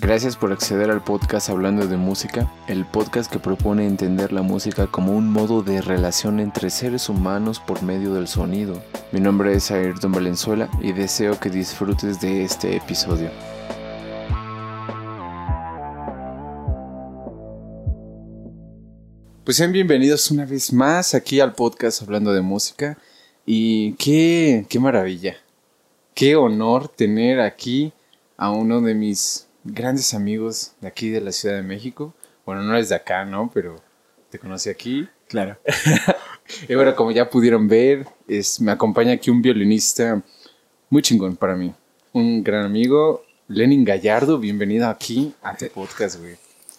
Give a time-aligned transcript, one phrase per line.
[0.00, 4.86] Gracias por acceder al podcast Hablando de Música, el podcast que propone entender la música
[4.86, 8.82] como un modo de relación entre seres humanos por medio del sonido.
[9.12, 13.28] Mi nombre es Ayrton Valenzuela y deseo que disfrutes de este episodio.
[19.44, 22.96] Pues sean bienvenidos una vez más aquí al podcast Hablando de Música
[23.44, 25.36] y qué, qué maravilla,
[26.14, 27.92] qué honor tener aquí
[28.38, 32.14] a uno de mis grandes amigos de aquí de la Ciudad de México.
[32.46, 33.50] Bueno, no es de acá, ¿no?
[33.52, 33.76] Pero
[34.30, 35.08] te conocí aquí.
[35.28, 35.58] Claro.
[36.68, 40.22] y bueno, como ya pudieron ver, es, me acompaña aquí un violinista
[40.88, 41.72] muy chingón para mí.
[42.12, 44.38] Un gran amigo, Lenin Gallardo.
[44.38, 46.36] Bienvenido aquí a tu podcast, güey.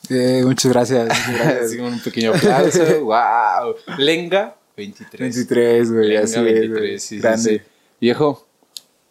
[0.09, 1.07] Eh, muchas gracias.
[1.07, 1.79] Muchas gracias.
[1.79, 2.83] un pequeño aplauso.
[3.05, 3.75] ¡Wow!
[3.97, 5.19] Lenga 23.
[5.35, 6.07] 23, güey.
[6.09, 6.99] Lenga Así 23, es, güey.
[6.99, 7.59] sí, sí, Grande.
[7.59, 7.61] sí.
[8.01, 8.45] Viejo,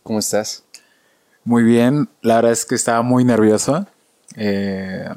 [0.03, 0.64] ¿cómo estás?
[1.44, 2.08] Muy bien.
[2.22, 3.86] La verdad es que estaba muy nervioso.
[4.36, 5.08] Eh,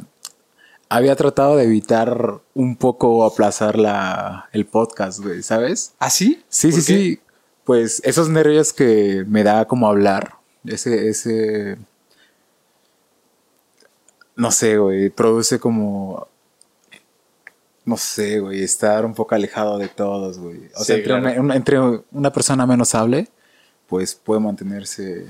[0.89, 5.93] había tratado de evitar un poco aplazar la, el podcast, güey, ¿sabes?
[5.99, 6.43] ¿Ah, sí?
[6.49, 6.99] Sí, ¿Por sí, qué?
[6.99, 7.19] sí.
[7.65, 10.35] Pues esos nervios que me da como hablar.
[10.65, 11.77] Ese, ese.
[14.35, 15.09] No sé, güey.
[15.09, 16.27] Produce como.
[17.85, 18.63] No sé, güey.
[18.63, 20.67] Estar un poco alejado de todos, güey.
[20.75, 21.41] O Sí, sea, entre, claro.
[21.41, 21.80] una- entre
[22.11, 23.27] una persona menos hable,
[23.87, 25.25] pues puede mantenerse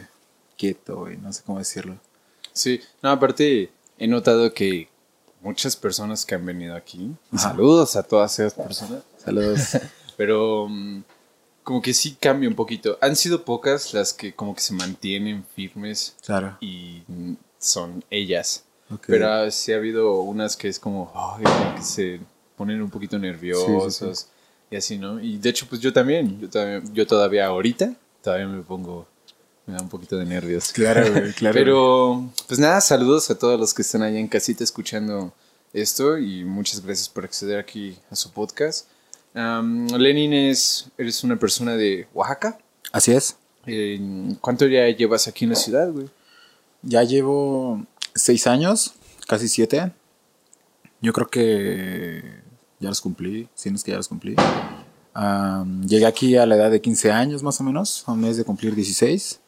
[0.63, 1.17] quieto, güey.
[1.17, 1.97] No sé cómo decirlo.
[2.53, 4.87] Sí, no, aparte he notado que
[5.41, 7.49] muchas personas que han venido aquí, Ajá.
[7.49, 9.77] saludos a todas esas personas, Saludos.
[10.17, 11.03] pero mm,
[11.63, 12.97] como que sí cambia un poquito.
[13.01, 16.57] Han sido pocas las que como que se mantienen firmes claro.
[16.61, 17.03] y
[17.59, 18.63] son ellas.
[18.89, 19.05] Ok.
[19.07, 22.21] Pero ah, sí ha habido unas que es como, como que se
[22.55, 24.27] ponen un poquito nerviosos
[24.71, 25.19] y así, ¿no?
[25.19, 29.07] Y de hecho, pues yo también, yo, también, yo todavía ahorita, todavía me pongo,
[29.65, 30.71] me da un poquito de nervios.
[30.73, 31.53] Claro, güey, claro.
[31.53, 35.33] Pero, pues nada, saludos a todos los que están allá en casita escuchando
[35.73, 38.87] esto y muchas gracias por acceder aquí a su podcast.
[39.33, 42.59] Am, Lenin es, eres una persona de Oaxaca.
[42.91, 43.37] Así es.
[43.65, 43.99] Eh,
[44.41, 46.09] ¿Cuánto ya llevas aquí en la ciudad, güey?
[46.81, 48.93] Ya llevo seis años,
[49.27, 49.91] casi siete.
[51.01, 52.23] Yo creo que
[52.79, 54.35] ya los cumplí, si no es que ya los cumplí.
[55.13, 58.37] Am, llegué aquí a la edad de 15 años más o menos, a un mes
[58.37, 59.39] de cumplir 16.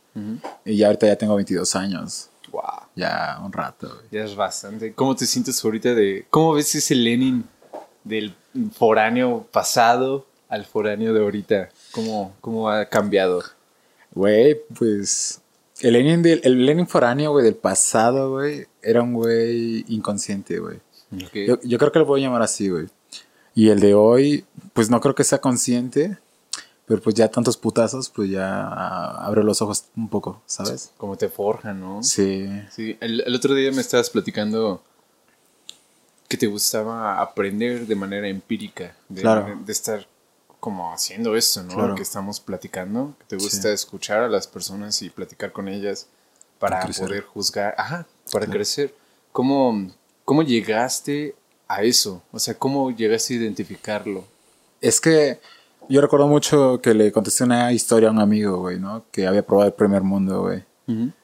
[0.64, 2.30] Y ya ahorita ya tengo 22 años.
[2.52, 2.62] Wow.
[2.96, 3.88] Ya un rato.
[3.90, 4.06] güey.
[4.12, 4.94] Ya es bastante.
[4.94, 6.26] ¿Cómo te sientes ahorita de...
[6.30, 7.44] ¿Cómo ves ese Lenin
[8.03, 8.34] del
[8.74, 11.70] foráneo pasado al foráneo de ahorita?
[11.92, 13.44] ¿Cómo, cómo ha cambiado?
[14.14, 15.42] Güey, pues
[15.81, 20.80] el Lenin, del, el Lenin foráneo, güey, del pasado, güey, era un güey inconsciente, güey.
[21.34, 22.88] Yo, yo creo que lo puedo llamar así, güey.
[23.53, 26.18] Y el de hoy, pues no creo que sea consciente,
[26.85, 30.91] pero pues ya tantos putazos, pues ya ah, abre los ojos un poco, ¿sabes?
[30.97, 32.03] Como te forjan, ¿no?
[32.03, 32.47] Sí.
[32.72, 34.81] Sí, el, el otro día me estabas platicando
[36.28, 39.59] que te gustaba aprender de manera empírica, de, Claro.
[39.63, 40.07] de estar
[40.59, 41.75] como haciendo esto, ¿no?
[41.75, 41.96] Claro.
[41.96, 43.73] Que estamos platicando, que te gusta Sí.
[43.73, 46.07] escuchar a las personas y platicar con ellas
[46.59, 48.94] para poder juzgar, ajá, para crecer.
[49.31, 49.91] ¿Cómo,
[50.23, 51.35] ¿Cómo llegaste
[51.67, 52.23] a eso?
[52.31, 54.23] O sea, ¿cómo llegaste a identificarlo?
[54.81, 55.40] Es que
[55.90, 59.06] yo recuerdo mucho que le contesté una historia a un amigo, güey, ¿no?
[59.12, 60.63] Que había probado el primer mundo, güey.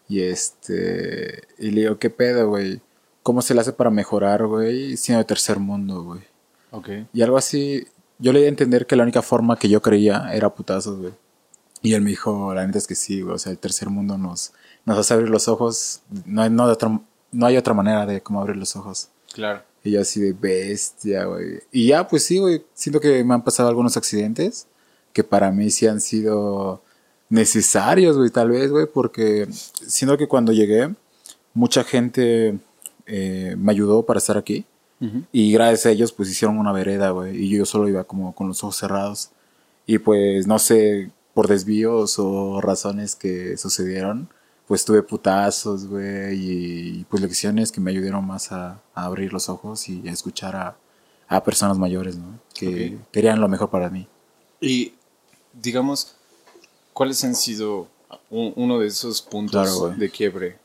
[0.08, 1.44] Y este.
[1.60, 2.82] Y le digo, ¿qué pedo, güey?
[3.24, 6.22] ¿Cómo se le hace para mejorar, güey, siendo de tercer mundo, güey?
[6.72, 6.90] Ok.
[7.14, 10.34] Y algo así, yo le di a entender que la única forma que yo creía
[10.34, 11.14] era putazos, güey.
[11.84, 13.36] Y él me dijo, la neta es que sí, güey.
[13.36, 14.54] O sea, el tercer mundo nos,
[14.86, 16.02] nos hace abrir los ojos.
[16.26, 17.00] No no, de otra,
[17.32, 19.10] no hay otra manera de cómo abrir los ojos.
[19.34, 19.64] Claro.
[19.84, 21.60] Y yo así de bestia, güey.
[21.72, 22.64] Y ya, pues sí, güey.
[22.74, 24.68] Siento que me han pasado algunos accidentes
[25.14, 26.82] que para mí sí han sido
[27.30, 28.86] necesarios, güey, tal vez, güey.
[28.86, 29.48] Porque
[29.86, 30.94] siento que cuando llegué,
[31.54, 32.60] mucha gente
[33.08, 34.66] eh, me ayudó para estar aquí.
[35.32, 37.36] Y gracias a ellos, pues hicieron una vereda, güey.
[37.36, 39.32] Y yo solo iba como con los ojos cerrados.
[39.88, 44.30] Y pues, no sé, por desvíos o razones que sucedieron,
[44.68, 46.36] pues tuve putazos, güey.
[47.00, 50.56] Y, pues lecciones que me ayudaron más a, a abrir los ojos y a escuchar
[50.56, 50.78] a,
[51.28, 52.40] a personas mayores, ¿no?
[52.54, 53.08] Que Ok.
[53.12, 54.08] querían lo mejor para mí.
[54.60, 54.94] Y
[55.54, 56.16] digamos,
[56.94, 57.88] ¿cuáles han sido
[58.30, 60.58] un- uno de esos puntos Claro, de quiebre?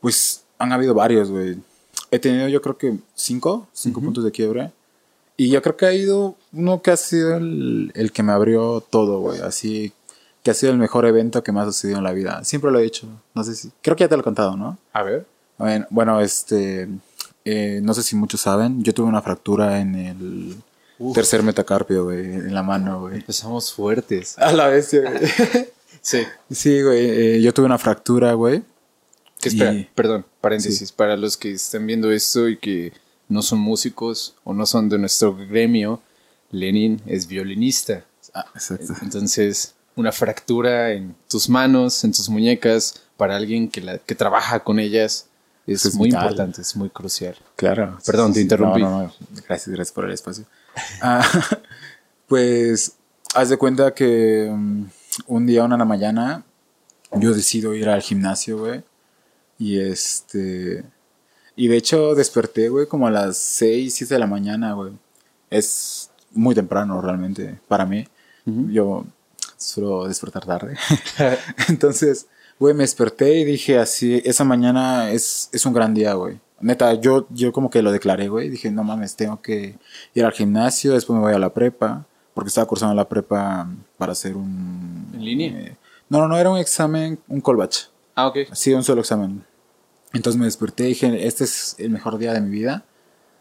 [0.00, 1.58] Pues han habido varios, güey.
[2.10, 4.72] He tenido yo creo que cinco, cinco puntos de quiebre.
[5.36, 8.80] Y yo creo que ha ido uno que ha sido el, el que me abrió
[8.80, 9.40] todo, güey.
[9.40, 9.92] Así
[10.46, 12.44] que ha sido el mejor evento que me ha sucedido en la vida.
[12.44, 13.08] Siempre lo he dicho.
[13.34, 13.72] No sé si...
[13.82, 14.78] Creo que ya te lo he contado, ¿no?
[14.92, 15.26] A ver.
[15.58, 16.86] Bueno, bueno, este...
[17.44, 18.80] eh, no sé si muchos saben.
[18.84, 20.56] Yo tuve una fractura en el
[21.00, 21.16] Uf.
[21.16, 22.20] tercer metacarpio, güey.
[22.26, 23.16] En la mano, güey.
[23.16, 24.38] Empezamos fuertes.
[24.38, 25.04] A la vez, güey.
[26.00, 26.22] Sí.
[26.52, 27.04] Sí, güey.
[27.38, 28.62] eh, yo tuve una fractura, güey.
[29.40, 32.92] Que espera, Y- perdón, paréntesis, para los que están viendo esto y que
[33.28, 36.00] no son músicos o no son de nuestro gremio,
[36.52, 38.04] Lenin es violinista.
[38.32, 38.94] Ah, exacto.
[39.02, 44.62] Entonces, una fractura en tus manos, en tus muñecas, para alguien que, la, que trabaja
[44.62, 45.26] con ellas,
[45.66, 46.22] es, Es muy vital.
[46.22, 47.34] importante, es muy crucial.
[47.56, 47.98] Claro.
[48.06, 48.82] Perdón, te interrumpí.
[48.82, 49.12] No, no, no.
[49.48, 50.44] Gracias, gracias por el espacio.
[51.02, 51.26] Ah,
[52.28, 52.92] pues,
[53.34, 54.84] haz de cuenta que mm,
[55.26, 56.44] un día, una de la mañana,
[57.12, 58.84] yo decido ir al gimnasio, güey.
[59.58, 60.84] Y este.
[61.56, 64.92] Y de hecho desperté, güey, como a las 6, 7 de la mañana, güey.
[65.50, 68.06] Es muy temprano realmente para mí.
[68.44, 69.04] Yo
[69.56, 70.76] suelo despertar tarde.
[71.68, 72.26] Entonces,
[72.58, 76.38] güey, me desperté y dije así, esa mañana es, es un gran día, güey.
[76.60, 78.48] Neta, yo, yo como que lo declaré, güey.
[78.48, 79.78] Dije, no mames, tengo que
[80.14, 83.68] ir al gimnasio, después me voy a la prepa, porque estaba cursando la prepa
[83.98, 85.10] para hacer un...
[85.14, 85.48] ¿En línea?
[85.48, 85.76] eh,
[86.08, 87.88] no, no, no, era un examen, un colbach.
[88.14, 88.38] Ah, ok.
[88.52, 89.44] Sí, un solo examen.
[90.12, 92.84] Entonces me desperté y dije, este es el mejor día de mi vida.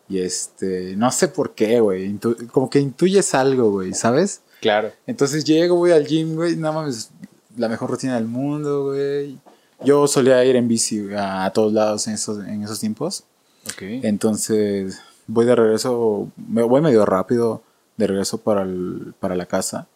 [0.09, 2.17] Y este, no sé por qué, güey.
[2.51, 4.41] Como que intuyes algo, güey, ¿sabes?
[4.65, 4.91] Claro.
[5.05, 7.11] Entonces llego, voy al gym, güey, nada más
[7.55, 9.37] la mejor rutina del mundo, güey.
[9.83, 13.25] Yo solía ir en bici güey, a, a todos lados en esos, en esos tiempos.
[13.67, 13.81] Ok.
[14.03, 17.61] Entonces voy de regreso, me voy medio rápido
[17.97, 19.87] de regreso para, el- para la casa.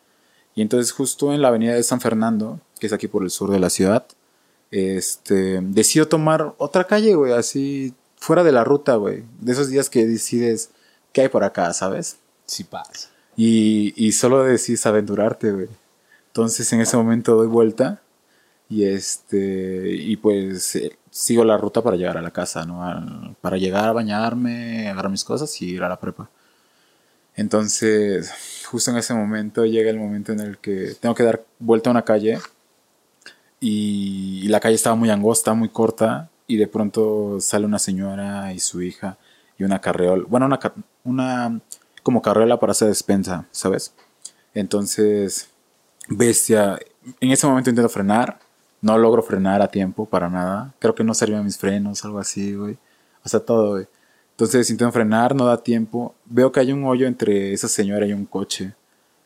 [0.53, 3.49] Y entonces justo en la avenida de San Fernando, que es aquí por el sur
[3.49, 4.05] de la ciudad,
[4.71, 9.23] este, decido tomar otra calle, güey, así fuera de la ruta, güey.
[9.39, 10.69] De esos días que decides
[11.11, 12.17] qué hay por acá, ¿sabes?
[12.45, 13.09] Sí pasa.
[13.39, 15.69] Y, y solo decides aventurarte, güey.
[16.27, 18.01] Entonces en ese momento doy vuelta
[18.69, 23.35] y este y pues eh, sigo la ruta para llegar a la casa, ¿no?
[23.41, 26.29] Para llegar a bañarme, agarrar mis cosas y ir a la prepa.
[27.35, 28.31] Entonces,
[28.65, 31.91] justo en ese momento llega el momento en el que tengo que dar vuelta a
[31.91, 32.39] una calle
[33.59, 38.59] y, la calle estaba muy angosta, muy corta y de pronto sale una señora y
[38.59, 39.17] su hija
[39.57, 40.59] y una carreola, bueno, una,
[41.03, 41.61] una
[42.03, 43.93] como carriola para hacer despensa, ¿sabes?
[44.53, 45.49] Entonces,
[46.07, 46.79] bestia,
[47.19, 48.39] en ese momento intento frenar,
[48.81, 52.55] no logro frenar a tiempo para nada, creo que no servían mis frenos, algo así,
[52.55, 52.77] güey,
[53.23, 53.87] o sea, todo, güey.
[54.31, 58.13] Entonces intento frenar, no da tiempo, veo que hay un hoyo entre esa señora y
[58.13, 58.73] un coche,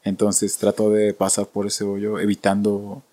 [0.04, 3.04] entonces trato de pasar por ese hoyo, evitando,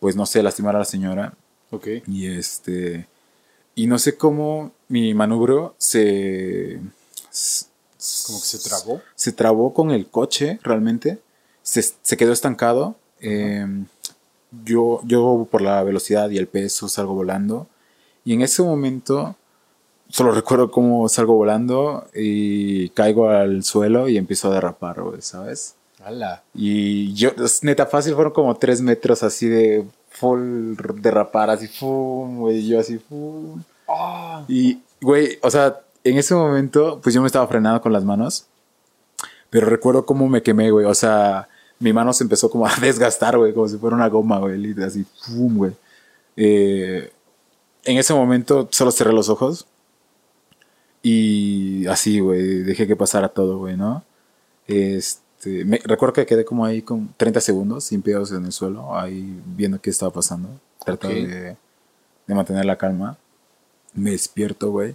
[0.00, 1.34] pues no sé, lastimar a la señora,
[1.70, 1.86] Ok.
[2.06, 3.06] y este.
[3.76, 6.80] Y no sé cómo mi manubrio se.
[8.26, 9.00] Como que se trabó.
[9.14, 11.18] Se trabó con el coche, realmente.
[11.62, 12.96] Se, se quedó estancado.
[13.20, 13.66] Eh,
[14.64, 17.66] yo, yo, por la velocidad y el peso, salgo volando.
[18.24, 19.36] Y en ese momento.
[20.08, 25.76] Solo recuerdo cómo salgo volando y caigo al suelo y empiezo a derrapar, ¿sabes?
[26.04, 26.42] Hala.
[26.52, 27.30] Y yo,
[27.62, 32.80] neta fácil, fueron como tres metros así de full derrapar, así, fum, güey, y yo
[32.80, 33.62] así, fum.
[33.88, 34.44] Ah.
[34.48, 38.46] Y, güey, o sea, en ese momento, pues yo me estaba frenando con las manos,
[39.50, 41.48] pero recuerdo cómo me quemé, güey, o sea,
[41.78, 45.04] mi mano se empezó como a desgastar, güey, como si fuera una goma, güey, así,
[45.26, 45.72] fum, güey.
[46.36, 47.12] Eh,
[47.84, 49.66] en ese momento solo cerré los ojos
[51.02, 54.04] y así, güey, dejé que pasara todo, güey, ¿no?
[54.66, 58.96] Este, me, recuerdo que quedé como ahí con 30 segundos sin pedos en el suelo,
[58.96, 60.48] ahí viendo qué estaba pasando,
[60.84, 63.18] tratando de mantener la calma.
[63.94, 64.94] Me despierto, güey,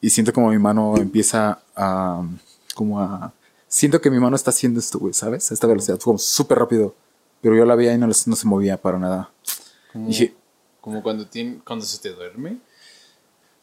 [0.00, 2.22] y siento como mi mano empieza a,
[2.74, 3.32] como a,
[3.68, 5.50] siento que mi mano está haciendo esto, güey, ¿sabes?
[5.50, 6.94] A esta velocidad, fue como súper rápido,
[7.40, 9.30] pero yo la veía y no, no se movía para nada.
[9.92, 10.34] Como, Dije,
[10.80, 12.58] como cuando, tiene, cuando se te duerme.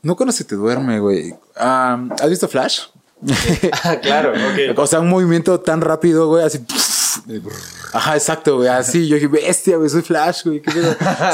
[0.01, 1.35] no cuando se te duerme, güey.
[1.55, 2.81] Ah, ¿Has visto Flash?
[3.83, 4.77] Ah, claro, ok.
[4.77, 6.59] O sea, un movimiento tan rápido, güey, así.
[7.93, 8.67] Ajá, exacto, güey.
[8.67, 10.61] Así, yo dije, bestia, güey, soy Flash, güey.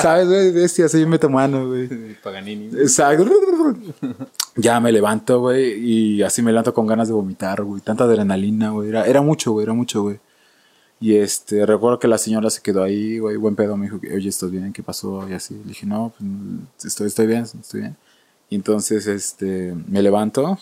[0.01, 0.51] ¿Sabes, güey?
[0.51, 1.88] Bestia, soy un metamano, güey.
[2.22, 2.68] Paganini.
[2.79, 3.25] Exacto.
[4.62, 7.82] Ya me levanto, güey, y así me levanto con ganas de vomitar, güey.
[7.82, 8.89] Tanta adrenalina, güey.
[8.89, 10.20] Era, era mucho, güey, era mucho, güey.
[11.00, 13.78] Y este, recuerdo que la señora se quedó ahí, güey, buen pedo.
[13.78, 14.74] Me dijo, oye, ¿estás bien?
[14.74, 15.28] ¿Qué pasó?
[15.30, 15.54] Y así.
[15.56, 17.98] Le dije, no, pues, estoy, estoy bien, estoy bien.
[18.50, 20.60] Y entonces, este, me levanto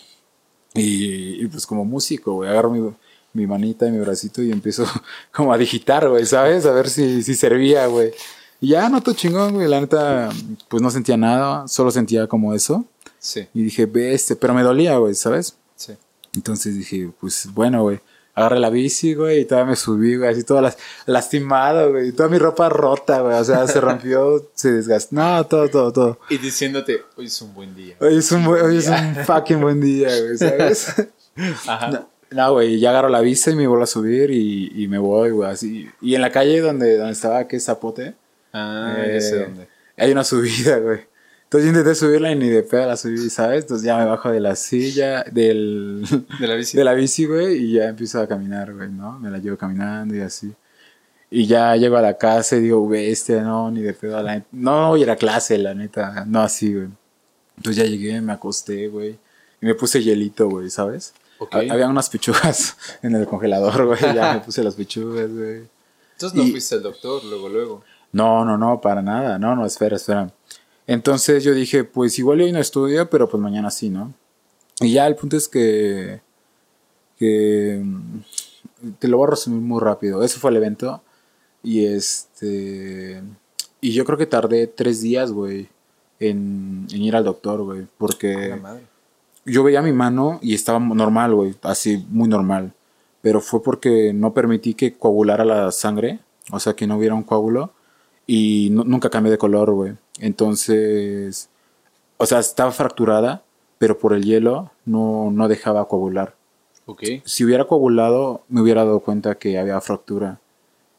[0.74, 2.94] y, y, pues como músico, güey, agarro mi,
[3.32, 4.84] mi manita y mi bracito y empiezo
[5.32, 6.66] como a digitar, güey, ¿sabes?
[6.66, 8.12] A ver si, si servía, güey.
[8.60, 9.68] Y ya, no, todo chingón, güey.
[9.68, 10.30] La neta,
[10.68, 12.84] pues no sentía nada, solo sentía como eso.
[13.18, 15.56] Sí, Y dije, bestia, pero me dolía, güey, ¿sabes?
[15.76, 15.94] sí.
[16.34, 18.00] Entonces dije, pues bueno, güey.
[18.34, 22.10] Agarré la bici, güey, y todavía me subí, güey, así toda las, lastimado, güey.
[22.10, 23.34] y Toda mi ropa rota, güey.
[23.36, 25.16] O sea, se rompió, se desgastó.
[25.16, 26.20] No, todo, todo, todo.
[26.30, 27.96] Y diciéndote, hoy es un buen día.
[28.00, 30.94] Hoy es un, buen- hoy es un fucking buen día, güey, ¿sabes?
[31.66, 31.90] Ajá.
[31.90, 34.98] No, No, güey, ya agarro la bici y me vuelvo a subir y, y me
[34.98, 35.88] voy, güey, así.
[36.00, 38.14] Y en la calle donde, donde estaba, que es Zapote,
[38.52, 39.68] Ah, eh, ya sé dónde.
[39.96, 41.00] hay una subida, güey.
[41.48, 43.62] Entonces yo intenté subirla y ni de pedo la subí, ¿sabes?
[43.62, 46.04] Entonces ya me bajo de la silla, del...
[46.38, 46.76] De la bici.
[46.76, 49.18] De la bici, güey, y ya empiezo a caminar, güey, ¿no?
[49.18, 50.52] Me la llevo caminando y así.
[51.30, 54.22] Y ya llego a la casa y digo, bestia, no, ni de pedo.
[54.22, 54.46] La neta.
[54.52, 56.24] No voy a ir a clase, la neta.
[56.26, 56.88] No así, güey.
[57.56, 59.18] Entonces ya llegué, me acosté, güey.
[59.62, 61.14] Y me puse hielito, güey, ¿sabes?
[61.38, 61.54] Ok.
[61.54, 64.00] Ha- Había unas pechugas en el congelador, güey.
[64.14, 65.62] Ya me puse las pechugas, güey.
[66.12, 67.84] Entonces no Y- fuiste al doctor luego, luego.
[68.12, 69.38] No, no, no, para nada.
[69.38, 70.30] No, no, espera, espera.
[70.88, 74.12] Entonces yo dije, pues igual hoy no estudio, pero pues mañana sí, ¿no?
[74.80, 76.20] Y ya el punto es que.
[77.18, 78.18] que mm,
[78.98, 80.22] te lo voy a resumir muy rápido.
[80.24, 81.00] Ese fue el evento.
[81.62, 83.22] Y este.
[83.80, 85.68] Y yo creo que tardé tres días, güey,
[86.20, 87.86] en, en ir al doctor, güey.
[87.98, 88.82] Porque madre.
[89.44, 92.72] yo veía mi mano y estaba normal, güey, así muy normal.
[93.20, 97.24] Pero fue porque no permití que coagulara la sangre, o sea, que no hubiera un
[97.24, 97.72] coágulo.
[98.26, 99.92] Y nu- nunca cambié de color, güey.
[100.18, 101.48] Entonces,
[102.16, 103.42] o sea, estaba fracturada,
[103.78, 106.34] pero por el hielo no, no dejaba coagular.
[106.86, 107.04] Ok.
[107.24, 110.40] Si hubiera coagulado, me hubiera dado cuenta que había fractura.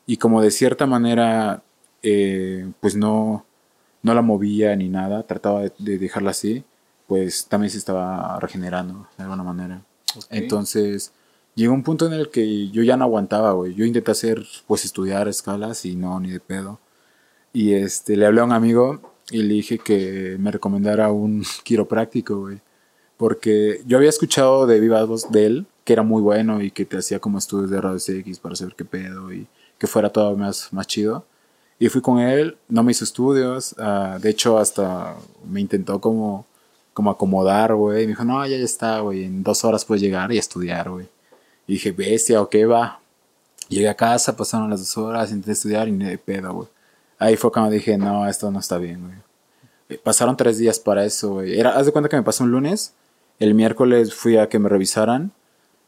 [0.06, 1.64] Y como de cierta manera,
[2.04, 3.46] eh, pues no,
[4.02, 6.64] no la movía ni nada, trataba de, de dejarla así,
[7.08, 9.82] pues también se estaba regenerando de alguna manera.
[10.16, 10.26] ok.
[10.30, 11.12] Entonces,
[11.56, 13.74] llegó un punto en el que yo ya no aguantaba, güey.
[13.74, 16.80] Yo intenté hacer, pues estudiar escalas y no, ni de pedo.
[17.54, 19.02] Y este, le hablé a un amigo
[19.32, 22.60] y le dije que me recomendara un quiropráctico, güey.
[23.18, 26.86] Porque yo había escuchado de viva voz de él que era muy bueno y que
[26.86, 28.08] te hacía como estudios de rayos
[28.44, 29.48] para saber qué pedo y
[29.80, 31.26] que fuera todo más, más chido.
[31.80, 35.16] Y fui con él, no me hizo estudios, ah, de hecho hasta
[35.50, 36.46] me intentó como,
[36.94, 38.02] como acomodar, güey.
[38.06, 41.08] Me dijo, no, ya, ya está, güey, en dos horas puedes llegar y estudiar, güey.
[41.66, 43.00] Y dije, bestia, ok, va.
[43.68, 46.68] Llegué a casa, pasaron las dos horas, intenté estudiar y ni de pedo, güey.
[47.20, 50.00] Ahí fue cuando dije, no, esto no está bien, güey.
[50.00, 51.60] Pasaron tres días para eso, güey.
[51.60, 52.96] Era, haz de cuenta que me pasó un lunes,
[53.40, 55.32] el miércoles fui a que me revisaran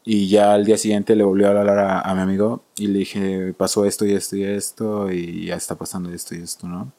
[0.04, 3.00] y ya al día siguiente le volví a hablar a, a mi amigo y le
[3.00, 6.92] dije, pasó esto y esto y esto y ya está pasando esto y esto, ¿no?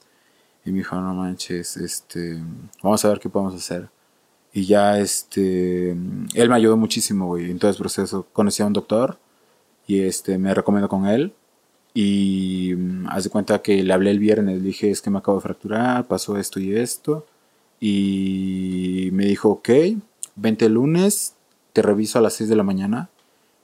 [0.65, 2.41] Y me dijo, no manches, este,
[2.81, 3.89] vamos a ver qué podemos hacer.
[4.53, 8.27] Y ya, este, él me ayudó muchísimo, güey, en todo el proceso.
[8.31, 9.17] Conocí a un doctor
[9.87, 11.33] y, este, me recomendó con él.
[11.93, 15.19] Y mm, haz de cuenta que le hablé el viernes, le dije, es que me
[15.19, 17.25] acabo de fracturar, pasó esto y esto.
[17.79, 19.69] Y me dijo, ok,
[20.35, 21.35] vente el lunes,
[21.73, 23.09] te reviso a las 6 de la mañana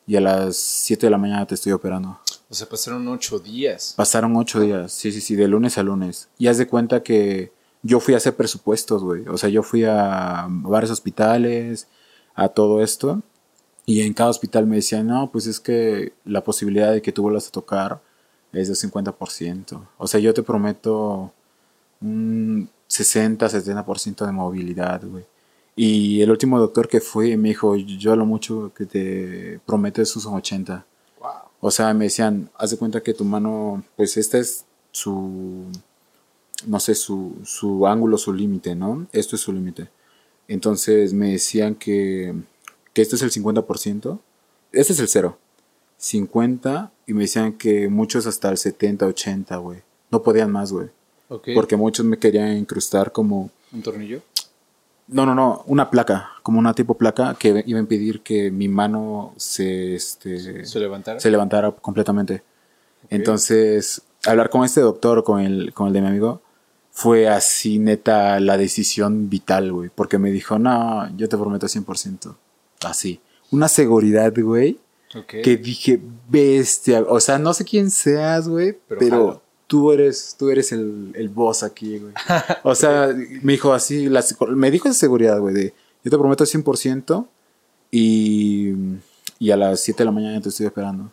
[0.06, 2.20] y a las 7 de la mañana te estoy operando.
[2.50, 3.94] O sea, pasaron ocho días.
[3.96, 6.30] Pasaron ocho días, sí, sí, sí, de lunes a lunes.
[6.40, 7.52] Y haz de cuenta que
[7.84, 9.28] yo fui a hacer presupuestos, güey.
[9.28, 11.88] O sea, yo fui a varios hospitales,
[12.34, 13.22] a todo esto.
[13.86, 17.22] Y en cada hospital me decían, no, pues es que la posibilidad de que tú
[17.22, 18.02] vuelvas a tocar
[18.54, 19.88] es del 50%.
[19.98, 21.32] O sea, yo te prometo
[22.02, 25.26] un 60, 70% de movilidad, güey.
[25.76, 30.14] Y el último doctor que fui me dijo, yo lo mucho que te prometo es
[30.16, 30.86] un 80.
[31.20, 31.30] Wow.
[31.62, 35.68] O sea, me decían, haz de cuenta que tu mano, pues este es su,
[36.68, 39.08] no sé, su, su ángulo, su límite, ¿no?
[39.14, 39.90] Esto es su límite.
[40.48, 42.34] Entonces me decían que,
[42.94, 44.20] que esto es el 50%,
[44.72, 45.38] este es el cero,
[46.00, 49.82] 50, y me decían que muchos hasta el 70, 80, güey.
[50.10, 50.88] No podían más, güey.
[51.54, 54.22] Porque muchos me querían incrustar como, ¿Un tornillo?
[55.08, 58.68] no, no, no, una placa, como una tipo placa que iba a impedir que mi
[58.68, 61.20] mano se, este, ¿Se levantara?
[61.20, 62.42] se levantara completamente.
[63.10, 66.42] Entonces, hablar con este doctor, con el, con el de mi amigo,
[66.92, 69.90] fue así neta la decisión vital, güey.
[69.94, 72.36] Porque me dijo, no, yo te prometo 100%.
[72.86, 73.22] Así.
[73.52, 74.80] Una seguridad, güey,
[75.16, 75.42] Ok.
[75.44, 77.04] que dije, bestia.
[77.08, 81.64] O sea, no sé quién seas, güey, Pero tú eres, tú eres el, el boss
[81.64, 82.14] aquí, güey.
[82.64, 85.74] O sea, me dijo así, la, me dijo esa seguridad, güey, de
[86.04, 87.28] yo te prometo 100%
[87.92, 88.74] y,
[89.38, 91.12] y a las 7 de la mañana te estoy esperando.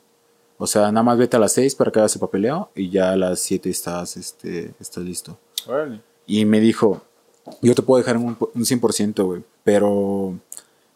[0.58, 3.12] O sea, nada más vete a las 6 para que hagas el papeleo y ya
[3.12, 5.38] a las 7 estás, este, estás listo.
[6.26, 7.02] Y me dijo,
[7.60, 10.38] yo te puedo dejar un, un 100%, güey, pero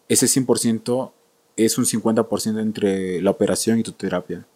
[0.09, 1.13] ese 100%
[1.65, 4.47] es un 50% entre la operación y tu terapia.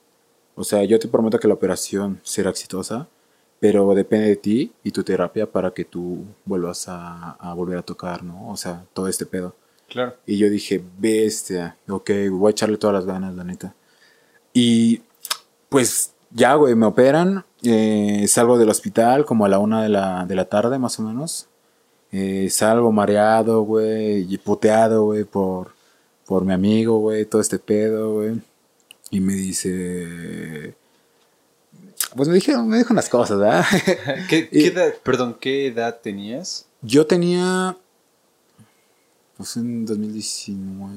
[0.55, 3.09] O sea, yo te prometo que la operación será exitosa,
[3.61, 7.83] pero depende de ti y tu terapia para que tú vuelvas a, a volver a
[7.83, 8.51] tocar, ¿no?
[8.51, 9.55] O sea, todo este pedo.
[9.89, 10.17] Claro.
[10.27, 13.75] Y yo dije, bestia, ok, voy a echarle todas las ganas, la neta.
[14.53, 15.03] Y
[15.69, 20.25] pues ya, güey, me operan, eh, salgo del hospital como a la una de la,
[20.27, 21.49] de la tarde, más o menos.
[22.13, 25.74] Eh, salgo mareado, güey, y puteado, güey, por,
[26.27, 28.41] por mi amigo, güey, todo este pedo, güey.
[29.11, 30.75] Y me dice...
[32.17, 33.65] Pues me, dijeron, me dijo unas cosas, ¿verdad?
[34.29, 36.67] ¿Qué, Y- qué edad, perdón, ¿qué edad tenías?
[36.81, 37.77] Yo tenía.
[39.37, 40.95] Pues en 2019.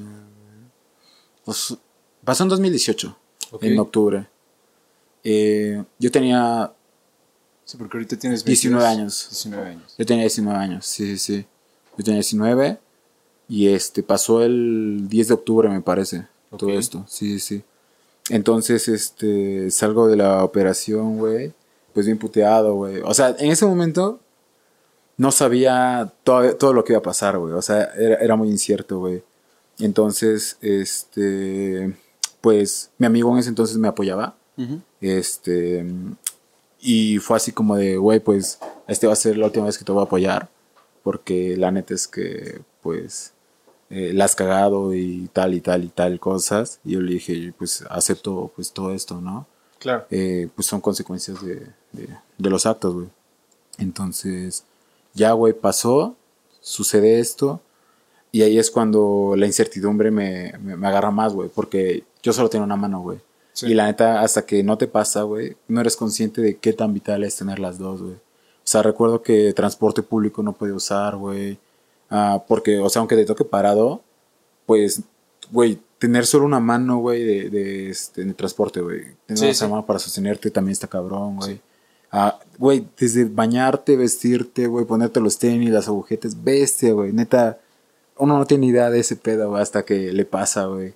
[1.44, 1.76] Pues
[2.22, 3.16] pasó en 2018,
[3.50, 3.64] Ok.
[3.64, 4.26] en octubre.
[5.24, 6.72] Eh, yo tenía.
[7.64, 9.28] Sí, porque ahorita tienes 19 22, años.
[9.30, 9.94] 19 años.
[9.98, 11.46] Yo tenía 19 años, sí, sí, sí.
[11.96, 12.78] Yo tenía 19.
[13.48, 16.26] Y este pasó el 10 de octubre, me parece.
[16.56, 17.64] Todo esto, sí, sí, sí.
[18.30, 19.70] Entonces, este.
[19.70, 21.52] Salgo de la operación, güey.
[21.94, 23.00] Pues bien puteado, güey.
[23.04, 24.20] O sea, en ese momento.
[25.16, 27.52] No sabía todo, todo lo que iba a pasar, güey.
[27.52, 29.22] O sea, era, era muy incierto, güey.
[29.78, 31.96] Entonces, este.
[32.40, 34.36] Pues mi amigo en ese entonces me apoyaba.
[35.00, 35.86] Este.
[36.80, 39.84] Y fue así como de, güey, pues, este va a ser la última vez que
[39.84, 40.48] te voy a apoyar.
[41.02, 43.32] Porque la neta es que, pues,
[43.90, 46.80] eh, la has cagado y tal y tal y tal cosas.
[46.84, 49.46] Y yo le dije, pues, acepto, pues, todo esto, ¿no?
[49.78, 50.06] Claro.
[50.10, 53.08] Eh, pues son consecuencias de, de, de los actos, güey.
[53.78, 54.64] Entonces,
[55.14, 56.16] ya, güey, pasó,
[56.60, 57.60] sucede esto.
[58.30, 61.48] Y ahí es cuando la incertidumbre me, me, me agarra más, güey.
[61.48, 63.18] Porque yo solo tengo una mano, güey.
[63.52, 63.66] Sí.
[63.66, 66.92] Y la neta, hasta que no te pasa, güey, no eres consciente de qué tan
[66.92, 68.14] vital es tener las dos, güey.
[68.14, 71.58] O sea, recuerdo que transporte público no podía usar, güey.
[72.10, 74.02] Ah, porque, o sea, aunque te toque parado,
[74.66, 75.02] pues,
[75.50, 79.02] güey, tener solo una mano, güey, de, de, este, de transporte, güey.
[79.26, 79.66] Tener Sí, una sí.
[79.66, 81.60] mano para sostenerte también está cabrón, güey.
[82.10, 87.12] Ah, güey, desde bañarte, vestirte, güey, ponerte los tenis, las agujetas, bestia, güey.
[87.12, 87.58] Neta,
[88.16, 90.94] uno no tiene idea de ese pedo, güey, hasta que le pasa, güey.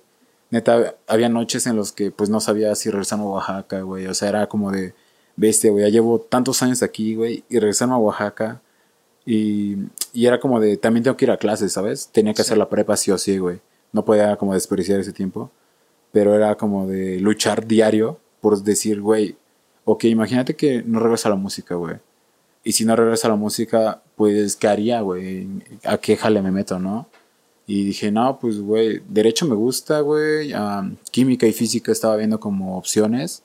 [0.49, 4.07] Neta, había noches en los que, pues, no sabía si regresarme a Oaxaca, güey.
[4.07, 4.93] O sea, era como de,
[5.35, 8.61] bestia, güey, ya llevo tantos años aquí, güey, y regresarme a Oaxaca.
[9.25, 9.77] Y,
[10.13, 12.09] y era como de, también tengo que ir a clases, ¿sabes?
[12.11, 13.59] Tenía que hacer la prepa sí o sí, güey.
[13.91, 15.51] No podía como desperdiciar ese tiempo.
[16.11, 19.37] Pero era como de luchar diario por decir, güey,
[19.85, 21.97] ok, imagínate que no regresa a la música, güey.
[22.63, 25.47] Y si no regresa a la música, pues, ¿qué haría, güey?
[25.83, 27.07] ¿A qué jale me meto, no?
[27.65, 30.53] Y dije, no, pues, güey, derecho me gusta, güey.
[31.11, 33.43] química y física estaba viendo como opciones.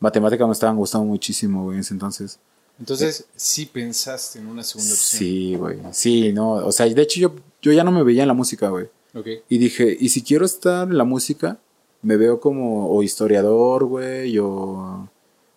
[0.00, 2.38] Matemática me estaban gustando muchísimo, güey, en ese entonces.
[2.78, 5.18] Entonces, sí pensaste en una segunda opción.
[5.18, 5.78] Sí, güey.
[5.92, 6.52] Sí, no.
[6.54, 8.86] O sea, de hecho yo, yo ya no me veía en la música, güey.
[9.14, 9.26] Ok.
[9.48, 11.58] Y dije, y si quiero estar en la música,
[12.02, 15.08] me veo como o historiador, güey, o,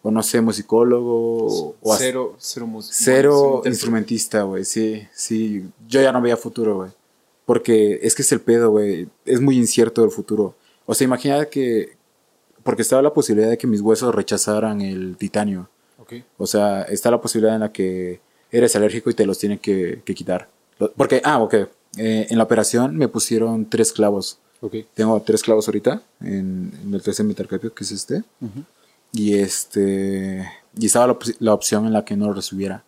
[0.03, 4.65] o no sé, musicólogo, o, o cero, cero bueno, cero instrumentista, güey.
[4.65, 5.65] Sí, sí.
[5.87, 6.91] Yo ya no veía futuro, güey.
[7.45, 9.07] Porque es que es el pedo, güey.
[9.23, 10.55] Es muy incierto el futuro.
[10.85, 11.95] O sea, imagina que...
[12.63, 15.69] Porque estaba la posibilidad de que mis huesos rechazaran el titanio.
[16.05, 16.13] Ok.
[16.37, 18.19] O sea, está la posibilidad en la que
[18.51, 20.47] eres alérgico y te los tienen que, que quitar.
[20.95, 21.53] Porque, ah, ok.
[21.97, 24.37] Eh, en la operación me pusieron tres clavos.
[24.61, 24.75] Ok.
[24.93, 28.23] Tengo tres clavos ahorita en, en el tercer metacarpio, que es este.
[29.11, 30.49] Y este.
[30.77, 32.83] Y estaba la, opci- la opción en la que no lo recibiera.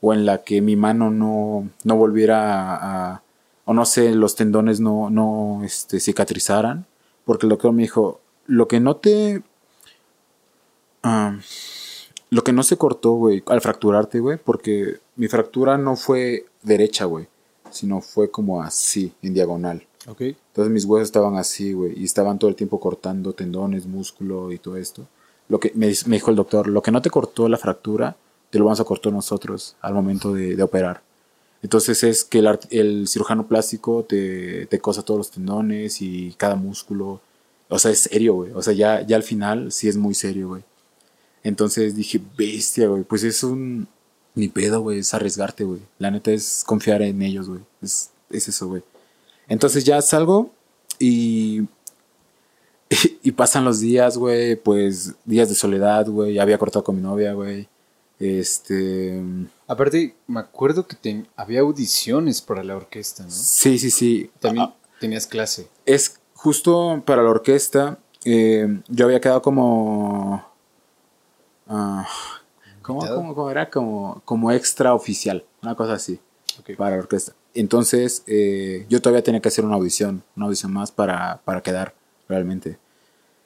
[0.00, 3.22] O en la que mi mano no, no volviera a, a-
[3.64, 6.86] O no sé, los tendones no, no este, cicatrizaran.
[7.24, 9.42] Porque el doctor me dijo: Lo que no te.
[11.02, 11.36] ah,
[12.30, 17.04] lo que no se cortó, güey, al fracturarte, güey, porque mi fractura no fue derecha,
[17.04, 17.26] güey,
[17.70, 19.86] sino fue como así, en diagonal.
[20.08, 20.20] Ok.
[20.20, 24.58] Entonces mis huesos estaban así, güey, y estaban todo el tiempo cortando tendones, músculo y
[24.58, 25.06] todo esto.
[25.48, 28.16] Lo que me, me dijo el doctor, lo que no te cortó la fractura,
[28.50, 31.02] te lo vamos a cortar nosotros al momento de, de operar.
[31.64, 37.22] Entonces es que el cirujano plástico te, te cosa todos los tendones y cada músculo.
[37.70, 38.52] O sea, es serio, güey.
[38.52, 40.62] O sea, ya, ya al final sí es muy serio, güey.
[41.44, 43.04] Entonces dije, bestia, güey.
[43.04, 43.86] Pues es un...
[44.34, 44.98] Ni pedo, güey.
[44.98, 45.80] Es arriesgarte, güey.
[45.98, 47.60] La neta es confiar en ellos, güey.
[47.80, 48.82] Es, es eso, güey.
[49.48, 50.50] Entonces ya salgo
[50.98, 51.62] y...
[53.22, 54.56] Y pasan los días, güey.
[54.56, 56.34] Pues días de soledad, güey.
[56.34, 57.68] Ya había cortado con mi novia, güey.
[58.18, 59.22] Este...
[59.66, 63.30] Aparte, me acuerdo que ten- había audiciones para la orquesta, ¿no?
[63.30, 64.30] Sí, sí, sí.
[64.40, 65.68] También Ah, tenías clase.
[65.86, 67.98] es justo para la orquesta.
[68.24, 70.46] eh, yo había quedado como.
[71.68, 72.06] Ah,
[72.82, 73.70] ¿cómo, cómo- cómo era?
[73.70, 76.18] Como, como extra oficial, una cosa así,
[76.76, 77.32] para la orquesta.
[77.54, 81.94] Entonces, eh, yo todavía tenía que hacer una audición, una audición más para, para quedar
[82.28, 82.78] realmente.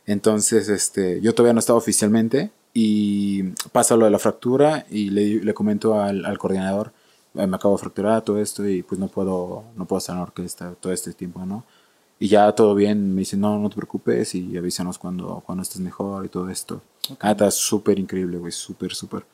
[0.07, 5.45] Entonces, este, yo todavía no estaba oficialmente y pasa lo de la fractura y le,
[5.45, 6.93] le comento al, al coordinador,
[7.35, 10.21] "Eh, me acabo de fracturar todo esto y pues no puedo, no puedo estar en
[10.21, 11.65] la orquesta todo este tiempo, ¿no?
[12.21, 15.81] Y ya todo bien, me dice, no, no te preocupes y avísanos cuando, cuando estés
[15.81, 16.83] mejor y todo esto.
[17.21, 19.25] Ah, está súper increíble, güey, súper, súper.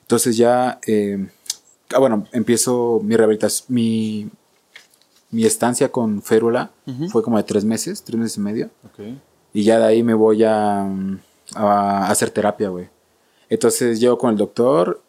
[0.00, 1.28] Entonces ya, eh,
[1.94, 4.28] ah, bueno, empiezo mi rehabilitación, mi,
[5.30, 6.70] mi estancia con férula
[7.10, 8.70] fue como de tres meses, tres meses y medio.
[9.54, 10.86] Y ya de ahí me voy a,
[11.54, 12.88] a hacer terapia, güey.
[13.48, 15.00] Entonces llego con el doctor.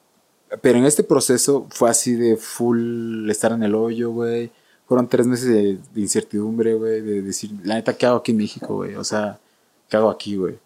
[0.62, 4.52] Pero en este proceso fue así de full estar en el hoyo, güey.
[4.93, 8.38] Fueron tres meses de, de incertidumbre, güey, de decir, la neta, ¿qué hago aquí en
[8.38, 8.93] México, güey?
[8.93, 9.39] O sea,
[9.89, 10.60] ¿qué hago aquí, güey?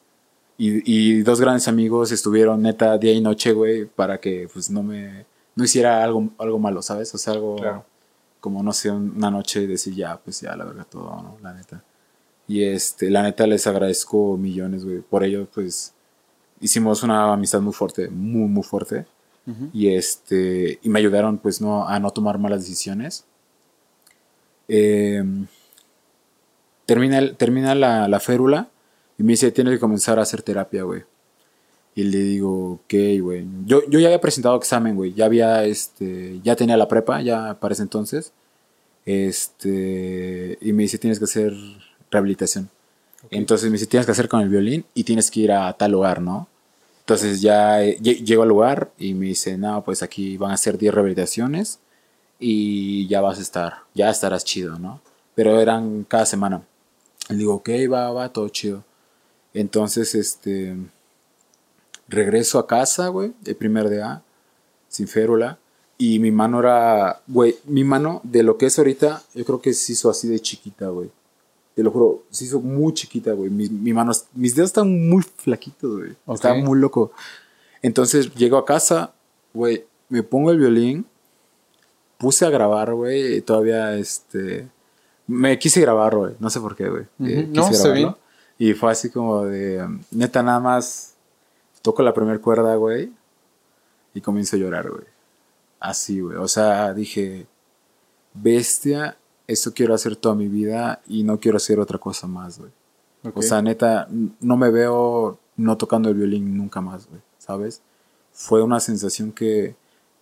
[0.58, 0.82] Y,
[1.18, 5.26] y dos grandes amigos estuvieron neta día y noche, güey, para que pues no me,
[5.56, 7.16] no hiciera algo, algo malo, ¿sabes?
[7.16, 7.86] O sea, algo Claro.
[8.42, 11.38] como, no sé, una noche decir, ya, pues ya, la verdad, todo, ¿no?
[11.42, 11.82] La neta.
[12.50, 15.00] Y este, la neta les agradezco millones, güey.
[15.00, 15.94] Por ello, pues,
[16.60, 19.06] hicimos una amistad muy fuerte, muy, muy fuerte.
[19.46, 19.70] Ujú.
[19.72, 23.24] Y este, y me ayudaron, pues, no, a no tomar malas decisiones.
[24.68, 25.24] Eh,
[26.86, 28.70] termina termina la, la férula
[29.18, 31.04] y me dice, tienes que comenzar a hacer terapia, güey.
[31.96, 33.46] Y le digo, ok, güey.
[33.66, 35.14] Yo, yo ya había presentado examen, güey.
[35.14, 38.32] Ya había, este, ya tenía la prepa, ya para ese entonces.
[39.06, 41.54] Este, y me dice, tienes que hacer
[42.12, 42.70] rehabilitación.
[43.32, 45.92] Entonces me dice, tienes que hacer con el violín y tienes que ir a tal
[45.92, 46.48] lugar, ¿no?
[47.00, 50.58] Entonces ya eh, lle- llego al lugar y me dice, no, pues aquí van a
[50.58, 51.80] ser 10 rehabilitaciones
[52.40, 55.02] y ya vas a estar, ya estarás chido, ¿no?
[55.36, 56.64] Pero eran cada semana.
[57.30, 58.84] Le digo, ok, va, va, todo chido.
[59.54, 60.76] Entonces, este,
[62.08, 64.22] regreso a casa, güey, el primer día,
[64.88, 65.58] sin férula.
[65.98, 69.74] Y mi mano era, güey, mi mano de lo que es ahorita, yo creo que
[69.74, 71.10] se hizo así de chiquita, güey.
[71.76, 73.50] Te lo juro, se hizo muy chiquita, güey.
[73.50, 76.12] Mi, mi mano, mis dedos están muy flaquitos, güey.
[76.26, 76.36] Ok.
[76.36, 77.12] Estaba muy loco.
[77.82, 79.14] Entonces llego a casa,
[79.54, 81.06] güey, me pongo el violín,
[82.18, 84.68] puse a grabar, güey, y todavía, este,
[85.28, 87.04] me quise grabar, güey, no sé por qué, güey.
[87.20, 87.30] Ujú.
[87.30, 88.18] Eh, No, quise está grabarlo.
[88.60, 91.14] Y fue así como de, um, neta, nada más
[91.82, 93.12] toco la primera cuerda, güey,
[94.14, 95.06] y comienzo a llorar, güey.
[95.80, 96.38] Así, güey.
[96.38, 97.46] O sea, dije,
[98.34, 102.72] bestia, esto quiero hacer toda mi vida y no quiero hacer otra cosa más, güey.
[103.34, 104.08] O sea, neta,
[104.40, 107.82] no me veo no tocando el violín nunca más, güey, ¿sabes?
[108.32, 109.76] Fue una sensación que,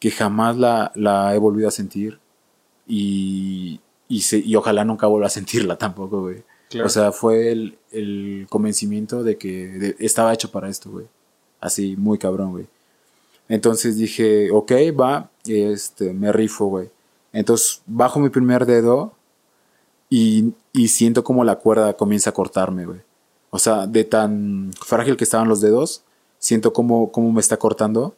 [0.06, 2.20] que jamás la, la he volvido a sentir
[2.88, 6.44] y, y, se- y ojalá nunca vuelva a sentirla tampoco, güey.
[6.70, 6.86] Claro.
[6.86, 11.08] O sea, fue el, el convencimiento de que de- estaba hecho para esto, güey.
[11.60, 12.68] Así, muy cabrón, güey.
[13.50, 16.90] Entonces dije, ok, va, este, me rifo, güey.
[17.34, 19.14] Entonces bajo mi primer dedo
[20.10, 23.00] y, y siento como la cuerda comienza a cortarme, güey.
[23.50, 26.04] O sea, de tan frágil que estaban los dedos,
[26.38, 28.16] siento como, como me está cortando.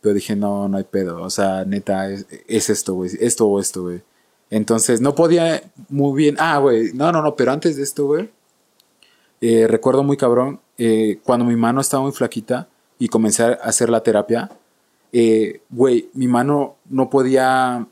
[0.00, 1.22] Pero dije, no, no hay pedo.
[1.22, 3.10] O sea, neta, es, es esto, güey.
[3.20, 4.00] Esto o esto, güey.
[4.50, 6.36] Entonces, no podía muy bien.
[6.38, 6.92] Ah, güey.
[6.94, 7.36] No, no, no.
[7.36, 8.30] Pero antes de esto, güey.
[9.40, 10.60] eh, recuerdo muy cabrón.
[10.78, 12.66] eh, cuando mi mano estaba muy flaquita
[12.98, 14.50] y comencé a hacer la terapia.
[15.12, 17.86] eh, Güey, mi mano no podía.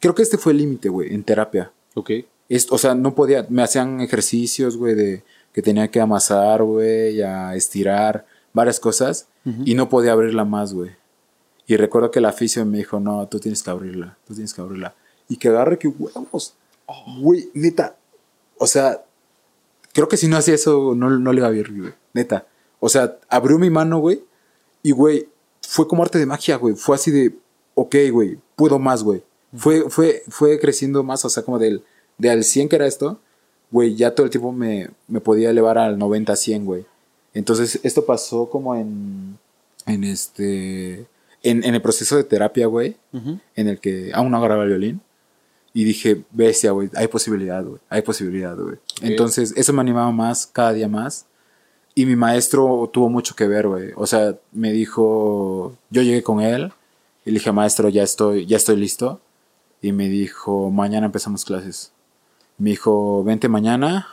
[0.00, 1.70] Creo que este fue el límite, güey, en terapia.
[1.94, 2.10] Ok.
[2.48, 7.20] Es- o sea, no podía, me hacían ejercicios, güey, de que tenía que amasar, güey,
[7.22, 9.28] a estirar, varias cosas,
[9.64, 10.90] y no podía abrirla más, güey.
[11.66, 14.60] Y recuerdo que la fisio me dijo, no, tú tienes que abrirla, tú tienes que
[14.60, 14.94] abrirla.
[15.28, 16.54] Y que agarre que huevos,
[17.18, 17.96] güey, neta.
[18.58, 19.04] O sea,
[19.92, 22.46] creo que si no hacía eso, no, no le iba a abrir, güey, neta.
[22.80, 24.22] O sea, abrió mi mano, güey,
[24.82, 25.28] y, güey,
[25.62, 26.74] fue como arte de magia, güey.
[26.74, 27.34] Fue así de,
[27.74, 29.22] ok, güey, puedo más, güey.
[29.56, 31.82] Fue, fue, fue creciendo más, o sea, como del,
[32.18, 33.18] de al 100 que era esto,
[33.70, 36.86] güey, ya todo el tiempo me, me podía elevar al 90, 100, güey.
[37.32, 39.38] Entonces, esto pasó como en,
[39.86, 41.06] en este,
[41.44, 43.38] en, en el proceso de terapia, güey, Ujú.
[43.54, 45.00] en el que aún no agarraba el violín.
[45.72, 48.76] Y dije, bestia, güey, hay posibilidad, güey, hay posibilidad, güey.
[49.02, 51.26] Entonces, eso me animaba más, cada día más.
[51.96, 53.90] Y mi maestro tuvo mucho que ver, güey.
[53.96, 56.72] O sea, me dijo, yo llegué con él
[57.24, 59.20] y le dije, maestro, ya estoy, ya estoy listo.
[59.82, 61.92] Y me dijo, mañana empezamos clases.
[62.56, 64.08] Me dijo, vente mañana,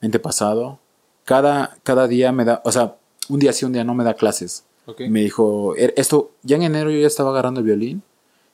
[0.00, 0.78] vente pasado.
[1.24, 2.96] Cada, cada día me da, o sea,
[3.28, 4.64] un día sí, un día no me da clases.
[4.92, 5.00] Ok.
[5.00, 8.02] Y me dijo, "Er- esto, ya en enero yo ya estaba agarrando el violín.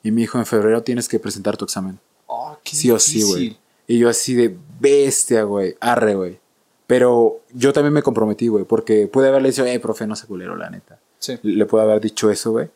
[0.02, 1.98] Y me dijo, en febrero tienes que presentar tu examen.
[2.26, 3.42] Oh, qué Sí o sí, güey.
[3.42, 3.60] difícil.
[3.88, 5.76] Y yo así de bestia, güey.
[5.80, 6.38] Arre, güey.
[6.86, 8.64] Pero yo también me comprometí, güey.
[8.64, 10.98] Porque pude haberle dicho, hey, profe, no sé culero, la neta.
[11.18, 11.38] Sí.
[11.42, 12.68] Le pude haber dicho eso, güey.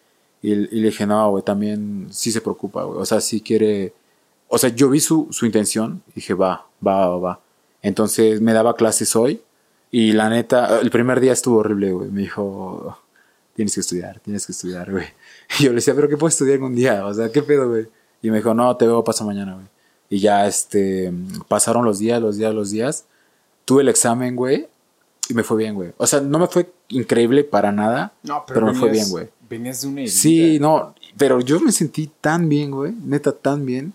[0.43, 2.99] Y, y le dije, no, güey, también sí se preocupa, güey.
[3.01, 3.93] O sea, sí quiere.
[4.49, 7.41] O sea, yo vi su, su intención y dije, va, va, va, va.
[7.83, 9.41] Entonces me daba clases hoy.
[9.91, 12.11] Y la neta, el primer día estuvo horrible, güey.
[12.11, 12.99] Me dijo,
[13.55, 15.07] tienes que estudiar, tienes que estudiar, güey.
[15.59, 17.05] Y yo le decía, pero ¿qué puedo estudiar en un día?
[17.07, 17.89] O sea, ¿qué pedo, güey?
[18.23, 19.67] Y me dijo, no, te veo paso mañana, güey.
[20.09, 21.13] Y ya, este,
[21.49, 23.05] pasaron los días, los días, los días.
[23.65, 24.69] Tuve el examen, güey.
[25.29, 25.93] Y me fue bien, güey.
[25.97, 28.13] O sea, no me fue increíble para nada.
[28.23, 29.29] No, pero, me fue bien, güey.
[29.49, 30.13] Venías de una herida.
[30.13, 33.93] Sí, no, pero yo me sentí tan bien, güey, neta tan bien,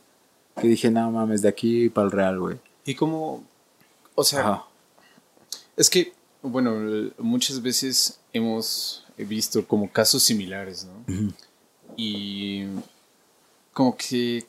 [0.59, 2.57] que dije, no mames, de aquí para el real, güey.
[2.85, 3.43] Y como,
[4.15, 4.65] o sea, Ajá.
[5.75, 11.33] es que, bueno, muchas veces hemos visto como casos similares, ¿no?
[11.95, 12.65] y
[13.73, 14.45] como que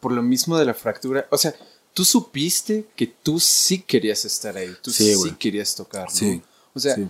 [0.00, 1.54] por lo mismo de la fractura, o sea,
[1.94, 6.10] tú supiste que tú sí querías estar ahí, tú Sí, querías tocar, ¿no?
[6.14, 6.42] Sí,
[6.74, 7.08] O sea, sí.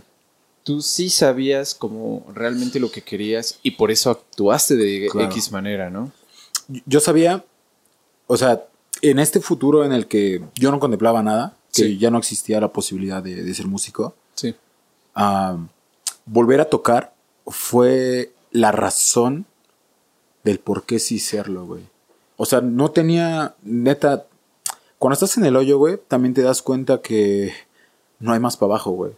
[0.63, 5.29] tú sí sabías como realmente lo que querías y por eso actuaste de Claro.
[5.31, 6.13] X manera, ¿no?
[6.87, 7.45] Yo sabía,
[8.27, 8.65] o sea,
[9.03, 11.99] en este futuro en el que yo no contemplaba nada, que Sí.
[11.99, 14.55] ya no existía la posibilidad de, de ser músico, Sí.
[15.15, 15.59] ah,
[16.27, 17.15] volver a tocar
[17.47, 19.47] fue la razón
[20.45, 21.83] del por qué sí serlo, güey.
[22.37, 24.27] O sea, no tenía, neta,
[24.99, 27.53] cuando estás en el hoyo, güey, también te das cuenta que
[28.19, 29.13] no hay más para abajo, güey.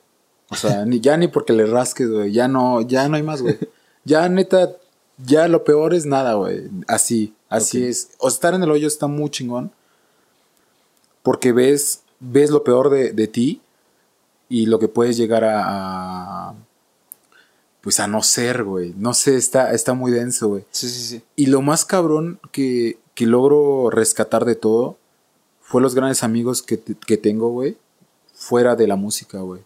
[0.50, 3.42] O sea, ni, ya ni porque le rasques, güey, ya no, ya no hay más,
[3.42, 3.58] güey.
[4.04, 4.72] Ya, neta,
[5.24, 6.68] ya lo peor es nada, güey.
[6.86, 8.10] Así, así es.
[8.18, 9.72] O sea, estar en el hoyo está muy chingón.
[11.22, 13.60] Porque ves, ves lo peor de, de ti
[14.48, 15.60] y lo que puedes llegar a,
[16.50, 16.54] a-
[17.86, 18.92] pues a no ser, güey.
[18.96, 20.64] No sé, está, está muy denso, güey.
[20.72, 21.22] Sí, sí, sí.
[21.36, 24.96] Y lo más cabrón que, que logro rescatar de todo
[25.60, 27.76] fue los grandes amigos que, que tengo, güey,
[28.34, 29.60] fuera de la música, güey.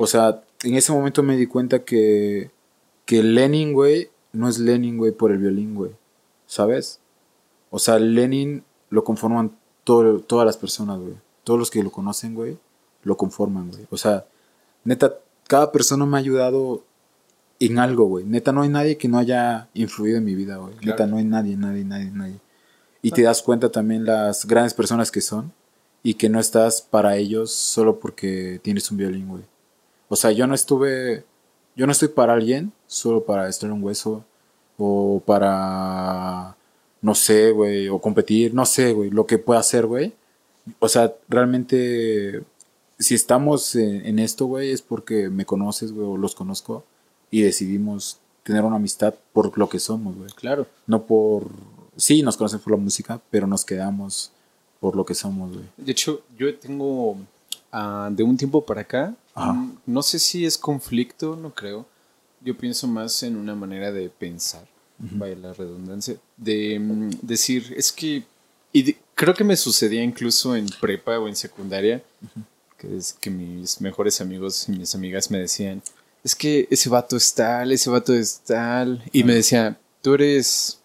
[0.00, 2.50] O sea, en ese momento me di cuenta que,
[3.04, 5.92] que Lenin, güey, no es Lenin, güey, por el violín, güey.
[6.48, 6.98] ¿Sabes?
[7.70, 11.14] O sea, Lenin lo conforman todo- todas las personas, güey.
[11.44, 12.58] Todos los que lo conocen, güey,
[13.04, 13.86] lo conforman, güey.
[13.90, 14.26] O sea,
[14.82, 15.14] neta,
[15.46, 16.82] cada persona me ha ayudado
[17.60, 18.24] en algo, güey.
[18.24, 20.74] Neta, no hay nadie que no haya influido en mi vida, güey.
[20.76, 20.86] Claro.
[20.86, 22.40] Neta, no hay nadie, nadie, nadie, nadie.
[23.02, 25.52] Y te das cuenta también las grandes personas que son
[26.02, 29.42] y que no estás para ellos solo porque tienes un violín, güey.
[30.08, 31.24] O sea, yo no estuve,
[31.76, 34.24] yo no estoy para alguien solo para estar un hueso
[34.78, 36.56] o para,
[37.02, 40.14] no sé, güey, o competir, no sé, güey, lo que pueda hacer, güey.
[40.78, 42.42] O sea, realmente,
[42.98, 46.84] si estamos en, en esto, güey, es porque me conoces, güey, o los conozco
[47.30, 50.30] y decidimos tener una amistad por lo que somos, güey.
[50.30, 50.66] claro.
[50.86, 51.46] No por,
[51.96, 54.32] sí, nos conocen por la música, pero nos quedamos
[54.80, 55.64] por lo que somos, güey.
[55.76, 57.16] De hecho, yo tengo
[57.72, 61.86] ah, de un tiempo para acá, mm, no sé si es conflicto, no creo.
[62.42, 64.66] Yo pienso más en una manera de pensar,
[64.98, 68.24] vaya la redundancia, de mm, decir, es que,
[68.72, 72.02] y de- creo que me sucedía incluso en prepa o en secundaria,
[72.78, 75.82] que es que mis mejores amigos y mis amigas me decían,
[76.24, 80.78] es que ese vato es tal, ese vato es tal, y me decía, tú eres,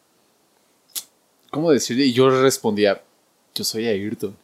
[1.52, 2.00] ¿cómo decir?
[2.00, 3.02] Y yo respondía,
[3.54, 4.36] yo soy Ayrton.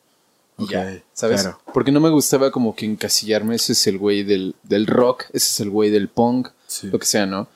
[0.57, 1.41] Y Ok, ya, ¿sabes?
[1.41, 1.59] claro.
[1.73, 5.47] Porque no me gustaba como que encasillarme, ese es el güey del, del rock, ese
[5.51, 6.87] es el güey del punk, Sí.
[6.87, 7.47] lo que sea, ¿no?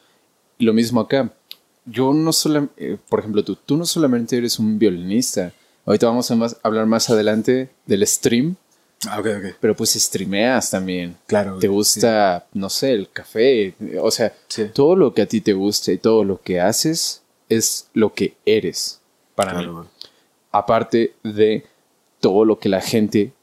[0.58, 1.32] Y lo mismo acá.
[1.86, 5.54] Yo no solamente, por ejemplo, tú, tú no solamente eres un violinista.
[5.86, 8.56] Ahorita vamos a más- hablar más adelante del stream,
[9.08, 9.55] Ah, ok, ok.
[9.60, 11.15] pero pues streameas también.
[11.27, 11.60] Claro.
[11.60, 14.65] Te gusta, no sé, el café, o sea, Sí.
[14.73, 18.36] todo lo que a ti te gusta y todo lo que haces es lo que
[18.45, 18.99] eres
[19.36, 19.88] para Claro, mí
[20.51, 21.65] aparte de
[22.21, 23.34] todo lo que la gente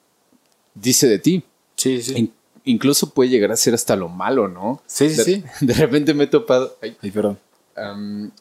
[0.75, 1.45] dice de ti.
[1.77, 2.15] Sí, sí.
[2.17, 2.33] In-
[2.65, 4.83] incluso puede llegar a ser hasta lo malo, ¿no?
[4.87, 5.45] Sí, sí, de, sí.
[5.67, 6.77] de repente me he topado.
[6.83, 7.39] ay, Ay, perdón.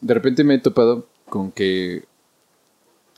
[0.01, 2.03] de repente me he topado con que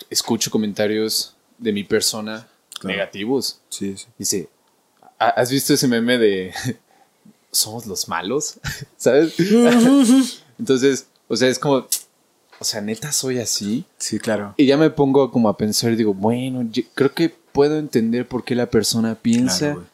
[0.10, 2.48] escucho comentarios de mi persona
[2.80, 2.96] Claro.
[2.98, 3.60] negativos.
[3.70, 4.06] Sí, sí.
[4.18, 4.50] Dice,
[5.20, 6.54] "¿Ha- ¿has visto ese meme de
[7.52, 8.56] somos los malos?
[8.98, 9.34] ¿Sabes?
[10.60, 11.88] Entonces, o sea, es como,
[12.60, 13.86] o sea, neta soy así.
[13.98, 14.54] Sí, claro.
[14.58, 18.28] Y ya me pongo como a pensar y digo, bueno, yo creo que puedo entender
[18.28, 19.86] por qué la persona piensa Claro,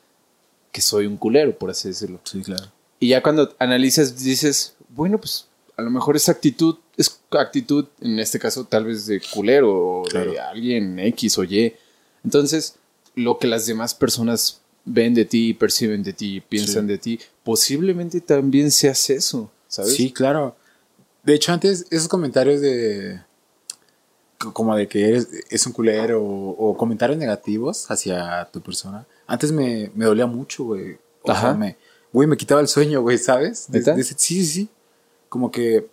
[0.71, 2.19] que soy un culero, por así decirlo.
[2.23, 2.65] Sí, claro.
[2.99, 8.19] Y ya cuando analizas dices, bueno, pues a lo mejor esa actitud es actitud, en
[8.19, 11.73] este caso tal vez de culero o de alguien X o Y.
[12.23, 12.75] Entonces,
[13.15, 16.87] lo que las demás personas ven de ti, perciben de ti, piensan Sí.
[16.87, 19.93] de ti, posiblemente también seas eso, ¿sabes?
[19.95, 20.55] Sí, claro.
[21.23, 23.21] De hecho, antes esos comentarios de.
[24.37, 29.05] co- como de que eres es un culero o, o comentarios negativos hacia tu persona.
[29.27, 30.97] Antes me, me dolía mucho, güey.
[31.23, 31.41] O Ajá.
[31.41, 31.77] sea, me.
[32.13, 33.65] Güey, me quitaba el sueño, güey, ¿sabes?
[33.69, 34.69] De- de sí, sí, sí.
[35.27, 35.87] Como que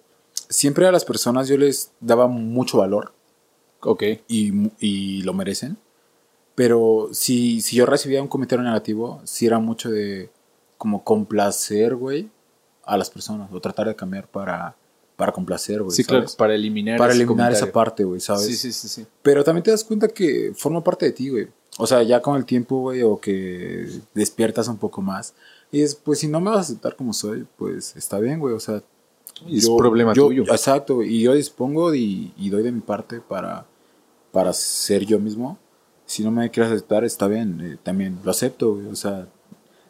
[0.48, 3.12] siempre a las personas yo les daba mucho valor
[3.80, 5.76] Ok, y, y lo merecen.
[6.56, 10.30] Pero si, si yo recibía un comentario negativo, sí era mucho de
[10.78, 12.28] como complacer, güey,
[12.84, 14.74] a las personas o tratar de cambiar para,
[15.16, 15.94] para complacer, güey.
[15.94, 18.46] sí, claro, para eliminar Para eliminar esa parte, güey, ¿sabes?
[18.46, 19.06] Sí, sí, sí, sí.
[19.22, 21.48] Pero también te das cuenta que forma parte de ti, güey.
[21.78, 25.34] O sea, ya con el tiempo, güey, o que despiertas un poco más.
[25.70, 28.54] Y es, pues si no me vas a aceptar como soy, pues está bien, güey.
[28.54, 28.82] O sea,
[29.46, 30.44] es problema yo- tuyo.
[30.44, 33.66] Exacto, güey, y yo dispongo y, y doy de mi parte para,
[34.32, 35.58] para ser yo mismo.
[36.06, 38.86] Si no me quieres aceptar, está bien, eh, también lo acepto, güey.
[38.86, 39.26] O sea,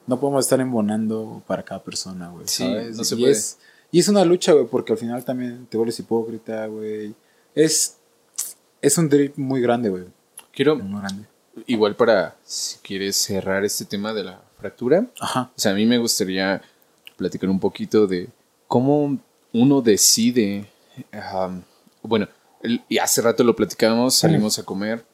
[0.06, 2.46] no podemos estar embonando para cada persona, güey.
[2.48, 2.96] Sí, ¿sabes?
[2.96, 3.32] no se y puede.
[3.32, 3.58] Es,
[3.92, 7.14] Y es una lucha, güey, porque al final también te vuelves hipócrita, güey.
[7.54, 7.96] Es,
[8.80, 10.04] es un drip muy grande, güey.
[10.52, 11.26] Quiero, Muy grande.
[11.66, 15.50] igual para, si quieres cerrar este tema de la fractura, Ajá.
[15.54, 16.62] o sea, a mí me gustaría
[17.16, 18.28] platicar un poquito de
[18.66, 19.18] cómo
[19.52, 20.66] uno decide,
[21.12, 21.60] um,
[22.02, 22.26] bueno,
[22.62, 25.04] el- y hace rato lo platicamos, salimos a comer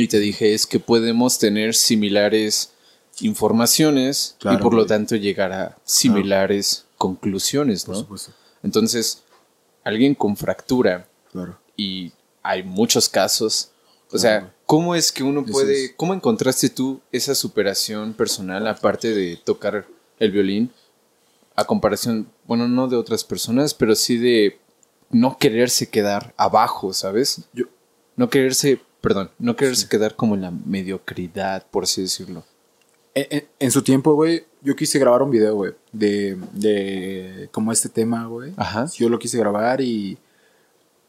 [0.00, 2.72] y te dije es que podemos tener similares
[3.20, 8.00] informaciones y por lo tanto llegar a similares conclusiones, Por ¿no?
[8.02, 8.32] supuesto.
[8.62, 9.22] Entonces,
[9.84, 11.58] alguien con fractura Claro.
[11.76, 13.70] y hay muchos casos.
[14.10, 14.52] O sea.
[14.66, 19.86] ¿cómo es que uno puede, cómo encontraste tú esa superación personal aparte de tocar
[20.18, 20.70] el violín
[21.56, 24.58] a comparación, bueno, no de otras personas, pero sí de
[25.10, 27.42] no quererse quedar abajo, ¿sabes?
[27.52, 27.64] Yo,
[28.16, 32.44] No quererse, perdón, no quererse quedar como en la mediocridad, por así decirlo.
[33.14, 37.72] En, en- en su tiempo, güey, yo quise grabar un video, güey, de, de como
[37.72, 38.52] este tema, güey.
[38.56, 38.86] Ajá.
[38.96, 40.18] Yo lo quise grabar y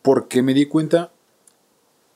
[0.02, 1.12] porque me di cuenta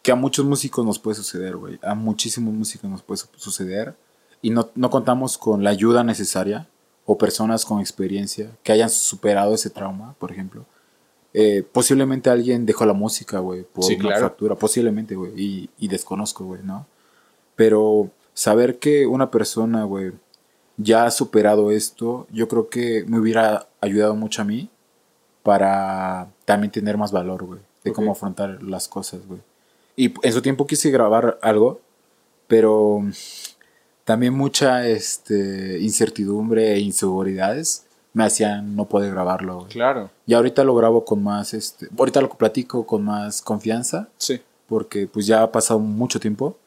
[0.02, 1.80] que a muchos músicos nos puede suceder, güey.
[1.82, 3.96] A muchísimos músicos nos puede su- suceder
[4.42, 6.68] y no, no contamos con la ayuda necesaria
[7.06, 10.66] o personas con experiencia que hayan superado ese trauma, por ejemplo.
[11.34, 14.20] Eh, posiblemente alguien dejó la música, güey, por Sí, una claro.
[14.20, 14.56] fractura.
[14.56, 16.86] Posiblemente, güey, y, y desconozco, güey, ¿no?
[17.56, 20.12] Pero saber que una persona, güey,
[20.78, 24.70] ya ha superado esto, yo creo que me hubiera ayudado mucho a mí
[25.44, 27.96] para también tener más valor, güey, de Ok.
[27.96, 29.40] cómo afrontar las cosas, güey.
[29.96, 31.80] Y en su tiempo quise grabar algo,
[32.48, 33.02] pero
[34.04, 39.68] también mucha este, incertidumbre e inseguridades me hacían no poder grabarlo, güey.
[39.70, 40.10] Claro.
[40.26, 44.42] Y ahorita lo grabo con más, este, ahorita lo platico con más confianza Sí.
[44.68, 46.58] porque pues ya ha pasado mucho tiempo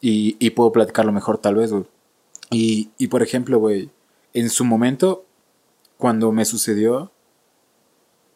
[0.00, 1.84] y, y puedo platicarlo mejor tal vez, güey.
[2.50, 3.90] Y, y por ejemplo, güey,
[4.34, 5.24] en su momento,
[5.96, 7.10] cuando me sucedió,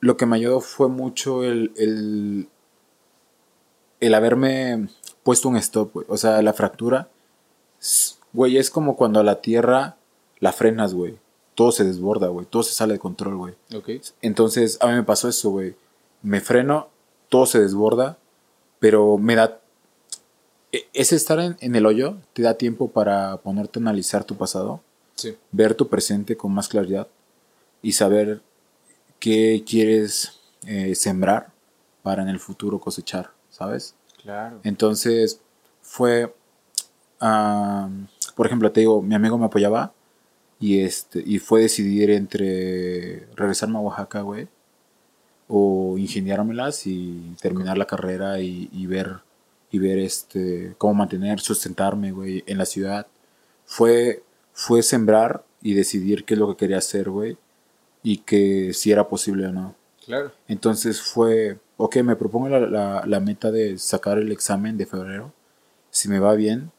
[0.00, 2.48] lo que me ayudó fue mucho el, el,
[4.00, 4.88] el haberme
[5.22, 6.06] puesto un stop, güey.
[6.08, 7.08] O sea, la fractura,
[8.32, 9.96] güey, es como cuando a la tierra
[10.40, 11.18] la frenas, güey.
[11.58, 12.46] Todo se desborda, güey.
[12.46, 13.54] Todo se sale de control, güey.
[13.74, 13.88] Ok.
[14.22, 15.74] Entonces, a mí me pasó eso, güey.
[16.22, 16.86] Me freno,
[17.28, 18.16] todo se desborda,
[18.78, 19.58] pero me da...
[20.70, 24.36] e- Ese estar en, en el hoyo te da tiempo para ponerte a analizar tu
[24.36, 24.80] pasado,
[25.16, 25.36] Sí.
[25.50, 27.08] ver tu presente con más claridad
[27.82, 28.40] y saber
[29.18, 31.50] qué quieres eh, sembrar
[32.04, 33.96] para en el futuro cosechar, ¿sabes?
[34.22, 34.60] Claro.
[34.62, 35.40] Entonces,
[35.82, 36.32] fue...
[37.20, 37.88] ah,
[38.36, 39.92] por ejemplo, te digo, mi amigo me apoyaba
[40.60, 44.48] y, este, y fue decidir entre regresarme a Oaxaca, güey,
[45.48, 49.18] o ingeniármelas y terminar la carrera y, y ver,
[49.70, 53.06] y ver este, cómo mantener, sustentarme, güey, en la ciudad.
[53.64, 57.36] Fue, fue sembrar y decidir qué es lo que quería hacer, güey,
[58.02, 59.74] y que si era posible o no.
[60.04, 60.32] Claro.
[60.48, 65.32] Entonces fue, ok, me propongo la, la- la meta de sacar el examen de febrero.
[65.90, 66.70] Si me va bien,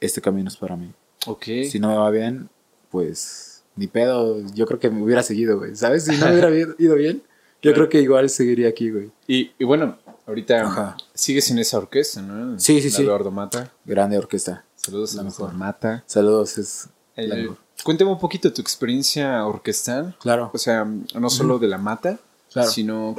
[0.00, 0.90] este camino es para mí.
[1.26, 1.44] Ok.
[1.70, 2.48] Si no me va bien,
[2.92, 4.38] pues ni pedo.
[4.54, 5.74] Yo creo que me hubiera seguido, güey.
[5.74, 6.04] ¿Sabes?
[6.04, 7.22] Si no me hubiera ido bien,
[7.62, 9.10] yo creo que igual seguiría aquí, güey.
[9.26, 10.96] Y, y bueno, ahorita Ajá.
[11.14, 12.58] sigues en esa orquesta, ¿no?
[12.60, 13.02] Sí, sí, sí.
[13.02, 13.72] Eduardo Mata.
[13.84, 14.64] Grande orquesta.
[14.76, 15.52] Saludos La a mejor.
[15.54, 16.04] Mata.
[16.06, 17.56] Saludos, es la Eh, mejor.
[17.84, 20.16] cuéntame un poquito tu experiencia orquestal.
[20.20, 20.50] Claro.
[20.52, 22.18] O sea, no solo de la Mata,
[22.52, 22.70] Claro.
[22.70, 23.16] sino...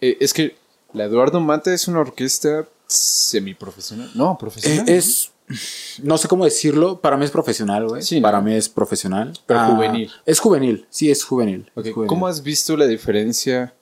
[0.00, 0.56] eh, es que
[0.92, 4.10] la Eduardo Mata es una orquesta semiprofesional.
[4.14, 4.88] No, Eh, profesional.
[4.88, 5.30] es,
[6.02, 8.02] no sé cómo decirlo, para mí es profesional, güey.
[8.02, 8.22] Sí, ¿no?
[8.22, 9.32] Para mí es profesional.
[9.46, 10.10] Pero Ah, juvenil.
[10.24, 11.70] Es juvenil, sí, es juvenil.
[11.74, 12.08] Ok, es juvenil.
[12.08, 13.74] ¿Cómo has visto la diferencia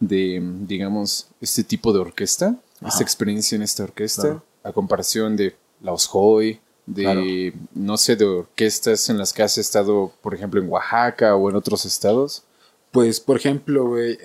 [0.00, 2.56] de, digamos, este tipo de orquesta?
[2.80, 2.88] Ajá.
[2.88, 4.42] Esta experiencia en esta orquesta, Claro.
[4.62, 7.22] a comparación de la Osjoy, de, Claro.
[7.74, 11.56] no sé, de orquestas en las que has estado, por ejemplo, en Oaxaca o en
[11.56, 12.42] otros estados.
[12.90, 14.18] Pues, por ejemplo, güey,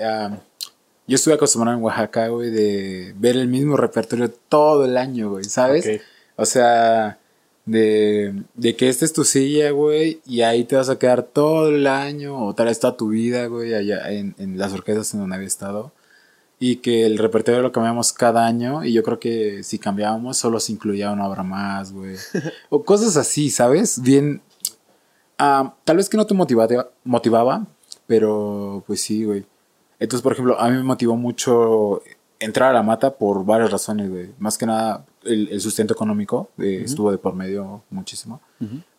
[1.08, 5.46] yo estuve acostumbrado en Oaxaca, güey, de ver el mismo repertorio todo el año, güey,
[5.46, 6.02] ¿sabes?
[6.40, 7.20] O sea,
[7.66, 11.68] de, de que esta es tu silla, güey, y ahí te vas a quedar todo
[11.70, 15.20] el año, o tal vez toda tu vida, güey, allá en, en las orquestas en
[15.20, 15.92] donde había estado.
[16.60, 20.60] Y que el repertorio lo cambiamos cada año, y yo creo que si cambiábamos, solo
[20.60, 22.16] se incluía una obra más, güey.
[22.70, 24.02] o cosas así, ¿sabes?
[24.02, 24.42] Bien.
[25.38, 27.68] ah, tal vez que no te motivaba, motivaba,
[28.08, 29.46] pero pues sí, güey.
[30.00, 32.02] Entonces, por ejemplo, a mí me motivó mucho
[32.40, 34.32] entrar a la mata por varias razones, güey.
[34.40, 38.42] Más que nada, el, el sustento económico eh, estuvo de por medio muchísimo.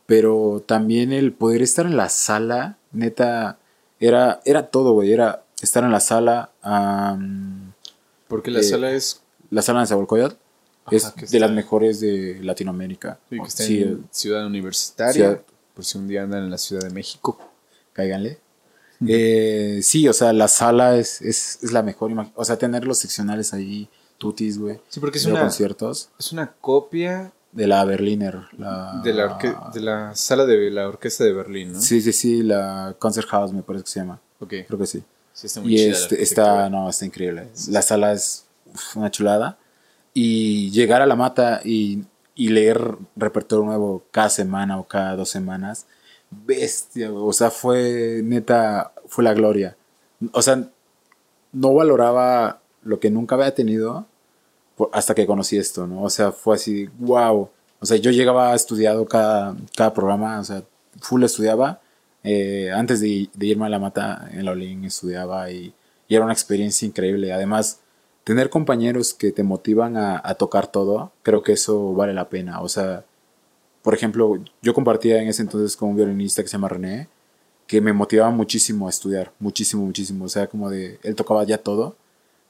[0.07, 3.59] Pero también el poder estar en la sala, neta,
[4.01, 5.13] era, era todo, güey.
[5.13, 6.51] Era estar en la sala.
[6.63, 7.73] am,
[8.29, 10.39] Porque la Eh, sala es la sala de Zabolcoyot
[10.91, 13.19] es de las mejores de Latinoamérica.
[13.29, 15.13] sí, que está Sí, en Ciudad Universitaria.
[15.13, 15.43] Ciudad-
[15.75, 17.39] Por si un día andan en la Ciudad de México.
[17.93, 18.39] cáiganle.
[19.07, 22.11] Eh, sí, o sea, la sala es, es, es la mejor.
[22.35, 23.89] O sea, tener los seccionales ahí,
[24.21, 24.79] tutis, güey.
[24.89, 26.11] Sí, porque es una, conciertos.
[26.19, 28.43] es una copia De la Berliner.
[28.59, 29.39] La, de la,
[29.73, 31.81] de la sala de la orquesta de Berlín, ¿no?
[31.81, 34.21] Sí, sí, sí, la Concert House me parece que se llama.
[34.39, 34.55] Ok.
[34.67, 35.03] Creo que sí.
[35.33, 37.49] Sí, está muy Y chida este, está, no, está increíble.
[37.71, 39.59] La sala es uf, una chulada.
[40.13, 42.05] Y llegar a la mata y,
[42.35, 45.87] y leer repertorio nuevo cada semana o cada dos semanas,
[46.31, 49.77] bestia, o sea, fue neta, fue la gloria.
[50.33, 50.69] O sea,
[51.53, 54.07] no valoraba lo que nunca había tenido
[54.93, 56.03] hasta que conocí esto, ¿no?
[56.03, 57.49] O sea, fue así, wow.
[57.81, 60.63] O sea, yo llegaba estudiado cada, cada programa, o sea,
[61.01, 61.81] full estudiaba.
[62.23, 65.73] Eh, antes de, irme a la mata en la Olin estudiaba y,
[66.09, 67.33] y era una experiencia increíble.
[67.33, 67.81] Además,
[68.25, 72.61] tener compañeros que te motivan a, a tocar todo, creo que eso vale la pena.
[72.61, 73.05] O sea,
[73.83, 77.09] por ejemplo, yo compartía en ese entonces con un violinista que se llama René,
[77.67, 80.25] que me motivaba muchísimo a estudiar, muchísimo, muchísimo.
[80.27, 81.97] O sea, como de, él tocaba ya todo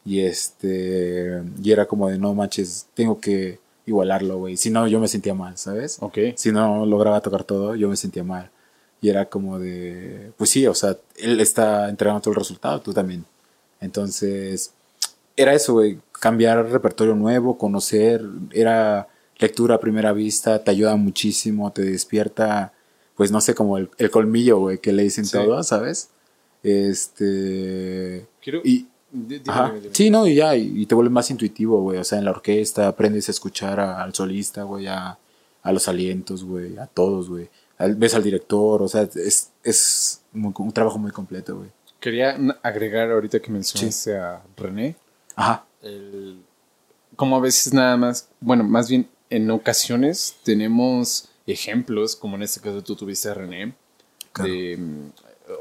[0.05, 4.57] y este, y era como de, no manches, tengo que igualarlo, güey.
[4.57, 5.98] Si no, yo me sentía mal, ¿sabes?
[6.01, 6.18] Ok.
[6.36, 8.51] Si no lograba tocar todo, yo me sentía mal.
[9.03, 12.92] Y era como de, pues sí, o sea, él está entregando todo el resultado, tú
[12.92, 13.24] también.
[13.80, 14.72] Entonces,
[15.36, 18.22] era eso, güey, cambiar repertorio nuevo, conocer,
[18.53, 22.74] era lectura a primera vista, te ayuda muchísimo, te despierta,
[23.16, 25.32] pues no sé, como el, el colmillo, güey, que le dicen Sí.
[25.32, 26.11] todo, ¿sabes?
[26.62, 28.26] Este...
[28.42, 28.61] Quiero...
[28.64, 29.66] Y, dime, Ajá.
[29.68, 29.94] dime, dime.
[29.94, 31.98] Sí, no, y ya, y, y te vuelves más intuitivo, güey.
[31.98, 35.18] O sea, en la orquesta aprendes a escuchar a- al solista, güey, a,
[35.62, 37.48] a los alientos, güey, a todos, güey.
[37.96, 41.70] Ves al director, o sea, es, es muy- un trabajo muy completo, güey.
[41.98, 44.96] Quería agregar ahorita que mencionaste a René,
[45.36, 45.64] Ajá.
[45.82, 46.40] el,
[47.16, 52.61] como a veces nada más, bueno, más bien en ocasiones tenemos ejemplos, como en este
[52.61, 53.74] caso tú tuviste a René,
[54.32, 54.50] Claro.
[54.50, 54.78] de,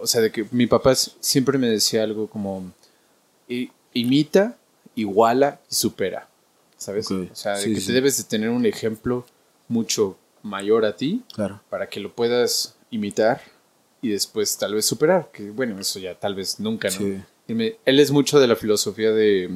[0.01, 2.78] o sea, de que mi papá siempre me decía algo como, "I-
[3.93, 4.57] imita,
[4.95, 6.27] iguala y supera,
[6.77, 7.09] ¿sabes?
[7.11, 7.87] O sea, de que sí.
[7.87, 9.25] te debes de tener un ejemplo
[9.67, 11.61] mucho mayor a ti Claro.
[11.69, 13.41] para que lo puedas imitar
[14.01, 16.97] y después tal vez superar, que bueno, eso ya tal vez nunca, ¿no?
[16.97, 17.21] Sí.
[17.53, 19.49] Me- él es mucho de la filosofía de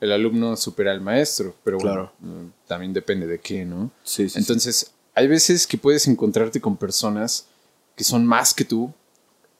[0.00, 2.12] el alumno supera al maestro, pero bueno, Claro.
[2.20, 3.90] mm, también depende de qué, ¿no?
[4.04, 4.30] Sí, sí.
[4.34, 4.38] sí.
[4.38, 7.46] Entonces, hay veces que puedes encontrarte con personas
[7.96, 8.92] que son más que tú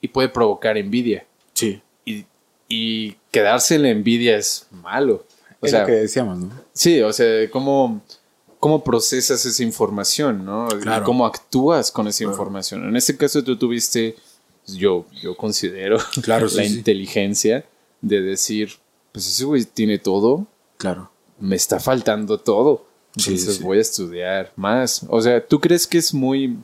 [0.01, 1.26] y puede provocar envidia.
[1.55, 1.82] sí.
[2.05, 2.24] Y,
[2.69, 5.25] y quedarse en la envidia es malo.
[5.61, 6.51] O es sea, lo que decíamos, ¿no?
[6.73, 8.03] Sí, o sea, cómo,
[8.61, 10.69] cómo procesas esa información, ¿no?
[10.83, 11.03] Claro.
[11.03, 12.33] Y cómo actúas con esa Claro.
[12.33, 12.89] información.
[12.89, 14.14] En este caso tú tuviste,
[14.66, 16.75] yo, yo considero, Claro, la sí, sí.
[16.79, 17.64] inteligencia
[18.01, 18.73] de decir,
[19.12, 20.47] pues ese güey tiene todo,
[20.77, 21.11] Claro.
[21.41, 22.87] me está faltando todo.
[23.16, 23.62] Entonces sí.
[23.64, 25.05] voy a estudiar más.
[25.09, 26.57] O sea, ¿tú crees que es muy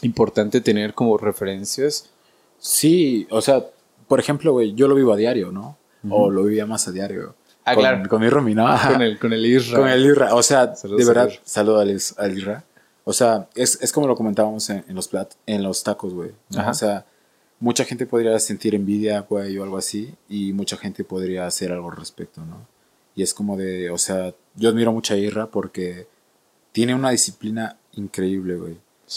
[0.00, 2.08] importante tener como referencias?
[2.58, 3.66] Sí, o sea,
[4.08, 5.76] por ejemplo, güey, yo lo vivo a diario, ¿no?
[6.08, 7.34] O lo vivía más a diario.
[7.64, 8.08] Ah, con, claro.
[8.08, 8.66] Con mi ¿no?
[8.92, 9.78] Con el, con el Isra.
[9.78, 12.64] Con el Irra, o sea, Saludos de verdad, saludo al, al Irra.
[13.04, 16.30] O sea, es, es como lo comentábamos en, en los plat, en los tacos, güey.
[16.50, 16.68] ¿no?
[16.68, 17.04] O sea,
[17.60, 21.90] mucha gente podría sentir envidia, güey, o algo así, y mucha gente podría hacer algo
[21.90, 22.66] al respecto, ¿no?
[23.14, 26.06] Y es como de, o sea, yo admiro mucho a Irra porque
[26.72, 28.76] tiene una disciplina increíble, güey.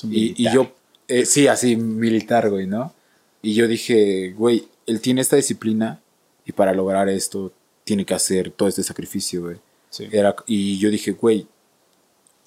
[0.10, 0.72] Y, y yo,
[1.08, 2.94] eh, sí, así, militar, güey, ¿no?
[3.42, 6.02] Y yo dije, güey, él tiene esta disciplina
[6.46, 7.52] y para lograr esto
[7.84, 9.58] tiene que hacer todo este sacrificio, güey.
[9.89, 10.08] Sí.
[10.12, 11.48] Era, y yo dije, güey,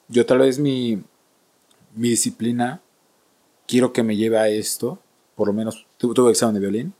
[0.08, 1.02] yo tal vez mi,
[1.94, 2.80] mi disciplina
[3.66, 5.00] quiero que me lleve a esto,
[5.34, 6.94] por lo menos tu- tuve examen de violín,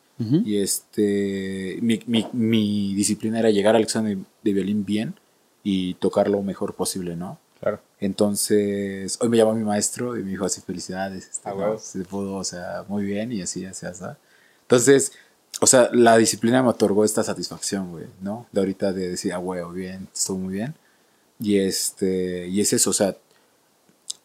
[0.46, 5.14] y este, mi, mi, mi disciplina era llegar al examen de, de violín bien
[5.64, 7.38] y tocar lo mejor posible, ¿no?
[7.64, 7.80] Claro.
[7.98, 12.36] Entonces, hoy me llamó mi maestro y me dijo así, felicidades, este, Ah, se pudo,
[12.36, 14.04] o sea, muy bien y así, así, así.
[14.60, 15.12] Entonces,
[15.62, 18.46] o sea, la disciplina me otorgó esta satisfacción, güey, ¿no?
[18.52, 20.74] De ahorita de decir, ah, huevo, bien, estuvo muy bien.
[21.40, 23.16] Y este, y es eso, o sea,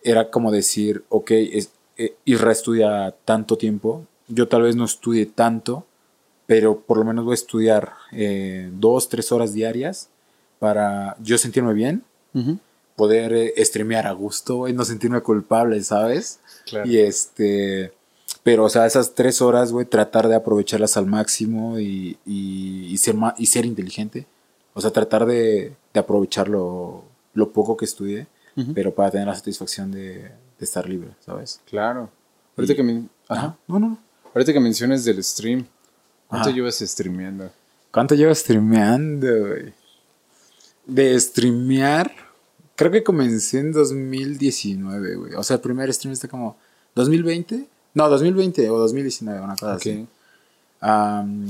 [0.03, 5.25] era como decir, ok, es, eh, Isra estudia tanto tiempo, yo tal vez no estudie
[5.27, 5.85] tanto,
[6.45, 10.09] pero por lo menos voy a estudiar eh, dos, tres horas diarias
[10.59, 12.59] para yo sentirme bien, Ujú.
[12.99, 16.41] Poder eh, streamear a gusto, güey, no sentirme culpable, ¿sabes?
[16.65, 16.85] Claro.
[16.85, 17.93] Y este,
[18.43, 22.97] pero, o sea, esas tres horas, güey, tratar de aprovecharlas al máximo y, y, y
[22.97, 24.27] ser, y ser inteligente.
[24.73, 28.27] O sea, tratar de, de aprovechar lo, lo poco que estudié,
[28.75, 30.15] pero para tener la satisfacción de,
[30.59, 31.61] de estar libre, ¿sabes?
[31.65, 32.09] Claro.
[32.57, 33.39] Ahorita, Y- que men- Ajá.
[33.47, 33.57] Ajá.
[33.67, 33.97] No, no.
[34.35, 35.65] Ahorita que mencionas del stream,
[36.27, 36.55] ¿cuánto Ajá.
[36.55, 37.49] llevas streameando?
[37.91, 39.73] ¿Cuánto llevo streameando, güey?
[40.85, 42.11] De streamear,
[42.79, 45.33] creo que comencé en 2019, güey.
[45.35, 46.55] O sea, el primer stream está como
[46.95, 47.65] 2020.
[47.93, 50.07] No, 2020 o 2019, una cosa así.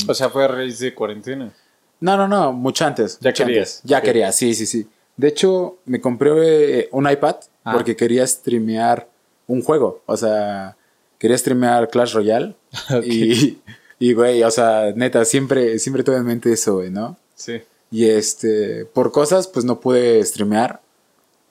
[0.07, 1.53] O sea, fue a raíz de cuarentena.
[1.99, 3.19] no, no, no, mucho antes.
[3.21, 3.75] Ya mucho querías.
[3.77, 3.89] antes.
[3.89, 4.03] Ya Ok.
[4.05, 4.87] quería, sí, sí, sí.
[5.17, 7.73] De hecho, me compré eh, un iPad Ah.
[7.73, 9.07] porque quería streamear
[9.47, 10.01] un juego.
[10.07, 10.75] O sea,
[11.19, 12.55] quería streamear Clash Royale.
[12.89, 13.05] Ok.
[13.05, 13.59] Y,
[13.99, 17.17] y, güey, o sea, neta, siempre, siempre tuve en mente eso, güey, ¿no?
[17.35, 17.61] Sí.
[17.91, 20.79] Y este, por cosas, pues no pude streamear.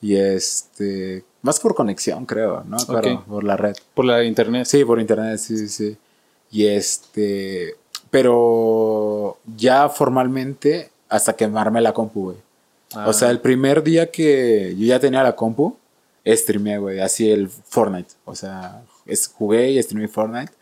[0.00, 2.76] Y este, más por conexión, creo, ¿no?
[2.78, 3.74] Claro, por la red.
[3.94, 4.66] Por la internet.
[4.66, 5.96] Sí, por internet, sí, sí, sí.
[6.50, 7.74] Y este,
[8.10, 12.36] pero ya formalmente hasta quemarme la compu, güey.
[12.94, 13.06] Ah.
[13.08, 15.76] O sea, el primer día que yo ya tenía la compu,
[16.26, 18.10] streameé, güey, así el Fortnite.
[18.24, 20.52] O sea, es, jugué y streameé Fortnite.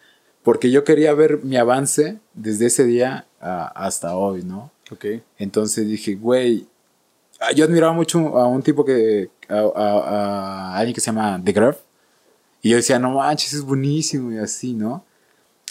[0.42, 4.70] Porque yo quería ver mi avance desde ese día a- hasta hoy, ¿no?
[4.92, 5.04] Ok.
[5.38, 6.68] Entonces dije, güey, ah,
[7.54, 11.52] yo admiraba mucho a un tipo que, a, a- a alguien que se llama The
[11.52, 11.76] Graph.
[12.62, 15.04] Y yo decía, no manches, es buenísimo y así, ¿no?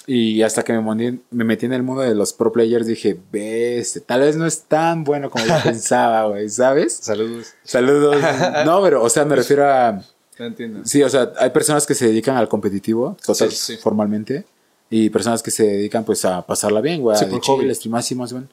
[0.08, 4.02] Y hasta que me, me metí en el mundo de los pro players dije, ves,
[4.06, 6.94] tal vez no es tan bueno como yo pensaba, güey, ¿sabes?
[6.98, 7.48] Saludos.
[7.64, 8.18] Saludos.
[8.66, 10.00] No, pero, o sea, me refiero a...
[10.38, 10.82] No entiendo.
[10.86, 13.78] Sí, o sea, hay personas que se dedican al competitivo, total, Sí, sí.
[13.78, 14.46] formalmente,
[14.90, 17.74] y personas que se dedican pues a pasarla bien, güey, Sí, de por chill, hobby.
[17.76, 18.48] streamar así más bien.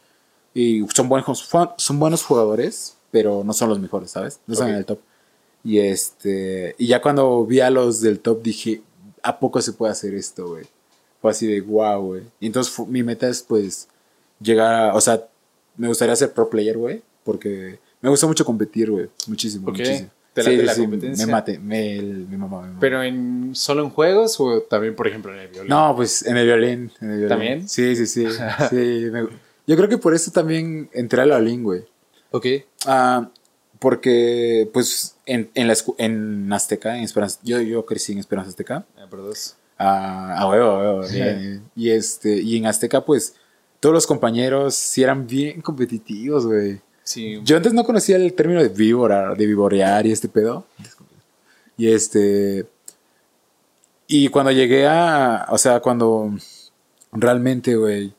[0.55, 4.41] Y son buenos, son buenos jugadores, pero no son los mejores, ¿sabes?
[4.49, 4.73] No están Ok.
[4.73, 4.99] en el top.
[5.63, 8.83] Y este, y ya cuando vi a los del top dije,
[9.23, 10.65] ¿a poco se puede hacer esto, güey?
[11.21, 12.23] Fue así de wow, güey.
[12.41, 13.87] Y entonces mi meta es pues
[14.41, 15.25] llegar a, o sea,
[15.77, 19.79] me gustaría ser pro player, güey, porque me gusta mucho competir, güey, muchísimo, Ok.
[19.79, 20.11] muchísimo.
[20.33, 21.27] ¿Te late la competencia?
[21.27, 22.77] Me mate, me, el- mi mamá.
[22.81, 25.69] ¿Pero en, solo en juegos o también, por ejemplo, en el violín?
[25.69, 26.91] No, pues en el violín.
[27.03, 27.29] En el violín.
[27.29, 27.69] ¿También?
[27.69, 28.27] Sí, sí, sí.
[28.71, 28.77] sí
[29.13, 29.29] me-
[29.67, 31.85] yo creo que por eso también entré al violín, güey.
[32.33, 32.47] Ok.
[32.87, 33.31] Ah,
[33.79, 38.85] porque, pues, en, en, la en Azteca, en Esperanza, yo, yo crecí en Esperanza Azteca.
[38.97, 39.57] Ah, por dos.
[39.79, 41.61] Ah, a huevo, a huevo.
[41.75, 43.35] y, este, y en Azteca, pues,
[43.81, 46.81] todos los compañeros sí eran bien competitivos, güey.
[47.03, 47.41] Sí.
[47.43, 50.65] Yo antes no conocía el término de víbora, de vivorear y este pedo.
[51.77, 52.67] Y este.
[54.07, 55.47] Y cuando llegué a.
[55.51, 56.33] O sea, cuando
[57.11, 58.15] realmente, güey.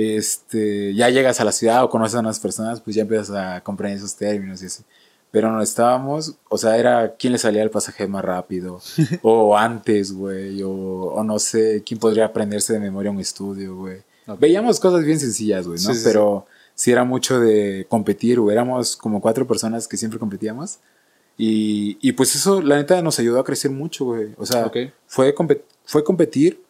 [0.00, 0.94] Este.
[0.94, 3.98] Ya llegas a la ciudad o conoces a unas personas, pues ya empiezas a comprender
[3.98, 4.82] esos términos y así.
[5.30, 6.34] Pero no estábamos.
[6.48, 8.80] O sea, era quién le salía el pasaje más rápido.
[9.22, 10.62] o antes, güey.
[10.62, 13.98] O, o no sé, quién podría aprenderse de memoria un estudio, güey.
[14.26, 14.40] Ok.
[14.40, 15.92] Veíamos cosas bien sencillas, güey, ¿no?
[15.92, 18.54] Sí, sí, Pero sí era mucho de competir, güey.
[18.54, 20.78] Éramos como cuatro personas que siempre competíamos.
[21.38, 24.34] Y, y pues eso, la neta, nos ayudó a crecer mucho, güey.
[24.36, 24.76] O sea, Ok.
[25.06, 25.34] fue,
[25.84, 26.60] fue competir,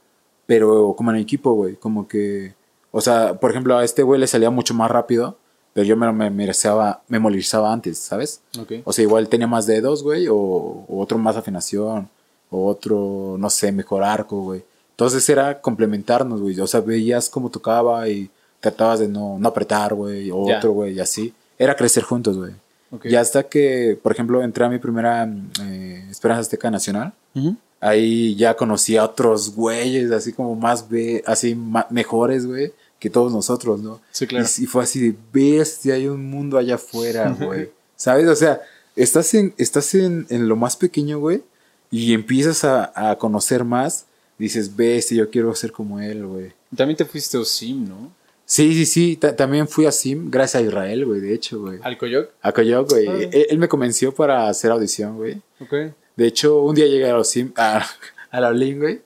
[0.46, 1.76] pero como en equipo, güey.
[1.76, 2.54] Como que,
[2.90, 5.36] o sea, por ejemplo, a este güey le salía mucho más rápido,
[5.72, 8.40] pero yo me, me memorizaba, memorizaba antes, ¿sabes?
[8.60, 8.72] Ok.
[8.84, 12.08] O sea, igual tenía más dedos, güey, o, o otro más afinación,
[12.50, 14.64] o otro, no sé, mejor arco, güey.
[14.90, 16.58] Entonces era complementarnos, güey.
[16.60, 18.28] O sea, veías cómo tocaba y
[18.60, 21.32] tratabas de no, no apretar, güey, o otro, güey, y así.
[21.58, 22.52] Era crecer juntos, güey.
[22.90, 23.06] Ok.
[23.06, 27.56] Y hasta que, por ejemplo, entré a mi primera mm, eh, Esperanza Azteca Nacional, Ujú.
[27.80, 31.56] Ahí ya conocí a otros güeyes, así como más, ve así
[31.90, 34.00] mejores, güey, que todos nosotros, ¿no?
[34.12, 34.46] Sí, claro.
[34.58, 37.70] Y, y fue así de bestia, hay un mundo allá afuera, güey.
[37.96, 38.28] ¿Sabes?
[38.28, 38.60] O sea,
[38.96, 41.42] estás en, estás en, en lo más pequeño, güey,
[41.90, 44.06] y empiezas a, a conocer más.
[44.38, 46.52] Dices, bestia, yo quiero ser como él, güey.
[46.74, 48.10] También te fuiste a OSIM, ¿no?
[48.46, 49.16] Sí, sí, sí.
[49.16, 51.78] ta- también fui a Sim, gracias a Israel, güey, de hecho, güey.
[51.82, 52.30] ¿Al Coyoc?
[52.42, 53.06] A Coyoc, güey.
[53.06, 53.28] Ah.
[53.32, 55.40] Él, él me convenció para hacer audición, güey.
[55.60, 55.74] Ok.
[56.16, 57.86] De hecho, un día llegué a, los Sim, a,
[58.30, 59.00] a la Olin, güey.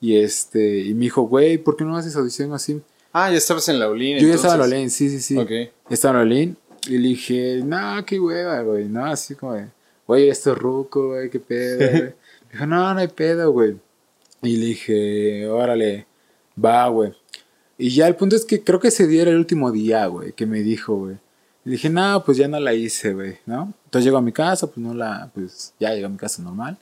[0.00, 2.80] Y este, y me dijo, güey, ¿por qué no haces audición a Sim?
[3.12, 4.18] Ah, ya estabas en la Olin.
[4.18, 4.66] Yo ya estaba en la.
[4.66, 5.38] Olin, sí, sí, sí.
[5.38, 5.50] Ok.
[5.88, 6.56] Estaba en la Olin.
[6.86, 8.86] Y le dije, no, qué hueva, güey.
[8.86, 9.68] No, así como de,
[10.06, 12.02] güey, esto es ruco, güey, qué pedo, güey.
[12.02, 13.76] Me dijo, no, no hay pedo, güey.
[14.42, 16.06] Y le dije, órale,
[16.62, 17.14] va, güey.
[17.78, 20.32] Y ya el punto es que creo que ese día era el último día, güey,
[20.32, 21.16] que me dijo, güey.
[21.64, 23.72] Y dije, no, pues ya no la hice, güey, ¿no?
[23.84, 26.76] Entonces llego a mi casa, pues no la, pues ya llego a mi casa normal.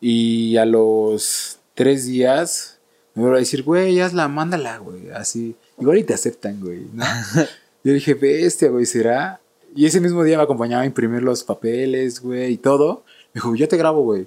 [0.00, 2.78] Y a los tres días
[3.14, 5.54] me vuelvo a decir, güey, hazla, mándala, güey, así.
[5.78, 7.04] Igual y te aceptan, güey, ¿no?
[7.84, 9.40] Yo dije, bestia, güey, ¿será?
[9.74, 13.04] Y ese mismo día me acompañaba a imprimir los papeles, güey, y todo.
[13.32, 14.26] Me dijo, yo te grabo, güey.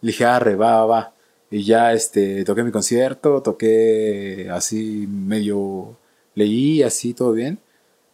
[0.00, 1.14] Le dije, arre, va, va, va.
[1.50, 5.96] Y ya, este, toqué mi concierto, toqué así medio,
[6.34, 7.58] leí así, todo bien.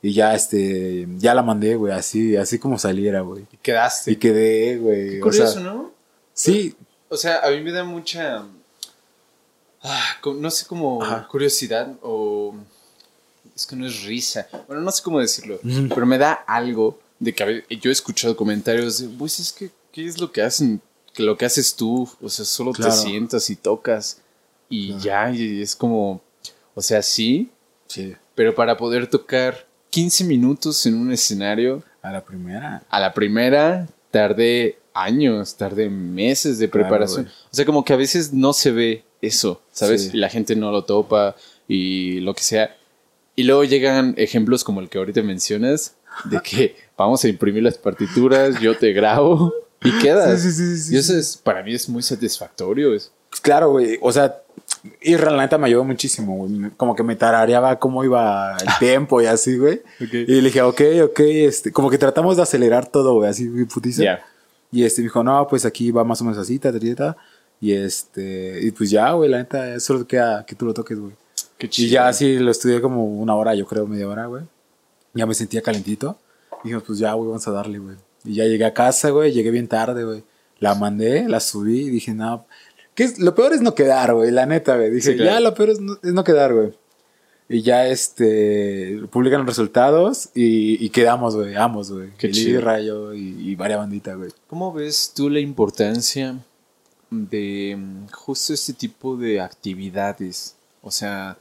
[0.02, 3.44] Y ya, este, ya la mandé, güey, así, así como saliera, güey.
[3.52, 4.12] Y quedaste.
[4.12, 5.10] Y quedé, güey.
[5.20, 5.92] Qué o sea, curioso, ¿no?
[6.32, 6.74] Sí,
[7.10, 8.44] O sea, a mí me da mucha.
[9.82, 11.02] ah, no sé cómo.
[11.02, 11.26] Ajá.
[11.28, 12.54] Curiosidad o.
[13.54, 14.48] Es que no es risa.
[14.66, 15.58] Bueno, no sé cómo decirlo.
[15.62, 17.46] Pero me da algo de que a
[17.76, 19.08] yo he escuchado comentarios de.
[19.08, 19.70] Pues es que.
[19.92, 20.80] ¿Qué es lo que hacen?
[21.12, 22.08] Que lo que haces tú.
[22.22, 22.90] O sea, solo Claro.
[22.92, 24.18] te sientas y tocas.
[24.68, 25.02] Y Claro.
[25.04, 25.30] ya.
[25.32, 26.12] Y es como.
[26.12, 26.22] O
[26.76, 27.50] O sea, sí,
[27.88, 28.14] Sí.
[28.34, 32.82] pero para poder tocar 15 minutos en un escenario, A la primera.
[32.88, 37.24] a la primera tardé años, tardé meses de Claro, preparación.
[37.24, 37.34] güey.
[37.34, 40.04] o sea, como que a veces no se ve eso, ¿sabes?
[40.04, 40.10] Sí.
[40.14, 41.36] Y la gente no lo topa
[41.68, 42.76] y lo que sea.
[43.36, 47.78] Y luego llegan ejemplos como el que ahorita mencionas, de que vamos a imprimir las
[47.78, 50.42] partituras, yo te grabo y quedas.
[50.42, 52.92] Sí, sí, y eso es, para mí es muy satisfactorio.
[52.94, 53.98] Es, Pues claro, güey.
[54.02, 54.42] O sea,
[55.02, 56.70] y la neta me ayudó muchísimo, güey.
[56.76, 59.82] Como que me tarareaba cómo iba el tiempo y así, güey.
[60.00, 60.12] Ok.
[60.12, 64.02] Y le dije, ok, ok, este, como que tratamos de acelerar todo, güey, así, putiza.
[64.02, 64.24] Ya.
[64.72, 67.16] Y este me dijo, no, pues aquí va más o menos así, ta, ta.
[67.60, 71.12] Y este, y pues ya, güey, la neta, solo queda que tú lo toques, güey.
[71.58, 71.92] Qué Y chido.
[71.92, 74.44] ya así lo estudié como una hora, yo creo, media hora, güey.
[75.12, 76.16] Ya me sentía calentito.
[76.64, 77.96] Dijimos, pues ya, güey, vamos a darle, güey.
[78.24, 80.22] Y ya llegué a casa, güey, llegué bien tarde, güey.
[80.58, 82.46] La mandé, la subí y dije, no,
[82.94, 83.18] ¿qué es?
[83.18, 84.90] Lo peor es no quedar, güey, la neta, güey.
[84.90, 85.30] Dije, Sí, claro.
[85.32, 86.72] ya, lo peor es no, es no quedar, güey.
[87.48, 92.10] Y ya, este, publican los resultados y, y quedamos, güey, ambos, güey.
[92.16, 92.60] Qué El chido.
[92.60, 94.30] Rayo y, y varias banditas, güey.
[94.46, 96.38] ¿Cómo ves tú la importancia
[97.10, 100.54] de mm, justo este tipo de actividades?
[100.82, 101.36] O sea,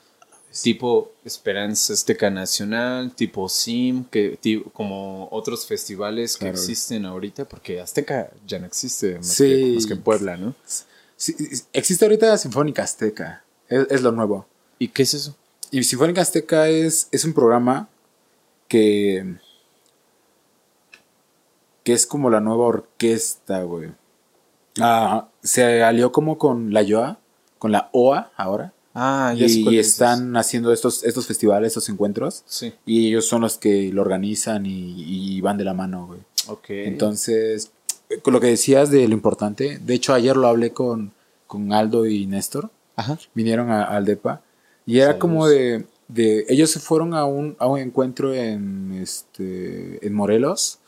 [0.64, 6.58] tipo Esperanza Azteca Nacional, tipo SIM, que, ti- como otros festivales que Claro.
[6.58, 9.44] existen ahorita, porque Azteca ya no existe más, Sí.
[9.46, 10.56] que, más que en Puebla, ¿no?
[11.20, 11.36] Sí,
[11.74, 14.46] existe ahorita Sinfónica Azteca, es, es lo nuevo.
[14.80, 15.36] ¿Y qué es eso?
[15.70, 17.90] Y Sinfónica Azteca es, es un programa
[18.70, 19.36] que,
[21.84, 23.92] que es como la nueva orquesta, güey.
[24.80, 27.20] Ah, se alió como con la YOA,
[27.58, 28.74] con la OA ahora.
[28.94, 29.94] Ah, Y, cuál y dices.
[29.94, 32.44] están haciendo estos, estos festivales, estos encuentros.
[32.46, 34.94] Sí, Y ellos son los que lo organizan y,
[35.38, 36.22] y van de la mano, güey.
[36.48, 36.66] ok.
[36.70, 37.72] Entonces,
[38.24, 41.12] con lo que decías de lo importante, de hecho ayer lo hablé con,
[41.48, 42.70] con Aldo y Néstor.
[42.96, 43.18] Ajá.
[43.34, 44.42] vinieron a- al DEPA
[44.86, 50.06] y era como de, de- ellos se fueron a un, a un encuentro en este
[50.06, 50.80] en Morelos.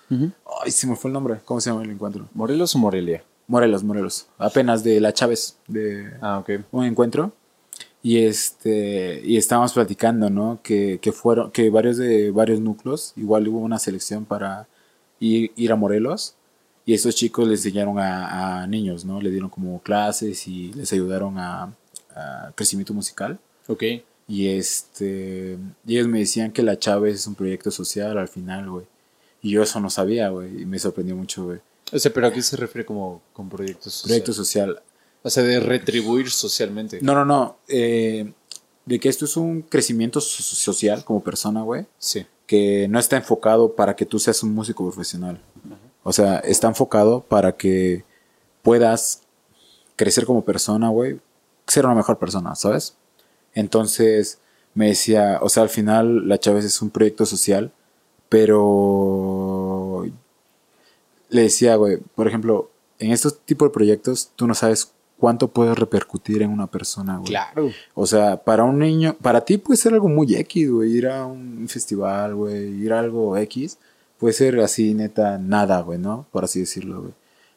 [0.61, 1.35] Ay se me fue el nombre.
[1.45, 3.23] Cómo se llama el encuentro ¿Morelos o Morelia?
[3.47, 4.27] Morelos Morelos.
[4.37, 6.65] Apenas de la Chávez de Ah, ok.
[6.73, 7.31] un encuentro.
[8.03, 13.47] Y este y estábamos platicando no que, que fueron que varios de varios núcleos igual
[13.47, 14.67] hubo una selección para
[15.21, 16.35] ir, ir a Morelos
[16.91, 20.91] y estos chicos les enseñaron a, a niños no le dieron como clases y les
[20.93, 21.73] ayudaron a,
[22.15, 23.83] a crecimiento musical Ok.
[24.27, 28.69] y este y ellos me decían que la Chávez es un proyecto social al final
[28.69, 28.85] güey
[29.41, 31.59] y yo eso no sabía güey y me sorprendió mucho güey
[31.93, 34.07] O sea, pero ¿a qué se refiere como con proyectos sociales?
[34.23, 34.81] proyecto social
[35.23, 36.99] O sea, de retribuir socialmente.
[37.01, 37.57] No, no, no.
[37.67, 38.31] eh,
[38.85, 41.85] de que esto es un crecimiento so- social como persona, güey.
[41.99, 42.25] Sí.
[42.47, 45.39] Que no está enfocado para que tú seas un músico profesional.
[46.03, 48.03] O sea, está enfocado para que
[48.61, 49.23] puedas
[49.95, 51.19] crecer como persona, güey.
[51.67, 52.95] Ser una mejor persona, ¿sabes?
[53.53, 54.39] Entonces
[54.73, 57.71] me decía, o sea, al final la Chávez es un proyecto social,
[58.29, 60.05] pero
[61.29, 65.75] le decía, güey, por ejemplo, en estos tipos de proyectos tú no sabes cuánto puede
[65.75, 67.29] repercutir en una persona, güey.
[67.29, 67.69] Claro.
[67.93, 71.25] O sea, para un niño, para ti puede ser algo muy X, güey, ir a
[71.25, 73.77] un festival, güey, ir a algo X,
[74.21, 76.27] puede ser así, neta, nada, güey, ¿no?
[76.31, 77.13] Por así decirlo, güey.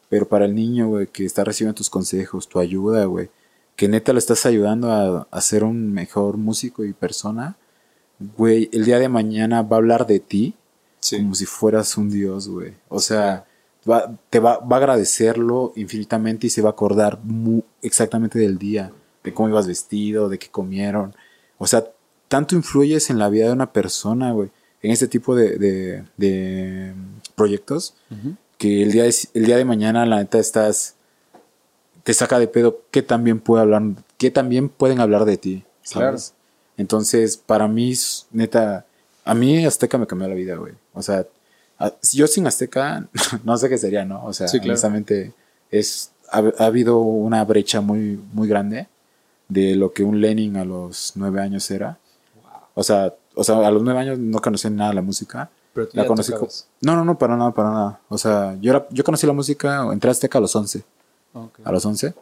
[0.09, 3.29] Pero para el niño, güey, que está recibiendo tus consejos, tu ayuda, güey,
[3.77, 7.57] que neta lo estás ayudando a, a ser un mejor músico y persona,
[8.19, 10.55] güey, el día de mañana va a hablar de ti
[11.01, 11.19] Sí.
[11.19, 12.73] como si fueras un dios, güey.
[12.89, 13.45] O sea,
[13.89, 17.19] va, te va, va a agradecerlo infinitamente y se va a acordar
[17.83, 18.91] exactamente del día,
[19.23, 21.15] de cómo ibas vestido, de qué comieron.
[21.59, 21.85] O sea,
[22.29, 24.51] tanto influyes en la vida de una persona, güey,
[24.85, 26.93] en este tipo de, de- de
[27.35, 27.95] proyectos,
[28.59, 30.95] que el día, de, el día de mañana, la neta, estás.
[32.05, 33.83] te saca de pedo qué también puede hablar,
[34.19, 36.35] qué también pueden hablar de ti, ¿sabes?
[36.77, 37.93] Entonces, para mí,
[38.31, 38.85] neta,
[39.25, 40.75] a mí Azteca me cambió la vida, güey.
[40.93, 41.25] O sea,
[42.13, 43.09] yo sin Azteca,
[43.45, 44.25] no sé qué sería, ¿no?
[44.25, 44.73] O sea, Sí, claro.
[44.73, 45.33] honestamente,
[45.71, 48.87] es, ha, ha habido una brecha muy, muy grande
[49.49, 51.99] de lo que un Lenin a los nueve años era.
[52.75, 55.51] O sea, o sea, a los nueve años no conocía nada de la música.
[55.73, 56.33] Pero tú La ya conocí.
[56.83, 58.01] No, no, no, para nada, para nada.
[58.09, 60.85] O sea, yo, era- yo conocí la música, entré a Azteca a los 11
[61.33, 61.61] Ok.
[61.65, 62.15] a los 11.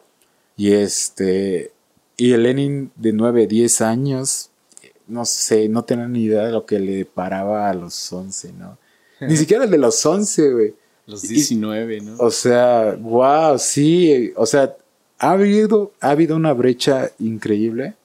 [0.57, 1.71] Y este.
[2.17, 4.49] Y el Lenin de 9, 10 años,
[5.07, 8.77] no sé, no tenía ni idea de lo que le paraba a los 11, ¿no?
[9.21, 10.75] Ni siquiera el de los 11, güey.
[11.05, 12.15] Los Y- 19, ¿no?
[12.17, 14.31] O sea, wow, sí.
[14.35, 14.75] O sea,
[15.19, 17.95] ha habido, ha habido una brecha increíble.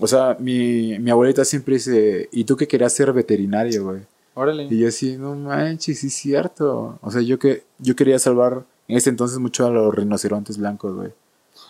[0.00, 4.02] O sea, mi, mi abuelita siempre dice, ¿y tú qué querías ser veterinario, güey?
[4.34, 4.66] Órale.
[4.68, 6.98] Y yo así, no manches, sí es cierto.
[7.00, 10.94] O sea, yo que yo quería salvar en ese entonces mucho a los rinocerontes blancos,
[10.94, 11.10] güey.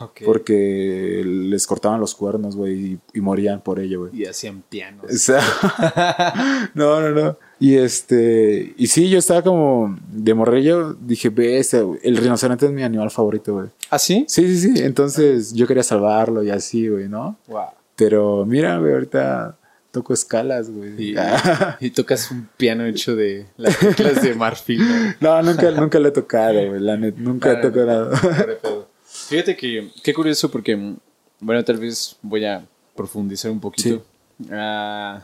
[0.01, 0.23] Ok.
[0.25, 4.23] Porque les cortaban los cuernos, güey, y, y morían por ello, güey.
[4.23, 5.05] Y hacían pianos.
[5.05, 7.39] O sea, no, no, no.
[7.61, 12.67] Y este, y sí, yo estaba como de morrillo, dije, ve, ese, güey, el rinoceronte
[12.67, 13.69] es mi animal favorito, güey.
[13.91, 14.25] ¿Ah, sí?
[14.27, 14.83] Sí, sí, sí.
[14.83, 17.37] Entonces yo quería salvarlo y así, güey, ¿no?
[17.47, 17.67] Wow.
[17.97, 19.57] Pero mira, güey, ahorita
[19.91, 21.11] toco escalas, güey.
[21.13, 21.15] Y,
[21.81, 24.81] y tocas un piano hecho de las teclas de marfil.
[24.81, 25.15] ¿no?
[25.21, 26.81] No, nunca, nunca le he tocado, güey.
[26.81, 28.89] La net, nunca he Claro, tocado.
[29.05, 30.97] Fíjate que, qué curioso porque, mm,
[31.41, 32.67] bueno, tal vez voy a
[32.97, 34.05] profundizar un poquito.
[34.51, 35.23] Ah,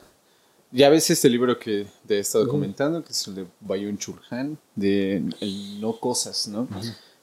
[0.71, 4.57] ya ves este libro que te he estado comentando, que es el de Bayun Chulhan,
[4.77, 6.69] de el No Cosas, ¿no?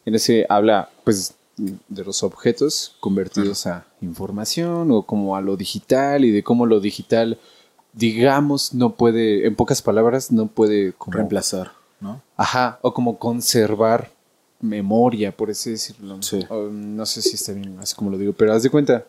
[0.06, 6.24] En ese habla, pues, de los objetos convertidos a información o como a lo digital
[6.24, 7.40] y de cómo lo digital,
[7.94, 12.22] digamos, no puede, en pocas palabras, no puede como Reemplazar, ¿no?
[12.36, 14.12] Ajá, o como conservar
[14.60, 16.22] memoria, por así decirlo.
[16.22, 16.46] Sí.
[16.50, 19.08] O, no sé si está bien así como lo digo, pero haz de cuenta,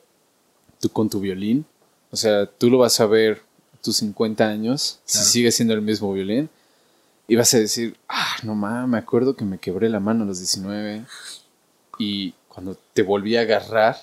[0.81, 1.67] tú con tu violín,
[2.11, 3.43] o sea, tú lo vas a ver
[3.83, 6.49] tus 50 años, si sigue siendo el mismo violín,
[7.27, 10.27] y vas a decir, ah, no mames, me acuerdo que me quebré la mano a
[10.27, 11.05] los 19,
[11.99, 13.97] y cuando te volví a agarrar,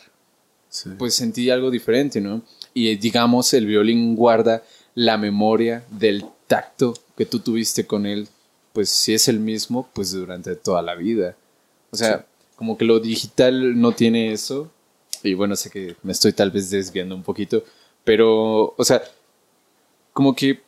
[0.69, 0.89] Sí.
[0.97, 2.41] pues sentí algo diferente, ¿no?
[2.73, 8.29] Y eh, digamos, el violín guarda la memoria del tacto que tú tuviste con él,
[8.71, 11.35] pues si es el mismo, pues durante toda la vida.
[11.91, 12.25] O sea,
[12.55, 14.71] como que lo digital no tiene eso.
[15.21, 17.61] Y bueno, sé que me estoy tal vez desviando un poquito,
[18.05, 19.01] pero, o sea,
[20.13, 20.61] como que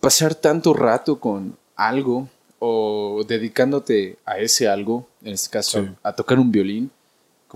[0.00, 2.28] pasar tanto rato con algo
[2.60, 5.90] o dedicándote a ese algo, en este caso Sí.
[6.02, 6.90] a tocar un violín,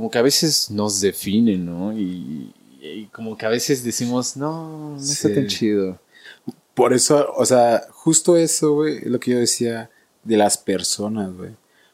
[0.00, 1.92] como que a veces nos define, ¿no?
[1.92, 5.98] Y, y como que a veces decimos, no, no está tan chido.
[6.72, 9.90] Por eso, o sea, justo eso, güey, es lo que yo decía
[10.24, 11.50] de las personas, güey.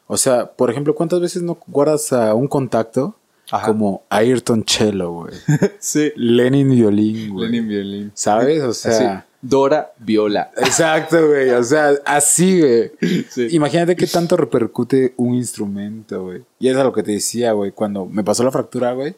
[0.07, 3.13] O sea, por ejemplo, ¿cuántas veces no guardas a un contacto
[3.51, 3.67] Ajá.
[3.67, 5.33] como Ayrton Cello, güey?
[5.79, 6.13] Sí.
[6.15, 7.47] Lenin Violín, güey.
[7.47, 8.11] Lenin violín.
[8.13, 8.63] ¿Sabes?
[8.63, 10.51] O sea, Dora viola.
[10.57, 11.49] exacto, güey.
[11.51, 12.91] O sea, así, güey.
[13.29, 13.47] Sí.
[13.51, 16.43] Imagínate qué tanto repercute un instrumento, güey.
[16.59, 17.71] Y es a lo que te decía, güey.
[17.71, 19.15] Cuando me pasó la fractura, güey,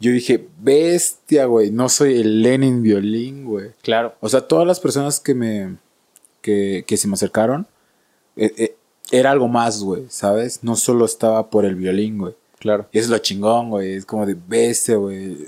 [0.00, 1.70] yo dije, bestia, güey.
[1.70, 3.70] No soy el Lenin Violín, güey.
[3.82, 4.14] Claro.
[4.20, 5.76] O sea, todas las personas que me.
[6.40, 7.66] que, que se me acercaron.
[8.36, 8.76] eh, eh,
[9.12, 10.62] era algo más, güey, ¿sabes?
[10.62, 12.34] No solo estaba por el violín, güey.
[12.60, 12.86] Claro.
[12.92, 13.94] Y eso es lo chingón, güey.
[13.94, 15.46] Es como de bestia, güey.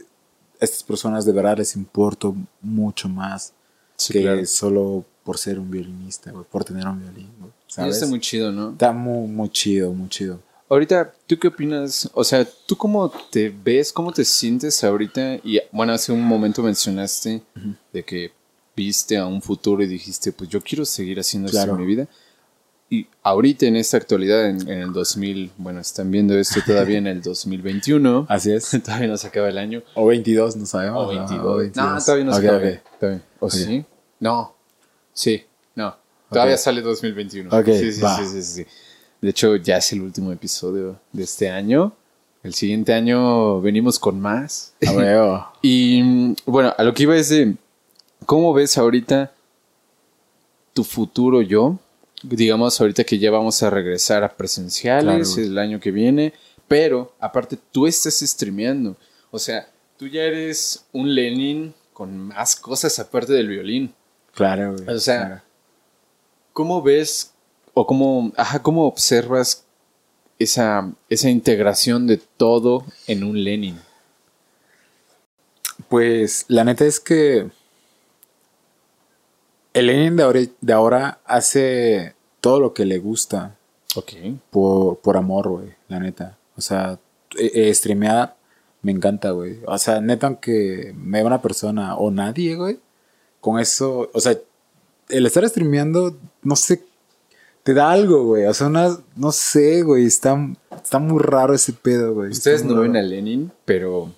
[0.61, 3.53] A estas personas de verdad les importo mucho más
[4.03, 4.45] Sí, que claro.
[4.47, 6.45] solo por ser un violinista, güey.
[6.51, 7.53] Por tener un violín, güey.
[7.67, 7.95] ¿Sabes?
[7.97, 8.73] está muy chido, ¿no?
[8.73, 10.41] Está muy, muy chido, muy chido.
[10.69, 12.09] Ahorita, ¿tú qué opinas?
[12.15, 15.37] O sea, ¿tú cómo te ves, cómo te sientes ahorita?
[15.45, 17.43] Y bueno, hace un momento mencionaste
[17.93, 18.33] de que
[18.75, 21.75] viste a un futuro y dijiste, pues yo quiero seguir haciendo esto Claro.
[21.75, 22.09] en mi vida.
[22.89, 27.07] Y ahorita en esta actualidad, en, en el 2000, bueno, están viendo esto todavía en
[27.07, 28.27] el 2021.
[28.31, 28.71] Así es.
[28.85, 29.83] todavía no se acaba el año.
[29.95, 31.05] O 22, no sabemos.
[31.05, 31.39] O 22.
[31.43, 31.45] ¿no?
[31.47, 32.05] O No, 22.
[32.05, 32.59] todavía no se Ok, acaba.
[32.69, 32.99] ok.
[33.01, 33.23] Todavía.
[33.41, 33.53] ¿O Ok.
[33.53, 33.85] sí?
[34.23, 34.55] No.
[35.12, 35.43] Sí,
[35.75, 35.97] no.
[36.31, 36.61] Todavía Ok.
[36.61, 37.51] sale 2021.
[37.51, 38.66] Ok, sí, sí, sí, sí, sí.
[39.20, 41.93] De hecho, ya es el último episodio de este año.
[42.45, 44.75] El siguiente año venimos con más.
[44.87, 45.47] A huevo.
[45.62, 47.57] Y bueno, a lo que iba es de,
[48.25, 49.33] ¿cómo ves ahorita
[50.73, 51.79] tu futuro yo?
[52.23, 56.33] Digamos, ahorita que ya vamos a regresar a presenciales Claro, el año que viene,
[56.68, 58.97] pero aparte tú estás streameando.
[59.33, 59.68] O sea,
[59.99, 63.93] tú ya eres un Lenin con más cosas aparte del violín.
[64.35, 64.89] Claro, güey.
[64.89, 65.43] O sea, claro.
[66.53, 67.33] ¿Cómo ves
[67.74, 69.64] o cómo, ajá, cómo observas
[70.39, 73.78] esa, esa integración de todo en un Lenin?
[75.89, 77.51] Pues la neta es que
[79.74, 83.57] el Lenin de ahora, de ahora hace todo lo que le gusta
[83.95, 84.12] Ok.
[84.51, 86.39] por, por amor, güey, la neta.
[86.57, 86.99] O sea,
[87.39, 88.37] eh, eh, streamear
[88.83, 89.61] me encanta, güey.
[89.66, 92.80] O sea, neta, aunque me vea una persona o nadie, güey,
[93.43, 94.38] con eso, o sea,
[95.09, 96.84] el estar streameando, no sé,
[97.64, 98.47] te da algo, güey.
[98.47, 100.38] O sea, una, no sé, güey, está,
[100.70, 102.30] está muy raro ese pedo, güey.
[102.30, 104.12] Ustedes no ven a Lenin, pero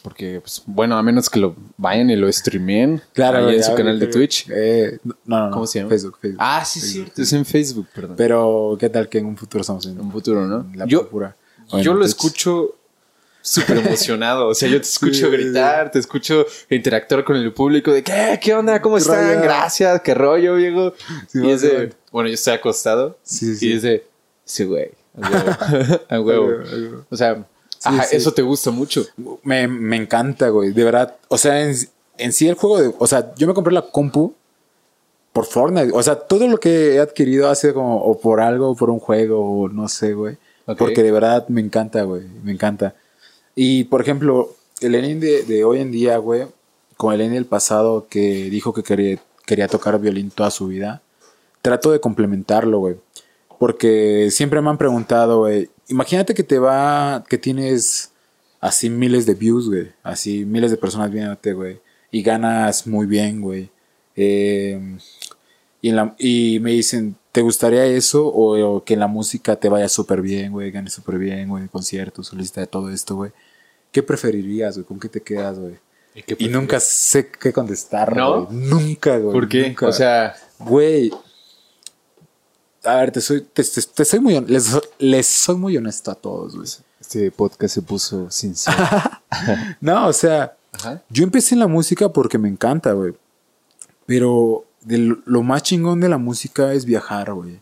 [0.00, 3.64] porque, pues, bueno, a menos que lo vayan y lo streameen Claro, ahí güey, en
[3.64, 4.46] su canal de Twitch.
[4.48, 5.50] Eh, no, no, no.
[5.50, 5.90] ¿Cómo se llama?
[5.90, 6.40] Facebook, Facebook.
[6.40, 8.14] Ah, sí, Facebook, cierto, es en Facebook, perdón.
[8.16, 10.70] Pero, ¿qué tal que en un futuro estamos en un futuro, ¿no?
[10.76, 11.36] La yo pura.
[11.82, 12.10] Yo lo Twitch.
[12.10, 12.76] escucho
[13.40, 14.48] súper emocionado.
[14.48, 18.38] O sea, yo te escucho Sí, gritar, te escucho interactuar con el público de ¿qué?
[18.42, 18.80] ¿Qué onda?
[18.80, 19.28] ¿Cómo ¿Qué están?
[19.28, 19.42] rollo?
[19.42, 20.92] Gracias, qué rollo, viejo.
[21.28, 23.18] Sí, y es de, bueno, yo estoy acostado.
[23.22, 24.04] Sí, Y es de,
[24.44, 24.90] sí, güey.
[26.08, 26.48] A huevo.
[27.10, 27.44] O sea,
[27.84, 29.06] ajá, eso te gusta mucho.
[29.42, 30.72] Me, me encanta, güey.
[30.72, 31.16] De verdad.
[31.28, 31.74] O sea, en,
[32.18, 32.92] en sí el juego de.
[32.98, 34.34] O sea, yo me compré la compu
[35.32, 35.90] por Fortnite.
[35.92, 38.90] O sea, todo lo que he adquirido ha sido como o por algo, o por
[38.90, 40.36] un juego, o no sé, güey.
[40.76, 42.22] Porque de verdad me encanta, güey.
[42.42, 42.94] Me encanta.
[43.60, 46.46] Y por ejemplo, el Lenin de, de hoy en día, güey,
[46.96, 51.02] con el Lenin del pasado que dijo que quería, quería tocar violín toda su vida,
[51.60, 52.94] trato de complementarlo, güey.
[53.58, 58.12] Porque siempre me han preguntado, güey, imagínate que te va, que tienes
[58.60, 61.80] así miles de views, güey, así miles de personas viéndote, güey,
[62.12, 63.70] y ganas muy bien, güey.
[64.14, 64.80] Eh,
[65.82, 68.24] y, en la- y me dicen, ¿te gustaría eso?
[68.28, 72.28] O, que en la música te vaya súper bien, güey, ganes súper bien, güey, conciertos,
[72.28, 73.32] solista todo esto, güey.
[73.92, 74.86] ¿Qué preferirías, güey?
[74.86, 75.78] ¿Con qué te quedas, güey?
[76.14, 78.44] ¿Y, qué Y nunca sé qué contestar, ¿No?
[78.46, 78.58] güey.
[78.58, 79.32] Nunca, güey.
[79.32, 79.68] ¿Por qué?
[79.68, 79.86] nunca.
[79.88, 81.10] O sea, Güey.
[82.84, 86.14] A ver, te soy, te, te- te soy muy les, les soy muy honesto a
[86.14, 86.68] todos, güey.
[87.00, 88.76] este podcast se puso sincero.
[89.80, 91.02] No, o sea, Ajá.
[91.10, 93.12] yo empecé en la música porque me encanta, güey.
[94.06, 97.60] Pero de lo más chingón de la música es viajar, güey.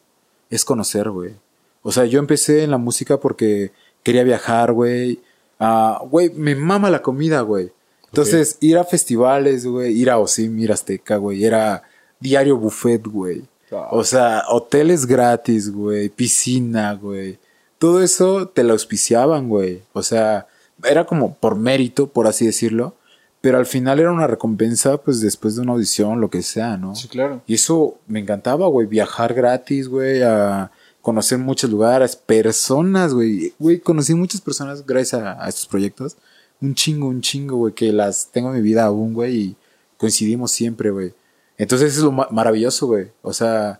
[0.49, 1.35] Es conocer, güey.
[1.83, 3.73] O sea, yo empecé en la música porque
[4.05, 5.21] quería viajar, güey.
[5.59, 7.71] Ah, Güey, me mama la comida, güey.
[8.07, 11.83] Entonces, ir a festivales, güey, ir a Osim, ir a Azteca, güey, era
[12.19, 13.45] diario buffet, güey.
[13.91, 17.39] O sea, hoteles gratis, güey, piscina, güey.
[17.79, 19.83] Todo eso te lo auspiciaban, güey.
[19.93, 20.47] O sea,
[20.85, 22.95] era como por mérito, por así decirlo.
[23.41, 26.95] Pero al final era una recompensa, pues después de una audición, lo que sea, ¿no?
[26.95, 27.43] Sí, claro.
[27.47, 28.87] Y eso me encantaba, güey.
[28.87, 30.23] Viajar gratis, güey.
[30.23, 30.71] A
[31.07, 33.55] conocer muchos lugares, personas, güey.
[33.61, 36.17] Güey, conocí muchas personas gracias a, a estos proyectos.
[36.61, 37.75] Un chingo, un chingo, güey.
[37.75, 39.37] Que las tengo en mi vida aún, güey.
[39.37, 39.57] Y
[39.99, 41.15] coincidimos siempre, güey.
[41.59, 43.13] Entonces eso es lo ma- maravilloso, güey.
[43.23, 43.79] O sea,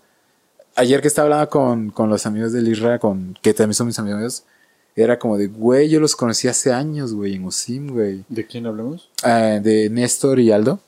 [0.75, 3.99] ayer que estaba hablando con, con los amigos del Isra, con, que también son mis
[3.99, 4.45] amigos,
[4.95, 8.23] era como de, güey, yo los conocí hace años, güey, en Osim, güey.
[8.29, 9.11] ¿De quién hablamos?
[9.21, 10.79] Ah, de Néstor y Aldo.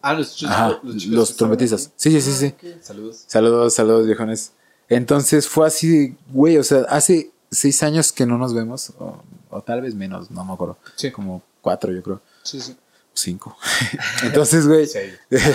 [0.00, 0.54] Ah, los chicos.
[0.54, 1.92] Ajá, los, trompetistas.
[1.96, 2.54] Sí, sí, sí, sí.
[2.80, 3.24] Saludos.
[3.26, 4.52] Saludos, saludos, viejones.
[4.94, 9.62] Entonces fue así, güey, o sea, hace seis años que no nos vemos, o, o
[9.62, 10.76] tal vez menos, no me acuerdo.
[10.96, 11.10] Sí.
[11.10, 12.20] Como cuatro, yo creo.
[12.42, 12.76] Sí, sí.
[13.14, 13.56] Cinco.
[14.22, 14.88] Entonces, güey.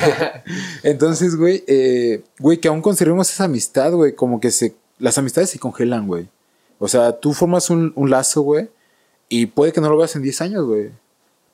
[0.84, 5.52] Entonces, güey, eh, güey, que aún conservemos esa amistad, güey, como que se, las amistades
[5.52, 6.28] se congelan, güey.
[6.80, 8.70] O sea, tú formas un, un lazo, güey,
[9.30, 10.92] y puede que no lo veas en 10 años, güey.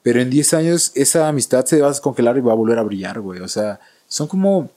[0.03, 2.83] Pero en 10 años esa amistad se va a descongelar y va a volver a
[2.83, 3.39] brillar, güey.
[3.39, 4.69] O sea, son como,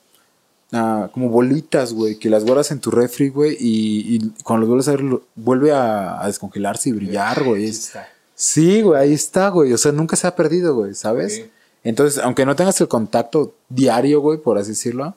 [0.73, 4.69] ah, como bolitas, güey, que las guardas en tu refri, güey, y, y cuando los
[4.69, 7.63] vuelves a ver, lo- vuelve a, a descongelarse y brillar, güey.
[7.65, 8.09] Ahí Es- está.
[8.35, 9.73] Sí, güey, ahí está, güey.
[9.73, 11.37] O sea, nunca se ha perdido, güey, ¿sabes?
[11.37, 11.51] Sí.
[11.85, 15.17] Entonces, aunque no tengas el contacto diario, güey, por así decirlo,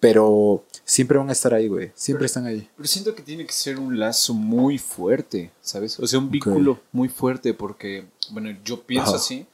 [0.00, 1.90] pero siempre van a estar ahí, güey.
[1.94, 2.68] Siempre están ahí.
[2.76, 5.98] Pero siento que tiene que ser un lazo muy fuerte, ¿sabes?
[6.00, 9.16] O sea, un vínculo muy fuerte porque, bueno, yo pienso Ajá.
[9.18, 9.46] así.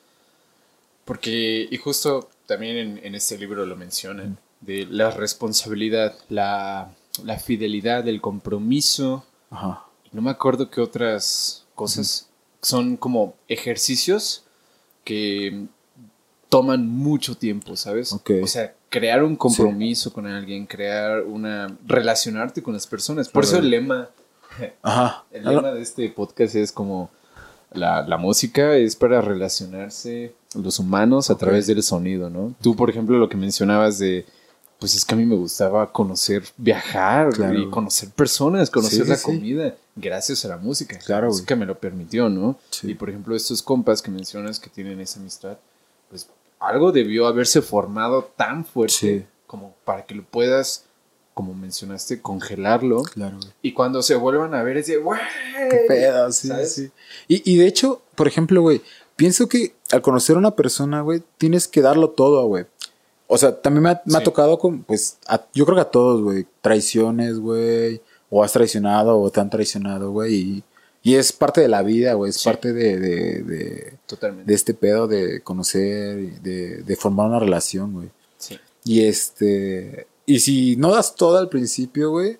[1.04, 6.92] Porque, y justo también en, en este libro lo mencionan, de la responsabilidad, la,
[7.24, 9.24] la fidelidad, el compromiso.
[9.50, 9.86] Ajá.
[10.12, 12.28] No me acuerdo qué otras cosas
[12.62, 14.44] son como ejercicios
[15.04, 15.66] que
[16.48, 18.12] toman mucho tiempo, ¿sabes?
[18.12, 18.32] Ok.
[18.42, 21.74] O sea, crear un compromiso con alguien, crear una...
[21.86, 23.28] relacionarte con las personas.
[23.28, 24.10] Por eso el lema,
[24.82, 25.24] Ajá.
[25.30, 27.08] el lema de este podcast es como
[27.72, 32.54] la, la música es para relacionarse los humanos a través del sonido, ¿no?
[32.60, 34.26] Tú, por ejemplo, lo que mencionabas de...
[34.80, 37.58] Pues es que a mí me gustaba conocer, viajar Claro.
[37.60, 40.98] y conocer personas, conocer Sí, la sí, comida, gracias a la música.
[40.98, 41.36] Claro, La güey.
[41.36, 42.58] música me lo permitió, ¿no?
[42.70, 42.90] Sí.
[42.90, 45.58] Y por ejemplo, estos compas que mencionas que tienen esa amistad,
[46.08, 46.26] pues
[46.58, 50.84] algo debió haberse formado tan fuerte como para que lo puedas,
[51.34, 53.02] como mencionaste, congelarlo.
[53.02, 53.52] Claro, güey.
[53.62, 55.20] Y cuando se vuelvan a ver es de, ¡güey!
[55.70, 56.72] Qué pedo, sí, ¿Sabes?
[56.74, 56.90] sí.
[57.28, 58.80] Y, y de hecho, por ejemplo, güey,
[59.16, 62.64] pienso que al conocer a una persona, güey, tienes que darlo todo, güey.
[63.32, 65.90] O sea, también me ha, me ha tocado con, pues, a- yo creo que a
[65.90, 70.64] todos, güey, traiciones, güey, o has traicionado o te han traicionado, güey, y,
[71.02, 72.48] y es parte de la vida, güey, es Sí.
[72.48, 74.46] parte de, de, de, Totalmente.
[74.50, 78.10] de este pedo de conocer, de, de formar una relación, güey.
[78.38, 78.58] Sí.
[78.84, 80.06] Y este.
[80.26, 82.38] Y si no das todo al principio, güey,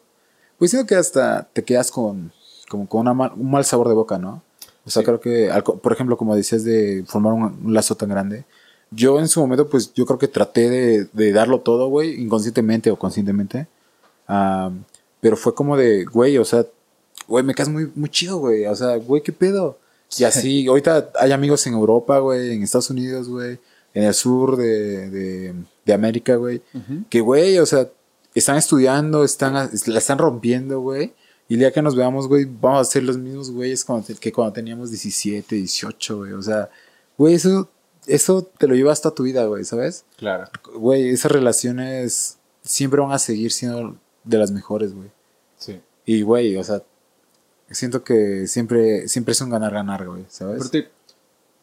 [0.59, 2.33] pues siento que hasta te quedas con,
[2.69, 4.43] como con una mal- un mal sabor de boca, ¿no?
[4.85, 5.07] O sea, Sí.
[5.07, 5.51] creo que,
[5.83, 8.45] por ejemplo, como decías de formar un, un lazo tan grande,
[8.91, 12.91] yo en su momento, pues yo creo que traté de, de darlo todo, güey, inconscientemente
[12.91, 13.67] o conscientemente.
[14.27, 14.85] Am,
[15.21, 16.67] pero fue como de, güey, o sea,
[17.29, 18.67] güey, me caes muy, muy chido, güey.
[18.67, 19.79] O sea, güey, ¿qué pedo?
[20.19, 23.59] Y así, ahorita hay amigos en Europa, güey, en Estados Unidos, güey,
[23.95, 26.63] en el sur de, de, de América, güey.
[27.09, 27.89] Que, güey, o sea,
[28.35, 29.55] están estudiando, están,
[29.87, 31.13] la están rompiendo, güey.
[31.49, 34.15] Y el día que nos veamos, güey, vamos a ser los mismos güeyes cuando te-
[34.15, 36.33] que cuando teníamos 17, 18, güey.
[36.33, 36.71] O sea,
[37.19, 37.69] güey, eso,
[38.07, 40.05] eso te lo llevas toda tu vida, güey, ¿sabes?
[40.17, 40.49] Claro.
[40.75, 45.11] Güey, esas relaciones siempre van a seguir siendo de las mejores, güey.
[45.59, 45.81] Sí.
[46.07, 46.83] Y, güey, o sea,
[47.71, 50.57] siento que siempre, siempre es un ganar-ganar, güey, ¿sabes?
[50.57, 50.91] Aparte,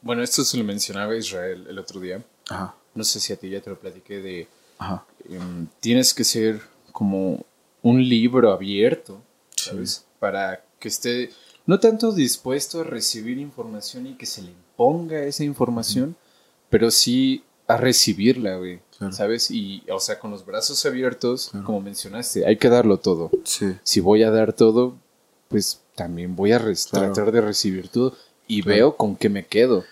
[0.01, 2.23] Bueno, esto se lo mencionaba a Israel el otro día.
[2.49, 2.75] Ajá.
[2.95, 4.47] No sé si a ti ya te lo platiqué de...
[4.79, 5.05] Ajá.
[5.29, 6.61] em, tienes que ser
[6.91, 7.43] como
[7.81, 9.21] un libro abierto,
[9.55, 10.05] ¿sabes?
[10.19, 11.31] Para que esté
[11.65, 16.15] no tanto dispuesto a recibir información y que se le imponga esa información,
[16.69, 18.79] pero sí a recibirla, güey.
[18.97, 19.13] Claro.
[19.13, 19.51] ¿Sabes?
[19.51, 21.65] Y, o sea, con los brazos abiertos, Claro.
[21.65, 23.29] como mencionaste, hay que darlo todo.
[23.43, 23.75] Sí.
[23.83, 24.95] Si voy a dar todo,
[25.49, 26.75] pues también voy a Claro.
[27.13, 28.15] tratar de recibir todo.
[28.47, 29.83] Y veo con qué me quedo.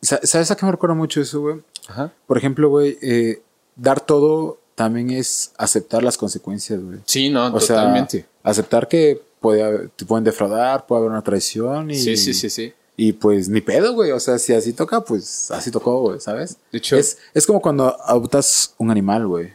[0.00, 1.56] Sa- ¿Sabes a qué me recuerda mucho eso, güey?
[1.88, 2.12] Ajá.
[2.26, 3.42] Por ejemplo, güey, eh,
[3.76, 7.00] dar todo también es aceptar las consecuencias, güey.
[7.04, 8.24] Sí, no, O sea, totalmente.
[8.42, 11.96] aceptar que puede haber- te pueden defraudar, puede haber una traición y...
[11.96, 12.72] Sí, sí, sí, sí.
[13.02, 14.10] Y pues ni pedo, güey.
[14.12, 16.58] O sea, si así toca, pues así tocó, güey, ¿sabes?
[16.70, 19.54] De hecho- es, es como cuando adoptas un animal, güey.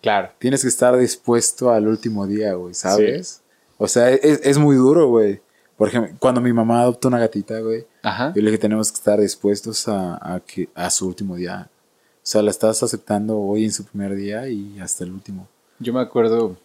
[0.00, 0.30] Claro.
[0.40, 3.40] Tienes que estar dispuesto al último día, güey, ¿sabes?
[3.78, 5.40] O sea, es, es muy duro, güey.
[5.76, 8.32] Por ejemplo, cuando mi mamá adoptó una gatita, güey, Ajá.
[8.34, 11.70] yo le dije tenemos que estar dispuestos a, a que, a su último día.
[12.16, 15.46] O sea, la estás aceptando hoy en su primer día y hasta el último.
[15.78, 16.56] Yo me acuerdo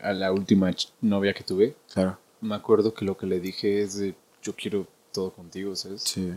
[0.00, 0.70] a la última
[1.00, 2.18] novia que tuve, Claro.
[2.40, 6.02] me acuerdo que lo que le dije es de yo quiero todo contigo, ¿sabes?
[6.02, 6.30] Sí.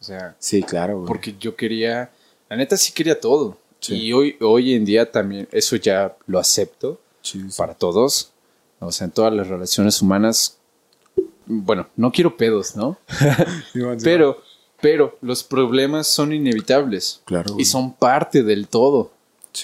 [0.00, 1.06] O sea, Sí, claro, güey.
[1.06, 2.10] porque yo quería,
[2.48, 3.58] la neta sí quería todo.
[3.80, 3.94] Sí.
[3.96, 7.56] Y hoy, hoy en día también, eso ya lo acepto Sí, sí.
[7.58, 8.30] para todos.
[8.78, 10.56] O sea, en todas las relaciones humanas,
[11.46, 12.96] bueno, no quiero pedos, ¿no?
[14.02, 14.42] Pero,
[14.80, 17.20] pero los problemas son inevitables.
[17.26, 19.12] Claro, Y son parte del todo.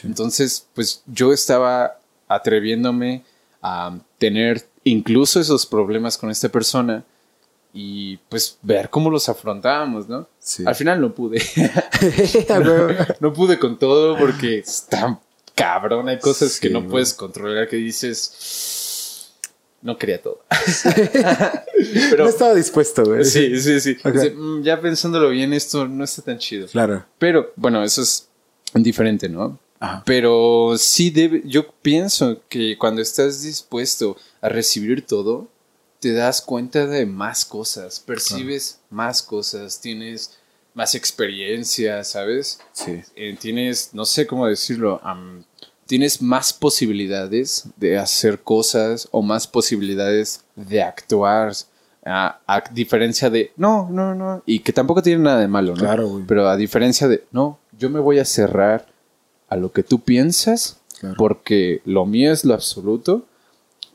[0.03, 1.99] Entonces, pues yo estaba
[2.29, 3.25] atreviéndome
[3.63, 7.05] a tener incluso esos problemas con esta persona
[7.79, 10.27] y pues ver cómo los afrontábamos, ¿no?
[10.39, 10.65] Sí.
[10.67, 11.43] Al final no pude.
[13.21, 15.21] No pude con todo porque está
[15.55, 16.09] cabrón.
[16.09, 19.33] Hay cosas que no puedes controlar que dices.
[19.83, 20.43] No quería todo.
[22.11, 23.25] Pero no estaba dispuesto, güey.
[23.25, 23.97] sí, sí, sí.
[24.35, 26.67] "Mm, Ya pensándolo bien, esto no está tan chido.
[26.69, 27.05] Claro.
[27.19, 28.27] Pero bueno, eso es
[28.75, 29.59] diferente, ¿no?
[29.79, 30.03] Ajá.
[30.07, 35.49] Pero sí debe, yo pienso que cuando estás dispuesto a recibir todo,
[36.07, 40.37] te das cuenta de más cosas, percibes más cosas, tienes
[40.73, 42.61] más experiencia, ¿sabes?
[42.73, 43.03] Sí.
[43.17, 45.01] Eh, tienes, no sé cómo decirlo,
[45.87, 51.53] tienes más posibilidades de hacer cosas o más posibilidades de actuar.
[52.09, 55.81] A, a diferencia de, no, no, no, y que tampoco tiene nada de malo, ¿no?
[55.81, 56.25] Claro, güey.
[56.25, 58.87] Pero a diferencia de, no, yo me voy a cerrar
[59.49, 61.17] a lo que tú piensas Claro.
[61.19, 63.27] porque lo mío es lo absoluto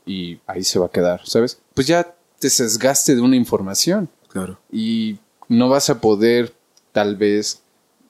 [0.06, 1.58] y ahí se va a quedar, ¿sabes?
[1.74, 4.58] Pues ya te sesgaste de una información Claro.
[4.70, 6.52] y no vas a poder
[6.92, 7.60] tal vez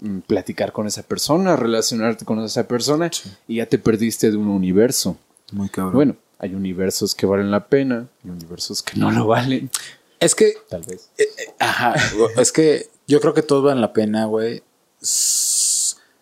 [0.00, 3.30] mm, platicar con esa persona, relacionarte con esa persona Sí.
[3.46, 5.16] y ya te perdiste de un universo.
[5.52, 5.94] Muy cabrón.
[5.94, 9.70] Bueno, hay universos que valen la pena y universos que no lo valen,
[10.18, 11.10] es que tal vez.
[11.58, 11.94] Ajá,
[12.36, 14.62] es que yo creo que todos valen la pena, güey.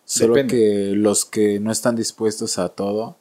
[0.05, 0.53] Solo Depende.
[0.55, 3.17] que los que no están dispuestos a todo,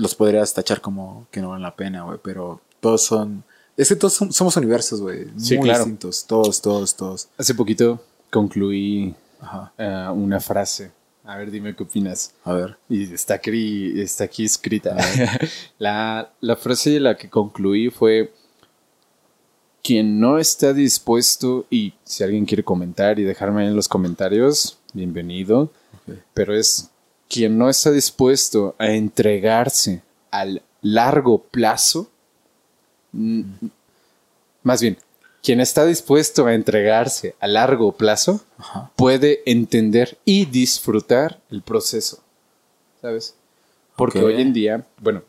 [0.00, 2.18] los podrías tachar como que no valen la pena, güey.
[2.22, 3.44] Pero todos son.
[3.76, 5.26] Es que todos som- somos universos, güey.
[5.38, 5.80] Sí, muy claro.
[5.84, 6.24] distintos.
[6.26, 7.28] Todos, todos, todos.
[7.38, 9.72] Hace poquito concluí Ajá.
[9.78, 10.90] eh, una frase.
[11.24, 12.32] A ver, dime qué opinas.
[12.44, 12.76] A ver.
[12.88, 14.96] Y está aquí, está aquí escrita.
[15.78, 18.32] la, la frase de la que concluí fue,
[19.82, 25.72] quien no está dispuesto, y si alguien quiere comentar y dejarme en los comentarios, bienvenido,
[26.34, 26.90] pero es
[27.30, 30.02] quien no está dispuesto a entregarse
[30.32, 32.10] al largo plazo,
[33.12, 33.42] mm,
[34.64, 34.98] más bien,
[35.42, 38.90] quien está dispuesto a entregarse a largo plazo, Ajá.
[38.96, 42.22] puede entender y disfrutar el proceso.
[43.00, 43.34] ¿Sabes?
[43.96, 45.22] Porque hoy en día, bueno,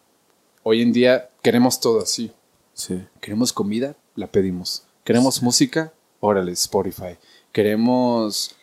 [0.63, 2.31] hoy en día queremos todo así.
[2.73, 3.01] Sí.
[3.21, 4.83] Queremos comida, la pedimos.
[5.03, 7.17] Queremos música, órale, Spotify.
[7.51, 8.55] Queremos,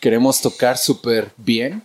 [0.00, 1.82] queremos tocar súper bien,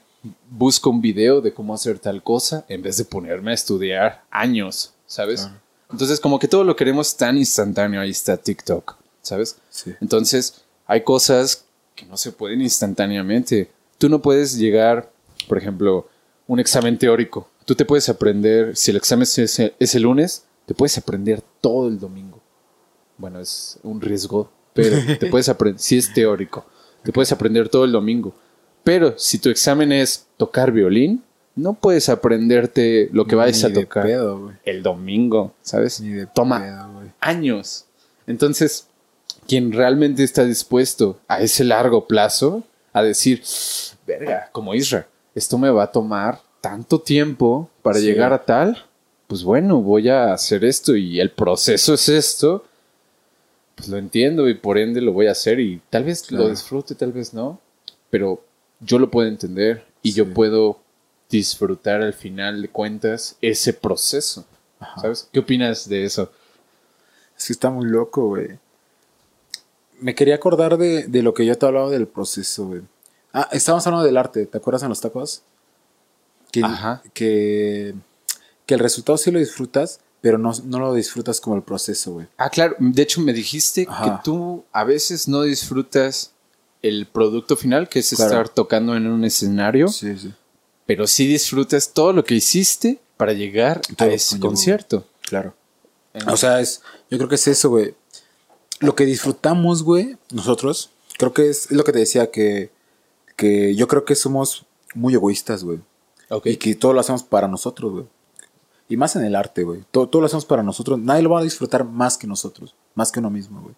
[0.49, 4.93] busco un video de cómo hacer tal cosa en vez de ponerme a estudiar años,
[5.07, 5.41] ¿sabes?
[5.41, 5.61] Claro.
[5.91, 9.57] Entonces, como que todo lo queremos tan instantáneo, ahí está TikTok, ¿sabes?
[9.69, 9.93] Sí.
[10.01, 11.65] Entonces, hay cosas
[11.95, 13.71] que no se pueden instantáneamente.
[13.97, 15.11] Tú no puedes llegar,
[15.47, 16.07] por ejemplo,
[16.47, 17.49] un examen teórico.
[17.65, 21.87] Tú te puedes aprender, si el examen es, es el lunes, te puedes aprender todo
[21.87, 22.41] el domingo.
[23.17, 26.65] Bueno, es un riesgo, pero te puedes aprender, si es teórico,
[27.03, 28.35] te puedes aprender todo el domingo.
[28.85, 31.21] Pero si tu examen es tocar violín,
[31.55, 35.99] no puedes aprenderte lo que vayas Ni a de tocar pedo, el domingo, ¿sabes?
[35.99, 37.85] Ni de Toma pedo, años.
[38.27, 38.87] Entonces,
[39.47, 42.63] quien realmente está dispuesto a ese largo plazo,
[42.93, 43.41] a decir,
[44.05, 48.05] verga, como Isra, esto me va a tomar tanto tiempo para Sí.
[48.05, 48.85] llegar a tal,
[49.27, 52.63] pues bueno, voy a hacer esto y el proceso es esto,
[53.75, 56.43] pues lo entiendo y por ende lo voy a hacer y tal vez Claro.
[56.45, 57.59] lo disfrute, tal vez no,
[58.11, 58.43] pero
[58.85, 60.79] yo lo puedo entender y yo puedo
[61.29, 64.45] disfrutar al final de cuentas ese proceso.
[64.79, 65.01] Ajá.
[65.01, 65.29] ¿Sabes?
[65.31, 66.31] ¿Qué opinas de eso?
[67.37, 68.59] Es que está muy loco, güey.
[69.99, 72.81] Me quería acordar de, de lo que yo te hablaba del proceso, güey.
[73.33, 75.41] Ah, estábamos hablando del arte, ¿te acuerdas en los tacos?
[76.51, 77.01] Que, Ajá.
[77.13, 77.93] que,
[78.65, 82.27] que el resultado sí lo disfrutas, pero no, no lo disfrutas como el proceso, güey.
[82.37, 84.03] Ah, claro, de hecho me dijiste Ajá.
[84.05, 86.31] que tú a veces no disfrutas
[86.87, 88.31] el producto final, que es Claro.
[88.31, 90.33] estar tocando en un escenario, Sí, sí.
[90.85, 94.47] pero sí disfrutas todo lo que hiciste para llegar Todo a ese conllevó.
[94.49, 95.07] concierto.
[95.21, 95.53] Claro.
[96.27, 97.93] O sea, es, yo creo que es eso, güey.
[98.79, 102.71] Lo que disfrutamos, güey, nosotros, creo que es, es lo que te decía, que,
[103.35, 105.79] que yo creo que somos muy egoístas, güey.
[106.43, 108.05] Y que todo lo hacemos para nosotros, güey.
[108.89, 109.83] Y más en el arte, güey.
[109.91, 110.99] Todo, todo lo hacemos para nosotros.
[110.99, 112.75] Nadie lo va a disfrutar más que nosotros.
[112.93, 113.75] Más que uno mismo, güey.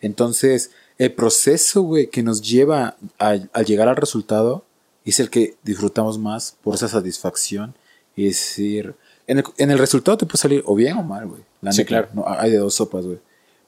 [0.00, 4.64] Entonces, el proceso, güey, que nos lleva a, a llegar al resultado
[5.04, 7.74] es el que disfrutamos más por esa satisfacción.
[8.16, 8.94] Y decir,
[9.26, 11.40] en el, en el resultado te puede salir o bien o mal, güey.
[11.70, 12.08] Sí, neta, claro.
[12.14, 13.18] no, hay de dos sopas, güey.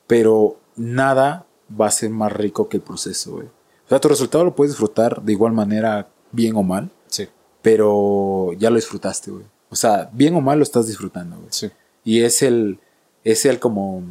[0.07, 3.47] Pero nada va a ser más rico que el proceso, güey.
[3.47, 7.29] O sea, tu resultado lo puedes disfrutar de igual manera, bien o mal Sí,
[7.63, 9.45] pero ya lo disfrutaste, güey.
[9.71, 11.49] O sea, bien o mal lo estás disfrutando, güey.
[11.51, 11.71] sí.
[12.05, 12.79] Y es el,
[13.25, 14.05] es el como,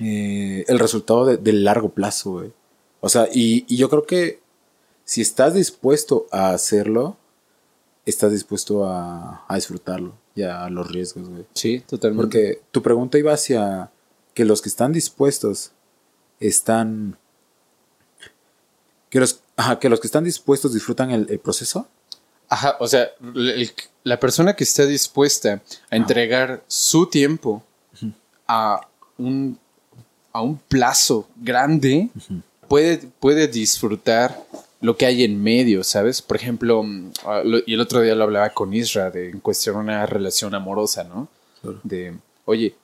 [0.00, 2.52] eh, el resultado de- del largo plazo, güey.
[3.00, 4.40] O sea, y, y yo creo que
[5.04, 7.16] si estás dispuesto a hacerlo,
[8.06, 11.44] estás dispuesto a, a disfrutarlo y a los riesgos, güey.
[11.54, 12.22] Sí, totalmente.
[12.22, 13.90] Porque tu pregunta iba hacia
[14.34, 15.72] que los que están dispuestos
[16.40, 17.16] están...
[19.10, 21.88] Que los, ajá, que los que están dispuestos disfrutan el, el proceso.
[22.48, 23.70] Ajá, o sea, el-
[24.04, 27.62] la persona que está dispuesta a entregar su tiempo
[28.46, 28.80] a
[29.18, 29.58] un,
[30.32, 32.08] a un plazo grande
[32.68, 34.40] puede, puede disfrutar
[34.80, 36.22] lo que hay en medio, ¿sabes?
[36.22, 39.76] Por ejemplo, mm, ah, y el otro día lo hablaba con Isra de en cuestión
[39.76, 41.28] una relación amorosa, ¿no?
[41.60, 41.80] Claro.
[41.82, 42.16] De,
[42.46, 42.74] oye,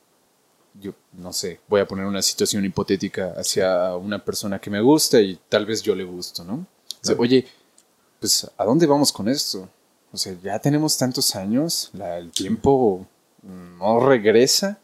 [0.82, 5.20] yo no sé, voy a poner una situación hipotética hacia una persona que me gusta
[5.20, 6.66] y tal vez yo le gusto, ¿no?
[7.18, 7.46] Oye,
[8.20, 9.68] pues, ¿a dónde vamos con esto?
[10.12, 13.06] O sea, ya tenemos tantos años, la- el tiempo
[13.42, 14.78] no regresa.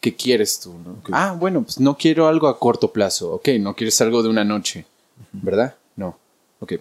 [0.00, 0.74] ¿Qué quieres tú?
[0.74, 1.02] no?
[1.12, 3.32] Ah, bueno, pues no quiero algo a corto plazo.
[3.32, 4.86] Ok, no quieres algo de una noche,
[5.32, 5.74] ¿verdad?
[5.96, 6.18] No.
[6.60, 6.74] Ok.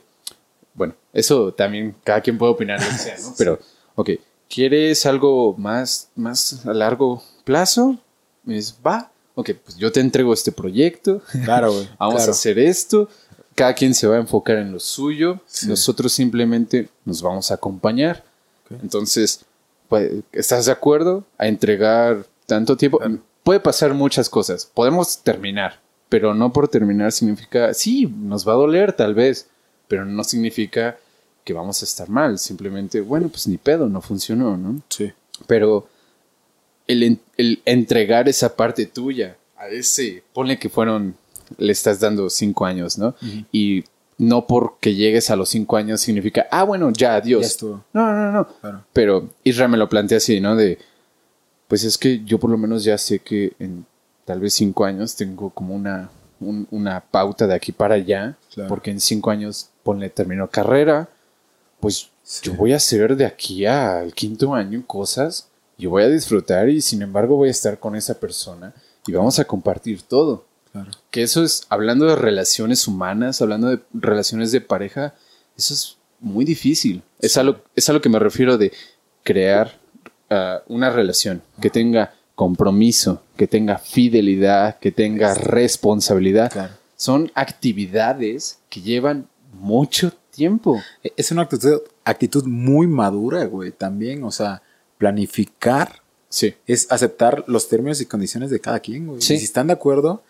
[0.73, 3.33] Bueno, eso también cada quien puede opinar lo que sea, ¿no?
[3.37, 3.59] Pero,
[3.95, 4.11] ok,
[4.49, 7.97] ¿quieres algo más, más a largo plazo?
[8.43, 9.11] Dices, va.
[9.35, 11.21] Ok, pues yo te entrego este proyecto.
[11.43, 11.89] Claro, güey.
[11.99, 12.31] Vamos claro.
[12.31, 13.09] a hacer esto.
[13.53, 15.39] Cada quien se va a enfocar en lo suyo.
[15.45, 15.67] Sí.
[15.67, 18.23] Nosotros simplemente nos vamos a acompañar.
[18.81, 19.45] Entonces,
[19.87, 22.99] pues, ¿estás de acuerdo a entregar tanto tiempo?
[23.43, 24.65] Puede pasar muchas cosas.
[24.65, 25.79] Podemos terminar,
[26.09, 29.47] pero no por terminar significa, sí, nos va a doler tal vez,
[29.87, 30.97] pero no significa
[31.43, 32.39] que vamos a estar mal.
[32.39, 34.81] Simplemente, bueno, pues ni pedo, no funcionó, ¿no?
[34.89, 35.11] Sí.
[35.47, 35.87] Pero
[36.87, 41.15] el, el entregar esa parte tuya a ese, ponle que fueron,
[41.57, 43.15] le estás dando cinco años, ¿no?
[43.51, 43.83] Y
[44.17, 47.57] no porque llegues a los cinco años significa, ah, bueno, ya, adiós.
[47.59, 47.67] Ya.
[47.93, 48.47] No, no, no.
[48.61, 48.83] Claro.
[48.93, 50.55] Pero Isra me lo plantea así, ¿no?
[50.55, 50.79] De,
[51.67, 53.85] pues es que yo por lo menos ya sé que en
[54.25, 56.09] tal vez cinco años tengo como una,
[56.39, 58.69] un- una pauta de aquí para allá, Claro.
[58.69, 61.09] porque en cinco años, ponle, termino carrera,
[61.79, 62.41] pues Sí.
[62.45, 65.47] yo voy a hacer de aquí al quinto año cosas,
[65.77, 68.73] yo voy a disfrutar y sin embargo voy a estar con esa persona
[69.05, 70.45] y vamos a compartir todo.
[70.71, 70.89] Claro.
[71.11, 75.13] Que eso es, hablando de relaciones humanas, hablando de relaciones de pareja,
[75.57, 77.03] eso es muy difícil.
[77.19, 78.71] Es, a lo, es a lo que me refiero de
[79.23, 79.79] crear
[80.67, 86.51] una relación que tenga compromiso, que tenga fidelidad, que tenga responsabilidad.
[86.51, 86.73] Claro.
[86.97, 90.81] Son actividades que llevan mucho tiempo.
[91.03, 94.23] E, Es una actitud, actitud muy madura, güey, también.
[94.23, 94.61] O sea,
[94.97, 96.53] planificar Sí.
[96.67, 99.21] es aceptar los términos y condiciones de cada quien, güey.
[99.21, 99.35] Sí.
[99.35, 100.21] Y si están de acuerdo,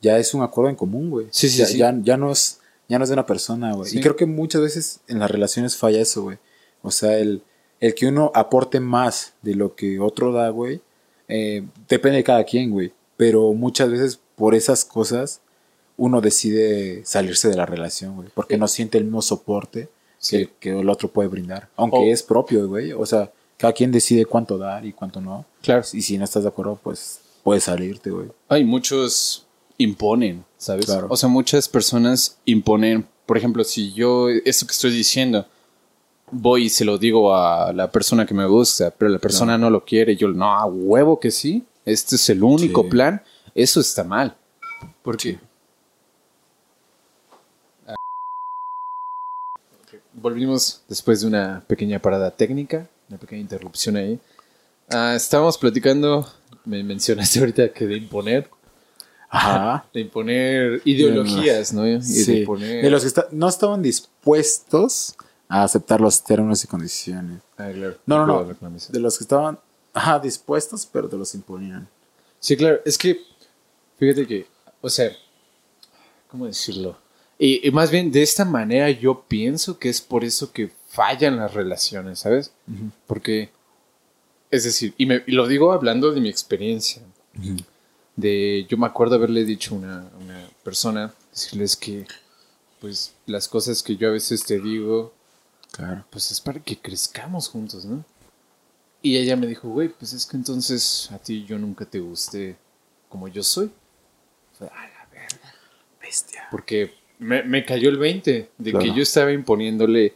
[0.00, 1.26] ya es un acuerdo en común, güey.
[1.30, 1.78] Sí, sí, ya, sí.
[1.78, 2.58] Ya, ya no es,
[2.88, 3.88] ya no es de una persona, güey.
[3.90, 3.98] Sí.
[3.98, 6.38] Y creo que muchas veces en las relaciones falla eso, güey.
[6.82, 7.42] O sea, el,
[7.82, 10.80] el que uno aporte más de lo que otro da, güey,
[11.26, 12.92] eh, depende de cada quien, güey.
[13.16, 15.40] Pero muchas veces por esas cosas
[15.96, 18.28] uno decide salirse de la relación, güey.
[18.34, 19.88] Porque no siente el mismo soporte
[20.18, 20.36] Sí.
[20.46, 21.68] que, que el otro puede brindar.
[21.74, 22.92] Aunque es propio, güey.
[22.92, 25.44] O sea, cada quien decide cuánto dar y cuánto no.
[25.60, 25.82] Claro.
[25.92, 28.28] Y si no estás de acuerdo, pues puedes salirte, güey.
[28.48, 29.44] Hay muchos
[29.78, 30.86] imponen, ¿sabes?
[30.86, 31.08] Claro.
[31.10, 33.08] O sea, muchas personas imponen.
[33.26, 35.46] Por ejemplo, si yo, esto que estoy diciendo,
[36.32, 39.70] voy y se lo digo a la persona que me gusta, pero la persona no
[39.70, 42.88] lo quiere, yo, no, a huevo que sí, este es el único Sí.
[42.88, 43.22] plan,
[43.54, 44.34] eso está mal.
[45.02, 45.38] Porque...
[47.86, 47.94] Ah.
[49.82, 54.18] Ok, Volvimos después de una pequeña parada técnica, una pequeña interrupción ahí.
[54.90, 56.26] Ah, estábamos platicando,
[56.64, 58.48] me mencionaste ahorita que de imponer,
[59.28, 59.86] Ajá.
[59.92, 61.86] de imponer ideologías, ¿no?
[61.86, 62.82] Y de imponer...
[62.82, 65.14] De los que está- no estaban dispuestos
[65.52, 67.42] a aceptar los términos y condiciones.
[67.58, 67.98] Ah, claro.
[68.06, 68.70] No, no, no.
[68.88, 69.58] De los que estaban
[69.92, 71.86] ajá, dispuestos, pero te los imponían.
[72.40, 73.20] Sí, claro, es que,
[73.98, 74.46] fíjate que,
[74.80, 75.12] o sea,
[76.30, 76.96] ¿cómo decirlo?
[77.38, 81.36] Y, y más bien, de esta manera yo pienso que es por eso que fallan
[81.36, 82.50] las relaciones, ¿sabes?
[83.06, 83.50] Porque,
[84.50, 87.02] es decir, y, me, y lo digo hablando de mi experiencia,
[88.16, 92.06] de, yo me acuerdo haberle dicho a una, a una persona, decirles que,
[92.80, 95.12] pues, las cosas que yo a veces te digo,
[95.72, 96.04] Claro.
[96.10, 98.04] pues es para que crezcamos juntos, ¿no?
[99.00, 102.56] Y ella me dijo, güey, pues es que entonces a ti yo nunca te guste
[103.08, 103.70] como yo soy.
[104.56, 105.54] Fue, a la verga.
[106.00, 106.46] Bestia.
[106.50, 108.84] Porque me, me cayó el 20 de Claro.
[108.84, 110.14] que yo estaba imponiéndole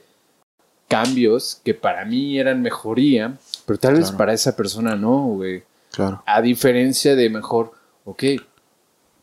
[0.88, 5.64] cambios que para mí eran mejoría, pero tal vez para esa persona no, güey.
[5.90, 6.22] Claro.
[6.26, 7.72] A diferencia de mejor,
[8.04, 8.22] ok,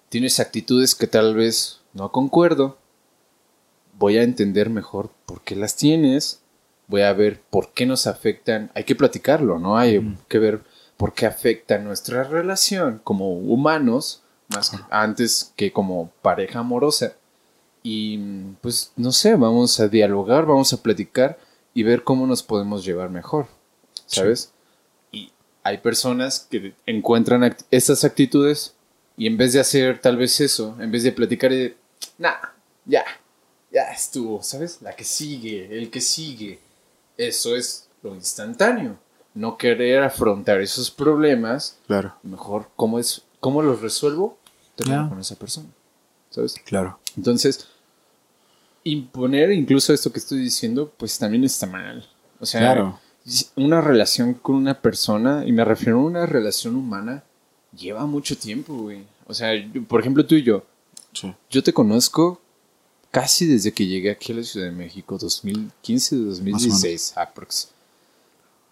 [0.10, 2.78] tienes actitudes que tal vez no concuerdo,
[4.04, 6.42] voy a entender mejor por qué las tienes,
[6.88, 9.78] voy a ver por qué nos afectan, hay que platicarlo, ¿no?
[9.78, 10.62] Hay que ver
[10.98, 17.14] por qué afecta nuestra relación como humanos, más antes que como pareja amorosa.
[17.82, 18.18] Y
[18.60, 21.40] pues no sé, vamos a dialogar, vamos a platicar
[21.74, 23.48] y ver cómo nos podemos llevar mejor,
[24.06, 24.52] ¿sabes?
[25.14, 25.32] Y
[25.64, 28.76] hay personas que encuentran act- estas actitudes
[29.16, 31.74] y en vez de hacer tal vez eso, en vez de platicar, y,
[32.18, 32.36] nah,
[32.86, 33.06] ya,
[33.74, 34.82] ya estuvo, ¿sabes?
[34.82, 36.60] La que sigue, el que sigue.
[37.18, 38.98] Eso es lo instantáneo.
[39.34, 42.14] No querer afrontar esos problemas, Claro.
[42.24, 44.38] mejor, ¿cómo, es, cómo los resuelvo?
[44.76, 45.68] Termino con esa persona,
[46.30, 46.54] ¿sabes?
[46.66, 47.00] Claro.
[47.18, 47.68] Entonces,
[48.84, 52.08] imponer incluso esto que estoy diciendo, pues también está mal.
[52.40, 53.00] O sea, Claro.
[53.56, 57.24] una relación con una persona, y me refiero a una relación humana,
[57.76, 59.04] lleva mucho tiempo, güey.
[59.26, 60.64] O sea, yo- por ejemplo, tú y yo,
[61.14, 61.34] Sí.
[61.50, 62.42] yo te conozco
[63.14, 67.70] casi desde que llegué aquí a la Ciudad de México, 2015, 2016, aprox.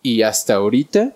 [0.02, 1.16] Y hasta ahorita,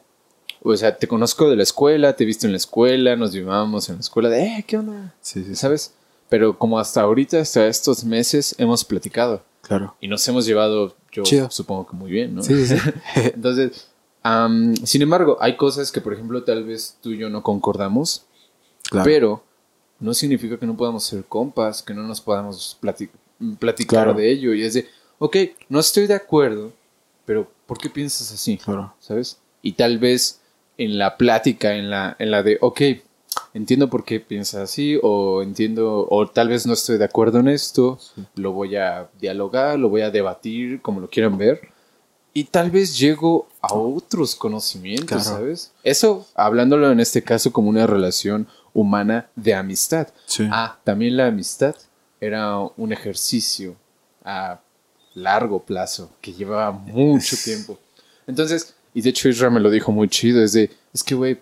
[0.61, 3.89] o sea, te conozco de la escuela, te he visto en la escuela, nos llevábamos
[3.89, 5.15] en la escuela de, eh, ¿qué onda?
[5.21, 5.55] Sí, sí.
[5.55, 5.95] ¿Sabes?
[6.29, 9.95] Pero como hasta ahorita, hasta estos meses, hemos platicado Claro.
[9.99, 11.49] y nos hemos llevado, yo Chido.
[11.49, 12.43] supongo que muy bien, ¿no?
[12.43, 12.89] Sí, sí, sí.
[13.15, 13.87] Entonces,
[14.21, 18.25] am, sin embargo, hay cosas que, por ejemplo, tal vez tú y yo no concordamos,
[18.87, 19.03] claro.
[19.03, 19.43] pero
[20.05, 23.09] no significa que no podamos ser compas, que no nos podamos plati-
[23.59, 24.13] platicar Claro.
[24.13, 24.53] de ello.
[24.53, 24.87] Y es de,
[25.19, 25.35] ok,
[25.69, 26.71] no estoy de acuerdo,
[27.25, 28.57] pero ¿por qué piensas así?
[28.57, 28.93] Claro.
[28.99, 29.37] ¿Sabes?
[29.61, 30.39] Y tal vez
[30.77, 32.81] en la plática, en la, en la de, ok,
[33.53, 37.47] entiendo por qué piensas así, o entiendo, o tal vez no estoy de acuerdo en
[37.47, 37.99] esto,
[38.35, 41.69] lo voy a dialogar, lo voy a debatir, como lo quieran ver.
[42.33, 45.23] Y tal vez llego a otros conocimientos, Claro.
[45.23, 45.71] ¿sabes?
[45.83, 50.09] Eso, hablándolo en este caso como una relación humana de amistad.
[50.27, 50.47] Sí.
[50.51, 51.75] Ah, también la amistad
[52.21, 53.75] era un ejercicio
[54.23, 54.59] a
[55.15, 57.79] largo plazo que llevaba mucho tiempo.
[58.27, 61.39] Entonces, y de hecho Israel me lo dijo muy chido, es de, es que, güey,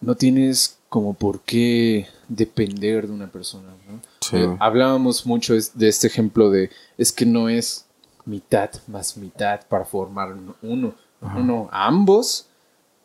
[0.00, 4.00] no tienes como por qué depender de una persona, ¿no?
[4.20, 7.84] Sí, Eh, hablábamos mucho de este ejemplo de, es que no es
[8.24, 10.94] mitad más mitad para formar un- uno.
[11.36, 12.46] Uno, ambos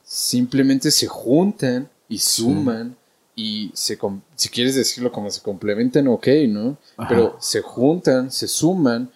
[0.03, 2.95] simplemente se juntan y suman
[3.35, 3.97] y se,
[4.35, 6.77] si quieres decirlo como se complementan, ok, ¿no?
[6.97, 7.09] Ajá.
[7.09, 9.11] Pero se juntan, se suman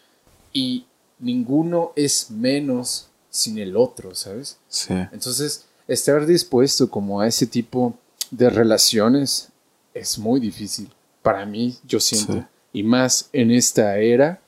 [0.53, 0.85] y
[1.19, 4.57] ninguno es menos sin el otro, ¿sabes?
[4.69, 4.93] Sí.
[5.11, 7.93] Entonces, estar dispuesto como a ese tipo
[8.31, 9.49] de relaciones
[9.93, 10.89] es muy difícil.
[11.21, 12.33] Para mí, yo siento.
[12.33, 12.43] Sí.
[12.73, 14.41] Y más en esta era,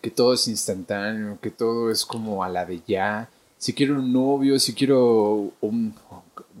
[0.00, 3.28] que todo es instantáneo, que todo es como a la de ya.
[3.58, 5.94] Si quiero un novio, si quiero un,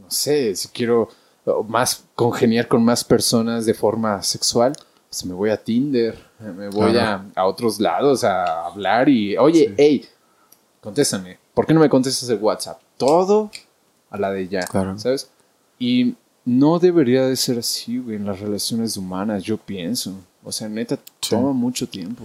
[0.00, 1.08] no sé, si quiero
[1.68, 4.72] más congeniar con más personas de forma sexual,
[5.08, 7.24] pues me voy a Tinder, me voy Claro.
[7.34, 9.74] a, a otros lados a hablar y, oye, Sí.
[9.76, 10.08] hey,
[10.80, 11.38] contéstame.
[11.54, 12.80] ¿Por qué no me contestas el WhatsApp?
[12.96, 13.50] Todo
[14.10, 14.98] a la de ya, Claro.
[14.98, 15.28] ¿sabes?
[15.78, 16.14] Y
[16.44, 20.14] no debería de ser así, güey, en las relaciones humanas, yo pienso.
[20.44, 21.30] O sea, neta, Sí.
[21.30, 22.24] toma mucho tiempo.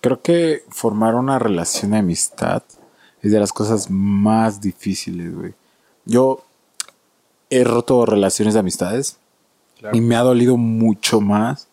[0.00, 2.62] Creo que formar una relación de amistad
[3.22, 5.52] es de las cosas más difíciles, güey.
[6.06, 6.42] Yo
[7.50, 9.18] he roto relaciones de amistades
[9.78, 9.96] Claro.
[9.96, 11.68] y me ha dolido mucho más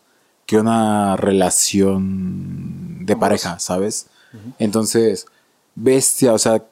[0.45, 4.07] que una relación de pareja, ¿sabes?
[4.59, 5.25] Entonces,
[5.75, 6.63] bestia, o sea,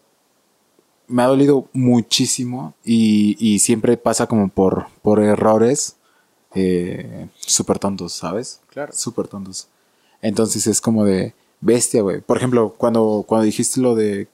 [1.08, 5.98] me ha dolido muchísimo y, y siempre pasa como por, por errores
[6.54, 8.62] eh, súper tontos, ¿sabes?
[8.70, 8.94] Claro.
[8.94, 9.68] Súper tontos.
[10.22, 12.22] Entonces es como de bestia, güey.
[12.22, 14.28] Por ejemplo, cuando, cuando dijiste lo de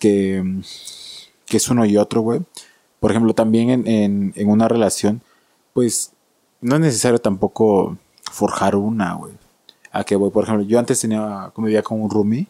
[0.00, 0.42] que,
[1.46, 2.40] que es uno y otro, güey.
[3.02, 5.22] Por ejemplo, también en, en, en una relación,
[5.72, 6.12] pues
[6.60, 7.98] no es necesario tampoco
[8.30, 9.32] forjar una, güey.
[9.90, 12.46] A que, güey, por ejemplo, yo antes tenía, convivía con un roomie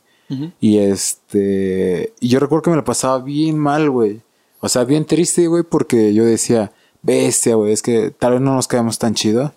[0.61, 4.21] y este, y yo recuerdo que me lo pasaba bien mal, güey.
[4.61, 6.71] O sea, bien triste, güey, porque yo decía,
[7.01, 9.55] bestia, güey, es que tal vez no nos quedamos tan chido.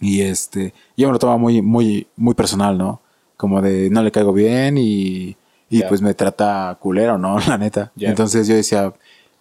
[0.00, 3.00] Y este, yo me lo tomaba muy, muy, muy personal, ¿no?
[3.38, 5.34] Como de no le caigo bien y,
[5.70, 7.38] y pues me trata culero, ¿no?
[7.48, 7.90] La neta.
[7.98, 8.92] Entonces yo decía,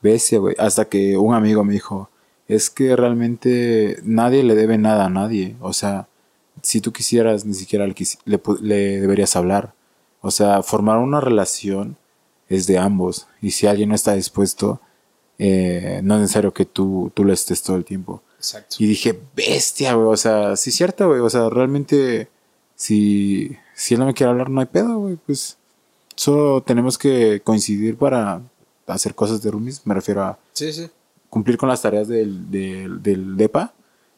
[0.02, 0.56] bestia, güey.
[0.58, 2.10] Hasta que un amigo me dijo,
[2.48, 5.56] es que realmente nadie le debe nada a nadie.
[5.62, 6.08] O sea,
[6.62, 9.74] si tú quisieras, ni siquiera le, quisi- le deberías hablar.
[10.22, 11.96] O sea, formar una relación
[12.50, 13.28] es de ambos.
[13.42, 14.82] Y si alguien no está dispuesto,
[15.38, 18.22] eh, no es necesario que tú, tú lo estés todo el tiempo.
[18.38, 18.76] Exacto.
[18.80, 20.08] Y dije, bestia, güey.
[20.08, 21.20] O sea, sí es cierto, güey.
[21.22, 22.28] O sea, realmente,
[22.76, 25.18] si, si él no me quiere hablar, no hay pedo, güey.
[25.26, 25.58] Pues
[26.16, 28.42] solo tenemos que coincidir para
[28.90, 29.86] hacer cosas de roomies.
[29.86, 30.90] Me refiero a Sí, sí.
[31.30, 33.74] cumplir con las tareas del, del, del DEPA.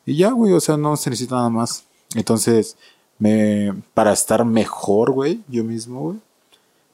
[0.05, 1.83] Y ya, güey, o sea, no se necesita nada más.
[2.15, 2.75] Entonces,
[3.19, 6.17] me, para estar mejor, güey, yo mismo, güey,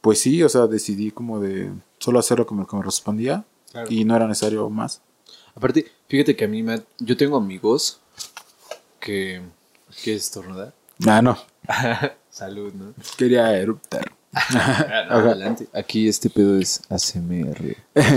[0.02, 3.44] pues sí, o sea, decidí como de solo hacer lo que me, que me respondía
[3.72, 3.88] Claro.
[3.92, 5.02] y no era necesario más.
[5.56, 6.82] Aparte, fíjate que a mí me...
[7.00, 8.00] Yo tengo amigos
[9.00, 9.42] que...
[10.04, 10.74] ¿Qué estornudar?
[11.08, 11.38] Ah, no,
[12.30, 12.94] Salud, ¿no?
[13.18, 14.12] quería eruptar.
[15.10, 15.68] Adelante.
[15.74, 17.76] Aquí este pedo es ASMR.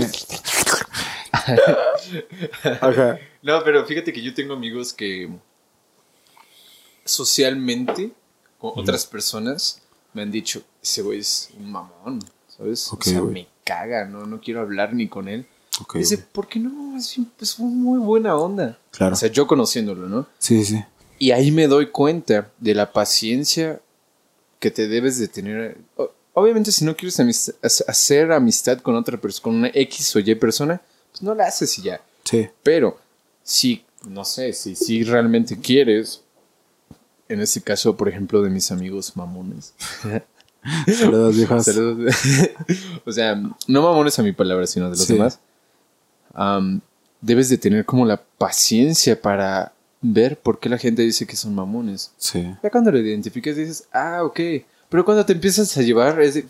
[2.81, 3.19] Ajá.
[3.41, 5.29] No, pero fíjate que yo tengo amigos que
[7.05, 8.11] socialmente
[8.59, 9.81] con otras personas
[10.13, 12.91] me han dicho, ese güey es un mamón, ¿sabes?
[12.91, 14.25] O sea, me caga, ¿no?
[14.25, 15.47] No quiero hablar ni con él.
[15.93, 16.17] Dice.
[16.17, 16.97] ¿por qué no?
[16.97, 18.77] Es, es muy buena onda.
[18.91, 19.13] Claro.
[19.13, 20.27] O sea, yo conociéndolo, ¿no?
[20.37, 20.83] Sí, sí.
[21.17, 23.79] Y ahí me doy cuenta de la paciencia
[24.61, 25.77] que te debes de tener.
[26.33, 30.33] Obviamente, si no quieres amist- hacer amistad con otra persona, con una X o Y
[30.35, 30.79] persona,
[31.11, 31.99] pues no la haces y ya.
[32.23, 32.47] Sí.
[32.63, 32.97] Pero
[33.43, 36.21] si, no sé, si, si realmente quieres,
[37.27, 39.73] en este caso, por ejemplo, de mis amigos mamones.
[40.95, 41.65] Saludos, viejas.
[41.65, 42.15] Saludos.
[43.05, 45.13] o sea, no mamones a mi palabra, sino de los Sí.
[45.13, 45.39] demás.
[47.19, 51.53] Debes de tener como la paciencia para ver por qué la gente dice que son
[51.55, 52.11] mamones.
[52.17, 52.43] Sí.
[52.63, 54.39] Ya cuando lo identificas dices, ah, ok.
[54.89, 56.45] Pero cuando te empiezas a llevar es de,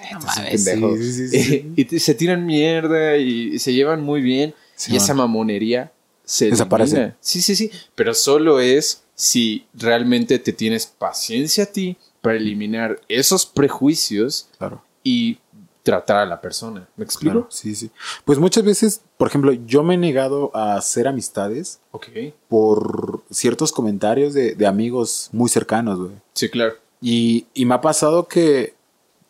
[0.00, 0.96] "Ah, estás un mames, pendejo".
[0.96, 1.72] sí, sí, sí, sí.
[1.94, 4.54] y se tiran mierda y, se llevan muy bien.
[4.76, 5.92] Sí, y esa mamonería
[6.24, 6.96] se Desaparece.
[6.96, 7.16] elimina.
[7.20, 7.70] Sí, sí, sí.
[7.94, 14.82] Pero solo es si realmente te tienes paciencia a ti para eliminar esos prejuicios Claro.
[15.04, 15.38] y
[15.82, 16.88] tratar a la persona.
[16.96, 17.32] ¿Me explico?
[17.34, 17.90] Claro, sí, sí.
[18.24, 22.06] Pues muchas veces, por ejemplo, yo me he negado a hacer amistades Ok.
[22.48, 26.12] por ciertos comentarios de, de amigos muy cercanos, güey.
[26.34, 26.74] Sí, claro.
[27.00, 28.74] Y, y me ha pasado que,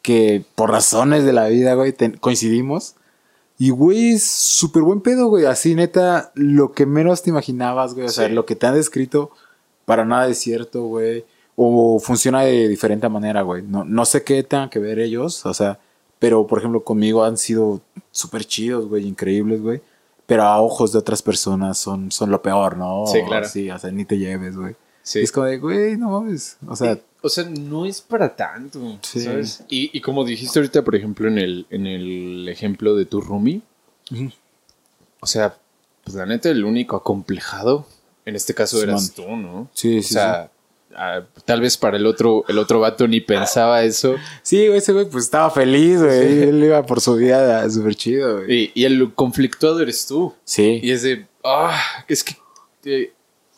[0.02, 2.96] que por razones de la vida, güey, ten- coincidimos.
[3.58, 5.46] Y, güey, es súper buen pedo, güey.
[5.46, 8.06] Así, neta, lo que menos te imaginabas, güey.
[8.06, 8.32] O sea, Sí.
[8.34, 9.30] lo que te han descrito,
[9.84, 11.24] para nada es cierto, güey.
[11.56, 13.62] O funciona de diferente manera, güey.
[13.62, 15.78] No, no sé qué tengan que ver ellos, o sea,
[16.23, 17.81] pero, por ejemplo, conmigo han sido
[18.12, 19.81] súper chidos, güey, increíbles, güey.
[20.24, 23.09] Pero a ojos de otras personas son, son lo peor, ¿no?
[23.09, 23.49] Sí, claro.
[23.49, 24.77] Sí, o sea, ni te lleves, güey.
[25.03, 25.19] Sí.
[25.19, 26.59] Es como de, güey, no mames.
[26.69, 29.19] O sea, O sea, no es para tanto, Sí.
[29.19, 29.65] ¿sabes?
[29.69, 33.61] Y, y como dijiste ahorita, por ejemplo, en el, en el ejemplo de tu roomie,
[35.19, 35.57] o sea,
[36.05, 37.85] pues la neta, el único acomplejado,
[38.27, 39.69] en este caso eras tú, ¿no?
[39.74, 40.53] Sí, o sí, sea,
[40.97, 44.16] ah, tal vez para el otro, el otro vato ni pensaba eso.
[44.43, 46.43] Sí, ese güey pues estaba feliz, güey.
[46.44, 48.52] Él iba por su vida súper chido, güey.
[48.52, 50.35] Y, y el conflictuado eres tú.
[50.44, 50.81] Sí.
[50.82, 52.36] Y es de, ah, es que...
[52.85, 53.12] eh,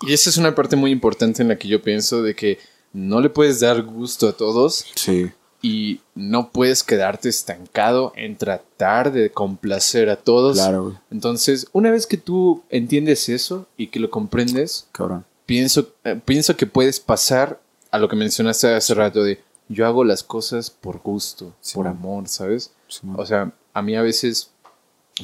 [0.06, 2.58] y esa es una parte muy importante en la que yo pienso de que
[2.92, 5.30] no le puedes dar gusto a todos Sí.
[5.62, 10.58] y no puedes quedarte estancado en tratar de complacer a todos.
[10.58, 10.94] Claro, güey.
[11.10, 15.24] Entonces, una vez que tú entiendes eso y que lo comprendes, Cabrón.
[15.46, 17.60] Pienso, eh, pienso que puedes pasar
[17.90, 21.84] a lo que mencionaste hace rato de yo hago las cosas por gusto, Sí, por
[21.86, 21.94] man.
[21.96, 22.72] amor, ¿sabes?
[22.88, 23.00] Sí.
[23.16, 24.50] O sea, a mí a veces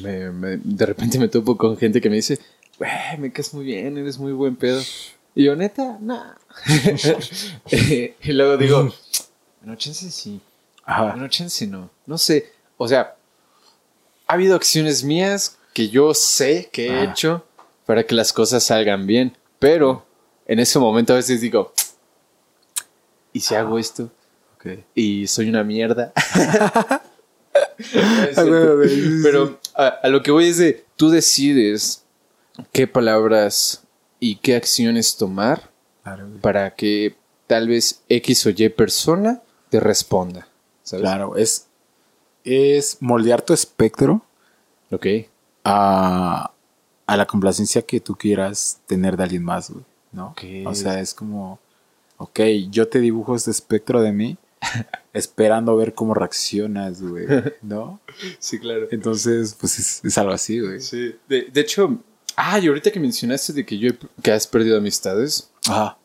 [0.01, 2.39] me- me- de repente me topo con gente que me dice,
[2.79, 4.81] "Güey, me caes muy bien, eres muy buen pedo.
[5.35, 6.33] Y yo, neta, nah.
[7.71, 8.93] y luego digo,
[9.61, 10.41] no, chance sí.
[10.85, 11.15] Ajá.
[11.15, 11.89] No, chance no.
[12.05, 12.51] No sé.
[12.77, 13.15] O sea,
[14.27, 17.03] ha habido acciones mías que yo sé que he Ah.
[17.03, 17.45] hecho
[17.85, 19.37] para que las cosas salgan bien.
[19.59, 20.05] Pero
[20.45, 21.73] en ese momento a veces digo,
[23.33, 24.11] ¿y si hago esto?
[24.55, 24.67] Ok.
[24.95, 26.13] Y soy una mierda.
[28.37, 28.43] Ah.
[29.23, 32.03] Pero a, a lo que voy es de, tú decides
[32.71, 33.83] qué palabras
[34.19, 35.69] y qué acciones tomar
[36.03, 37.15] Claro, para que
[37.47, 40.47] tal vez X o Y persona te responda.
[40.83, 41.03] ¿Sabes?
[41.03, 41.67] Claro, es,
[42.43, 44.23] es moldear tu espectro
[44.91, 45.05] Ok.
[45.65, 46.51] a,
[47.05, 50.35] a la complacencia que tú quieras tener de alguien más, güey, ¿no?
[50.65, 51.59] O sea, es como,
[52.17, 52.39] ok,
[52.69, 54.37] yo te dibujo este espectro de mí
[55.13, 57.25] esperando ver cómo reaccionas, güey,
[57.61, 57.99] ¿no?
[58.39, 58.87] Sí, claro.
[58.91, 60.79] Entonces, pues es, es algo así, güey.
[60.79, 61.15] Sí.
[61.27, 61.97] De, de hecho,
[62.35, 65.97] ah, y ahorita que mencionaste de que yo que has perdido amistades, Ajá.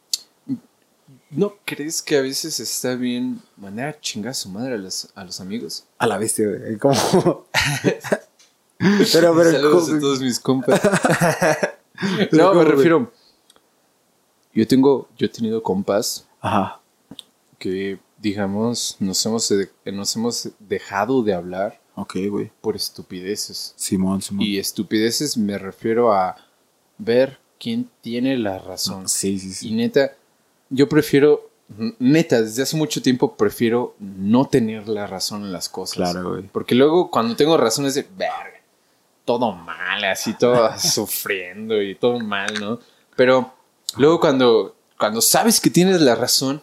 [1.30, 5.08] ¿no crees que a veces está bien mandar a chingar a su madre a los,
[5.14, 5.84] a los amigos?
[5.98, 6.76] A la bestia, güey.
[6.78, 6.94] Como...
[8.78, 10.80] pero, pero, Saludos ¿cómo- a todos mis compas.
[12.32, 13.12] No, ¿cómo, me refiero.
[14.56, 16.80] Yo tengo, yo he tenido compas Ajá.
[17.58, 19.52] que, digamos, nos hemos,
[19.84, 22.50] nos hemos dejado de hablar Ok, güey.
[22.60, 23.74] por estupideces.
[23.76, 24.42] Simón, Simón.
[24.44, 26.36] Y estupideces me refiero a
[26.98, 29.08] ver quién tiene la razón.
[29.08, 29.72] Sí, sí, Y sí.
[29.74, 30.12] neta,
[30.70, 31.50] yo prefiero,
[31.98, 35.96] neta, desde hace mucho tiempo prefiero no tener la razón en las cosas.
[35.96, 36.42] Claro, güey.
[36.44, 38.60] Porque luego cuando tengo razón es de, verga,
[39.24, 42.78] todo mal, así todo sufriendo y todo mal, ¿no?
[43.16, 43.52] Pero
[43.96, 46.62] luego cuando, cuando sabes que tienes la razón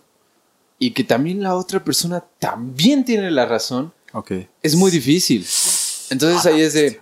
[0.80, 3.94] y que también la otra persona también tiene la razón,
[4.62, 5.46] es muy difícil.
[6.10, 7.02] Entonces ahí es de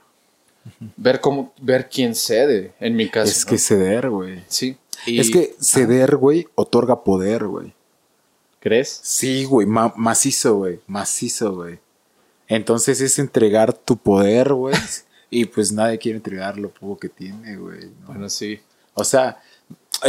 [0.96, 3.32] ver cómo, ver quién cede, en mi caso.
[3.32, 3.50] Es ¿no?
[3.50, 4.44] que ceder, güey.
[4.48, 4.78] sí.
[5.06, 7.74] Y- Es que ceder, güey, otorga poder, güey.
[8.60, 9.00] ¿Crees?
[9.04, 11.80] Sí, güey, ma- macizo, güey, macizo, güey.
[12.48, 14.76] Entonces es entregar tu poder, güey.
[15.32, 17.86] y pues nadie quiere entregar lo poco que tiene, güey.
[18.02, 18.08] ¿no?
[18.08, 18.60] Bueno, sí.
[18.94, 19.42] O sea,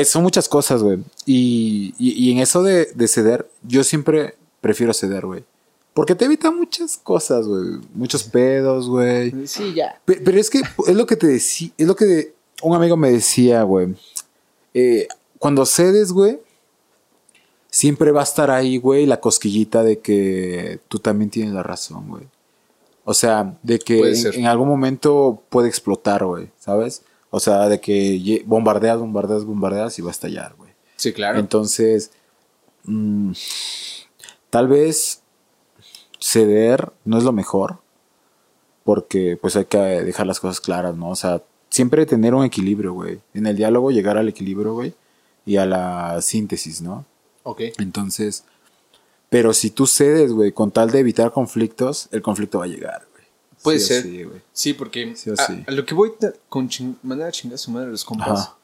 [0.05, 0.99] son muchas cosas, güey.
[1.27, 5.45] Y, y- y en eso de, de ceder, yo siempre prefiero ceder, güey.
[5.95, 7.81] Porque te evita muchas cosas, güey.
[7.95, 9.47] Muchos pedos, güey.
[9.47, 10.01] Sí, ya.
[10.05, 13.11] Pe- Pero, es que es lo que te decía, es lo que un amigo me
[13.11, 13.95] decía, güey.
[14.73, 15.07] Eh,
[15.39, 16.39] cuando cedes, güey,
[17.71, 22.09] siempre va a estar ahí, güey, la cosquillita de que tú también tienes la razón,
[22.09, 22.25] güey.
[23.05, 27.03] O sea, de que en, en algún momento puede explotar, güey, ¿sabes?
[27.35, 30.71] O sea, de que bombardeas, bombardeas, bombardeas y va a estallar, güey.
[30.97, 31.39] Sí, claro.
[31.39, 32.11] Entonces,
[32.85, 33.33] mm,
[34.51, 35.23] tal vez
[36.21, 37.79] ceder no es lo mejor,
[38.85, 41.09] porque pues hay que dejar las cosas claras, ¿no?
[41.09, 43.21] O sea, siempre tener un equilibrio, güey.
[43.33, 44.93] En el diálogo llegar al equilibrio, güey,
[45.47, 47.07] y a la síntesis, ¿no?
[47.45, 47.63] ok.
[47.79, 48.45] Entonces,
[49.31, 53.07] pero si tú cedes, güey, con tal de evitar conflictos, el conflicto va a llegar.
[53.63, 54.03] Puede Sí ser.
[54.03, 54.27] sí.
[54.53, 56.13] Sí, porque Sí a, a lo que voy
[56.49, 58.41] con ching- mandar a chingar a su madre a los compas.
[58.41, 58.57] Ajá.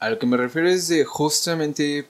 [0.00, 2.08] A lo que me refiero es de justamente.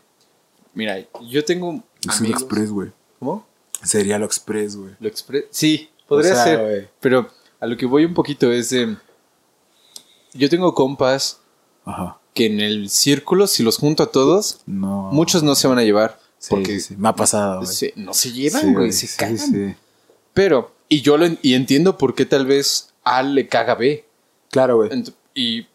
[0.74, 1.82] Mira, yo tengo.
[2.08, 2.92] Es amigos- express, güey.
[3.18, 3.46] ¿Cómo?
[3.82, 4.94] Sería lo express, güey.
[5.00, 6.90] Lo expre- Sí, podría O sea, ser.
[7.00, 7.28] Pero
[7.60, 8.96] a lo que voy un poquito es de.
[10.32, 11.40] Yo tengo compas
[11.84, 12.18] Ajá.
[12.34, 15.08] que en el círculo, si los junto a todos, No.
[15.12, 16.18] muchos no se van a llevar.
[16.48, 16.96] Porque sí, sí.
[16.96, 19.36] me ha pasado, se- no se llevan, güey, se sí, cagan.
[19.38, 19.74] sí.
[20.32, 23.76] Pero, y yo lo en- y entiendo por qué tal vez A le caga a
[23.76, 24.04] B.
[24.50, 24.90] Claro, güey.
[25.34, 25.66] Y,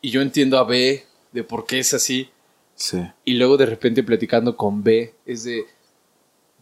[0.00, 2.28] y yo entiendo a B de por qué es así.
[2.74, 2.98] Sí.
[3.24, 5.64] Y luego de repente platicando con B es de.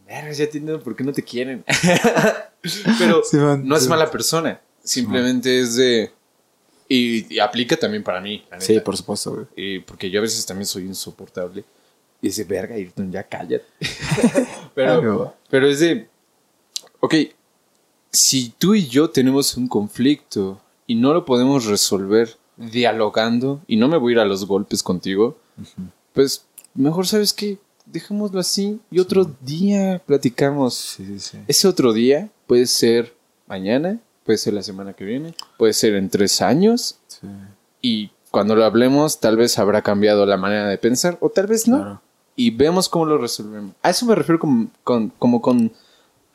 [0.07, 1.65] Verga, ya entiendo por qué no te quieren.
[2.99, 3.89] Pero Sí, man, no es sí.
[3.89, 4.61] mala persona.
[4.83, 6.11] Simplemente es de.
[6.89, 8.45] Y, y aplica también para mí.
[8.51, 8.85] la Sí, neta.
[8.85, 9.47] por supuesto, güey.
[9.55, 11.65] Y porque yo a veces también soy insoportable.
[12.21, 13.65] Y dice, verga, Ayrton, ya cállate.
[14.75, 16.09] pero, pero es de.
[16.99, 17.15] Ok,
[18.13, 23.89] si tú y yo tenemos un conflicto y no lo podemos resolver dialogando, y no
[23.89, 25.39] me voy a ir a los golpes contigo,
[26.13, 30.75] pues mejor sabes que dejémoslo así y otro día platicamos.
[30.75, 31.39] Sí, sí, sí.
[31.49, 33.15] Ese otro día puede ser
[33.47, 36.99] mañana, puede ser la semana que viene, puede ser en tres años,
[37.81, 41.67] y cuando lo hablemos tal vez habrá cambiado la manera de pensar o tal vez
[41.67, 41.79] no.
[41.79, 42.03] claro.
[42.37, 43.75] Y vemos cómo lo resolvemos.
[43.83, 45.73] A eso me refiero con, con- como con...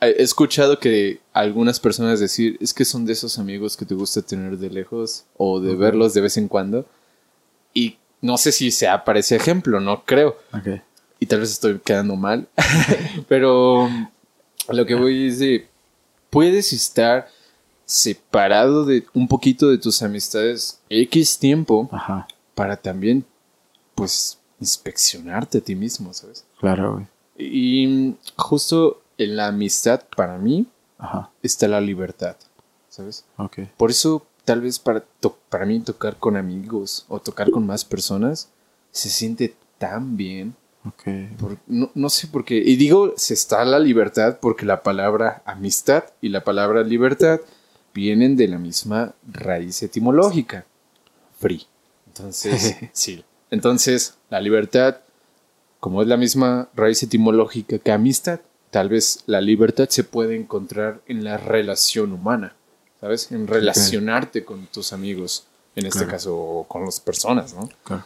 [0.07, 4.21] He escuchado que algunas personas decir, es que son de esos amigos que te gusta
[4.21, 6.85] tener de lejos o de verlos de vez en cuando.
[7.73, 10.37] Y no sé si sea para ese ejemplo, no creo.
[11.19, 12.47] Y tal vez estoy quedando mal.
[13.27, 13.89] Pero
[14.69, 15.67] lo que voy es de,
[16.29, 17.29] puedes estar
[17.85, 22.27] separado de un poquito de tus amistades X tiempo Ajá.
[22.55, 23.23] para también,
[23.93, 26.45] pues, inspeccionarte a ti mismo, ¿sabes?
[26.59, 27.07] Claro, güey.
[27.37, 30.67] Y justo en la amistad, para mí,
[30.97, 31.31] Ajá.
[31.41, 32.35] está la libertad,
[32.89, 33.25] ¿sabes?
[33.77, 35.03] Por eso, tal vez para,
[35.49, 38.49] para mí tocar con amigos o tocar con más personas,
[38.91, 40.55] se siente tan bien.
[40.85, 41.03] Ok.
[41.39, 42.57] Por- no, no sé por qué.
[42.57, 47.39] Y digo, se está la libertad porque la palabra amistad y la palabra libertad
[47.93, 50.65] vienen de la misma raíz etimológica.
[51.39, 51.65] Free.
[52.07, 53.23] Entonces, sí.
[53.51, 54.97] Entonces, la libertad,
[55.79, 58.39] como es la misma raíz etimológica que amistad,
[58.75, 62.57] tal vez la libertad se puede encontrar en la relación humana,
[62.99, 63.31] ¿sabes?
[63.31, 65.45] En relacionarte con tus amigos,
[65.77, 66.11] en este Claro.
[66.11, 67.69] caso, con las personas, ¿no?
[67.85, 68.03] Claro.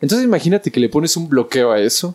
[0.00, 2.14] Entonces imagínate que le pones un bloqueo a eso,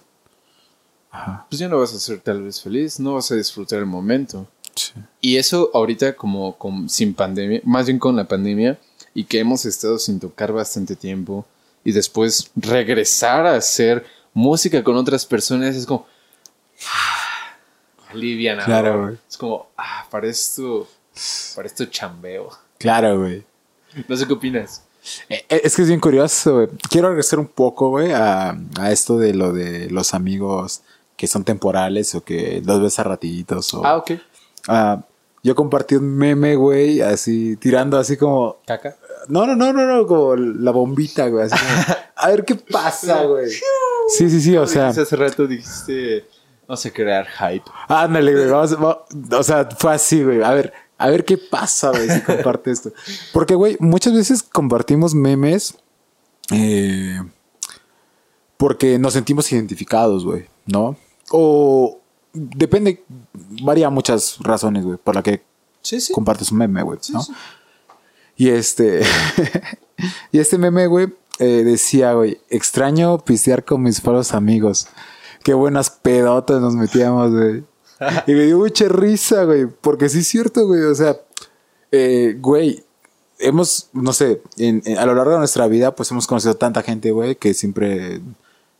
[1.11, 1.45] Ajá.
[1.47, 4.47] pues ya no vas a ser tal vez feliz, no vas a disfrutar el momento.
[4.73, 4.93] Sí.
[5.19, 8.79] Y eso ahorita como, con- sin pandemia, más bien con la pandemia,
[9.13, 11.45] y que hemos estado sin tocar bastante tiempo,
[11.83, 14.03] y después regresar a hacer
[14.33, 16.07] música con otras personas, es como...
[18.11, 18.65] alivianador.
[18.65, 19.17] Claro, güey.
[19.29, 20.87] Es como, ah, para esto,
[21.55, 22.49] para esto chambeo.
[22.77, 23.43] Claro, güey.
[24.07, 24.83] No sé qué opinas.
[25.29, 26.67] Eh, eh, Es que es bien curioso, güey.
[26.89, 30.81] Quiero regresar un poco, güey, a, a esto de lo de los amigos
[31.17, 33.73] que son temporales o que los ves a ratitos.
[33.73, 34.11] O, Ah, ok.
[34.67, 35.03] Ah,
[35.43, 38.57] yo compartí un meme, güey, así, tirando así como...
[38.65, 38.95] Caca.
[39.27, 41.45] No, no, no, no, no, como la bombita, güey.
[41.45, 43.49] Así como, a ver qué pasa, güey.
[44.07, 44.89] Sí, sí, sí, o sea...
[44.89, 46.25] Hace rato dijiste,
[46.71, 47.65] vamos a crear hype.
[47.89, 48.47] Ándale, güey.
[48.49, 49.05] Vamos, va-
[49.37, 50.41] o sea, fue así, güey.
[50.41, 52.91] A ver, a ver qué pasa, güey, si comparte esto.
[53.33, 55.75] Porque, güey, muchas veces compartimos memes
[56.51, 57.19] eh,
[58.57, 60.95] porque nos sentimos identificados, güey, ¿no?
[61.31, 61.99] O
[62.33, 63.03] depende,
[63.63, 65.43] varía muchas razones, güey, por la que
[65.81, 66.13] Sí, sí.
[66.13, 67.21] compartes un meme, güey, ¿no?
[67.23, 67.33] sí.
[68.37, 69.01] Y este,
[70.31, 74.87] y este meme, güey, eh, decía, güey, extraño pistear con mis palos amigos.
[75.43, 77.63] Qué buenas pedotas nos metíamos, güey.
[78.27, 81.17] Y me dio mucha risa, güey, porque sí es cierto, güey, o sea,
[81.91, 82.83] eh, güey,
[83.39, 86.81] hemos, no sé, en- en- a lo largo de nuestra vida, pues hemos conocido tanta
[86.81, 88.21] gente, güey, que siempre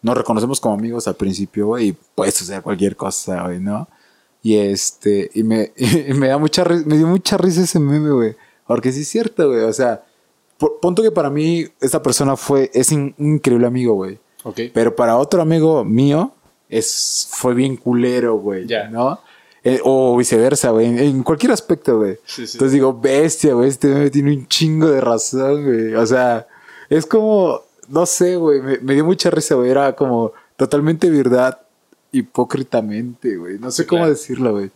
[0.01, 3.87] nos reconocemos como amigos al principio, güey, y puede suceder cualquier cosa, güey, ¿no?
[4.41, 8.09] Y este, y me, y me da mucha ri- me dio mucha risa ese meme,
[8.11, 8.35] güey.
[8.65, 9.61] Porque sí es cierto, güey.
[9.63, 10.03] O sea,
[10.57, 14.19] por- punto que para mí esta persona fue, es in- un increíble amigo, güey.
[14.43, 14.59] Ok.
[14.73, 16.33] Pero para otro amigo mío,
[16.71, 18.65] es, fue bien culero, güey.
[18.65, 18.87] Ya.
[18.89, 19.19] ¿No?
[19.63, 20.87] Eh, o viceversa, güey.
[20.87, 22.17] En, en cualquier aspecto, güey.
[22.25, 22.53] Sí, sí.
[22.57, 23.69] Entonces digo, bestia, güey.
[23.69, 25.93] Este tiene un chingo de razón, güey.
[25.93, 26.47] O sea,
[26.89, 28.61] es como, no sé, güey.
[28.61, 29.69] Me, me dio mucha risa, güey.
[29.69, 31.59] Era como totalmente verdad,
[32.11, 33.59] hipócritamente, güey.
[33.59, 34.13] No sé Sí, cómo claro.
[34.13, 34.71] decirlo, güey.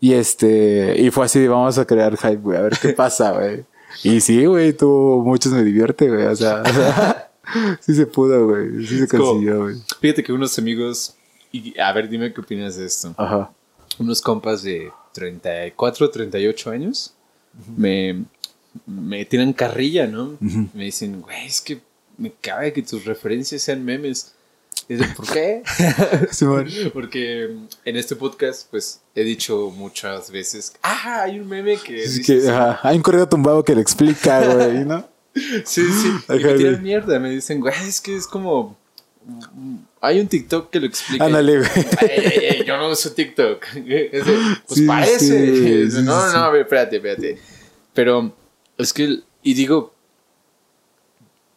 [0.00, 3.64] Y este, y fue así, vamos a crear hype, güey, a ver qué pasa, güey.
[4.02, 6.62] Y sí, güey, tuvo muchos me divierte, güey, o sea,
[7.80, 9.76] sí se pudo, güey, sí se consiguió, güey.
[10.00, 11.14] Fíjate que unos amigos,
[11.52, 13.14] y a ver, dime qué opinas de esto.
[13.16, 13.52] Ajá.
[13.98, 17.14] Unos compas de 34, 38 años
[17.76, 18.24] me,
[18.86, 20.36] me tiran carrilla, ¿no?
[20.40, 21.80] Me dicen, güey, es que
[22.16, 24.32] me cabe que tus referencias sean memes.
[25.16, 25.62] ¿por qué?
[26.92, 32.02] Porque en este podcast, pues, he dicho muchas veces, ah, hay un meme que...
[32.02, 35.08] Es dice que, ajá, hay un correo tumbado que le explica, güey, ¿no?
[35.34, 36.08] Sí, sí.
[36.28, 37.18] Y me tiran mierda.
[37.18, 38.76] Me dicen, güey, es que es como.
[40.00, 41.24] Hay un TikTok que lo explica.
[41.26, 41.70] Ándale, güey.
[42.00, 43.64] Ey, ey, ey, yo no uso TikTok.
[43.74, 45.90] Es de, pues Sí, parece.
[45.90, 47.38] sí, no, no, a ver, espérate, espérate.
[47.92, 48.34] Pero
[48.78, 49.94] es que, y digo,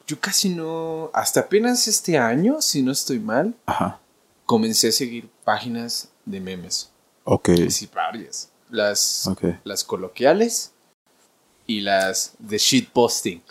[0.07, 1.09] yo casi no.
[1.13, 3.99] Hasta apenas este año, si no estoy mal, Ajá.
[4.45, 6.89] comencé a seguir páginas de memes.
[7.23, 7.49] Ok.
[7.69, 8.49] Sí, varias.
[8.69, 9.29] Las,
[9.63, 10.71] las coloquiales
[11.65, 13.41] y las de shitposting.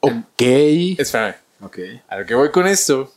[0.00, 0.42] Ok.
[0.98, 1.34] Espérame.
[1.60, 1.78] Ok.
[2.08, 3.12] A lo que voy con esto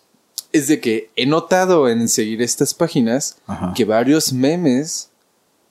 [0.51, 3.73] es de que he notado en seguir estas páginas Ajá.
[3.75, 5.09] que varios memes,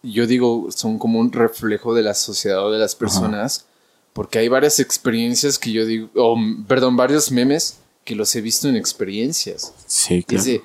[0.03, 3.67] yo digo, son como un reflejo de la sociedad o de las personas,
[4.13, 8.41] porque hay varias experiencias que yo digo, o m- perdón, varios memes que los he
[8.41, 9.73] visto en experiencias.
[9.87, 10.41] Sí, claro.
[10.41, 10.63] es de,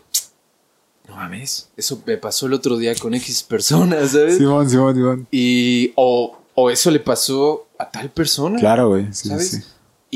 [1.09, 4.38] no mames, eso me pasó el otro día con X personas, ¿sabes?
[4.38, 5.27] Simón, Simón, Simón.
[5.31, 8.59] Y, o, o eso le pasó a tal persona.
[8.59, 9.05] Claro, güey.
[9.07, 9.49] Sí, sí, ¿sabes?
[9.51, 9.63] sí.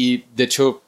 [0.01, 0.81] Y de hecho,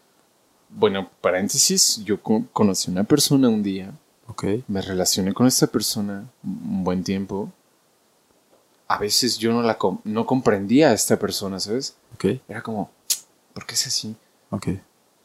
[0.69, 3.91] bueno, paréntesis, yo co- conocí a una persona un día,
[4.27, 4.45] Ok.
[4.69, 7.51] me relacioné con esta persona un buen tiempo.
[8.87, 11.95] A veces yo no la com- no comprendía a esta persona, ¿sabes?
[12.13, 12.25] Ok.
[12.47, 12.89] Era como,
[13.53, 14.15] ¿por qué es así?
[14.49, 14.67] Ok.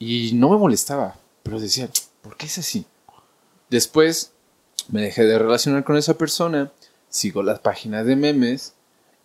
[0.00, 1.14] Y no me molestaba,
[1.44, 1.88] pero decía,
[2.22, 2.86] ¿por qué es así?
[3.70, 4.32] Después
[4.88, 6.72] me dejé de relacionar con esa persona,
[7.08, 8.74] sigo las páginas de memes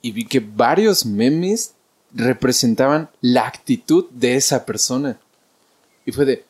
[0.03, 1.73] y vi que varios memes
[2.13, 5.17] representaban la actitud de esa persona.
[6.05, 6.45] Y fue de...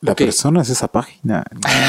[0.00, 1.44] La persona es esa página.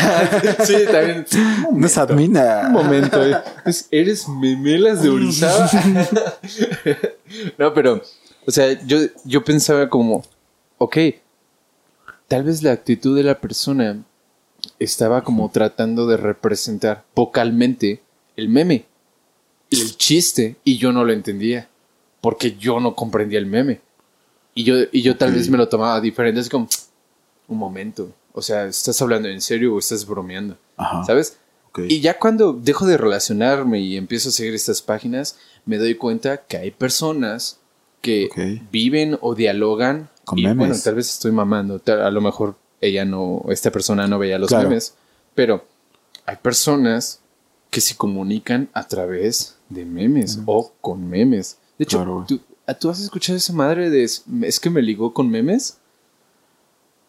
[0.63, 1.25] sí, también...
[1.73, 2.63] No es admina.
[2.67, 3.35] Un momento, eh.
[3.65, 5.69] Es- eres memelas de Orizaba.
[7.57, 8.01] no, pero,
[8.47, 10.23] o sea, yo, yo pensaba como,
[10.77, 10.97] ok,
[12.29, 13.97] tal vez la actitud de la persona
[14.79, 18.01] estaba como tratando de representar vocalmente
[18.37, 18.85] el meme,
[19.71, 21.67] el chiste, y yo no lo entendía,
[22.25, 23.81] porque yo no comprendía el meme.
[24.55, 26.67] Y yo, y yo tal vez me lo tomaba diferente, así como,
[27.47, 28.09] un momento.
[28.33, 30.57] O sea, ¿estás hablando en serio o estás bromeando?
[30.75, 31.03] Ajá.
[31.03, 31.37] ¿Sabes?
[31.69, 31.81] Ok.
[31.87, 35.37] Y ya cuando dejo de relacionarme y empiezo a seguir estas páginas,
[35.67, 37.59] me doy cuenta que hay personas
[38.01, 38.67] que Ok.
[38.71, 40.09] viven o dialogan.
[40.23, 40.57] Con y memes.
[40.57, 41.79] bueno, tal vez estoy mamando.
[41.85, 44.69] A lo mejor ella no, esta persona no veía los Claro.
[44.69, 44.95] memes.
[45.35, 45.63] Pero
[46.25, 47.19] hay personas
[47.69, 51.59] que se comunican a través de memes o con memes.
[51.77, 52.25] De hecho, Claro.
[52.27, 55.77] ¿tú, ¿a- ¿tú has escuchado esa madre de es que me ligó con memes?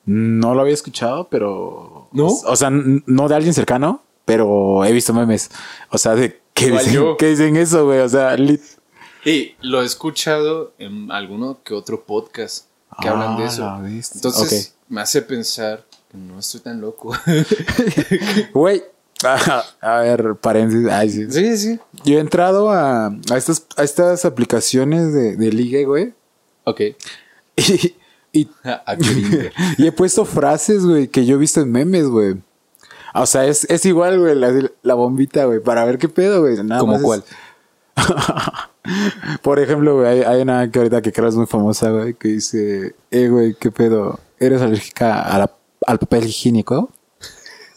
[0.04, 2.08] No lo había escuchado, pero.
[2.12, 2.26] ¿No?
[2.26, 5.50] O, o sea, no de alguien cercano, pero he visto memes.
[5.90, 7.98] O sea, de que dicen, que dicen eso, güey.
[8.00, 8.78] O sea, lit-
[9.24, 12.66] Y lo he escuchado en alguno que otro podcast
[13.02, 14.14] que hablan de Ah, eso.
[14.14, 17.12] Entonces me hace pensar que no estoy tan loco.
[18.54, 18.84] Güey.
[19.80, 20.86] A, ver, paréntesis.
[20.90, 21.30] Ay, sí.
[21.30, 21.80] sí, sí.
[22.04, 26.14] Yo he entrado a, a, estas, a estas aplicaciones de, de ligue, güey.
[26.64, 26.80] Ok.
[28.32, 28.50] Y,
[29.78, 32.36] y, he puesto frases, güey, que yo he visto en memes, güey.
[33.14, 34.52] O sea, es, es igual, güey, la,
[34.82, 36.56] la bombita, güey, para ver qué pedo, güey.
[36.78, 37.24] ¿Cómo es- cuál?
[39.42, 42.28] Por ejemplo, güey, hay, hay una que ahorita que creo es muy famosa, güey, que
[42.28, 44.20] dice, eh, güey, ¿qué pedo?
[44.38, 45.52] ¿Eres alérgica a la-
[45.86, 46.90] al papel higiénico?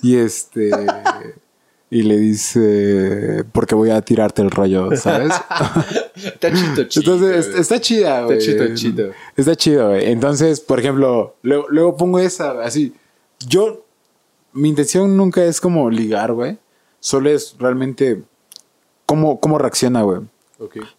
[0.01, 0.71] Y este...
[1.91, 5.33] y le dice, porque voy a tirarte el rollo, ¿sabes?
[6.15, 7.15] Está chito, chido.
[7.15, 8.37] Entonces, es- está chida, güey.
[8.39, 9.11] chido, chido.
[9.35, 10.11] Está chido, güey.
[10.11, 12.93] Entonces, por ejemplo, luego, luego pongo esa, así.
[13.47, 13.85] Yo,
[14.53, 16.59] mi intención nunca es como ligar, güey.
[16.99, 18.21] Solo es realmente
[19.07, 20.21] cómo, cómo reacciona, güey.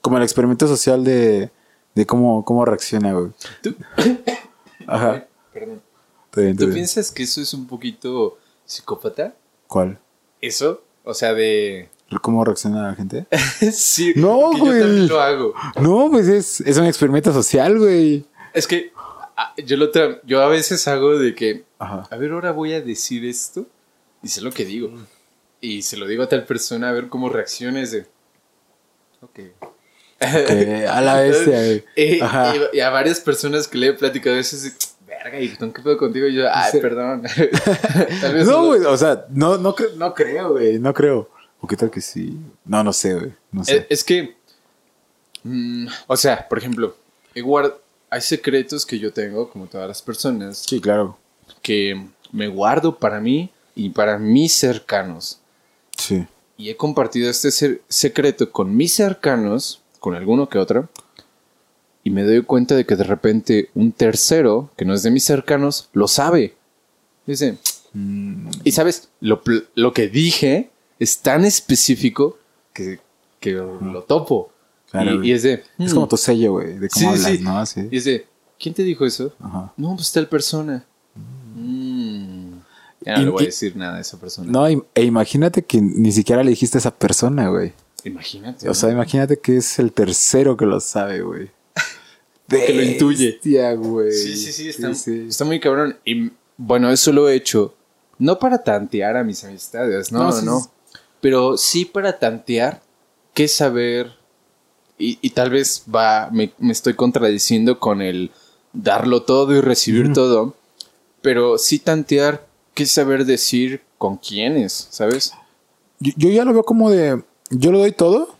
[0.00, 1.50] Como el experimento social de,
[1.94, 3.30] de cómo, cómo reacciona, güey.
[3.62, 3.76] ¿Tú,
[4.86, 5.26] Ajá.
[5.52, 5.82] perdón.
[6.30, 8.38] Está está ¿Tú piensas que eso es un poquito
[8.70, 9.34] psicópata?
[9.66, 9.98] ¿Cuál?
[10.40, 10.82] ¿Eso?
[11.04, 11.88] O sea, de...
[12.22, 13.26] ¿Cómo reacciona la gente?
[13.72, 14.12] sí.
[14.16, 14.78] No, güey.
[14.78, 15.54] Yo también lo hago.
[15.80, 18.24] No, pues es, es un experimento social, güey.
[18.52, 18.92] Es que
[19.36, 22.06] ah, yo, lo tra- yo a veces hago de que, Ajá.
[22.10, 23.66] a ver, ahora voy a decir esto
[24.22, 24.90] y sé lo que digo.
[25.60, 28.06] Y se lo digo a tal persona a ver cómo reacciona es de...
[29.20, 29.38] Ok.
[30.18, 31.84] Que a la bestia, güey.
[31.96, 32.54] Y, Ajá.
[32.56, 34.72] y- y a varias personas que le he platicado a veces, de,
[35.22, 36.26] verga, ¿y tú qué pedo contigo?
[36.26, 36.78] Y yo, ay, Sí.
[36.80, 37.22] perdón.
[38.20, 41.28] Tal vez No, güey, o sea, no, no, cre- no creo, güey, no creo.
[41.60, 42.38] ¿O qué tal que sí?
[42.64, 43.76] No, no sé, güey, no sé.
[43.78, 44.36] Es, es que,
[45.42, 46.96] mm, o sea, por ejemplo,
[47.34, 47.74] guard-
[48.08, 51.18] hay secretos que yo tengo, como todas las personas, sí, claro.
[51.62, 55.40] que me guardo para mí y para mis cercanos.
[55.96, 56.26] Sí.
[56.56, 60.88] Y he compartido este se- secreto con mis cercanos, con alguno que otro,
[62.04, 65.24] y me doy cuenta de que de repente un tercero, que no es de mis
[65.24, 66.54] cercanos, lo sabe.
[67.26, 67.58] Dice,
[67.92, 69.42] Mm, y sabes, lo,
[69.74, 70.70] lo que dije
[71.00, 72.38] es tan específico
[72.72, 73.00] que,
[73.40, 74.52] que lo topo.
[74.92, 75.64] Claro, y, es de...
[75.76, 75.94] Es "Mm".
[75.94, 77.38] como tu sello, güey, de cómo Sí, hablas, sí.
[77.42, 77.66] ¿no?
[77.66, 77.88] Sí.
[77.90, 78.26] Y es de,
[78.60, 79.32] ¿quién te dijo eso?
[79.40, 79.72] Ajá.
[79.76, 80.84] No, pues tal persona.
[81.56, 82.52] Mm.
[83.04, 84.50] Ya no Y- le voy a y- decir nada a esa persona.
[84.50, 87.72] No, e imagínate que ni siquiera le dijiste a esa persona, güey.
[88.04, 88.68] Imagínate.
[88.68, 88.94] O sea, ¿no?
[88.96, 91.50] imagínate que es el tercero que lo sabe, güey.
[92.50, 93.32] Que lo intuye.
[93.32, 94.12] Bestia, güey.
[94.12, 95.26] Sí, sí, sí, está, sí.
[95.28, 95.96] está muy cabrón.
[96.04, 97.74] Y bueno, eso lo he hecho
[98.20, 100.60] no para tantear a mis amistades, no, No, no, sí, no.
[100.60, 100.68] sí.
[101.22, 102.82] Pero sí para tantear
[103.34, 104.12] qué saber.
[104.98, 108.30] Y, y tal vez va, me, me estoy contradiciendo con el
[108.74, 110.54] darlo todo y recibir todo.
[111.22, 115.32] Pero sí tantear qué saber decir con quiénes, ¿sabes?
[115.98, 117.22] Yo, yo ya lo veo como de.
[117.48, 118.34] Yo lo doy todo.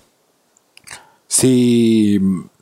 [1.27, 2.21] Si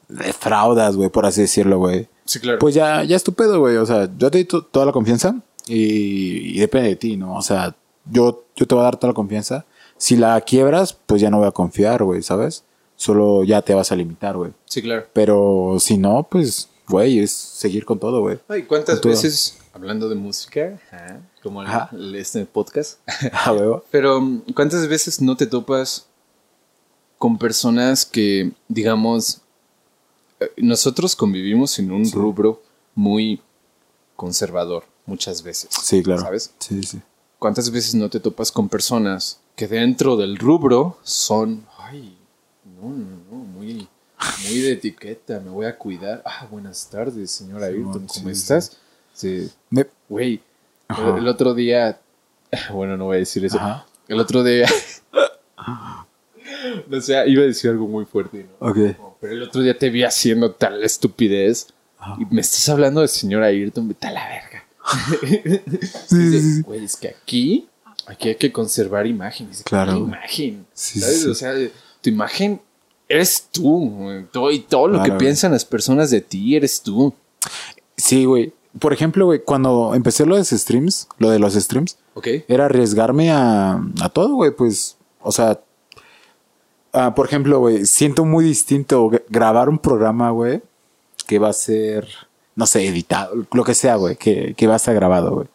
[0.08, 2.08] defraudas, güey, por así decirlo, güey.
[2.24, 2.58] Sí, claro.
[2.58, 3.76] Pues ya, ya es tu pedo, güey.
[3.76, 5.36] O sea, yo te doy to- toda la confianza
[5.66, 7.34] y, y depende de ti, ¿no?
[7.36, 7.74] O sea,
[8.10, 9.64] yo, yo te voy a dar toda la confianza.
[9.96, 12.64] Si la quiebras, pues ya no voy a confiar, güey, ¿sabes?
[12.96, 14.52] Solo ya te vas a limitar, güey.
[14.64, 15.06] sí, claro.
[15.12, 18.38] Pero si no, pues, güey, es seguir con todo, güey.
[18.48, 19.12] Ay, ¿Cuántas Con todo.
[19.12, 20.80] veces, hablando de música,
[21.42, 21.90] como el- Ajá.
[21.92, 22.98] el- este podcast,
[23.44, 23.84] A huevo.
[23.90, 26.06] Pero, mm, ¿cuántas veces no te topas
[27.18, 29.40] con personas que, digamos,
[30.56, 32.62] nosotros convivimos en un rubro
[32.94, 33.40] muy
[34.16, 35.70] conservador muchas veces?
[35.82, 36.22] Sí, claro.
[36.22, 36.52] ¿Sabes?
[36.58, 37.00] Sí, sí.
[37.38, 42.16] ¿Cuántas veces no te topas con personas que dentro del rubro son, ay,
[42.64, 43.88] no, no, no, muy,
[44.48, 46.22] muy de etiqueta, me voy a cuidar.
[46.24, 48.76] Ah, buenas tardes, señora Ayrton, ¿cómo sí, estás?
[49.14, 49.50] Sí,
[50.08, 50.40] Güey,
[51.16, 52.00] el, otro día.
[52.72, 53.58] Bueno, no voy a decir eso.
[53.58, 53.84] Ajá.
[54.06, 54.66] El otro día.
[56.88, 58.68] no sé, iba a decir algo muy fuerte, ¿no?
[58.68, 58.78] Ok.
[59.20, 61.68] Pero el otro día te vi haciendo tal estupidez.
[62.18, 64.64] Y me estás hablando de señora Ayrton, vete a la verga.
[66.08, 66.62] Sí, sí.
[66.62, 67.68] Güey, es que aquí.
[68.06, 69.62] Aquí hay que conservar imágenes.
[69.64, 70.66] Claro, ¿Qué imagen?
[70.72, 71.22] Sí, ¿Sabes?
[71.22, 71.28] sí.
[71.28, 71.52] O sea,
[72.00, 72.60] tu imagen
[73.08, 74.24] eres tú.
[74.32, 75.18] Todo, y todo lo Claro, que güey.
[75.18, 77.12] piensan las personas de ti eres tú.
[77.96, 78.52] Sí, güey.
[78.78, 82.28] por ejemplo, güey, cuando empecé lo de los streams, lo de los streams, Ok.
[82.48, 85.60] era arriesgarme a, a todo, güey, pues, o sea,
[86.92, 90.62] ah, por ejemplo, güey, siento muy distinto gra- grabar un programa, güey,
[91.26, 92.08] que va a ser,
[92.56, 95.46] no sé, editado, lo que sea, güey, que, que va a estar grabado, güey,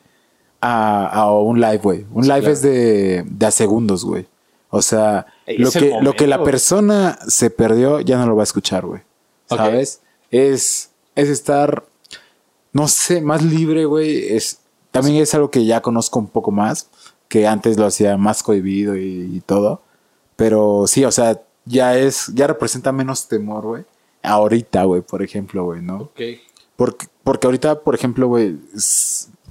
[0.61, 2.05] a, a un live, güey.
[2.13, 2.53] Un Sí, live claro.
[2.53, 4.25] es de, de a segundos, güey.
[4.69, 8.45] O sea, lo que, lo que la persona se perdió ya no lo va a
[8.45, 9.01] escuchar, güey.
[9.47, 10.01] ¿Sabes?
[10.31, 11.83] Es, es estar,
[12.71, 14.33] no sé, más libre, güey.
[14.33, 16.87] Es, también es algo que ya conozco un poco más,
[17.27, 19.82] que antes lo hacía más cohibido y, y todo.
[20.35, 23.83] Pero sí, o sea, ya es, ya representa menos temor, güey.
[24.21, 25.97] Ahorita, güey, por ejemplo, güey, ¿no?
[25.97, 26.21] Ok.
[26.75, 28.57] Porque, porque ahorita, por ejemplo, güey,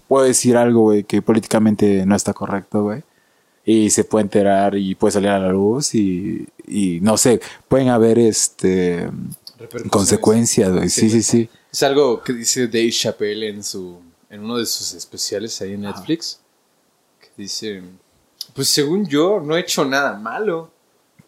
[0.08, 3.02] puedo decir algo, güey, que políticamente no está correcto, güey.
[3.64, 7.88] Y se puede enterar y puede salir a la luz y, y no sé, pueden
[7.90, 9.08] haber este
[9.88, 10.88] consecuencias, güey.
[10.88, 11.48] Sí, sí, sí.
[11.70, 15.82] Es algo que dice Dave Chappelle en su en uno de sus especiales ahí en
[15.82, 16.40] Netflix.
[17.20, 17.82] Que dice,
[18.52, 20.71] pues según yo no he hecho nada malo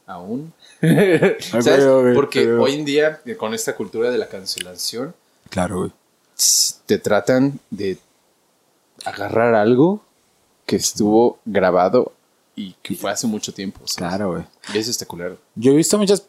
[0.07, 0.53] aún.
[2.15, 5.15] Porque hoy en día con esta cultura de la cancelación
[5.51, 5.93] Claro, güey.
[6.87, 7.99] te tratan de
[9.05, 10.03] agarrar algo
[10.67, 12.13] que estuvo grabado
[12.57, 13.81] y que fue hace mucho tiempo.
[13.85, 13.97] ¿sabes?
[13.97, 14.45] Claro, güey.
[14.73, 15.39] Y eso está culero.
[15.55, 16.25] Yo he visto muchas,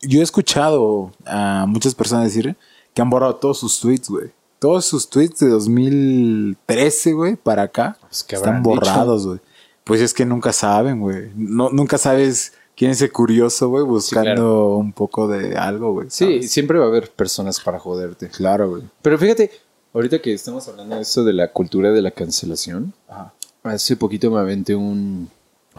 [0.00, 2.56] yo he escuchado a muchas personas decir
[2.94, 4.30] que han borrado todos sus tweets, güey.
[4.58, 7.98] Todos sus tweets de 2013, güey, para acá.
[8.00, 9.38] Pues, ¿qué están borrados, güey.
[9.84, 11.30] Pues es que nunca saben, güey.
[11.36, 14.76] No, nunca sabes quién es el curioso, güey, buscando claro.
[14.76, 16.08] un poco de algo, güey.
[16.10, 18.28] Sí, siempre va a haber personas para joderte.
[18.28, 18.82] Claro, güey.
[19.02, 19.50] Pero fíjate,
[19.92, 23.32] ahorita que estamos hablando de esto de la cultura de la cancelación, Ajá.
[23.64, 25.28] hace poquito me aventé un,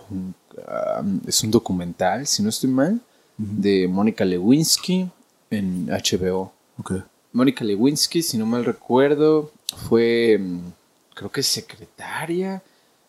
[0.10, 0.36] un,
[1.26, 3.00] es un documental, si no estoy mal,
[3.38, 5.10] de Mónica Lewinsky
[5.52, 6.52] en HBO.
[6.80, 6.94] Ok.
[7.32, 9.52] Mónica Lewinsky, si no mal recuerdo,
[9.88, 10.60] fue, mm,
[11.14, 12.64] creo que secretaria.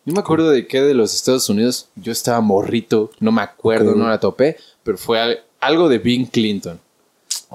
[0.05, 1.87] No me acuerdo de qué de los Estados Unidos.
[1.95, 6.29] Yo estaba morrito, no me acuerdo, no la topé, pero fue al- algo de Bill
[6.29, 6.79] Clinton.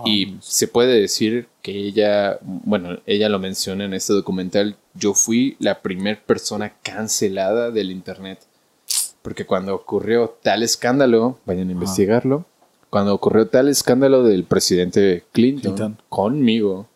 [0.05, 5.57] Y se puede decir que ella, bueno, ella lo menciona en este documental, yo fui
[5.61, 8.41] la primer persona cancelada del Internet.
[9.23, 12.45] Porque cuando ocurrió tal escándalo, vayan a investigarlo,
[12.91, 15.99] cuando ocurrió tal escándalo del presidente Clinton, Clinton.
[16.09, 16.87] conmigo,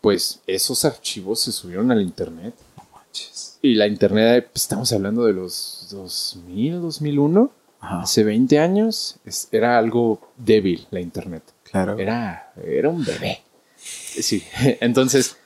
[0.00, 2.54] pues esos archivos se subieron al Internet.
[2.94, 3.45] Manches.
[3.62, 7.50] Y la Internet, pues, estamos hablando de los 2000, 2001,
[7.80, 8.00] Ajá.
[8.02, 11.42] hace 20 años, es- era algo débil la Internet.
[11.64, 11.98] Claro.
[11.98, 13.40] Era, era un bebé.
[13.76, 14.42] Sí,
[14.80, 15.36] entonces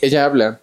[0.00, 0.60] ella habla,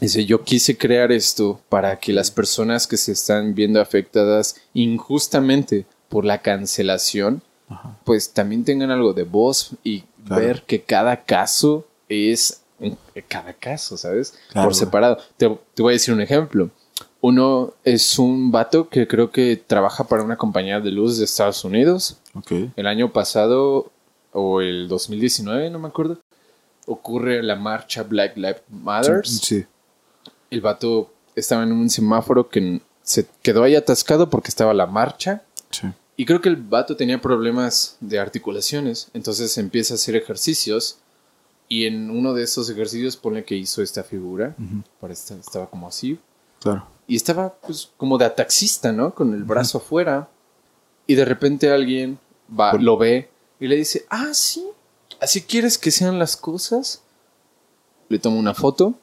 [0.00, 5.84] dice, yo quise crear esto para que las personas que se están viendo afectadas injustamente
[6.08, 7.98] por la cancelación, Ajá.
[8.04, 10.42] pues también tengan algo de voz y Claro.
[10.44, 12.96] ver que cada caso es un-
[13.28, 14.34] cada caso, ¿sabes?
[14.52, 14.68] Claro.
[14.68, 15.18] Por separado.
[15.36, 16.70] Te, te voy a decir un ejemplo.
[17.20, 21.64] Uno es un vato que creo que trabaja para una compañía de luz de Estados
[21.64, 22.52] Unidos Ok.
[22.76, 23.90] el año pasado
[24.32, 26.18] o el 2019, no me acuerdo,
[26.86, 29.26] ocurre la marcha Black Lives Matter.
[29.26, 29.64] Sí.
[30.50, 35.42] El vato estaba en un semáforo que se quedó ahí atascado porque estaba la marcha.
[35.70, 35.88] Sí.
[36.16, 39.08] Y creo que el vato tenía problemas de articulaciones.
[39.14, 40.98] Entonces empieza a hacer ejercicios.
[41.68, 44.54] Y en uno de esos ejercicios pone que hizo esta figura.
[44.58, 44.82] Ujú.
[45.00, 46.18] Para esta- estaba como así.
[46.60, 46.86] Claro.
[47.08, 49.14] Y estaba pues como de ataxista, ¿no?
[49.14, 50.28] Con el brazo afuera.
[51.06, 52.18] Y de repente alguien
[52.48, 53.28] va, Por- lo ve
[53.60, 54.64] y le dice, ah, sí,
[55.20, 57.02] así quieres que sean las cosas.
[58.08, 58.94] Le toma una foto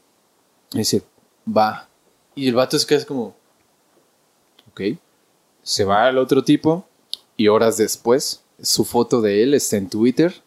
[0.74, 1.04] y dice,
[1.46, 1.88] va.
[2.36, 3.36] Y el vato se queda como,
[4.72, 4.82] ok.
[5.62, 6.86] Se va al otro tipo
[7.38, 10.42] y horas después su foto de él está en Twitter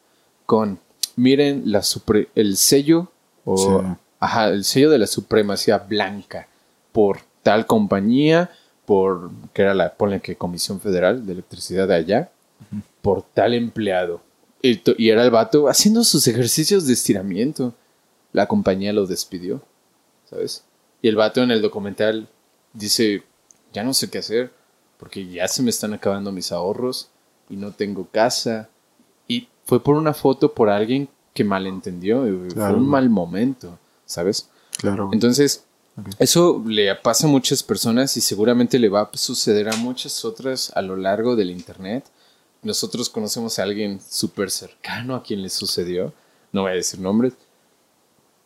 [0.47, 0.79] con,
[1.17, 3.11] miren la supre- el sello
[3.45, 3.87] o, Sí.
[4.21, 6.49] ajá, el sello de la supremacía blanca
[6.93, 8.51] por tal compañía,
[8.85, 12.31] por que era la ponle que Comisión Federal de Electricidad de allá,
[13.03, 14.21] por tal empleado.
[14.63, 17.75] Y, y era el vato haciendo sus ejercicios de estiramiento.
[18.33, 19.63] La compañía lo despidió,
[20.29, 20.65] ¿sabes?
[21.03, 22.29] Y el vato en el documental
[22.73, 23.23] dice,
[23.73, 24.51] ya no sé qué hacer,
[24.99, 27.09] porque ya se me están acabando mis ahorros
[27.49, 28.69] y no tengo casa.
[29.29, 32.23] Y fue por una foto por alguien que malentendió,
[32.53, 32.75] Claro.
[32.75, 34.49] fue un mal momento, ¿sabes?
[34.79, 35.11] Claro.
[35.13, 35.65] Entonces,
[36.19, 40.73] eso le pasa a muchas personas y seguramente le va a suceder a muchas otras
[40.77, 42.05] a lo largo del Internet.
[42.63, 46.13] Nosotros conocemos a alguien súper cercano a quien le sucedió,
[46.53, 47.35] no voy a decir nombres,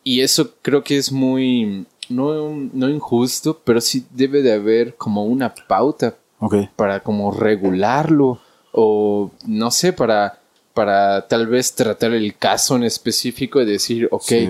[0.05, 5.25] y eso creo que es muy, no, no injusto, pero sí debe de haber como
[5.25, 6.55] una pauta Ok.
[6.77, 8.41] para como regularlo
[8.73, 10.40] o no sé, para,
[10.75, 14.49] para tal vez tratar el caso en específico y decir, ok, Sí.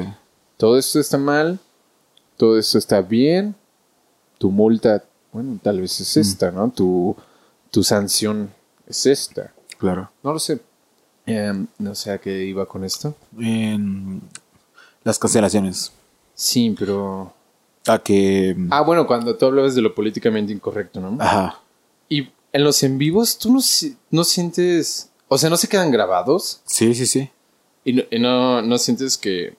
[0.57, 1.59] todo esto está mal,
[2.37, 3.55] todo esto está bien,
[4.39, 6.71] tu multa, bueno, tal vez es esta, ¿no?
[6.71, 7.15] Tu,
[7.71, 8.51] tu sanción
[8.87, 9.53] es esta.
[9.79, 10.11] Claro.
[10.23, 10.61] No lo sé.
[11.27, 13.15] Em, no sé a qué iba con esto.
[13.39, 14.21] En
[15.05, 15.93] las cancelaciones.
[16.35, 17.33] Sí, pero...
[17.87, 18.57] A que.
[18.71, 21.17] Ah, bueno, cuando tú hablabas de lo políticamente incorrecto, ¿no?
[21.23, 21.61] Ajá.
[22.09, 23.61] Y en los en vivos, tú no,
[24.11, 25.10] no sientes...
[25.33, 26.61] O sea, no se quedan grabados.
[26.65, 27.31] Sí, sí, sí.
[27.85, 29.55] Y no, y no, no sientes que...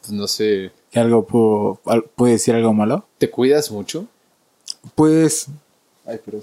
[0.00, 0.72] pues, no sé...
[0.90, 3.06] ¿Que algo puedo- al- puede decir algo malo?
[3.18, 4.06] ¿Te cuidas mucho?
[4.94, 5.48] Pues
[6.06, 6.40] Ay, pero...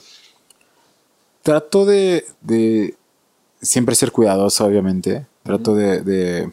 [1.41, 2.95] trato de, de
[3.61, 5.25] siempre ser cuidadoso, obviamente.
[5.43, 6.51] Trato de, de-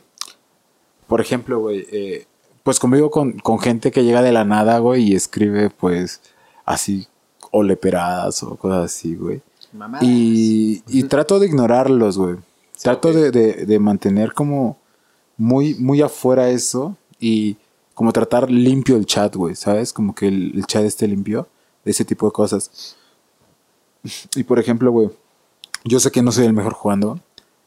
[1.07, 2.27] por ejemplo, güey, eh,
[2.63, 6.21] pues convivo con, con gente que llega de la nada, güey, y escribe, pues,
[6.65, 7.07] así,
[7.51, 9.43] o leperadas o cosas así, güey.
[9.73, 9.99] Mamá.
[10.03, 12.37] Y, y trato de ignorarlos, güey.
[12.83, 14.79] Trato de, de- de mantener como
[15.37, 17.57] muy, muy afuera eso y
[17.95, 19.93] como tratar limpio el chat, güey, ¿sabes?
[19.93, 21.49] Como que el, el chat esté limpio,
[21.85, 22.97] ese tipo de cosas.
[24.37, 25.11] Y por ejemplo, güey,
[25.85, 27.21] yo sé que no soy el mejor jugando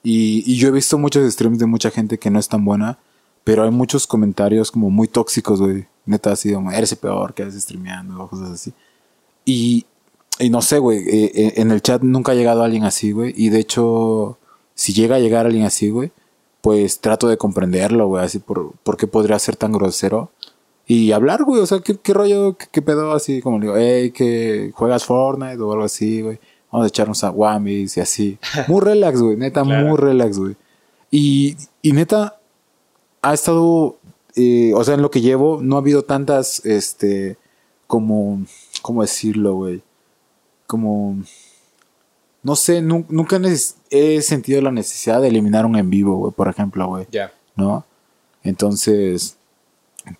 [0.03, 2.97] y, y yo he visto muchos streams de mucha gente que no es tan buena,
[3.43, 5.85] pero hay muchos comentarios como muy tóxicos, güey.
[6.05, 8.73] Neta, así como, eres el peor que haces streameando cosas así.
[9.45, 9.85] Y,
[10.41, 13.33] y no sé, güey, eh, eh, en el chat nunca ha llegado alguien así, güey.
[13.35, 14.37] Y de hecho,
[14.75, 16.11] si llega a llegar alguien así, güey,
[16.61, 20.31] pues trato de comprenderlo, güey, así por, por qué podría ser tan grosero.
[20.87, 23.41] Y hablar, güey, o sea, ¿qué, qué rollo, qué, qué pedo así?
[23.41, 26.39] Como le digo, hey, que juegas Fortnite o algo así, güey.
[26.71, 28.37] Vamos a echarnos a Whammies y así.
[28.67, 29.87] Muy relax, güey, neta, Claro.
[29.87, 30.55] muy relax, güey.
[31.09, 32.39] Y, y neta,
[33.21, 33.97] ha estado,
[34.35, 37.37] eh, o sea, en lo que llevo, no ha habido tantas, este,
[37.87, 38.41] como,
[38.81, 39.83] ¿cómo decirlo, güey?
[40.71, 41.17] Como,
[42.43, 43.37] no sé, nu- nunca
[43.89, 47.33] he sentido la necesidad de eliminar un en vivo, güey, por ejemplo, güey, Ya.
[47.57, 47.83] ¿no?
[48.41, 49.35] Entonces,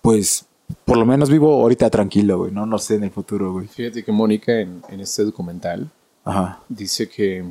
[0.02, 0.44] pues,
[0.84, 3.66] por lo menos vivo ahorita tranquilo, güey, no, no sé en el futuro, güey.
[3.66, 5.90] Fíjate que Mónica en, en este documental
[6.22, 7.44] Ajá, dice que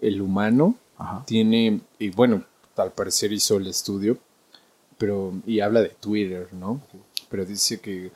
[0.00, 2.44] el humano ajá, tiene, y bueno,
[2.76, 4.18] al parecer hizo el estudio,
[4.98, 6.80] pero, y habla de Twitter, ¿no?
[7.28, 8.12] Pero dice que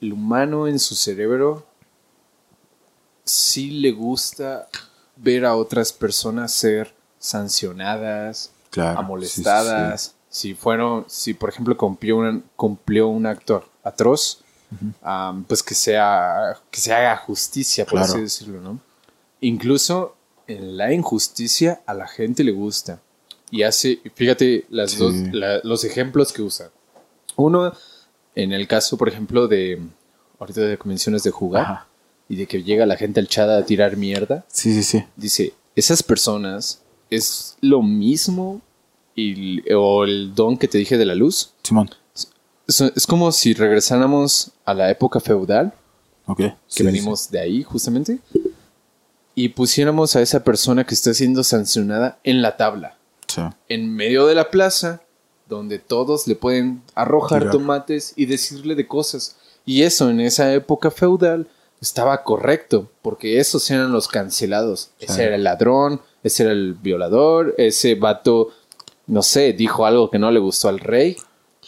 [0.00, 1.66] el humano en su cerebro
[3.30, 4.68] sí le gusta
[5.16, 8.98] ver a otras personas ser sancionadas, claro.
[9.00, 10.14] amolestadas.
[10.30, 14.40] Si fueron, si por ejemplo cumplió un, cumplió un acto atroz,
[15.02, 18.12] am, pues que sea, que se haga justicia, por Claro.
[18.12, 18.78] así decirlo, ¿no?
[19.40, 20.14] Incluso
[20.46, 23.00] en la injusticia a la gente le gusta.
[23.50, 24.98] Y hace, fíjate las Sí.
[24.98, 26.70] dos, la- los ejemplos que usa.
[27.36, 27.72] Uno,
[28.34, 29.80] en el caso, por ejemplo, de
[30.38, 31.86] ahorita de convenciones de jugar Ajá.
[32.28, 35.04] Y de que llega la gente al chat a tirar mierda Sí, sí, sí.
[35.16, 38.60] dice, esas personas es lo mismo
[39.14, 41.52] y, o el don que te dije de la luz.
[41.62, 41.90] Simón.
[42.66, 45.72] Es, es como si regresáramos a la época feudal,
[46.26, 46.36] Ok.
[46.38, 48.18] que Sí, sí, venimos de ahí justamente,
[49.34, 53.40] y pusiéramos a esa persona que está siendo sancionada en la tabla, sí.
[53.68, 55.00] en medio de la plaza,
[55.48, 57.52] donde todos le pueden arrojar Tirar.
[57.52, 59.36] tomates y decirle de cosas.
[59.64, 61.48] Y eso en esa época feudal
[61.80, 64.90] estaba correcto, porque esos eran los cancelados.
[64.98, 68.50] Ese era el ladrón, ese era el violador, ese vato,
[69.06, 71.16] no sé, dijo algo que no le gustó al rey,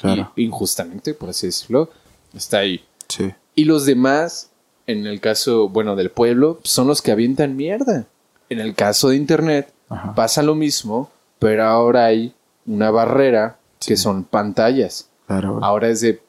[0.01, 0.33] Claro.
[0.37, 1.91] y injustamente, por así decirlo,
[2.35, 2.85] está ahí.
[3.09, 3.31] Sí.
[3.55, 4.51] Y los demás,
[4.87, 8.07] en el caso, bueno, del pueblo, son los que avientan mierda.
[8.49, 10.15] En el caso de Internet, Ajá.
[10.15, 12.35] pasa lo mismo, pero ahora hay
[12.67, 15.09] una barrera que son pantallas.
[15.27, 15.59] Claro.
[15.63, 16.21] Ahora es de,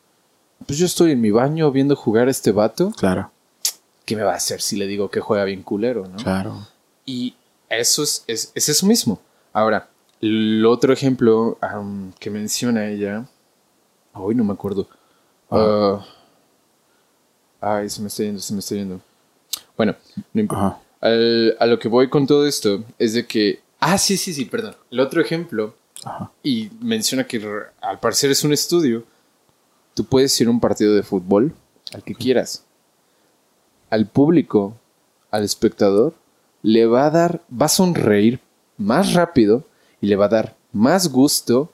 [0.67, 3.31] pues yo estoy en mi baño viendo jugar a este vato, Claro.
[4.11, 6.17] ¿Qué me va a hacer si le digo que juega bien culero, no?
[6.17, 6.67] Claro.
[7.05, 7.33] Y
[7.69, 9.21] eso es, es, es eso mismo.
[9.53, 9.87] Ahora,
[10.19, 13.25] el otro ejemplo am, que menciona ella,
[14.13, 14.89] hoy no me acuerdo.
[15.49, 16.03] Ah,
[17.61, 18.99] ay, se me está yendo, se me está yendo.
[19.77, 19.95] Bueno,
[20.33, 20.81] no importa.
[20.99, 23.61] Al- a lo que voy con todo esto es de que...
[23.79, 24.75] Ah, sí, sí, sí, perdón.
[24.91, 25.73] El otro ejemplo,
[26.03, 26.31] Ajá.
[26.43, 27.41] y menciona que
[27.79, 29.05] al parecer es un estudio,
[29.93, 31.53] tú puedes ir a un partido de fútbol,
[31.93, 32.65] al que quieras.
[33.91, 34.73] Al público,
[35.29, 36.15] al espectador,
[36.63, 38.39] le va a dar, va a sonreír
[38.77, 39.63] más rápido
[40.01, 41.71] y le va a dar más gusto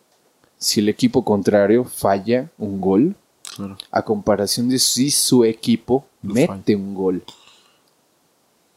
[0.58, 3.16] si el equipo contrario falla un gol
[3.56, 3.78] Claro.
[3.92, 7.24] a comparación de si su equipo mete un gol.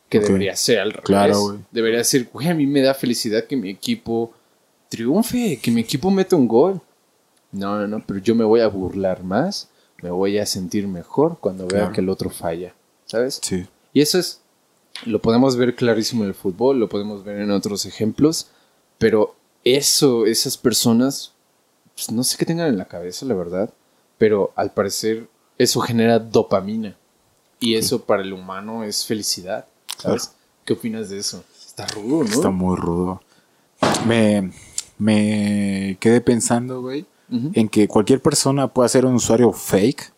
[0.08, 1.04] Que debería ser al revés.
[1.04, 1.58] Claro.
[1.70, 4.32] Debería ser, güey, a mí me da felicidad que mi equipo
[4.88, 6.80] triunfe, que mi equipo meta un gol.
[7.52, 9.68] No, no, no, pero yo me voy a burlar más,
[10.02, 12.74] me voy a sentir mejor cuando vea que el otro falla,
[13.10, 13.40] ¿sabes?
[13.42, 13.66] Sí.
[13.92, 14.40] Y eso es,
[15.04, 18.48] lo podemos ver clarísimo en el fútbol, lo podemos ver en otros ejemplos,
[18.98, 19.34] pero
[19.64, 21.32] eso, esas personas,
[21.94, 23.74] pues, no sé qué tengan en la cabeza, la verdad,
[24.16, 25.28] pero al parecer
[25.58, 26.96] eso genera dopamina.
[27.58, 29.66] Y eso para el humano es felicidad.
[29.98, 30.32] ¿Sabes?
[30.64, 31.44] ¿Qué opinas de eso?
[31.66, 32.30] Está rudo, ¿no?
[32.30, 33.20] Está muy rudo.
[34.06, 34.50] Me,
[34.96, 37.04] me quedé pensando, güey,
[37.52, 40.12] en que cualquier persona puede ser un usuario fake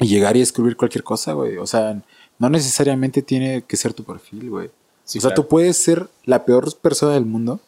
[0.00, 1.56] y llegar y escribir cualquier cosa, güey.
[1.58, 2.02] O sea,
[2.44, 4.70] no necesariamente tiene que ser tu perfil, güey.
[5.04, 5.42] Sí, o sea, claro.
[5.42, 7.58] tú puedes ser la peor persona del mundo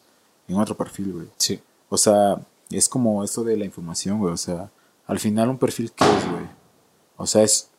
[0.47, 1.27] en otro perfil, güey.
[1.37, 1.59] Sí.
[1.89, 2.39] O sea,
[2.69, 4.31] es como esto de la información, güey.
[4.31, 4.69] O sea,
[5.07, 6.45] al final un perfil, ¿qué es, güey?
[7.15, 7.69] O sea, es...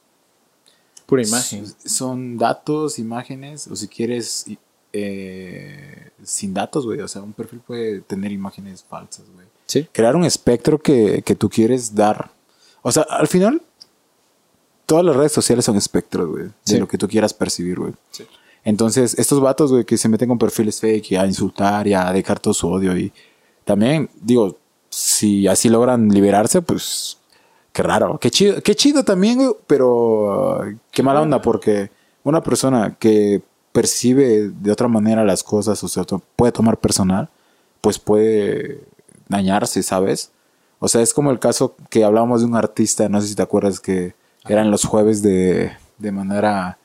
[1.07, 1.67] Pura imagen.
[1.85, 4.47] Son datos, imágenes, o si quieres,
[4.93, 7.01] eh, sin datos, güey.
[7.01, 9.47] O sea, un perfil puede tener imágenes falsas, güey.
[9.67, 9.87] Sí.
[9.93, 12.33] Crear un espectro que, que tú quieres dar.
[12.83, 13.63] O sea, al final,
[14.89, 16.45] todas las redes sociales son espectros, güey.
[16.47, 16.79] De Sí.
[16.79, 17.93] lo que tú quieras percibir, güey.
[18.11, 18.25] Sí.
[18.65, 22.11] Entonces, estos vatos, güey, que se meten con perfiles fake y a insultar y a
[22.13, 23.13] dejar todo su odio y
[23.65, 24.57] también, digo,
[24.89, 27.19] si así logran liberarse, pues
[27.73, 31.91] qué raro, qué chido, qué chido también, güey, pero uh, qué mala onda porque
[32.25, 33.43] una persona que
[33.73, 37.29] percibe de otra manera las cosas, o sea, to- puede tomar personal,
[37.83, 38.81] pues puede
[39.29, 40.31] dañarse, ¿sabes?
[40.81, 43.43] O sea, es como el caso que hablábamos de un artista, no sé si te
[43.43, 44.15] acuerdas que
[44.49, 46.79] eran los jueves de, de manera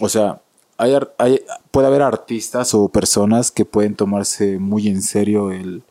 [0.00, 0.40] o sea,
[0.76, 1.40] hay, hay-
[1.70, 5.82] puede haber artistas o personas que pueden tomarse muy en serio el,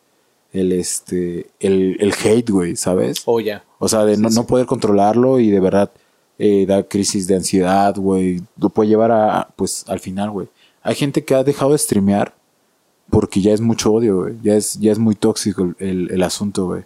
[0.52, 3.22] el, este, el, el hate, güey, ¿sabes?
[3.24, 3.64] O ya.
[3.78, 5.90] O sea, de no, no poder controlarlo y de verdad
[6.38, 8.42] eh, da crisis de ansiedad, güey.
[8.58, 10.48] Lo puede llevar a, pues, al final, güey.
[10.82, 12.34] Hay gente que ha dejado de streamear
[13.10, 14.34] porque ya es mucho odio, güey.
[14.42, 16.82] Ya es, ya es muy tóxico el, el- el asunto, güey.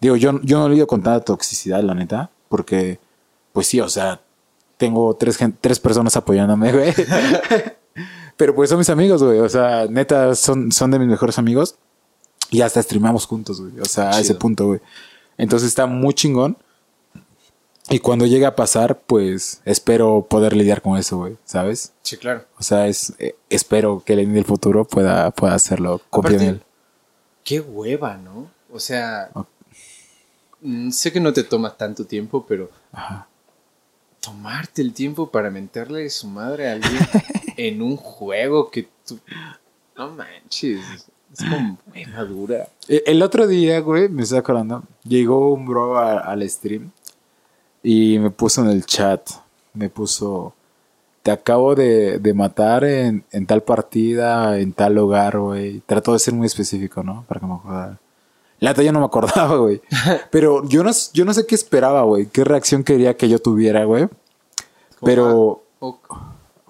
[0.00, 2.98] Digo, yo, yo no lidio con tanta toxicidad, la neta, porque,
[3.52, 4.20] pues sí, o sea,
[4.76, 6.94] tengo tres, tres personas apoyándome, güey.
[8.36, 9.38] Pero pues son mis amigos, güey.
[9.40, 11.76] O sea, neta, son, son de mis mejores amigos.
[12.50, 13.78] Y hasta streamamos juntos, güey.
[13.80, 14.80] O sea, a ese punto, güey.
[15.36, 16.56] Entonces está muy chingón.
[17.90, 21.36] Y cuando llegue a pasar, pues espero poder lidiar con eso, güey.
[21.44, 21.92] ¿Sabes?
[22.02, 22.44] Sí, claro.
[22.58, 26.00] O sea, es, eh, espero que en el futuro pueda, pueda hacerlo.
[26.08, 26.62] Confío en él.
[27.44, 28.50] Qué hueva, ¿no?
[28.72, 29.30] O sea,
[30.60, 33.26] mm, sé que no te toma tanto tiempo, pero Ajá.
[34.20, 36.98] Tomarte el tiempo para mentarle su madre a alguien
[37.56, 39.18] en un juego que tú...
[39.96, 40.80] No manches.
[41.32, 42.68] Es como muy madura.
[42.88, 46.90] Eh, El otro día, güey, me estoy acordando, llegó un bro a- al stream
[47.82, 49.22] y me puso en el chat,
[49.74, 50.54] me puso,
[51.22, 55.80] te acabo de, de matar en, en tal partida, en tal lugar, güey.
[55.86, 57.24] Trató de ser muy específico, ¿no?
[57.28, 57.98] Para que me acordara.
[58.60, 59.80] La neta yo no me acordaba, güey.
[60.30, 62.26] Pero yo no, yo no sé qué esperaba, güey.
[62.26, 64.08] ¿Qué reacción quería que yo tuviera, güey?
[65.02, 65.64] Pero...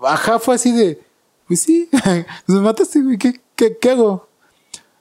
[0.02, 0.98] Ajá, fue así de,
[1.46, 1.90] pues sí,
[2.46, 4.26] nos mataste, güey, ¿qué, qué, qué hago?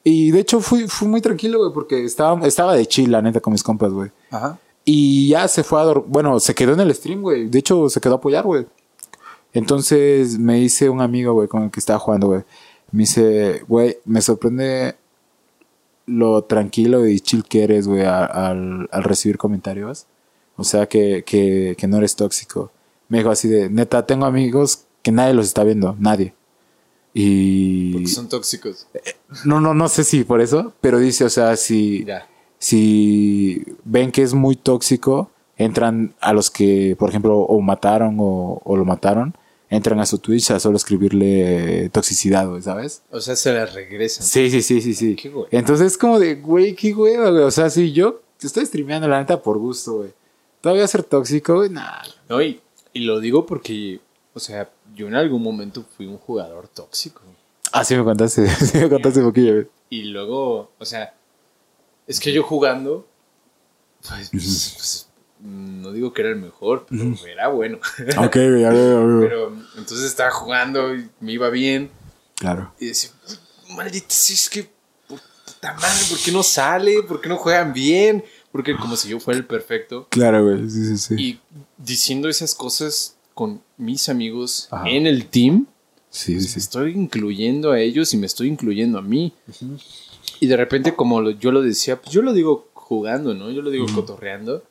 [0.04, 3.40] Y de hecho fui, fui muy tranquilo, güey, porque estaba, estaba de chill, la neta,
[3.40, 4.12] con mis compas, güey.
[4.32, 4.60] Ajá.
[4.84, 7.48] Y ya se fue a dormir, bueno, se quedó en el stream, güey.
[7.48, 8.66] De hecho, se quedó a apoyar, güey.
[9.54, 12.42] Entonces me dice un amigo, güey, con el que estaba jugando, güey.
[12.92, 14.96] Me dice, güey, me sorprende
[16.10, 20.06] lo tranquilo y chill que eres, güey, al, al recibir comentarios.
[20.58, 22.72] O sea, que, que, que no eres tóxico.
[23.08, 26.34] Me dijo así de, neta, tengo amigos que nadie los está viendo, nadie.
[27.14, 27.94] Y...
[27.94, 28.88] Porque son tóxicos.
[29.46, 32.28] No, no, no sé si por eso, pero dice, o sea, si Ya.
[32.60, 38.62] si ven que es muy tóxico, entran a los que, por ejemplo, o mataron o,
[38.64, 39.34] o lo mataron,
[39.70, 43.04] entran a su Twitch a solo escribirle toxicidad, güey, ¿sabes?
[43.12, 44.26] O sea, se las regresan.
[44.26, 45.16] Sí, sí, sí, sí, sí.
[45.16, 45.48] Qué hueva.
[45.52, 47.44] Entonces es como de, güey, qué hueva, güey.
[47.44, 50.14] O sea, si yo estoy streameando la neta por gusto, güey.
[50.62, 52.02] Todavía ser tóxico, güey, nah.
[52.28, 52.60] No, y,
[52.94, 54.02] y lo digo porque,
[54.34, 57.22] o sea, yo en algún momento fui un jugador tóxico.
[57.72, 59.68] Ah, sí me contaste, sí me contaste un poquillo, güey.
[59.90, 61.16] Y luego, o sea,
[62.08, 63.08] es que yo jugando,
[64.08, 65.09] pues, pues, pues,
[65.42, 67.80] no digo que era el mejor, pero era bueno.
[68.18, 69.30] Ok, güey, a ver, a ver.
[69.30, 71.90] pero entonces estaba jugando y me iba bien.
[72.36, 72.74] Claro.
[72.80, 73.12] Y decía,
[73.76, 74.70] maldita, si es que,
[75.08, 77.04] puta madre, ¿por qué no sale?
[77.04, 78.24] ¿Por qué no juegan bien?
[78.52, 80.08] Porque como si yo fuera el perfecto.
[80.10, 81.16] Claro, güey, sí, sí, sí.
[81.18, 81.40] Y
[81.78, 84.90] diciendo esas cosas con mis amigos Ajá.
[84.90, 85.68] en el team,
[86.12, 89.32] Sí, pues sí, estoy incluyendo a ellos y me estoy incluyendo a mí.
[90.40, 93.52] Y de repente, como yo lo decía, pues yo lo digo jugando, ¿no?
[93.52, 94.64] Yo lo digo cotorreando.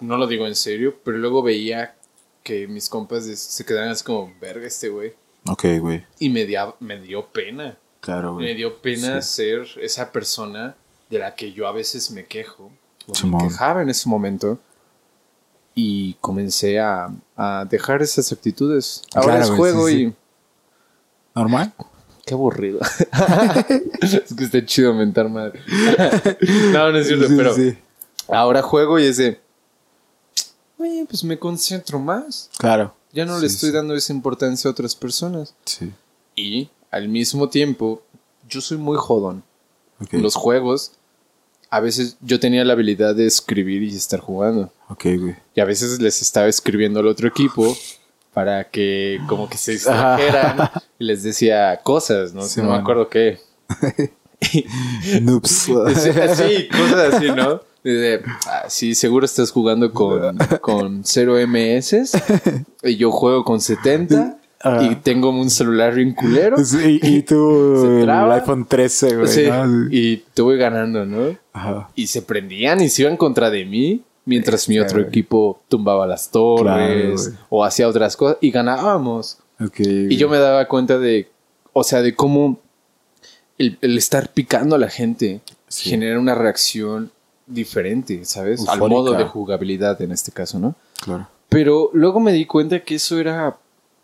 [0.00, 1.94] No lo digo en serio, pero luego veía
[2.42, 5.14] que mis compas se quedaban así como, verga este güey.
[5.48, 6.04] Ok, güey.
[6.18, 7.76] Y me, dia- me dio pena.
[8.00, 8.46] Claro, güey.
[8.46, 10.76] Me dio pena ser esa persona
[11.10, 12.70] de la que yo a veces me quejo.
[13.08, 13.42] O Simón.
[13.44, 14.58] me quejaba en ese momento.
[15.74, 19.02] Y comencé a, a dejar esas actitudes.
[19.14, 20.14] Ahora Claro, juego sí, y...
[21.34, 21.72] ¿Normal?
[22.24, 22.80] Qué aburrido.
[24.00, 25.60] es que está chido mentar madre.
[26.72, 27.54] no, no es cierto, pero.
[28.28, 29.38] Ahora juego y es de,
[30.78, 32.50] oye, pues me concentro más.
[32.58, 32.94] Claro.
[33.12, 33.74] Ya no Sí, le estoy sí.
[33.74, 35.54] dando esa importancia a otras personas.
[35.64, 35.92] Sí.
[36.34, 38.02] Y al mismo tiempo,
[38.48, 39.42] yo soy muy jodón.
[40.00, 40.12] Ok.
[40.14, 40.92] Los juegos,
[41.70, 44.72] a veces yo tenía la habilidad de escribir y estar jugando.
[44.88, 45.36] Ok, güey.
[45.54, 47.76] Y a veces les estaba escribiendo al otro equipo
[48.34, 52.42] para que como que se distrajeran y les decía cosas, ¿no?
[52.42, 53.40] Sí, no me acuerdo qué.
[55.22, 55.50] Noobs.
[55.50, 55.72] Sí,
[56.36, 57.60] sí, cosas así, ¿no?
[57.92, 61.96] De, ah, sí, seguro estás jugando con, con 0 MS
[62.82, 64.82] y yo juego con 70 Ajá.
[64.82, 66.56] y tengo un celular bien culero.
[66.64, 69.28] Sí, y tú, el iPhone 13, güey.
[69.28, 69.86] Sí, ¿no?
[69.90, 71.36] y te voy ganando, ¿no?
[71.52, 71.88] Ajá.
[71.94, 76.30] Y se prendían y se iban contra de mí mientras mi otro equipo tumbaba las
[76.32, 79.38] torres Claro, o hacía otras cosas y ganábamos.
[79.60, 79.78] Ok.
[79.78, 81.28] Y yo me daba cuenta de,
[81.72, 82.58] o sea, de cómo
[83.58, 85.90] el, el estar picando a la gente Sí.
[85.90, 87.10] genera una reacción
[87.46, 88.66] diferente, ¿sabes?
[88.68, 90.74] Al modo de jugabilidad en este caso, ¿no?
[91.02, 91.28] Claro.
[91.48, 93.56] Pero luego me di cuenta que eso era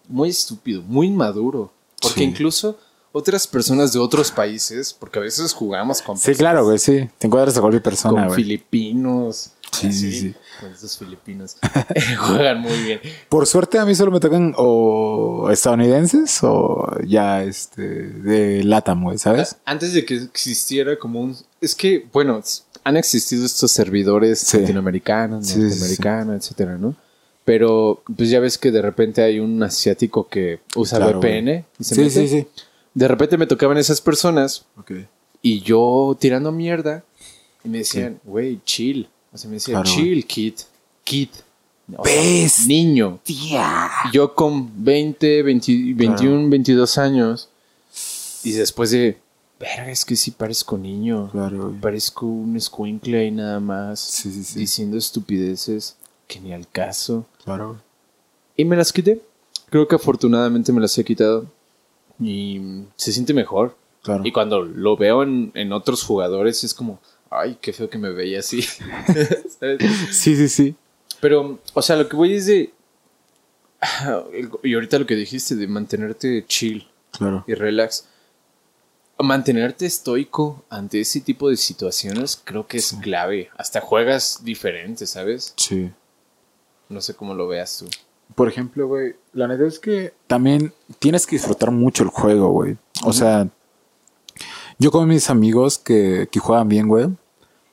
[0.08, 1.72] muy estúpido, muy inmaduro.
[2.00, 2.24] Porque Sí.
[2.24, 2.78] incluso
[3.12, 7.08] otras personas de otros países, porque a veces jugamos con Sí, claro, güey, sí.
[7.18, 8.42] Te encuentras a cualquier persona, con güey.
[8.42, 9.52] filipinos.
[9.72, 10.34] Sí, sí, sí.
[10.60, 11.56] Con esos filipinos.
[12.18, 13.00] Juegan muy bien.
[13.28, 19.18] Por suerte a mí solo me tocan o estadounidenses o ya este de LATAM, güey,
[19.18, 19.56] ¿sabes?
[19.64, 21.36] Antes de que existiera como un...
[21.60, 22.42] Es que, bueno,
[22.84, 24.58] han existido estos servidores Sí.
[24.58, 26.94] latinoamericanos, Sí, norteamericanos, etcétera, ¿no?
[27.44, 31.84] Pero, pues ya ves que de repente hay un asiático que usa Claro, VPN y
[31.84, 32.10] se Sí, mete.
[32.10, 32.46] sí, sí.
[32.94, 34.92] De repente me tocaban esas personas Ok.
[35.42, 37.02] y yo tirando mierda
[37.64, 39.08] y me decían, güey, chill.
[39.32, 40.54] O sea, me decían, Claro, chill, kid.
[41.04, 41.28] Kid.
[41.96, 42.04] O
[42.66, 43.18] niño.
[43.24, 43.90] Tía.
[44.12, 47.48] Yo con 20, 20, 21, 22 años.
[48.44, 49.18] Y después de,
[49.62, 51.30] verga, es que sí parezco niño.
[51.30, 51.74] Claro.
[51.80, 54.00] Parezco un escuincle ahí nada más.
[54.00, 54.58] Sí, sí, sí.
[54.58, 57.26] Diciendo estupideces que ni al caso.
[57.44, 57.80] Claro.
[58.56, 59.22] Y me las quité.
[59.70, 61.46] Creo que afortunadamente me las he quitado.
[62.20, 62.60] Y
[62.96, 63.76] se siente mejor.
[64.02, 64.22] Claro.
[64.24, 66.98] Y cuando lo veo en, en otros jugadores es como,
[67.30, 68.62] ay, qué feo que me veía así.
[70.10, 70.74] Sí, sí, sí.
[71.20, 72.72] Pero, o sea, lo que voy es de...
[74.64, 77.44] Y ahorita lo que dijiste de mantenerte chill Claro.
[77.46, 78.06] y relax.
[79.18, 83.50] Mantenerte estoico ante ese tipo de situaciones creo que es clave.
[83.56, 85.54] Hasta juegas diferente, ¿sabes?
[85.56, 85.92] Sí.
[86.88, 87.88] No sé cómo lo veas tú.
[88.34, 92.76] Por ejemplo, güey, la neta es que también tienes que disfrutar mucho el juego, güey.
[93.04, 93.46] O sea,
[94.78, 97.08] yo con mis amigos que, que juegan bien, güey,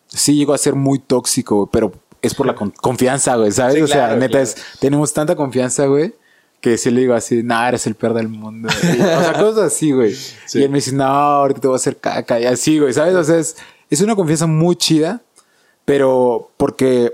[0.08, 1.92] sí llego a ser muy tóxico, güey, pero
[2.22, 3.76] es por la con- confianza, güey, ¿sabes?
[3.76, 4.44] Sí, o sea, neta claro.
[4.44, 6.14] es, tenemos tanta confianza, güey,
[6.62, 8.68] que sí le digo así, nah, eres el peor del mundo.
[8.84, 10.14] Y, o sea, cosas así, güey.
[10.14, 10.60] Sí.
[10.60, 13.16] Y él me dice, no, ahorita te voy a hacer caca, y así, güey, ¿sabes?
[13.16, 13.56] O sea, es,
[13.90, 15.22] es una confianza muy chida,
[15.86, 17.14] pero porque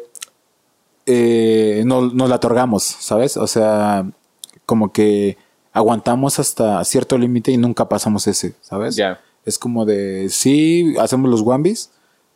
[1.05, 3.38] eh, no- nos la otorgamos, ¿sabes?
[3.38, 4.05] O sea,
[4.65, 5.38] como que
[5.73, 8.95] aguantamos hasta cierto límite y nunca pasamos ese, ¿sabes?
[8.95, 9.19] Ya.
[9.45, 11.91] Es como de, sí, hacemos los wambis,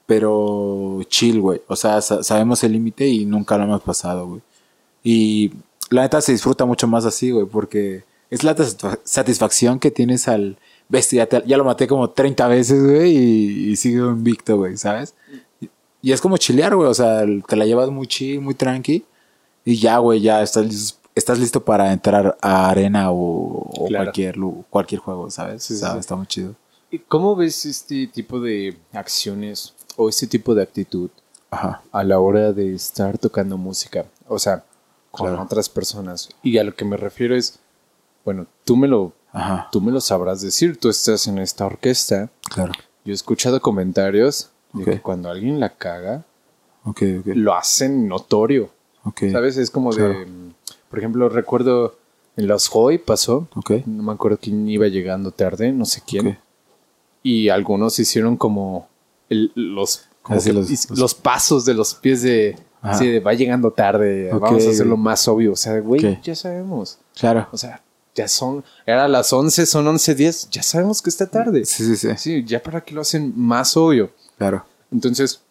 [0.05, 1.61] pero chill, güey.
[1.67, 4.41] O sea, sa- sabemos el límite y nunca lo hemos pasado, güey.
[5.03, 5.53] Y
[5.89, 10.27] la neta se disfruta mucho más así, güey, porque es la satisfa- satisfacción que tienes
[10.27, 10.57] al
[10.87, 11.23] bestia.
[11.23, 15.13] Ya, te- ya lo maté como 30 veces, güey, y, y sigo invicto, güey, ¿sabes?
[15.61, 15.69] Y,
[16.01, 16.87] y es como chilear, güey.
[16.87, 19.03] O sea, te la llevas muy chill, muy tranqui.
[19.65, 24.05] Y ya, güey, ya estás, lis- estás listo para entrar a arena o, o Claro.
[24.05, 24.35] cualquier,
[24.69, 25.63] cualquier juego, ¿sabes?
[25.63, 25.85] Sí, sí.
[25.99, 26.55] está muy chido.
[26.91, 31.09] ¿Y ¿Cómo ves este tipo de acciones o este tipo de actitud
[31.51, 31.81] Ajá.
[31.91, 34.05] a la hora de estar tocando música?
[34.27, 34.63] O sea,
[35.11, 35.43] con Claro.
[35.43, 36.29] otras personas.
[36.43, 37.59] Y a lo que me refiero es,
[38.25, 39.67] bueno, tú me lo, Ajá.
[39.71, 40.77] tú me lo sabrás decir.
[40.77, 42.29] Tú estás en esta orquesta.
[42.49, 42.73] Claro.
[43.05, 46.25] Yo he escuchado comentarios de que cuando alguien la caga,
[46.85, 47.25] Ok, ok.
[47.35, 48.69] lo hacen notorio.
[49.03, 49.23] Ok.
[49.31, 49.57] ¿Sabes?
[49.57, 50.09] Es como Claro.
[50.19, 50.27] de,
[50.89, 51.95] por ejemplo, recuerdo
[52.37, 53.47] en los Hoy pasó.
[53.55, 53.71] Ok.
[53.85, 56.37] No me acuerdo quién iba llegando tarde, no sé quién.
[57.23, 58.87] Y algunos hicieron como
[59.29, 62.97] el- los, como Así que los- his- los- los pasos de los pies de, Ajá.
[62.97, 65.03] sí, de va llegando tarde, Ok, vamos a hacerlo güey.
[65.03, 65.53] más obvio.
[65.53, 66.97] O sea, güey, ya sabemos.
[67.19, 67.47] Claro.
[67.51, 67.81] O sea,
[68.15, 71.65] ya son, era las 11, son 11.10, ya sabemos que está tarde.
[71.65, 72.07] Sí, sí, sí.
[72.17, 74.11] Sí, ya para que lo hacen más obvio.
[74.37, 74.65] Claro.
[74.91, 75.41] Entonces,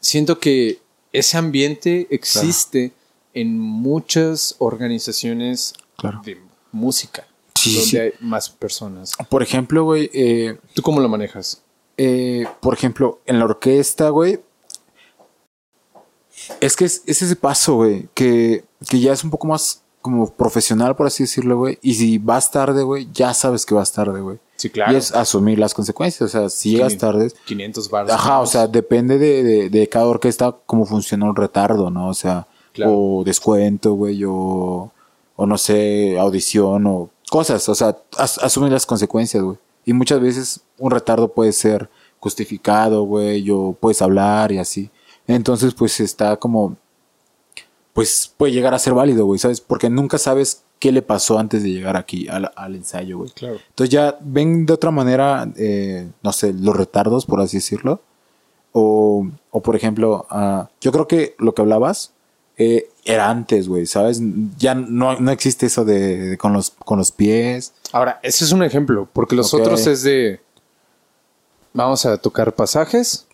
[0.00, 0.78] siento que
[1.12, 2.92] ese ambiente existe
[3.34, 6.20] en muchas organizaciones Claro.
[6.24, 6.38] de
[6.72, 7.98] música, Sí, donde sí.
[7.98, 9.12] hay más personas.
[9.28, 11.62] Por ejemplo, güey, eh, ¿Tú cómo lo manejas?
[11.98, 14.40] eh, por ejemplo, en la orquesta, güey,
[16.60, 20.28] es que es, es ese paso, güey, que, que ya es un poco más como
[20.30, 21.78] profesional, por así decirlo, güey.
[21.80, 24.38] Y si vas tarde, güey, ya sabes que vas tarde, güey.
[24.56, 24.92] Sí, claro.
[24.92, 26.22] Y es asumir las consecuencias.
[26.22, 27.32] O sea, si llegas tarde.
[27.46, 28.10] 500 baros.
[28.12, 32.08] Ajá, o sea, depende de, de, de cada orquesta cómo funciona un retardo, ¿no?
[32.08, 32.92] O sea, Claro.
[32.96, 34.90] o descuento, güey, o,
[35.36, 37.68] o no sé, audición o cosas.
[37.68, 39.58] O sea, as- asumir las consecuencias, güey.
[39.84, 41.88] Y muchas veces un retardo puede ser
[42.18, 44.90] justificado, güey, o puedes hablar y así.
[45.34, 46.76] Entonces, pues está como,
[47.92, 49.60] pues puede llegar a ser válido, güey, ¿sabes?
[49.60, 53.30] Porque nunca sabes qué le pasó antes de llegar aquí al, al ensayo, güey.
[53.30, 53.58] Claro.
[53.68, 58.00] Entonces ya ven de otra manera, eh, no sé, los retardos, por así decirlo.
[58.72, 62.12] O, o por ejemplo, ah, yo creo que lo que hablabas
[62.56, 64.20] eh, era antes, güey, ¿sabes?
[64.58, 67.74] Ya no, no existe eso de, de con, los, con los pies.
[67.92, 70.40] Ahora, ese es un ejemplo, porque los otros es de.
[71.74, 73.26] Vamos a tocar pasajes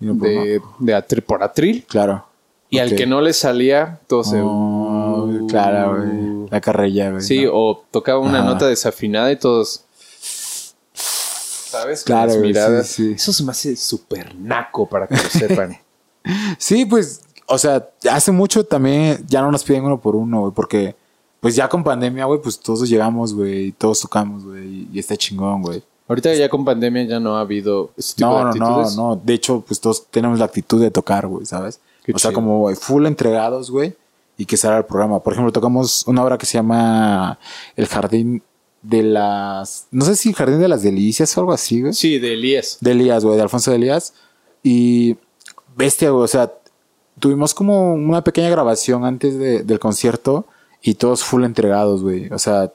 [0.00, 1.84] no, pues, de, de atri- por atril.
[1.88, 2.24] Claro.
[2.68, 4.40] Y al que no le salía, todo se.
[4.42, 6.48] Oh, claro, güey.
[6.50, 7.22] La carrilla, güey.
[7.22, 7.50] Sí, ¿no?
[7.54, 8.48] o tocaba una Ajá.
[8.48, 9.84] nota desafinada y todos.
[10.92, 12.02] ¿Sabes?
[12.04, 12.86] Con Claro, las miradas.
[12.88, 13.12] sí, sí.
[13.14, 15.78] Eso se me hace súper naco para que lo sepan.
[16.58, 20.52] Sí, pues, o sea, hace mucho también ya no nos piden uno por uno, güey,
[20.52, 20.96] porque
[21.38, 25.16] pues ya con pandemia, güey, pues todos llegamos, güey, y todos tocamos, güey, y está
[25.16, 25.84] chingón, güey.
[26.08, 28.96] Ahorita ya con pandemia ya no ha habido ese tipo No, de no, no, actitudes.
[28.96, 29.20] no.
[29.24, 31.80] De hecho, pues todos tenemos la actitud de tocar, güey, ¿sabes?
[32.04, 32.40] Qué o sea, chido.
[32.40, 33.94] como full entregados, güey,
[34.38, 35.20] y que salga el programa.
[35.20, 37.38] Por ejemplo, tocamos una obra que se llama
[37.74, 38.42] El Jardín
[38.82, 39.86] de las...
[39.90, 41.92] No sé si Jardín de las Delicias o algo así, güey.
[41.92, 42.78] Sí, de Elías.
[42.80, 44.14] De Elías, güey, de Alfonso de Elías.
[44.62, 45.16] Y
[45.76, 46.52] bestia, güey, o sea,
[47.18, 50.46] tuvimos como una pequeña grabación antes de- del concierto
[50.82, 52.28] y todos full entregados, güey.
[52.32, 52.72] O sea,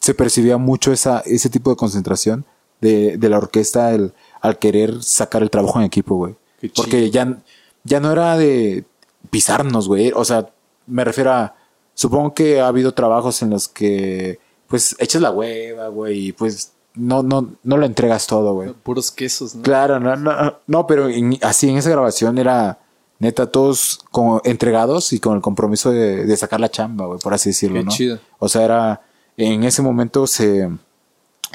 [0.00, 2.44] se percibía mucho esa, ese tipo de concentración
[2.80, 6.34] de, de la orquesta el- al querer sacar el trabajo en equipo, güey.
[6.76, 7.38] Porque ya,
[7.84, 8.84] ya no era de
[9.30, 10.12] pisarnos, güey.
[10.14, 10.50] O sea,
[10.86, 11.54] me refiero a...
[11.94, 16.72] Supongo que ha habido trabajos en los que, pues, echas la hueva, güey, y pues
[16.94, 18.72] no, no, no lo entregas todo, güey.
[18.72, 19.62] Puros quesos, ¿no?
[19.62, 22.80] Claro, no, no, no pero en- así en esa grabación era
[23.20, 27.32] neta todos como entregados y con el compromiso de, de sacar la chamba, güey, por
[27.32, 27.90] así decirlo, Qué ¿no?
[27.92, 28.18] chido.
[28.40, 29.02] O sea, era
[29.36, 30.68] en ese momento se,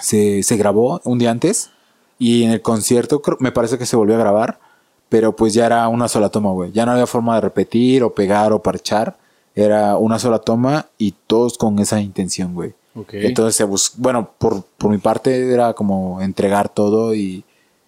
[0.02, 1.70] se, se grabó un día antes
[2.18, 4.60] y en el concierto me parece que se volvió a grabar,
[5.10, 6.72] pero pues ya era una sola toma, güey.
[6.72, 9.18] Ya no había forma de repetir o pegar o parchar.
[9.56, 12.74] Era una sola toma y todos con esa intención, güey.
[12.96, 13.14] Ok.
[13.16, 17.44] Entonces, se bus- bueno, por, por mi parte era como entregar todo y,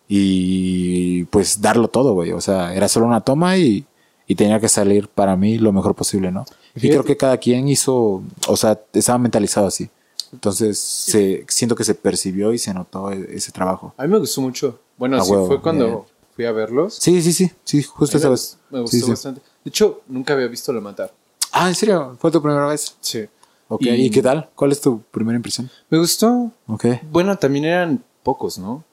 [0.07, 2.31] y pues darlo todo, güey.
[2.33, 3.85] O sea, era solo una toma y,
[4.27, 6.45] y tenía que salir para mí lo mejor posible, ¿no?
[6.75, 9.89] Y Fíjate- creo que cada quien hizo, o sea, estaba mentalizado así.
[10.33, 13.93] Entonces, se, siento que se percibió y se notó e- ese trabajo.
[13.97, 14.79] A mí me gustó mucho.
[14.97, 16.05] Bueno, A sí huevo, fue cuando
[16.35, 16.95] fui a verlos.
[16.95, 18.57] Sí, sí, sí, sí, justo A esa vez.
[18.69, 19.09] me gustó Sí, sí.
[19.09, 19.41] bastante.
[19.63, 21.13] De hecho, nunca había visto La Matar.
[21.51, 22.15] Ah, ¿en serio?
[22.19, 22.95] ¿Fue tu primera vez?
[23.01, 23.27] Sí.
[23.67, 24.49] Ok, Y- ¿y, qué tal?
[24.55, 25.69] ¿Cuál es tu primera impresión?
[25.89, 26.51] Me gustó.
[26.67, 26.85] Ok.
[27.11, 28.83] Bueno, también eran pocos, ¿no?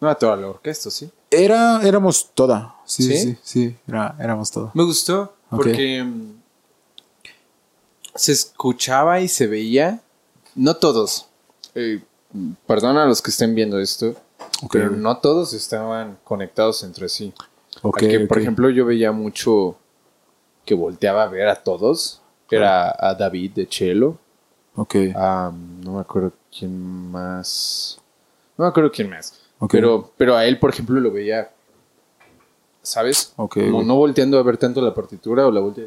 [0.00, 1.10] No era toda la orquesta, ¿sí?
[1.30, 2.76] Era, éramos toda.
[2.86, 3.36] Sí, sí, ¿Sí?
[3.42, 4.70] sí, era- éramos toda.
[4.74, 6.32] Me gustó porque mm,
[8.14, 10.00] se escuchaba y se veía.
[10.56, 11.26] No todos.
[11.74, 12.02] Eh,
[12.66, 14.14] perdona a los que estén viendo esto.
[14.72, 17.32] Pero no todos estaban conectados entre sí.
[17.82, 19.76] Aquí, Por ejemplo, yo veía mucho
[20.64, 22.20] que volteaba a ver a todos.
[22.50, 24.18] Era a David de Chelo.
[24.76, 24.94] Ok.
[25.14, 25.52] a-
[25.84, 27.98] no me acuerdo quién más.
[28.58, 29.40] No me acuerdo quién más.
[29.70, 31.50] Pero, pero a él, por ejemplo, lo veía.
[32.82, 33.32] ¿Sabes?
[33.36, 35.86] Ok, Como no volteando a ver tanto la partitura o la voltea.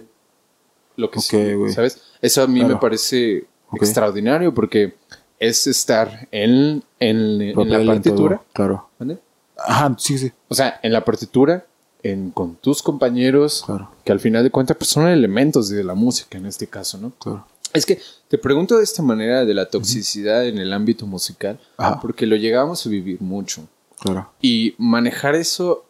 [0.98, 1.72] Lo que Ok, sí, güey.
[1.72, 2.02] ¿sabes?
[2.22, 2.76] Eso a mí Claro.
[2.76, 4.96] me parece Extraordinario porque
[5.40, 8.38] es estar en, en, la partitura.
[8.38, 8.90] todo, Claro.
[9.00, 9.20] ¿vale?
[9.58, 10.32] Ajá, sí, sí.
[10.48, 11.66] O sea, en la partitura,
[12.04, 13.92] en, con tus compañeros, Claro.
[14.04, 17.12] que al final de cuentas pues, son elementos de la música en este caso, ¿no?
[17.20, 17.46] Claro.
[17.74, 22.00] Es que te pregunto de esta manera de la toxicidad en el ámbito musical, Ajá.
[22.02, 23.68] porque lo llegamos a vivir mucho.
[24.00, 24.32] Claro.
[24.42, 25.86] Y manejar eso,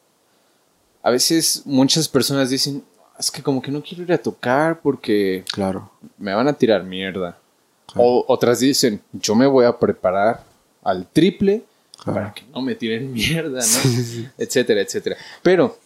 [1.03, 2.83] a veces muchas personas dicen,
[3.17, 5.89] es que como que no quiero ir a tocar porque Claro.
[6.17, 7.37] me van a tirar mierda.
[7.95, 10.43] O otras dicen, yo me voy a preparar
[10.83, 11.63] al triple
[12.05, 13.61] para que no me tiren mierda, ¿no?
[13.61, 14.27] Sí, sí, sí.
[14.37, 15.17] Etcétera, etcétera.
[15.41, 15.77] Pero,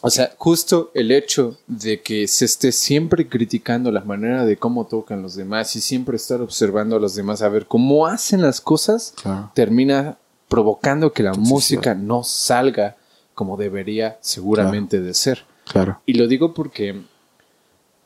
[0.00, 4.86] o sea, justo el hecho de que se esté siempre criticando la manera de cómo
[4.86, 8.60] tocan los demás y siempre estar observando a los demás a ver cómo hacen las
[8.60, 9.14] cosas,
[9.54, 10.16] termina
[10.48, 12.96] provocando que la música no salga
[13.34, 15.44] como debería seguramente de ser.
[15.70, 16.00] Claro.
[16.04, 17.02] Y lo digo porque,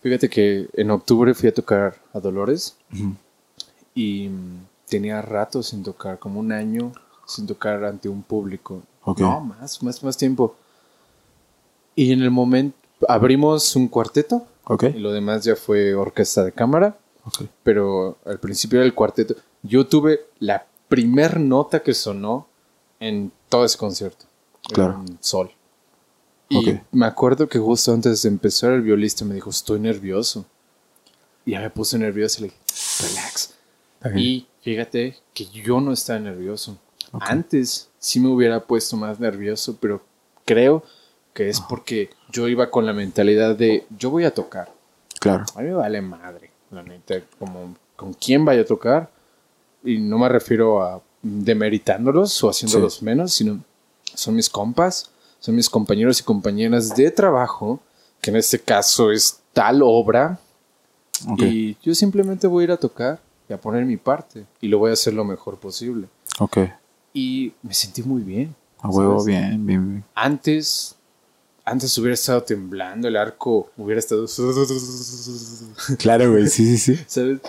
[0.02, 2.76] fíjate que en octubre fui a tocar a Dolores.
[3.94, 6.92] Y mm, tenía rato sin tocar, como un año
[7.26, 8.82] sin tocar ante un público.
[9.04, 9.20] Ok.
[9.20, 10.56] No, más, más, más tiempo.
[11.94, 12.76] Y en el momento
[13.08, 14.84] abrimos un cuarteto Ok.
[14.94, 16.96] y lo demás ya fue orquesta de cámara.
[17.26, 17.44] Ok.
[17.62, 22.46] pero al principio del cuarteto, yo tuve la primer nota que sonó
[23.00, 24.26] en todo ese concierto.
[24.72, 25.02] Claro.
[25.08, 25.50] En sol.
[26.50, 30.44] Y me acuerdo que justo antes de empezar el violista me dijo, estoy nervioso.
[31.46, 32.60] Y ya me puse nervioso y le dije,
[33.08, 33.54] relax.
[34.14, 36.78] Y fíjate que yo no estaba nervioso.
[37.12, 40.02] Antes sí me hubiera puesto más nervioso, pero
[40.44, 40.82] creo
[41.32, 44.72] que es porque yo iba con la mentalidad de yo voy a tocar.
[45.20, 45.44] Claro.
[45.54, 49.10] A mí me vale madre, la neta, como con quién vaya a tocar.
[49.82, 53.62] Y no me refiero a demeritándolos o haciéndolos menos, sino
[54.14, 55.10] son mis compas,
[55.40, 57.80] son mis compañeros y compañeras de trabajo,
[58.20, 60.38] que en este caso es tal obra.
[61.28, 61.42] Ok.
[61.42, 64.44] Y yo simplemente voy a ir a tocar y a poner mi parte.
[64.60, 66.08] Y lo voy a hacer lo mejor posible.
[66.38, 66.58] Ok.
[67.12, 68.54] Y me sentí muy bien.
[68.80, 70.04] A huevo, bien, bien, bien.
[70.14, 70.96] Antes,
[71.64, 74.26] antes hubiera estado temblando, el arco hubiera estado...
[75.98, 77.04] Claro, güey, sí, sí, sí.
[77.06, 77.40] ¿sabes?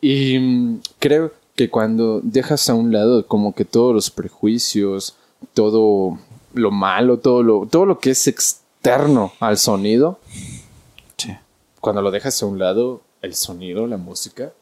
[0.00, 5.16] Y mm, creo que cuando dejas a un lado como que todos los prejuicios,
[5.54, 6.18] todo
[6.54, 10.18] lo malo, todo lo, todo lo que es externo al sonido,
[11.16, 11.36] Sí.
[11.80, 14.52] cuando lo dejas a un lado, el sonido, la música,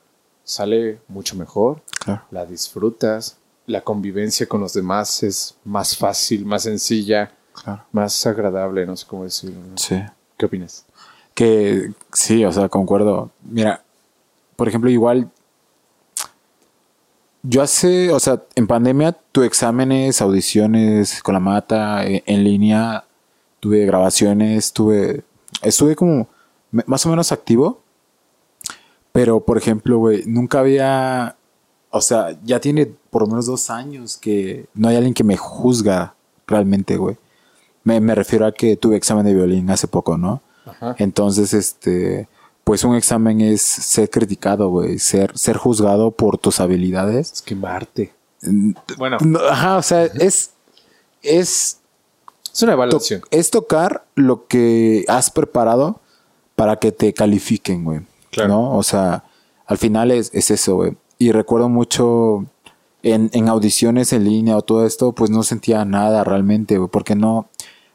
[0.46, 2.22] sale mucho mejor, Claro.
[2.30, 3.36] la disfrutas,
[3.66, 7.82] la convivencia con los demás es más fácil, más sencilla, Claro.
[7.92, 9.58] más agradable, no sé cómo decirlo.
[9.60, 9.76] ¿no?
[9.76, 9.96] Sí.
[10.38, 10.86] ¿Qué opinas?
[11.34, 13.30] Que sí, o sea, concuerdo.
[13.42, 13.82] Mira,
[14.54, 15.28] por ejemplo, igual.
[17.42, 23.04] Yo hace, o sea, en pandemia tuve exámenes, audiciones con la mata, en, en línea,
[23.60, 25.24] tuve grabaciones, tuve.
[25.62, 26.28] Estuve como
[26.70, 27.82] más o menos activo.
[29.16, 31.36] Pero, por ejemplo, güey, nunca había.
[31.90, 35.36] O sea, ya tiene por lo menos dos años que no hay alguien que me
[35.36, 36.14] juzga
[36.46, 37.16] realmente, güey.
[37.84, 40.42] Me, me refiero a que tuve examen de violín hace poco, ¿no?
[40.66, 40.94] Ajá.
[40.98, 42.28] Entonces, este,
[42.64, 47.32] pues un examen es ser criticado, güey, ser, ser juzgado por tus habilidades.
[47.32, 48.12] Es quemarte.
[48.98, 50.50] Bueno, no, ajá, o sea, es,
[51.22, 51.78] es,
[52.52, 53.22] es una to- evaluación.
[53.30, 56.00] es tocar lo que has preparado
[56.56, 58.00] para que te califiquen, güey.
[58.36, 58.54] Claro.
[58.54, 58.76] ¿No?
[58.76, 59.24] O sea,
[59.66, 60.96] al final es, es eso, güey.
[61.18, 62.44] Y recuerdo mucho
[63.02, 67.14] en, en audiciones en línea o todo esto, pues no sentía nada realmente, güey, porque
[67.14, 67.48] no,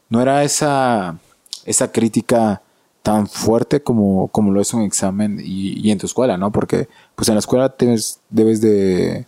[0.09, 1.17] no era esa,
[1.65, 2.61] esa crítica
[3.03, 6.51] tan fuerte como, como lo es un examen y, y en tu escuela, ¿no?
[6.51, 9.25] Porque pues en la escuela tienes, debes de,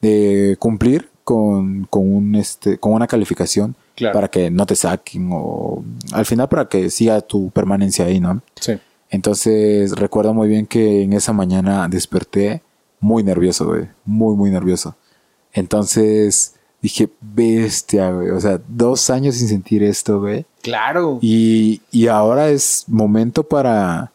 [0.00, 4.14] de cumplir con, con, un, este, con una calificación Claro.
[4.14, 8.40] para que no te saquen o al final para que siga tu permanencia ahí, ¿no?
[8.58, 8.78] Sí.
[9.10, 12.62] Entonces recuerdo muy bien que en esa mañana desperté
[13.00, 13.88] muy nervioso, güey.
[14.04, 14.94] Muy, muy nervioso.
[15.52, 18.30] Entonces dije, bestia, güey.
[18.30, 20.46] O sea, dos años sin sentir esto, güey.
[20.62, 21.18] Claro.
[21.20, 24.12] Y, y ahora es momento para,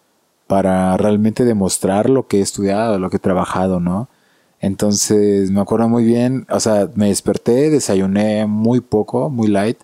[0.47, 4.07] para realmente demostrar lo que he estudiado, lo que he trabajado, ¿no?
[4.61, 9.77] Entonces me acuerdo muy bien, o sea, me desperté, desayuné muy poco, muy light,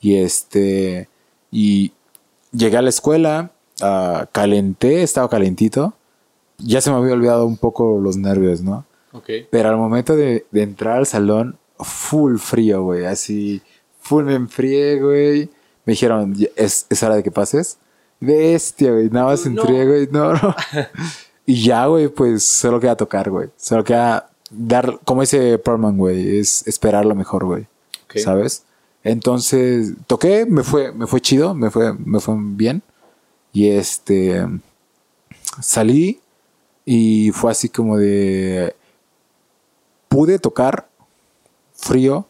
[0.00, 1.08] y este,
[1.50, 1.92] y
[2.52, 5.94] llegué a la escuela, ah, calenté, estaba calentito,
[6.58, 8.84] ya se me había olvidado un poco los nervios, ¿no?
[9.12, 9.30] Ok.
[9.50, 13.06] Pero al momento de, de entrar al salón, full frío, güey.
[13.06, 13.62] Así,
[14.00, 15.50] full me enfrié, güey.
[15.84, 17.78] Me dijeron, "Ya, ¿es, es hora de que pases?
[18.20, 19.08] Bestia, güey.
[19.10, 19.62] Nada más No.
[19.62, 20.08] entré, güey.
[20.10, 20.54] No, no.
[21.46, 23.48] y ya, güey, pues solo queda tocar, güey.
[23.56, 27.66] Solo queda dar, como dice Perlman, güey, es esperar lo mejor, güey.
[28.04, 28.18] Ok.
[28.18, 28.64] ¿Sabes?
[29.04, 32.82] Entonces, toqué, me fue, me fue chido, me fue, me fue bien.
[33.52, 34.46] Y este,
[35.60, 36.20] salí
[36.84, 38.74] y fue así como de,
[40.08, 40.88] pude tocar
[41.74, 42.26] frío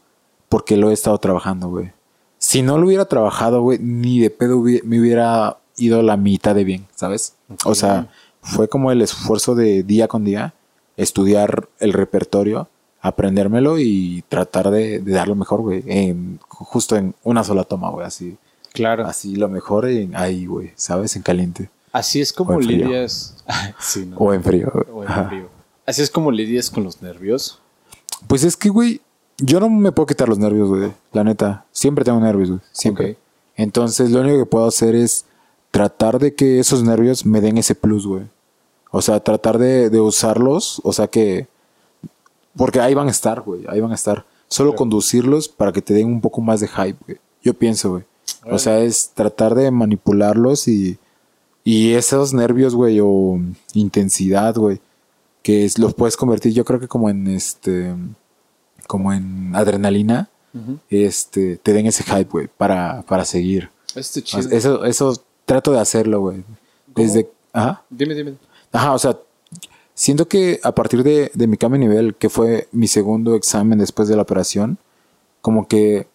[0.47, 1.91] porque lo he estado trabajando, güey.
[2.37, 6.55] Si no lo hubiera trabajado, güey, ni de pedo hubi- me hubiera ido la mitad
[6.55, 7.35] de bien, ¿sabes?
[7.65, 8.09] O sea,
[8.41, 10.53] fue como el esfuerzo de día con día,
[10.97, 12.69] estudiar el repertorio,
[13.01, 17.89] aprendérmelo y tratar de, de dar lo mejor, güey, en, justo en una sola toma,
[17.89, 18.37] güey, así,
[18.73, 19.05] Claro.
[19.07, 21.15] así lo mejor en, ahí, güey, ¿sabes?
[21.15, 21.69] En caliente.
[21.91, 23.35] Así es como lidias.
[23.79, 24.17] sí, ¿no?
[24.17, 24.71] O en frío.
[24.73, 24.85] güey.
[24.93, 25.49] O en frío.
[25.85, 27.59] Así es como lidias con los nervios.
[28.27, 29.01] Pues es que, güey,
[29.39, 30.91] yo no me puedo quitar los nervios, güey.
[31.13, 31.65] La neta.
[31.71, 32.61] Siempre tengo nervios, güey.
[32.71, 33.11] Siempre.
[33.11, 33.17] Ok.
[33.55, 35.25] Entonces, lo único que puedo hacer es
[35.71, 38.23] tratar de que esos nervios me den ese plus, güey.
[38.91, 40.81] O sea, tratar de, de usarlos.
[40.83, 41.47] O sea que.
[42.55, 43.65] Porque ahí van a estar, güey.
[43.67, 44.25] Ahí van a estar.
[44.47, 47.19] Solo conducirlos para que te den un poco más de hype, güey.
[47.41, 48.03] Yo pienso, güey.
[48.45, 50.97] O sea, es tratar de manipularlos y.
[51.63, 53.37] Y esos nervios, güey, o
[53.73, 54.79] intensidad, güey,
[55.43, 57.93] que es- los puedes convertir, yo creo que como en este,
[58.87, 60.29] como en adrenalina,
[60.89, 63.69] este, te den ese hype, güey, para, para seguir.
[63.93, 64.49] Este chido.
[64.49, 66.43] Eso, eso trato de hacerlo, güey.
[66.95, 68.35] Desde, ajá, Dime, dime.
[68.71, 69.17] ajá, o sea,
[69.93, 73.79] Siento que a partir de, de mi cambio de nivel, que fue mi segundo examen
[73.79, 74.77] después de la operación,
[75.41, 76.07] como que.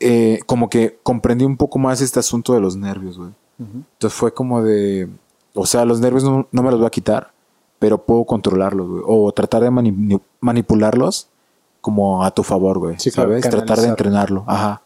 [0.00, 3.30] Eh, como que comprendí un poco más este asunto de los nervios, güey.
[3.58, 5.08] Entonces fue como de,
[5.54, 7.32] o sea, los nervios no, no me los voy a quitar,
[7.78, 9.02] pero puedo controlarlos, güey.
[9.06, 11.28] O tratar de mani- manipularlos
[11.80, 12.96] como a tu favor, güey.
[12.98, 13.48] Sí, ¿Sabes?
[13.48, 14.44] Tratar de entrenarlo.
[14.46, 14.82] Ajá.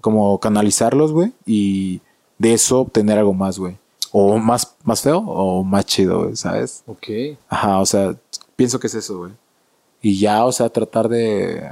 [0.00, 1.32] Como canalizarlos, güey.
[1.44, 2.00] Y
[2.38, 3.76] de eso obtener algo más, güey.
[4.12, 6.84] O más, más feo o más chido, güey, ¿sabes?
[6.86, 7.08] Ok.
[7.48, 8.14] Ajá, o sea,
[8.54, 9.32] pienso que es eso, güey.
[10.00, 11.70] Y ya, o sea, tratar de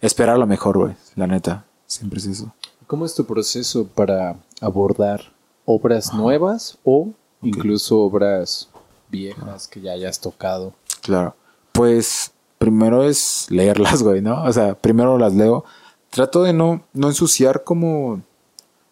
[0.00, 0.94] esperar lo mejor, güey.
[1.16, 1.64] La neta.
[1.88, 2.52] Siempre es eso.
[2.86, 5.32] ¿Cómo es tu proceso para abordar
[5.64, 7.08] obras nuevas o
[7.42, 8.68] incluso obras
[9.08, 10.74] viejas que ya hayas tocado?
[11.02, 11.34] Claro.
[11.72, 14.44] Pues primero es leerlas, güey, ¿no?
[14.44, 15.64] O sea, primero las leo.
[16.10, 18.22] Trato de no, no ensuciar como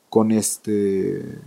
[0.09, 1.39] con este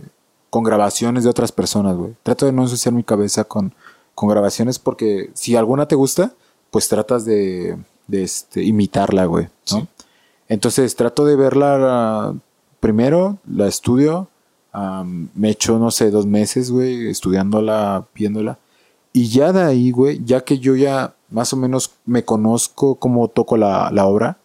[0.50, 2.14] con grabaciones de otras personas, güey.
[2.22, 3.74] Trato de no ensuciar mi cabeza con,
[4.14, 6.32] con grabaciones porque si alguna te gusta,
[6.70, 9.80] pues tratas de, de este, imitarla, güey, ¿no?
[9.80, 9.88] Sí.
[10.50, 12.34] Entonces trato de verla
[12.80, 14.28] primero, la estudio,
[14.72, 18.58] am, me echo, no sé, dos meses, güey, estudiándola, viéndola.
[19.12, 23.28] Y ya de ahí, güey, ya que yo ya más o menos me conozco cómo
[23.28, 24.38] toco la, la obra,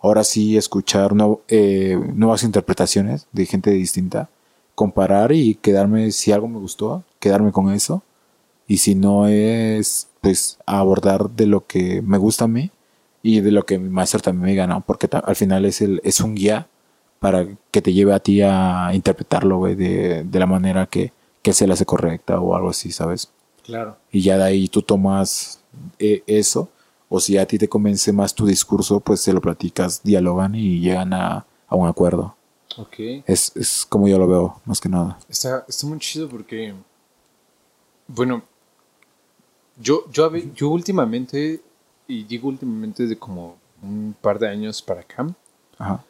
[0.00, 1.12] ahora sí escuchar
[1.46, 4.30] eh, nuevas interpretaciones de gente distinta,
[4.74, 8.02] comparar y quedarme, si algo me gustó, quedarme con eso.
[8.66, 12.72] Y si no es, pues, abordar de lo que me gusta a mí
[13.22, 14.80] y de lo que mi maestro también me diga, ¿no?
[14.80, 16.68] Porque al final es, el, es un guía
[17.20, 21.12] para que te lleve a ti a interpretarlo, güey, de, de la manera que,
[21.42, 23.30] que se le hace correcta o algo así, ¿sabes?
[23.62, 23.96] Claro.
[24.10, 25.60] y ya de ahí tú tomas
[26.00, 26.68] eh, eso,
[27.08, 30.80] o si a ti te convence más tu discurso, pues se lo platicas, dialogan y
[30.80, 32.34] llegan a, a un acuerdo.
[32.76, 32.94] Ok.
[33.26, 35.18] Es, es como yo lo veo, más que nada.
[35.28, 36.74] Está, está muy chido porque,
[38.08, 38.42] bueno,
[39.78, 41.60] yo, yo últimamente,
[42.08, 45.26] y digo últimamente de como un par de años para acá,
[45.78, 46.04] Ajá.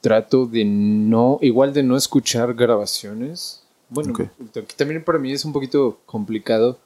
[0.00, 3.62] trato de no, igual de no escuchar grabaciones.
[3.88, 4.20] Bueno, Ok.
[4.56, 6.78] aquí también para mí es un poquito complicado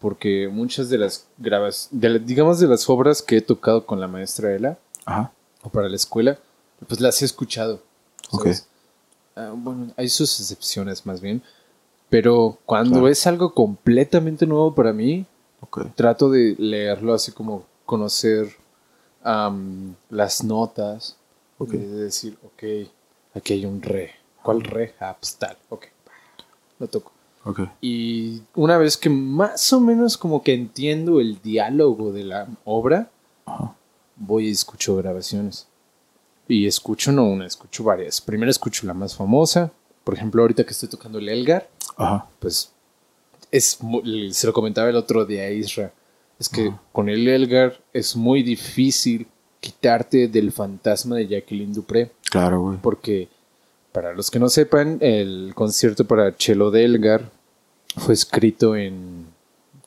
[0.00, 4.00] porque muchas de las grabas, de la- digamos de las obras que he tocado con
[4.00, 5.30] la maestra Ela Ajá.
[5.62, 6.38] o para la escuela,
[6.88, 7.82] pues las he escuchado.
[8.30, 8.42] Ok.
[8.44, 8.66] ¿sabes?
[9.36, 11.42] Ah, bueno, hay sus excepciones más bien,
[12.08, 13.08] pero cuando Claro.
[13.08, 15.26] es algo completamente nuevo para mí,
[15.60, 15.94] Ok.
[15.94, 18.54] trato de leerlo así como conocer
[19.24, 21.16] am, las notas,
[21.58, 21.70] Ok.
[21.72, 22.88] de decir, ok,
[23.34, 24.12] aquí hay un re.
[24.42, 24.94] ¿Cuál re?
[25.00, 25.86] Ah, pues tal, ok,
[26.78, 27.10] lo toco.
[27.44, 27.60] Ok.
[27.80, 33.10] Y una vez que más o menos como que entiendo el diálogo de la obra,
[33.44, 33.74] Ajá.
[34.16, 35.66] voy y escucho grabaciones.
[36.46, 38.20] Y escucho no una, escucho varias.
[38.20, 39.70] Primero escucho la más famosa.
[40.04, 42.26] Por ejemplo, ahorita que estoy tocando el Elgar, Ajá.
[42.38, 42.72] pues
[43.50, 43.78] es
[44.30, 45.92] se lo comentaba el otro día a Isra.
[46.40, 49.26] Es que con el Elgar es muy difícil
[49.60, 52.10] quitarte del fantasma de Jacqueline Dupré.
[52.30, 52.78] Claro, güey.
[52.80, 53.28] Porque,
[53.92, 57.30] para los que no sepan, el concierto para cello de Elgar
[57.98, 59.26] fue escrito en,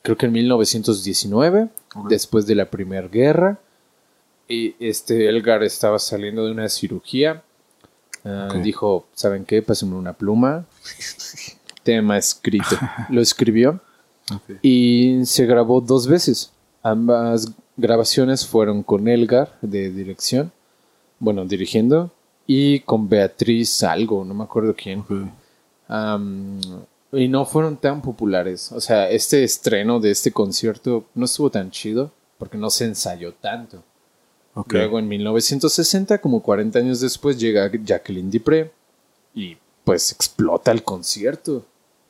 [0.03, 2.09] creo que en 1919, Ok.
[2.09, 3.57] después de la Primera Guerra.
[4.47, 7.41] Y este Elgar estaba saliendo de una cirugía.
[8.23, 8.49] Ah.
[8.61, 9.63] Dijo, ¿saben qué?
[9.63, 10.65] Pásenme una pluma.
[11.83, 12.77] Tema escrito.
[13.09, 13.81] Lo escribió
[14.61, 16.51] Y se grabó dos veces.
[16.81, 20.51] Ambas grabaciones fueron con Elgar de dirección,
[21.19, 22.11] bueno, dirigiendo,
[22.45, 25.03] y con Beatriz algo, no me acuerdo quién.
[27.11, 28.71] Y no fueron tan populares.
[28.71, 33.33] O sea, este estreno de este concierto no estuvo tan chido porque no se ensayó
[33.33, 33.83] tanto.
[34.69, 38.71] Luego en 1960, como 40 años después, llega Jacqueline Dupré
[39.33, 41.65] y pues explota el concierto.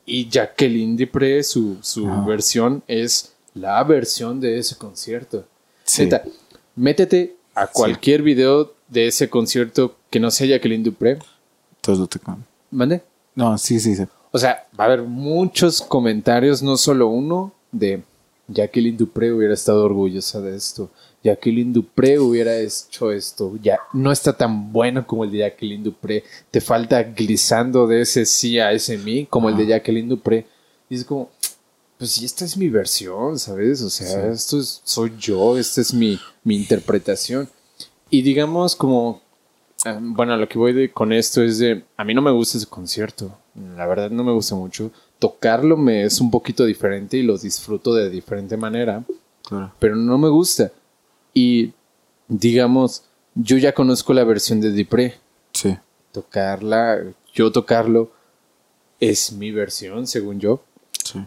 [0.06, 5.44] Y Jacqueline Dupré, su, su versión es la versión de ese concierto.
[5.84, 6.04] Sí.
[6.04, 6.22] Neta,
[6.76, 11.18] métete a cualquier video de ese concierto que no sea Jacqueline Dupré.
[11.80, 12.44] Todos lo tocan.
[12.70, 13.02] ¿Mande?
[13.34, 14.04] No, sí, sí, sí.
[14.30, 18.02] O sea, va a haber muchos comentarios, no solo uno, de
[18.48, 20.90] Jacqueline Dupré hubiera estado orgullosa de esto.
[21.24, 23.56] Jacqueline Dupré hubiera hecho esto.
[23.62, 26.22] Ya no está tan bueno como el de Jacqueline Dupré.
[26.50, 30.46] Te falta glissando de ese sí a ese mi, como el de Jacqueline Dupré.
[30.90, 31.30] Y es como,
[31.96, 33.80] pues sí, esta es mi versión, ¿sabes?
[33.82, 37.48] O sea, esto es, soy yo, esta es mi, mi interpretación.
[38.10, 39.22] Y digamos como,
[39.86, 42.58] eh, bueno, lo que voy de, con esto es de, a mí no me gusta
[42.58, 43.36] ese concierto,
[43.76, 44.90] la verdad no me gusta mucho.
[45.18, 49.02] Tocarlo me es un poquito diferente y lo disfruto de diferente manera,
[49.42, 49.72] Claro.
[49.78, 50.70] pero no me gusta.
[51.34, 51.72] Y
[52.28, 53.04] digamos,
[53.34, 55.14] yo ya conozco la versión de Dupré,
[55.52, 55.76] Sí.
[56.12, 56.98] tocarla,
[57.34, 58.12] yo tocarlo,
[59.00, 60.62] es mi versión, según yo.
[61.04, 61.24] Sí.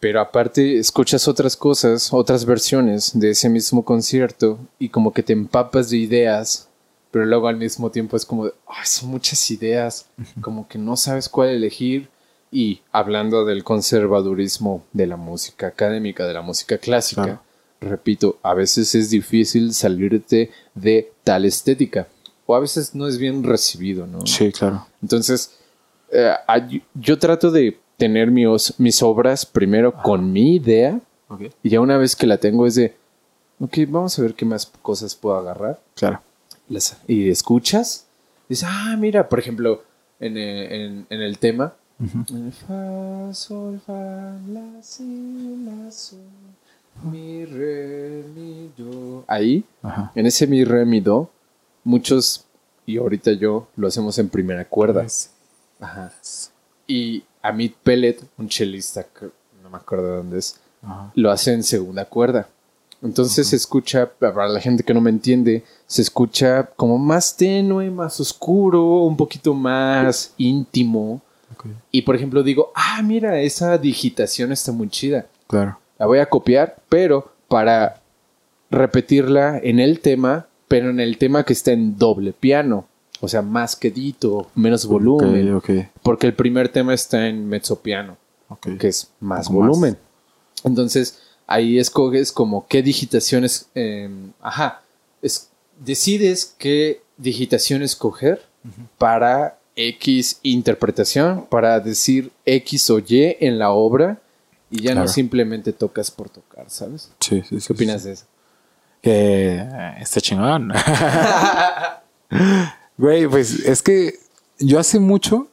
[0.00, 5.32] pero aparte escuchas otras cosas, otras versiones de ese mismo concierto y como que te
[5.32, 6.68] empapas de ideas,
[7.10, 10.06] pero luego al mismo tiempo es como, "Ay, son muchas ideas,
[10.42, 12.10] como que no sabes cuál elegir.
[12.52, 17.42] Y hablando del conservadurismo de la música académica, de la música clásica, Claro.
[17.84, 22.08] Repito, a veces es difícil salirte de tal estética.
[22.46, 24.26] O a veces no es bien recibido, ¿no?
[24.26, 24.86] Sí, claro.
[25.02, 25.52] Entonces,
[26.10, 26.32] eh,
[26.94, 31.00] yo trato de tener mis, mis obras primero con mi idea
[31.62, 32.94] y ya una vez que la tengo es de,
[33.60, 35.80] ok, vamos a ver qué más cosas puedo agarrar.
[35.94, 36.20] Claro.
[36.68, 38.06] Las- y escuchas,
[38.48, 39.82] dices, ah, mira, por ejemplo,
[40.20, 41.74] en, eh, en- en el tema,
[42.66, 43.92] fa, sol, fa,
[44.48, 45.04] la, si,
[45.64, 46.18] la, sol,
[47.04, 49.24] mi, re, mi, do.
[49.26, 50.12] Ahí, Ajá.
[50.14, 51.30] en ese mi, re, mi, do,
[51.84, 52.44] muchos,
[52.86, 55.06] y ahorita yo, lo hacemos en primera cuerda.
[55.80, 56.12] Ajá.
[56.86, 59.26] Y Amit Pellet, un chelista, que
[59.62, 61.12] no me acuerdo de dónde es, Ajá.
[61.14, 62.48] lo hace en segunda cuerda.
[63.02, 67.90] Entonces se escucha, para la gente que no me entiende, se escucha como más tenue,
[67.90, 71.20] más oscuro, un poquito más íntimo.
[71.90, 75.26] Y por ejemplo digo, ah, mira, esa digitación está muy chida.
[75.46, 75.78] Claro.
[75.98, 78.00] La voy a copiar, pero para
[78.70, 82.86] repetirla en el tema, pero en el tema que está en doble piano.
[83.20, 85.60] O sea, más quedito, menos volumen.
[86.02, 88.16] Porque el primer tema está en mezzo piano
[88.48, 88.78] ok.
[88.78, 89.48] que es más.
[89.48, 89.96] volumen.
[90.64, 94.10] Entonces, ahí escoges como qué digitaciones, eh,
[94.40, 94.82] ajá,
[95.22, 98.42] es, decides qué digitación escoger
[98.98, 104.20] para X interpretación, para decir X o Y en la obra
[104.70, 107.10] y ya no simplemente tocas por tocar, ¿sabes?
[107.20, 107.66] Sí, sí, sí.
[107.66, 108.24] ¿Qué opinas de eso?
[109.02, 110.72] Que eh, está chingón.
[112.96, 114.14] Güey, pues es que
[114.58, 115.48] yo hace mucho,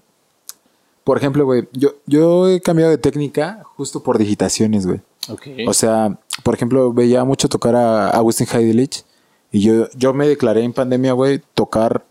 [1.03, 5.01] por ejemplo, güey, yo, yo he cambiado de técnica justo por digitaciones, güey.
[5.67, 9.05] O sea, por ejemplo, veía mucho tocar a Agustín Heidelich
[9.51, 12.05] y yo, yo me declaré en pandemia, güey, tocar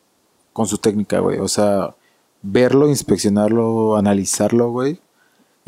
[0.52, 1.38] con su técnica, güey.
[1.38, 1.94] O sea,
[2.42, 5.00] verlo, inspeccionarlo, analizarlo, güey,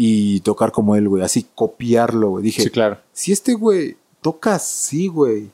[0.05, 1.23] y tocar como él, güey.
[1.23, 2.45] Así, copiarlo, güey.
[2.45, 2.99] Dije, sí, claro.
[3.13, 5.51] si este güey toca así, güey.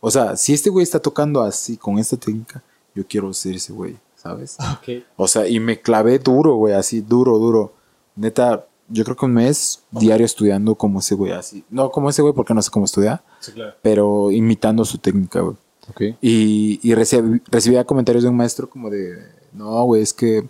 [0.00, 2.62] O sea, si este güey está tocando así, con esta técnica,
[2.94, 4.56] yo quiero ser ese güey, ¿sabes?
[4.60, 5.04] Ok.
[5.16, 7.72] O sea, y me clavé duro, güey, así, duro, duro.
[8.16, 11.64] Neta, yo creo que un mes diario estudiando como ese güey, así.
[11.70, 13.74] No como ese güey porque no sé cómo estudiar, Sí, claro.
[13.82, 15.56] pero imitando su técnica, güey.
[15.88, 16.00] Ok.
[16.20, 19.16] Y, y recibí- recibía comentarios de un maestro como de,
[19.52, 20.48] no, güey, es que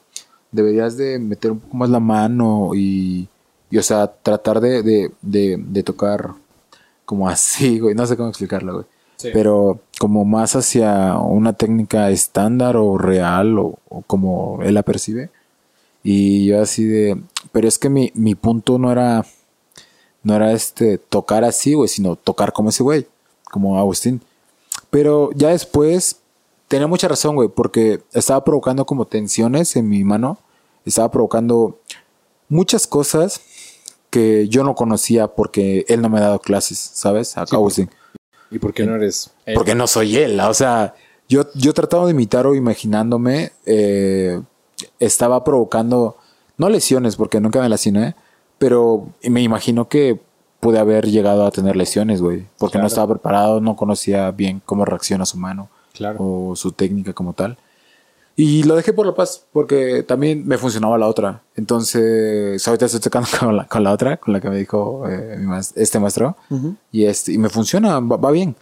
[0.53, 3.29] deberías de meter un poco más la mano y,
[3.71, 6.35] y o sea, tratar de, de, de, de tocar
[7.05, 8.85] como así, güey, no sé cómo explicarlo, güey.
[9.17, 9.31] Sí.
[9.33, 15.31] Pero como más hacia una técnica estándar o real o, o como él la percibe.
[16.03, 17.23] Y yo así de,
[17.53, 19.25] pero es que mi, mi punto no era,
[20.25, 23.07] no era este, tocar así, güey, sino tocar como ese güey,
[23.51, 24.21] como Agustín.
[24.91, 26.22] Pero ya después
[26.73, 30.39] tenía mucha razón, güey, porque estaba provocando como tensiones en mi mano.
[30.87, 31.79] Estaba provocando
[32.49, 33.43] muchas cosas
[34.09, 37.37] que yo no conocía porque él no me ha dado clases, ¿sabes?
[37.37, 37.87] A Sí.
[38.51, 39.55] ¿Y por qué no eres él?
[39.55, 40.95] Porque no soy él, o sea,
[41.29, 44.41] yo, yo trataba de imitar o imaginándome, eh,
[44.99, 46.17] estaba provocando,
[46.57, 48.15] no lesiones, porque nunca me lesioné,
[48.57, 50.19] pero me imagino que
[50.59, 52.85] pude haber llegado a tener lesiones, güey, porque Claro.
[52.85, 56.19] no estaba preparado, no conocía bien cómo reacciona su mano Claro.
[56.21, 57.59] o su técnica como tal.
[58.35, 61.43] Y lo dejé por la paz, porque también me funcionaba la otra.
[61.55, 65.37] Entonces, ahorita estoy tocando con la, con la otra, con la que me dijo eh,
[65.39, 66.37] mi este maestro.
[66.91, 68.57] Y, este, y me funciona, va, va bien.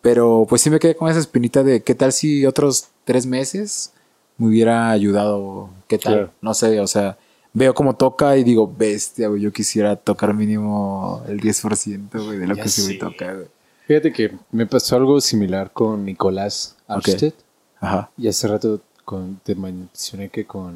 [0.00, 3.92] Pero pues sí me quedé con esa espinita de qué tal si otros tres meses
[4.38, 5.70] me hubiera ayudado.
[5.88, 6.12] ¿Qué tal?
[6.14, 6.30] Claro.
[6.40, 7.18] No sé, o sea,
[7.52, 12.46] veo cómo toca y digo, bestia, güey, yo quisiera tocar mínimo el 10% güey, de
[12.46, 13.46] lo Ya que se me toca, güey.
[13.88, 17.34] Fíjate que me pasó algo similar con Nicolás Arstedt.
[17.80, 18.10] Ajá.
[18.16, 20.74] Y hace rato con, te mencioné que con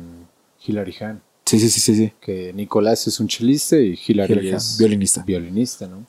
[0.67, 1.21] Hilary Hahn.
[1.47, 2.13] Sí, sí, sí, sí, sí.
[2.21, 5.23] Que Nicolás es un chelista y Hilary es violinista.
[5.25, 6.05] violinista, ¿no?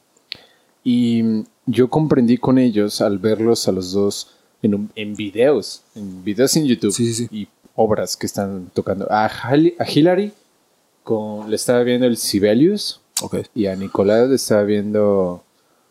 [0.84, 6.24] Y yo comprendí con ellos al verlos a los dos en, un- en videos, en
[6.24, 7.36] videos en YouTube Sí, sí, sí.
[7.36, 9.08] y obras que están tocando.
[9.12, 10.32] A, Hal- a Hilary
[11.04, 13.38] con, le estaba viendo el Sibelius Ok.
[13.56, 15.44] y a Nicolás le estaba viendo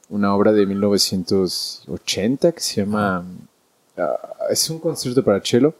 [0.09, 3.25] una obra de 1980 que se llama...
[4.01, 4.19] ah,
[4.51, 5.75] es un concierto para cello,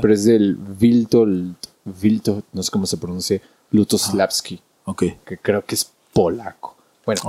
[0.00, 1.56] pero es del Wiltold,
[2.02, 3.40] Wiltold, no sé cómo se pronuncia,
[3.70, 5.02] Lutoslavski, Ok.
[5.24, 6.76] que creo que es polaco.
[7.04, 7.20] Bueno,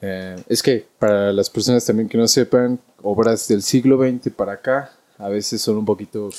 [0.00, 4.52] eh, es que para las personas también que no sepan, obras del siglo XX para
[4.52, 6.30] acá a veces son un poquito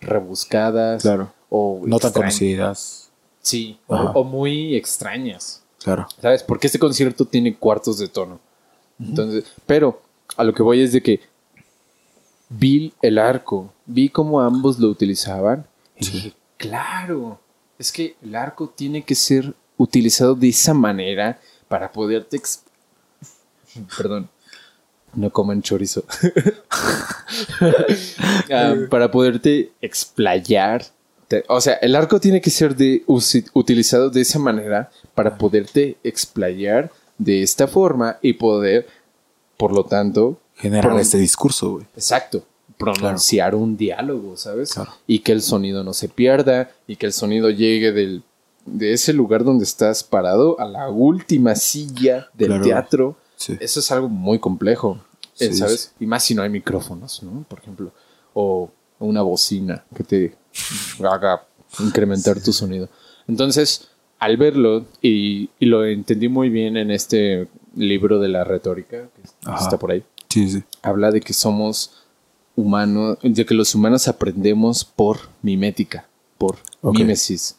[0.00, 1.02] rebuscadas.
[1.02, 1.32] Claro.
[1.48, 3.10] O No tan conocidas.
[3.40, 5.62] Sí, o muy extrañas.
[5.82, 6.06] Claro.
[6.20, 6.42] ¿Sabes?
[6.42, 8.40] Porque este concierto tiene cuartos de tono.
[9.00, 10.00] Entonces, pero
[10.36, 11.20] a lo que voy es de que
[12.58, 15.66] vi el arco, vi cómo ambos lo utilizaban
[15.98, 17.40] y dije, claro,
[17.78, 22.40] es que el arco tiene que ser utilizado de esa manera para poderte...
[23.96, 24.28] Perdón.
[25.14, 26.04] No coman chorizo.
[28.50, 30.84] Ah, para poderte explayar.
[31.48, 33.04] O sea, el arco tiene que ser de,
[33.54, 38.86] utilizado de esa manera para poderte explayar de esta forma y poder,
[39.56, 41.86] por lo tanto, Generar este discurso, güey.
[41.94, 42.44] Exacto.
[42.78, 44.72] Pronunciar un diálogo, ¿sabes?
[44.74, 44.92] Claro.
[45.06, 48.22] Y que el sonido no se pierda y que el sonido llegue del,
[48.66, 52.64] de ese lugar donde estás parado a la última silla del Claro.
[52.64, 53.16] teatro.
[53.36, 53.56] Sí.
[53.60, 54.98] Eso es algo muy complejo,
[55.38, 55.92] eh, Sí, ¿sabes?
[56.00, 57.44] Y más si no hay micrófonos, ¿no?
[57.48, 57.90] Por ejemplo.
[58.34, 60.34] O una bocina que te
[61.04, 61.44] haga
[61.80, 62.88] incrementar tu sonido.
[63.26, 63.88] Entonces,
[64.18, 69.22] al verlo, y, y lo entendí muy bien en este libro de la retórica, que
[69.44, 69.64] Ajá.
[69.64, 70.62] está por ahí Sí, sí.
[70.82, 72.02] habla de que somos
[72.56, 76.06] humanos, de que los humanos aprendemos por mimética,
[76.38, 76.98] por Ok.
[76.98, 77.56] mímesis.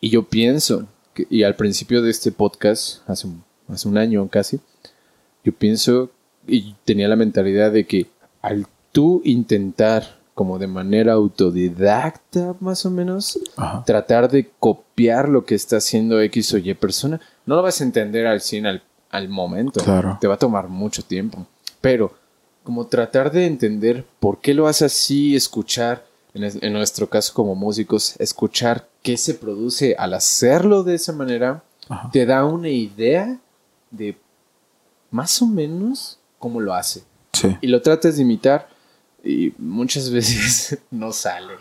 [0.00, 4.28] Y yo pienso, que- y al principio de este podcast, hace un, hace un año
[4.28, 4.60] casi,
[5.44, 6.10] yo pienso
[6.46, 8.06] y tenía la mentalidad de que
[8.42, 13.84] al tú intentar como de manera autodidacta más o menos, Ajá.
[13.84, 17.84] tratar de copiar lo que está haciendo X o Y persona, no lo vas a
[17.84, 19.80] entender al 100 al, al momento.
[19.82, 20.18] Claro.
[20.20, 21.46] Te va a tomar mucho tiempo.
[21.84, 22.14] Pero
[22.62, 27.32] como tratar de entender por qué lo hace así, escuchar, en, es- en nuestro caso
[27.34, 32.10] como músicos, escuchar qué se produce al hacerlo de esa manera, Ajá.
[32.10, 33.38] te da una idea
[33.90, 34.16] de
[35.10, 37.02] más o menos cómo lo hace.
[37.34, 37.54] Sí.
[37.60, 38.66] Y lo tratas de imitar
[39.22, 41.52] y muchas veces no sale.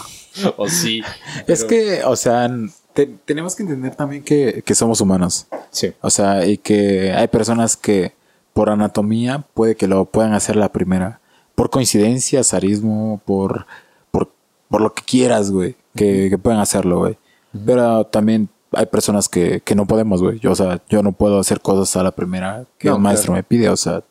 [0.56, 1.02] o sí.
[1.46, 2.50] Es que, o sea,
[2.94, 5.46] te- tenemos que entender también que, que somos humanos.
[5.70, 5.92] Sí.
[6.00, 8.15] O sea, y que hay personas que
[8.56, 11.20] por anatomía puede que lo puedan hacer la primera.
[11.54, 13.66] Por coincidencia, zarismo, por,
[14.10, 14.32] por,
[14.70, 15.76] por lo que quieras, güey.
[15.94, 17.18] Que, que pueden hacerlo, güey.
[17.66, 20.38] Pero también hay personas que, que no podemos, güey.
[20.38, 23.34] Yo, o sea, yo no puedo hacer cosas a la primera que No, el maestro
[23.34, 23.36] claro.
[23.40, 23.68] me pide.
[23.68, 24.02] O sea,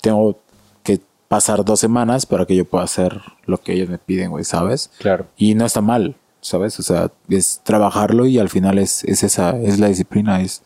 [0.00, 0.40] tengo
[0.82, 0.98] que
[1.28, 4.90] pasar dos semanas para que yo pueda hacer lo que ellos me piden, güey, ¿sabes?
[5.00, 5.26] Claro.
[5.36, 6.80] Y no está mal, ¿sabes?
[6.80, 10.62] O sea, es trabajarlo y al final es, es esa, es la disciplina, es,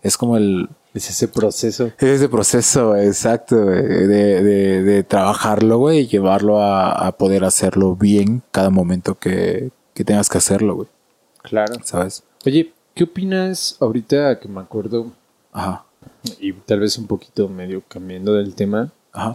[0.00, 1.86] es como el, Es ese proceso.
[1.98, 7.44] es ese proceso exacto güey, de, de, de trabajarlo, güey, y llevarlo a, a poder
[7.44, 10.88] hacerlo bien cada momento que, que tengas que hacerlo, güey,
[11.42, 11.74] Claro.
[11.84, 12.22] ¿sabes?
[12.46, 15.12] Oye, ¿qué opinas ahorita que me acuerdo
[15.52, 15.84] Ajá,
[16.40, 18.90] y tal vez un poquito medio cambiando del tema?
[19.12, 19.34] ajá,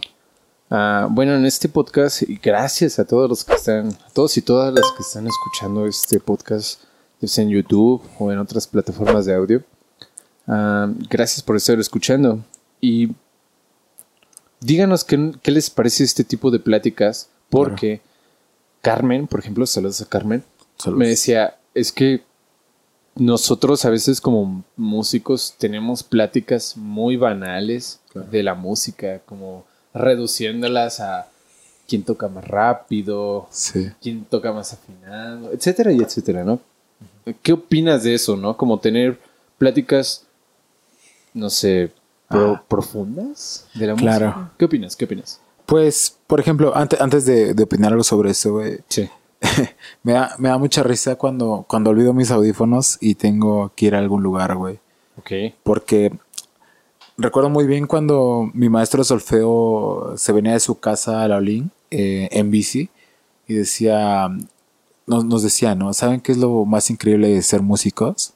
[0.74, 4.42] Ah, bueno, en este podcast, y gracias a todos los que están, a todos y
[4.42, 6.80] todas las que están escuchando este podcast,
[7.20, 9.62] ya sea en YouTube o en otras plataformas de audio.
[10.46, 12.40] Ah, gracias por estar escuchando.
[12.80, 13.10] Y
[14.60, 18.00] díganos qué, qué les parece este tipo de pláticas, porque
[18.80, 20.42] Carmen, por ejemplo, saludos a Carmen,
[20.78, 20.98] Saludos.
[20.98, 22.22] me decía, es que
[23.14, 28.28] nosotros a veces como músicos tenemos pláticas muy banales Claro.
[28.30, 29.64] de la música, como
[29.94, 31.28] reduciéndolas a
[31.88, 33.90] quién toca más rápido, sí.
[34.02, 36.60] quién toca más afinado, etcétera y etcétera, ¿no?
[37.42, 38.56] ¿Qué opinas de eso, no?
[38.56, 39.18] Como tener
[39.58, 40.24] pláticas,
[41.34, 41.92] no sé,
[42.28, 42.64] pro- Ah.
[42.68, 44.26] profundas de la Claro.
[44.28, 44.52] música.
[44.58, 44.96] ¿Qué opinas?
[44.96, 45.40] ¿Qué opinas?
[45.66, 49.08] Pues, por ejemplo, antes, antes de, de opinar algo sobre eso, güey, Sí.
[50.02, 53.94] me da, me da mucha risa cuando, cuando olvido mis audífonos y tengo que ir
[53.94, 54.78] a algún lugar, güey.
[55.18, 55.54] Ok.
[55.62, 56.12] Porque
[57.18, 61.36] recuerdo muy bien cuando mi maestro de solfeo se venía de su casa a la
[61.36, 62.88] Olin eh, en bici
[63.46, 64.28] y decía,
[65.06, 65.92] nos, nos decía, ¿no?
[65.92, 68.34] ¿Saben qué es lo más increíble de ser músicos?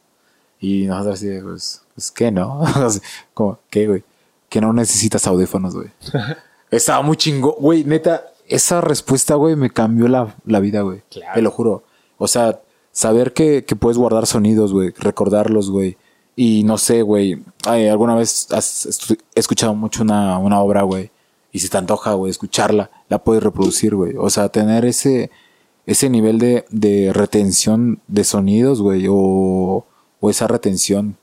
[0.61, 2.63] Y nosotros así, pues, pues ¿qué, no?
[3.35, 4.05] Como, ¿qué, güey?
[4.51, 5.89] Que no necesitas audífonos, güey.
[6.71, 11.03] Estaba muy chingo, güey, neta, esa respuesta, güey, me cambió la, la vida, güey.
[11.11, 11.33] Claro.
[11.35, 11.85] Te lo juro.
[12.19, 12.61] O sea,
[12.93, 15.97] saber que, que puedes guardar sonidos, güey, recordarlos, güey.
[16.37, 18.87] Y no sé, güey, ay, alguna vez has
[19.35, 21.11] escuchado mucho una, una obra, güey.
[21.51, 24.15] Y si te antoja, güey, escucharla, la puedes reproducir, güey.
[24.19, 25.31] O sea, tener ese,
[25.87, 29.87] ese nivel de, de retención de sonidos, güey, o,
[30.21, 31.17] o esa retención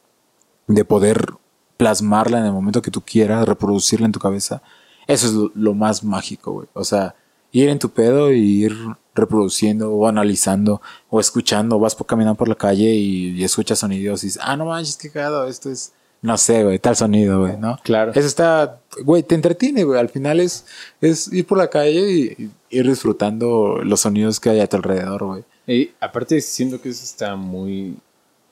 [0.68, 1.34] de poder
[1.78, 4.62] plasmarla en el momento que tú quieras, reproducirla en tu cabeza.
[5.08, 6.68] Eso es lo, lo más mágico, güey.
[6.74, 7.16] O sea,
[7.52, 8.76] ir en tu pedo y ir
[9.16, 11.80] reproduciendo o analizando o escuchando.
[11.80, 14.98] Vas por, caminando por la calle y, y escuchas sonidos y dices, ah, no manches,
[14.98, 17.78] qué cagado, esto es, no sé, güey, tal sonido, güey, ¿no?
[17.84, 18.12] Claro.
[18.12, 20.00] Eso está, güey, te entretiene, güey.
[20.00, 20.66] Al final es,
[21.02, 24.78] es ir por la calle y, y ir disfrutando los sonidos que hay a tu
[24.78, 25.44] alrededor, güey.
[25.68, 27.98] Y aparte siento que eso está muy,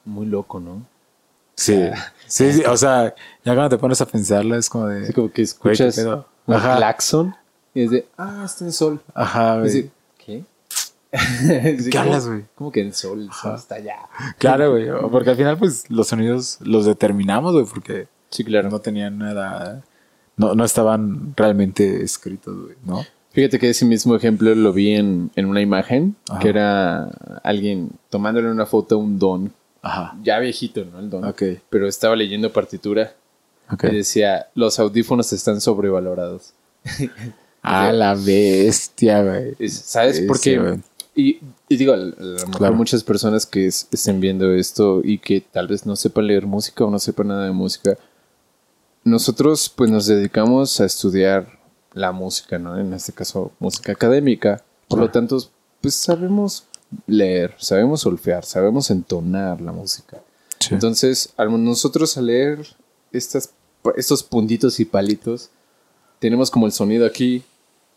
[0.05, 0.85] muy loco, ¿no?
[1.61, 1.89] Sí.
[2.27, 5.03] Sí, sí, o sea, ya cuando te pones a pensarlo es como de...
[5.03, 5.97] Así como que Güey, ¿qué escuchas
[6.45, 6.77] un Ajá.
[6.77, 7.35] claxon
[7.73, 9.01] y es de, ah, está en sol.
[9.13, 9.71] Ajá, güey.
[9.71, 10.43] de, ¿qué?
[11.11, 12.45] Sí, ¿Qué ¿cómo- hablas, güey?
[12.55, 13.21] ¿Cómo que en sol?
[13.23, 13.97] El sol está allá.
[14.37, 14.87] Claro, güey.
[15.11, 18.69] Porque al final, pues, los sonidos los determinamos, güey, porque Sí, claro.
[18.69, 19.83] no tenían nada...
[20.37, 23.05] No, no estaban realmente escritos, güey, ¿no?
[23.33, 26.39] Fíjate que ese mismo ejemplo lo vi en, en una imagen, Ajá.
[26.39, 27.05] que era
[27.43, 30.15] alguien tomándole una foto a un don, Ajá.
[30.23, 30.99] ya viejito, ¿no?
[30.99, 31.33] El don.
[31.69, 33.13] Pero estaba leyendo partitura
[33.71, 33.85] Ok.
[33.85, 36.53] y decía, los audífonos están sobrevalorados.
[37.63, 39.55] A la bestia, güey.
[39.59, 40.17] Es- ¿Sabes?
[40.17, 40.79] Sí, Porque,
[41.15, 42.73] y, y digo, a lo mejor Claro.
[42.73, 46.83] muchas personas que es- estén viendo esto y que tal vez no sepan leer música
[46.85, 47.97] o no sepan nada de música,
[49.03, 51.59] nosotros pues nos dedicamos a estudiar
[51.93, 52.79] la música, ¿no?
[52.79, 54.63] En este caso, música académica.
[54.87, 55.37] Por lo tanto,
[55.81, 56.65] pues sabemos
[57.07, 60.21] leer, sabemos solfear, sabemos entonar la música.
[60.59, 60.73] Sí.
[60.73, 62.67] Entonces, al nosotros al leer
[63.11, 63.51] estas,
[63.95, 65.49] estos puntitos y palitos,
[66.19, 67.43] tenemos como el sonido aquí,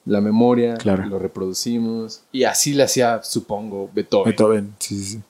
[0.06, 1.06] la memoria, Claro.
[1.06, 2.22] lo reproducimos.
[2.32, 4.24] Y así le hacía, supongo, Beethoven.
[4.30, 5.22] Beethoven, sí, sí, sí.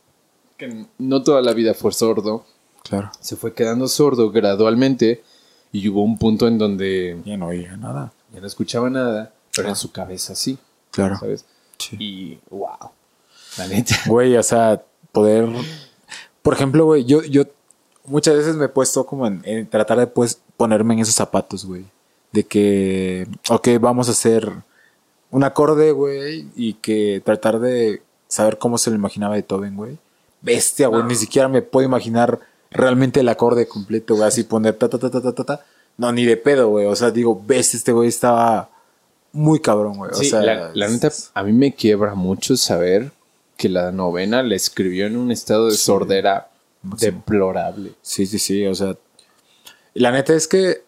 [0.57, 2.44] Que no toda la vida fue sordo,
[2.83, 3.10] Claro.
[3.20, 5.23] se fue quedando sordo gradualmente
[5.73, 8.12] y hubo un punto en donde Ya no oía nada.
[8.33, 9.70] ya no escuchaba nada, pero Ah.
[9.70, 10.59] en su cabeza sí,
[10.93, 11.17] Claro.
[11.18, 11.44] ¿sabes?
[11.78, 11.97] Sí.
[11.99, 12.91] Y wow,
[13.58, 13.94] la neta.
[14.07, 15.49] Güey, o sea, poder.
[16.42, 17.44] Por ejemplo, güey, yo, yo
[18.05, 21.65] muchas veces me he puesto como en, en tratar de pues, ponerme en esos zapatos,
[21.65, 21.84] güey.
[22.33, 24.50] De que, ok, vamos a hacer
[25.31, 29.99] un acorde, güey, y que tratar de saber cómo se lo imaginaba Beethoven, güey.
[30.42, 34.89] Bestia, güey, ni siquiera me puedo imaginar realmente el acorde completo, güey, así poner ta,
[34.89, 35.65] ta, ta, ta, ta, ta, ta.
[35.97, 36.86] No, ni de pedo, güey.
[36.86, 38.68] O sea, digo, bestia, este güey estaba
[39.33, 40.10] muy cabrón, güey.
[40.10, 43.12] O Sí, sea, la, la neta, a mí me quiebra mucho saber
[43.57, 45.78] que la novena la escribió en un estado de Sí.
[45.78, 46.50] sordera
[46.83, 47.12] Máximo.
[47.12, 47.94] deplorable.
[48.02, 48.97] Sí, sí, sí, o sea.
[49.94, 50.83] La neta es que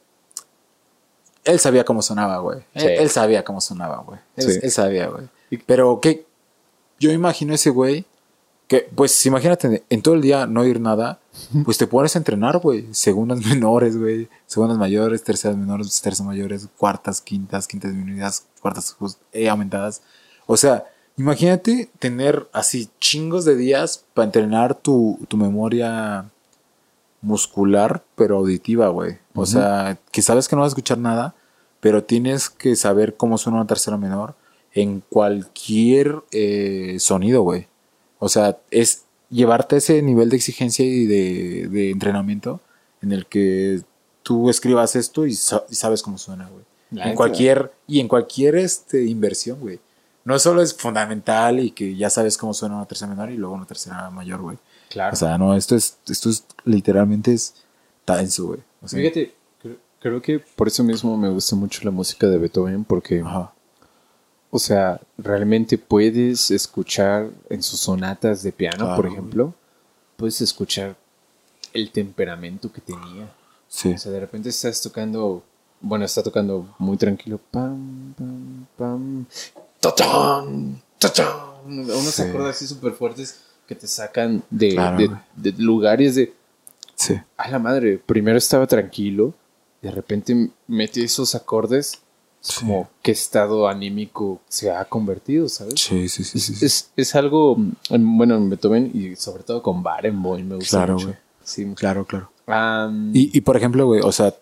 [1.45, 2.59] él sabía cómo sonaba, güey.
[2.75, 2.89] Él, Sí.
[2.89, 4.19] él sabía cómo sonaba, güey.
[4.36, 4.59] Él, Sí.
[4.62, 5.28] él sabía, güey.
[5.65, 6.27] Pero que
[6.99, 8.05] yo imagino ese güey
[8.67, 11.20] que, pues imagínate, en todo el día no oír nada,
[11.65, 12.89] pues te pones a entrenar, güey.
[12.93, 14.28] Segundas menores, güey.
[14.47, 20.03] Segundas mayores, terceras menores, terceras mayores, cuartas, quintas, quintas disminuidas, cuartas just- eh, aumentadas.
[20.47, 20.85] O sea,
[21.17, 26.27] imagínate tener así chingos de días para entrenar tu, tu memoria
[27.23, 29.19] muscular, pero auditiva, güey.
[29.35, 31.35] O sea, que sabes que no vas a escuchar nada,
[31.81, 34.35] pero tienes que saber cómo suena una tercera menor
[34.73, 37.67] en cualquier eh, sonido, güey.
[38.19, 42.61] O sea, es llevarte a ese nivel de exigencia y de, de entrenamiento
[43.03, 43.81] en el que
[44.23, 46.65] tú escribas esto y, sa- y sabes cómo suena, güey.
[47.11, 49.81] En cualquier, y en cualquier este, inversión, güey.
[50.27, 53.55] No solo es fundamental y que ya sabes cómo suena una tercera menor y luego
[53.55, 54.59] una tercera mayor, güey.
[54.91, 55.15] Claro.
[55.15, 57.55] O sea, no, esto es, esto es literalmente es
[58.05, 58.61] tenso, güey.
[58.83, 62.39] O sea, Fíjate, cre- creo que por eso mismo me gusta mucho la música de
[62.39, 63.53] Beethoven, porque, Ajá.
[64.51, 69.17] o sea, realmente puedes escuchar en sus sonatas de piano, Claro, por güey.
[69.19, 69.55] ejemplo,
[70.17, 70.97] puedes escuchar
[71.73, 73.29] el temperamento que tenía.
[73.69, 73.93] Sí.
[73.93, 75.43] O sea, de repente estás tocando,
[75.81, 79.27] bueno, está tocando muy tranquilo, pam, pam, pam,
[79.94, 81.26] tachán, tachán,
[81.66, 82.23] unos Sí.
[82.23, 86.32] acordes así súper fuertes que te sacan de, Claro, de- de lugares de,
[86.94, 87.15] Sí.
[87.36, 89.34] a la madre, primero estaba tranquilo,
[89.82, 91.98] de repente mete esos acordes,
[92.42, 92.60] es Sí.
[92.60, 95.74] como qué estado anímico se ha convertido, ¿sabes?
[95.81, 96.65] Sí, sí, sí, Es, sí, sí.
[96.66, 97.56] es- es algo,
[97.90, 101.06] en- bueno, en Beethoven y sobre todo con Barenboim me gusta Claro, mucho.
[101.08, 101.18] güey.
[101.42, 101.81] Sí, mucho.
[101.81, 102.31] Claro, claro.
[102.47, 104.32] Am, Y, y por ejemplo, güey, o sea,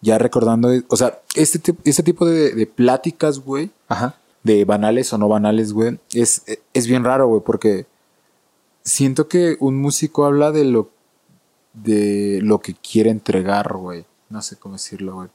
[0.00, 4.14] ya recordando, o sea, este, este tipo de, de pláticas, güey, Ajá.
[4.42, 7.86] De banales o no banales, güey, es, es bien raro, güey, porque
[8.82, 10.90] siento que un músico habla de lo,
[11.72, 14.04] de lo que quiere entregar, güey.
[14.28, 15.28] No sé cómo decirlo, güey.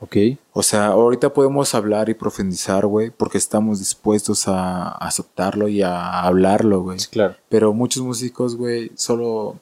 [0.00, 0.16] Ok.
[0.52, 5.82] O sea, ahorita podemos hablar y profundizar, güey, porque estamos dispuestos a, a aceptarlo y
[5.82, 6.98] a hablarlo, güey.
[6.98, 7.36] Sí, claro.
[7.48, 9.60] Pero muchos músicos, güey, solo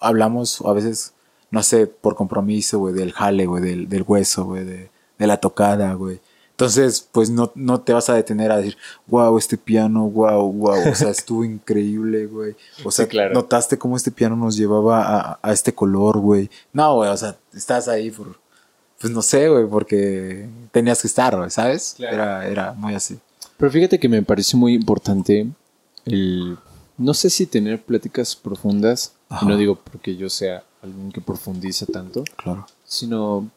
[0.00, 1.12] hablamos a veces,
[1.50, 5.36] no sé, por compromiso, güey, del jale, güey, del, del hueso, güey, de, de la
[5.36, 6.20] tocada, güey.
[6.56, 8.76] Entonces, pues no, no te vas a detener a decir,
[9.08, 12.54] wow, este piano, wow, wow, o sea, estuvo increíble, güey.
[12.84, 13.34] O sea, Sí, claro.
[13.34, 15.02] notaste cómo este piano nos llevaba
[15.32, 16.48] a, a este color, güey.
[16.72, 18.38] No, güey, o sea, estás ahí por,
[19.00, 21.94] pues no sé, güey, porque tenías que estar, güey, ¿sabes?
[21.96, 22.14] Claro.
[22.14, 23.18] Era, era muy así.
[23.56, 25.48] Pero fíjate que me parece muy importante
[26.04, 26.56] el,
[26.96, 31.84] no sé si tener pláticas profundas, y no digo porque yo sea alguien que profundiza
[31.86, 32.64] tanto, Claro.
[32.84, 33.50] sino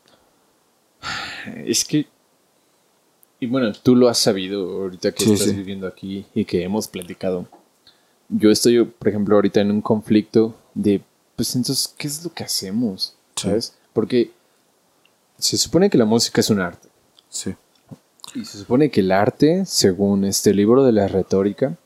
[1.65, 2.07] es que,
[3.39, 5.55] y bueno, tú lo has sabido ahorita que Sí, estás sí.
[5.55, 7.47] viviendo aquí y que hemos platicado.
[8.29, 11.01] Yo estoy, por ejemplo, ahorita en un conflicto de
[11.35, 13.15] pues entonces, ¿qué es lo que hacemos?
[13.35, 13.47] Sí.
[13.47, 13.75] ¿Sabes?
[13.93, 14.31] Porque
[15.37, 16.89] se supone que la música es un arte.
[17.29, 17.53] Sí.
[18.33, 21.77] Y se supone que el arte, según este libro de la retórica,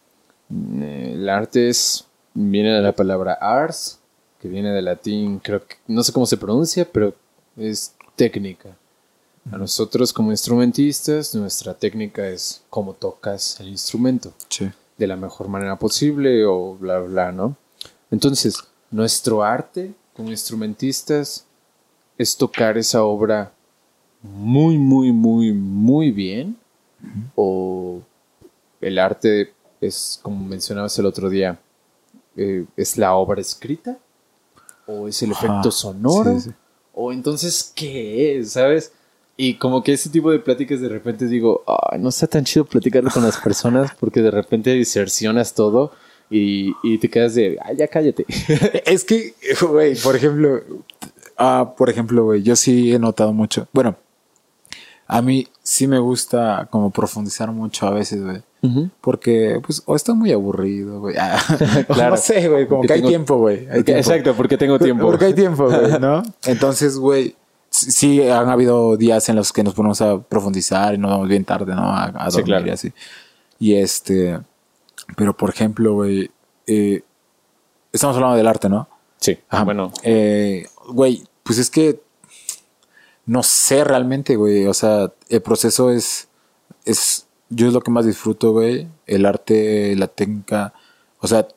[0.48, 4.00] mm, el arte es, viene de la palabra ars,
[4.40, 7.14] que viene del latín, creo que, no sé cómo se pronuncia, pero
[7.58, 8.70] es técnica.
[9.50, 14.70] A nosotros como instrumentistas, nuestra técnica es cómo tocas el instrumento Sí.
[14.98, 17.56] de la mejor manera posible o bla, bla, ¿no?
[18.12, 18.56] Entonces,
[18.92, 21.46] nuestro arte como instrumentistas
[22.18, 23.52] es tocar esa obra
[24.22, 26.56] muy, muy, muy, muy bien.
[27.36, 28.02] O
[28.80, 31.60] el arte es, como mencionabas el otro día,
[32.36, 33.98] eh, es la obra escrita.
[34.86, 36.36] O es el efecto sonoro.
[36.40, 36.56] sí, sí.
[36.94, 38.52] O entonces, ¿qué es?
[38.52, 38.92] ¿Sabes?
[39.44, 42.66] Y como que ese tipo de pláticas de repente digo, "Ay, no está tan chido
[42.66, 45.92] platicarlo con las personas porque de repente distorsionas todo
[46.30, 48.26] y, y te quedas de, ay, ya cállate.
[48.86, 49.34] Es que,
[49.68, 50.62] güey, por ejemplo,
[51.38, 53.68] ah, por ejemplo, güey, yo sí he notado mucho.
[53.74, 53.96] Bueno,
[55.08, 58.42] a mí sí me gusta como profundizar mucho a veces, güey.
[59.02, 61.16] Porque, pues, o está muy aburrido, güey.
[61.20, 61.42] Ah,
[61.88, 62.12] Claro.
[62.12, 63.68] No sé, güey, como Porque que hay tengo- tiempo, güey.
[63.68, 63.94] hay tiempo.
[64.00, 65.04] Exacto, porque tengo tiempo.
[65.06, 66.22] Porque hay tiempo, güey, ¿no?
[66.46, 67.36] Entonces, güey,
[67.72, 71.28] sí sí han habido días en los que nos ponemos a profundizar y nos vamos
[71.28, 71.84] bien tarde, ¿no?
[71.92, 72.68] A, a Sí, dormir claro.
[72.68, 72.94] y así.
[73.60, 74.40] Y este,
[75.18, 76.30] pero por ejemplo, güey,
[76.68, 77.02] eh,
[77.92, 78.88] estamos hablando del arte, ¿no?
[79.20, 79.64] Sí, Ajá.
[79.64, 82.02] bueno, Eh, güey, pues es que
[83.26, 84.66] no sé realmente, güey.
[84.68, 86.28] O sea, el proceso es,
[86.86, 88.88] es, yo es lo que más disfruto, güey.
[89.08, 90.74] El arte, la técnica.
[91.20, 91.48] O sea,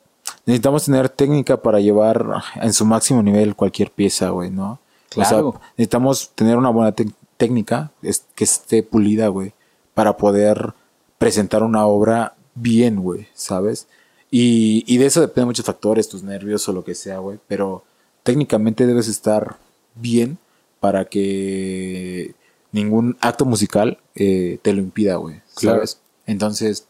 [0.46, 2.26] necesitamos tener técnica para llevar
[2.56, 4.78] en su máximo nivel cualquier pieza, güey, ¿no?
[5.14, 5.48] Claro.
[5.48, 6.94] O sea, necesitamos tener una buena
[7.36, 9.52] técnica es- que esté pulida, güey,
[9.94, 10.74] para poder
[11.18, 13.86] presentar una obra bien, güey, ¿sabes?
[14.30, 17.84] Y, y de eso dependen muchos factores, tus nervios o lo que sea, güey, pero
[18.24, 19.56] técnicamente debes estar
[19.94, 20.38] bien
[20.80, 22.34] para que
[22.72, 25.78] ningún acto musical eh, te lo impida, güey, Claro.
[25.78, 26.00] ¿sabes?
[26.26, 26.86] Entonces,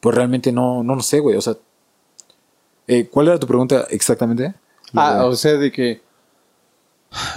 [0.00, 1.56] pues realmente no, no lo sé, güey, o sea,
[2.86, 4.54] eh, ¿cuál era tu pregunta exactamente?
[4.94, 6.00] Ah, o sea, de que.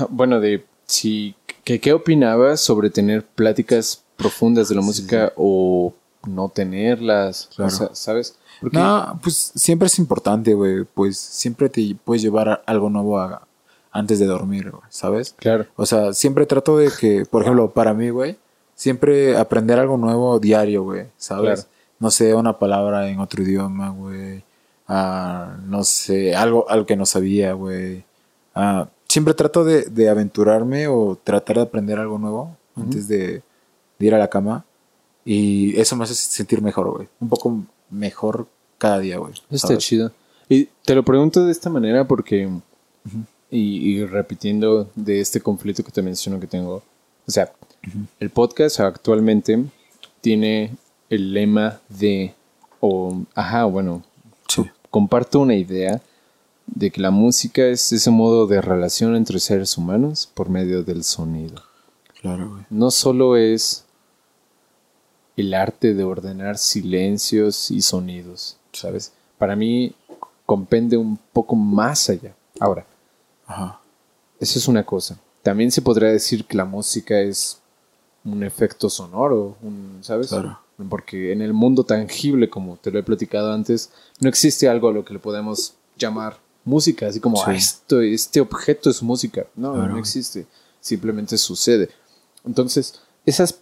[0.09, 1.35] Bueno, de si.
[1.63, 5.93] Que, ¿Qué opinabas sobre tener pláticas profundas de la música o
[6.27, 7.49] no tenerlas?
[7.55, 7.67] Claro.
[7.73, 8.35] O sea, ¿sabes?
[8.59, 10.83] Porque, No, pues siempre es importante, güey.
[10.83, 13.45] Pues siempre te puedes llevar algo nuevo a-
[13.91, 15.33] antes de dormir, güey, ¿sabes?
[15.37, 15.65] Claro.
[15.75, 18.37] O sea, siempre trato de que, por ejemplo, para mí, güey,
[18.75, 21.61] siempre aprender algo nuevo diario, güey, ¿sabes?
[21.61, 21.69] Claro.
[21.99, 24.43] No sé, una palabra en otro idioma, güey.
[24.87, 28.03] Ah, no sé, algo, algo que no sabía, güey.
[28.55, 33.41] Ah, siempre trato de, de aventurarme o tratar de aprender algo nuevo antes de,
[33.99, 34.63] de ir a la cama.
[35.25, 37.07] Y eso me hace sentir mejor, güey.
[37.19, 38.47] Un poco mejor
[38.77, 39.33] cada día, güey.
[39.51, 40.11] Está chido.
[40.47, 42.49] Y te lo pregunto de esta manera porque,
[43.51, 46.81] y, y repitiendo de este conflicto que te menciono que tengo,
[47.27, 47.51] o sea,
[48.19, 49.63] el podcast actualmente
[50.21, 50.71] tiene
[51.09, 52.33] el lema de,
[52.79, 54.03] o, ajá, bueno,
[54.47, 54.63] Sí.
[54.89, 56.01] comparto una idea
[56.75, 61.03] de que la música es ese modo de relación entre seres humanos por medio del
[61.03, 61.61] sonido.
[62.21, 62.63] Claro, güey.
[62.69, 63.85] No solo es
[65.35, 69.13] el arte de ordenar silencios y sonidos, ¿sabes?
[69.37, 69.93] Para mí
[70.45, 72.35] compende un poco más allá.
[72.59, 72.85] Ahora,
[73.47, 73.79] Ajá.
[74.39, 75.17] eso es una cosa.
[75.43, 77.59] También se podría decir que la música es
[78.25, 80.27] un efecto sonoro, un, ¿sabes?
[80.27, 80.59] Claro.
[80.89, 84.93] Porque en el mundo tangible, como te lo he platicado antes, no existe algo a
[84.93, 86.37] lo que le podemos llamar
[86.69, 87.43] música, así como Sí.
[87.47, 89.45] "Ah, esto, este objeto es música.
[89.55, 89.93] No, Claro.
[89.93, 90.45] no existe.
[90.79, 91.89] Simplemente sucede.
[92.45, 93.53] Entonces, esas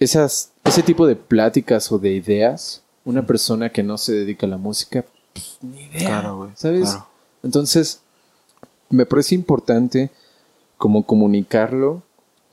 [0.00, 4.50] esas, ese tipo de pláticas o de ideas, una persona que no se dedica a
[4.50, 6.08] la música, pues, ni idea.
[6.08, 6.50] Claro, güey.
[6.56, 6.90] ¿Sabes?
[6.90, 7.06] Claro.
[7.42, 8.00] Entonces,
[8.90, 10.10] me parece importante
[10.76, 12.02] como comunicarlo,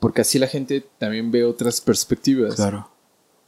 [0.00, 2.54] porque así la gente también ve otras perspectivas.
[2.54, 2.88] Claro.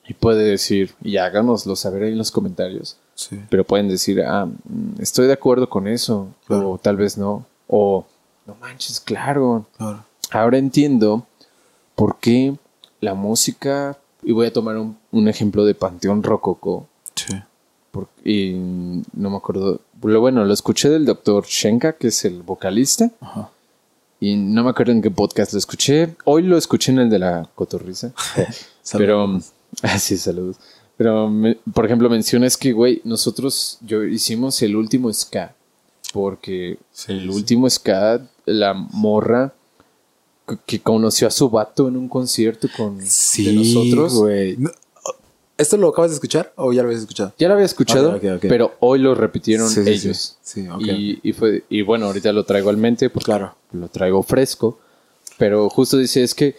[0.09, 2.97] Y puede decir, y háganoslo saber ahí en los comentarios.
[3.19, 3.41] Sí.
[3.51, 6.71] Pero pueden decir, ah, mm, estoy de acuerdo con eso, Claro.
[6.71, 7.45] o tal vez no.
[7.67, 8.07] O,
[8.47, 9.67] no manches, claro.
[9.77, 10.05] Claro.
[10.31, 11.27] Ahora entiendo
[11.97, 12.55] por qué
[13.01, 17.35] la música, y voy a tomar un, un ejemplo de Panteón Rococo, Sí.
[17.91, 18.53] por- y
[19.15, 19.81] no me acuerdo.
[20.03, 23.11] Lo bueno, lo escuché del doctor Shenka, que es el vocalista.
[23.21, 23.51] Ajá.
[24.21, 26.15] Y no me acuerdo en qué podcast lo escuché.
[26.25, 28.13] Hoy lo escuché en el de la cotorriza.
[28.93, 29.41] Pero,
[29.83, 30.57] ah, sí, saludos.
[30.99, 35.55] Pero, me- por ejemplo, mencionas que, güey, nosotros yo hicimos el último ska.
[36.12, 37.28] Porque Sí, el sí.
[37.28, 39.52] último ska, la morra
[40.67, 44.15] que- conoció a su vato en un concierto con Sí, de nosotros.
[44.15, 44.57] güey.
[44.59, 44.70] No,
[45.59, 47.33] ¿Esto lo acabas de escuchar o ya lo habías escuchado?
[47.36, 48.44] Ya lo había escuchado, Ok, ok, ok.
[48.49, 50.36] pero hoy lo repitieron Sí, ellos.
[50.41, 50.62] sí.
[50.62, 50.81] Sí, ok.
[50.83, 53.55] y, y fue, y bueno, ahorita lo traigo al mente porque Claro.
[53.73, 54.78] lo traigo fresco.
[55.36, 56.55] Pero justo dice, es que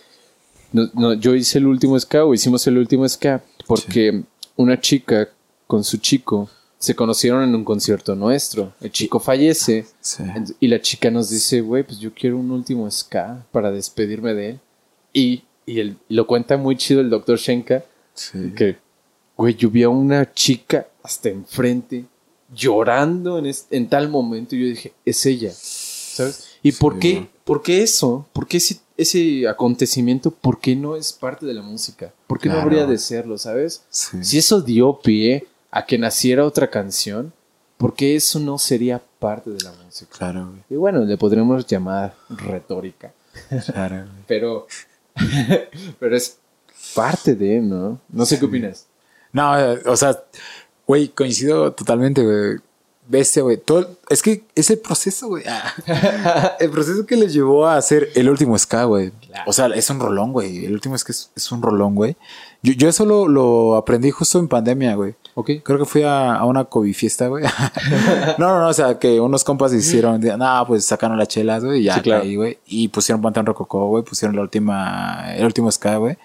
[0.73, 4.23] no- no, yo hice el último ska o hicimos el último ska porque
[4.57, 5.29] una chica
[5.67, 6.49] con su chico
[6.79, 8.73] se conocieron en un concierto nuestro.
[8.81, 10.23] El chico fallece Sí.
[10.59, 14.49] y la chica nos dice, güey, pues yo quiero un último ska para despedirme de
[14.51, 14.59] él.
[15.13, 17.83] Y, y él- lo cuenta muy chido el doctor Shenka
[18.13, 18.53] Sí.
[18.55, 18.77] que,
[19.37, 22.05] güey, yo vi a una chica hasta enfrente
[22.53, 26.47] llorando en, es- en tal momento y yo dije, es ella, ¿sabes?
[26.63, 27.27] ¿Y por qué?
[27.43, 28.25] ¿Por qué eso?
[28.33, 30.31] ¿Por qué ese, ese acontecimiento?
[30.31, 32.11] ¿Por qué no es parte de la música?
[32.27, 33.83] ¿Por qué no habría de serlo, sabes?
[33.89, 34.23] Sí.
[34.23, 37.31] Si eso dio pie a que naciera otra canción,
[37.77, 40.17] ¿por qué eso no sería parte de la música?
[40.17, 40.61] Claro, güey.
[40.69, 43.13] Y bueno, le podremos llamar retórica,
[43.73, 44.23] Claro, güey.
[44.27, 44.67] pero,
[45.99, 46.37] pero es
[46.95, 47.99] parte de, ¿no?
[48.09, 48.85] No sé qué opinas.
[49.31, 50.23] No, eh, o sea,
[50.87, 52.57] güey, coincido totalmente, güey.
[53.09, 53.57] Bestia, güey.
[53.57, 55.43] Todo, es que ese proceso, güey.
[55.47, 59.11] ah, el proceso que les llevó a hacer el último ska, güey.
[59.47, 60.65] O sea, es un rolón, güey.
[60.65, 62.15] El último es, es un rolón, güey.
[62.61, 65.15] Yo, yo eso lo, lo aprendí justo en pandemia, güey.
[65.33, 65.49] ¿Ok?
[65.63, 67.43] Creo que fui a, a una COVID fiesta, güey.
[68.37, 71.79] no, no, no, o sea, que unos compas hicieron, no, pues sacaron las chelas, güey,
[71.81, 72.25] y ya Sí, claro.
[72.35, 72.59] güey.
[72.67, 76.17] Y pusieron Panteón Rococó, güey, pusieron la última, el último ska, güey.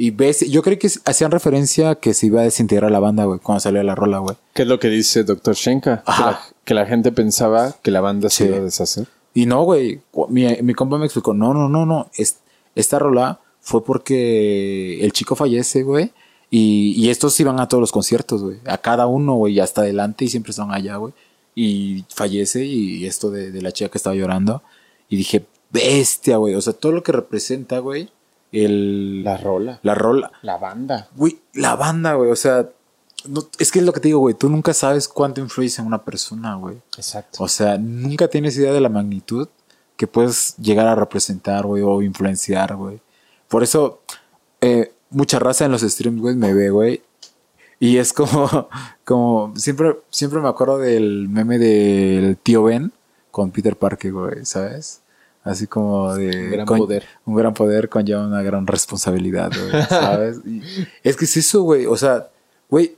[0.00, 3.40] Y ves, yo creo que hacían referencia que se iba a desintegrar la banda, güey,
[3.40, 4.36] cuando salió la rola, güey.
[4.54, 5.54] ¿Qué es lo que dice Dr.
[5.56, 6.04] Shenka?
[6.06, 9.06] Que la, que la gente pensaba que la banda se iba a deshacer.
[9.34, 12.38] Y no, güey, mi, mi compa me explicó, no, no, no, no, es-
[12.76, 16.12] esta rola fue porque el chico fallece, güey.
[16.50, 18.58] Y, y estos iban a todos los conciertos, güey.
[18.66, 21.12] A cada uno, güey, y hasta adelante y siempre están allá, güey.
[21.54, 24.62] Y fallece y esto de, de la chica que estaba llorando.
[25.08, 26.54] Y dije, bestia, güey.
[26.54, 28.08] O sea, todo lo que representa, güey.
[28.52, 29.78] El, La rola.
[29.82, 30.32] la rola.
[30.42, 31.08] La banda.
[31.16, 32.30] Güey, la banda, güey.
[32.30, 32.68] O sea,
[33.26, 34.34] no- es que es lo que te digo, güey.
[34.34, 36.76] Tú nunca sabes cuánto influye en una persona, güey.
[36.96, 37.42] Exacto.
[37.44, 39.48] O sea, nunca tienes idea de la magnitud
[39.96, 43.00] que puedes llegar a representar, güey, o influenciar, güey.
[43.48, 44.00] Por eso,
[44.60, 47.02] eh, mucha raza en los streams, güey, me ve, güey.
[47.80, 48.68] Y es como,
[49.04, 52.92] como, siempre, siempre me acuerdo del meme del tío Ben
[53.30, 55.02] con Peter Parker, güey, ¿sabes?
[55.44, 56.26] Así como de...
[56.44, 57.04] Un gran con- poder.
[57.24, 60.40] Un gran poder conlleva una gran responsabilidad, güey, ¿sabes?
[60.44, 60.62] Y
[61.02, 62.28] es que es eso, güey, o sea,
[62.68, 62.96] güey,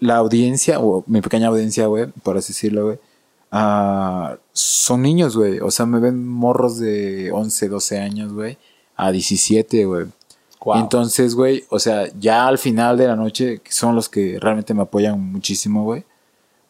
[0.00, 2.98] la audiencia, o mi pequeña audiencia, güey, por así decirlo, güey,
[3.50, 5.60] ah, son niños, güey.
[5.60, 8.58] O sea, me ven morros de 11, 12 años, güey,
[8.96, 10.06] a 17, güey.
[10.60, 10.80] Guau.
[10.80, 14.72] Entonces, güey, o sea, ya al final de la noche, que son los que realmente
[14.72, 16.04] me apoyan muchísimo, güey,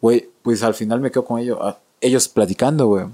[0.01, 3.05] güey, pues al final me quedo con ellos, ah, ellos platicando, güey.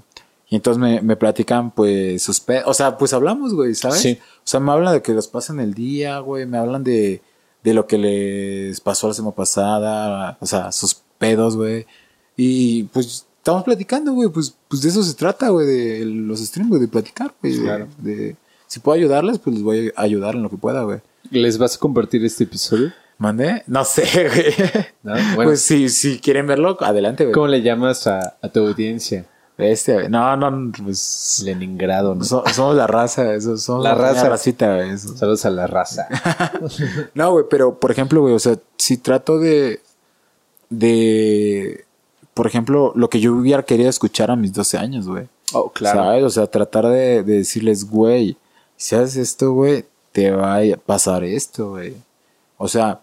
[0.52, 2.64] Y entonces me, me platican, pues, sus pedos.
[2.66, 4.00] O sea, pues hablamos, güey, ¿sabes?
[4.00, 4.18] Sí.
[4.20, 6.44] O sea, me hablan de que los pasan el día, güey.
[6.44, 7.22] Me hablan de,
[7.64, 10.36] de lo que les pasó la semana pasada.
[10.40, 11.86] O sea, sus pedos, güey.
[12.36, 14.28] Y pues estamos platicando, güey.
[14.28, 15.66] Pues, pues de eso se trata, güey.
[15.66, 16.82] De los streams, güey.
[16.82, 17.54] De platicar, güey.
[17.56, 17.88] de- Claro.
[17.96, 20.98] De, si puedo ayudarles, pues les voy a ayudar en lo que pueda, güey.
[21.30, 22.92] ¿Les vas a compartir este episodio?
[23.16, 23.62] ¿Mandé?
[23.66, 24.54] No sé, güey.
[25.02, 25.50] No, bueno.
[25.50, 27.32] Pues si, si quieren verlo, adelante, güey.
[27.32, 29.24] ¿Cómo le llamas a, a tu audiencia?
[29.58, 30.08] Este, güey.
[30.08, 31.42] No, no, pues...
[31.44, 32.24] Leningrado, ¿no?
[32.24, 34.28] so- somos la raza, eso, somos La raza.
[34.28, 35.16] racita, eso.
[35.16, 36.08] Saludos a la raza.
[37.14, 39.80] No, güey, pero por ejemplo, güey, o sea, si trato de.
[40.70, 41.84] de.
[42.34, 45.28] Por ejemplo, lo que yo hubiera querido escuchar a mis 12 años, güey.
[45.52, 46.00] Oh, claro.
[46.02, 46.24] ¿Sabes?
[46.24, 48.38] O sea, tratar de, de decirles, güey,
[48.76, 51.94] si haces esto, güey, te va a pasar esto, güey.
[52.56, 53.00] O sea,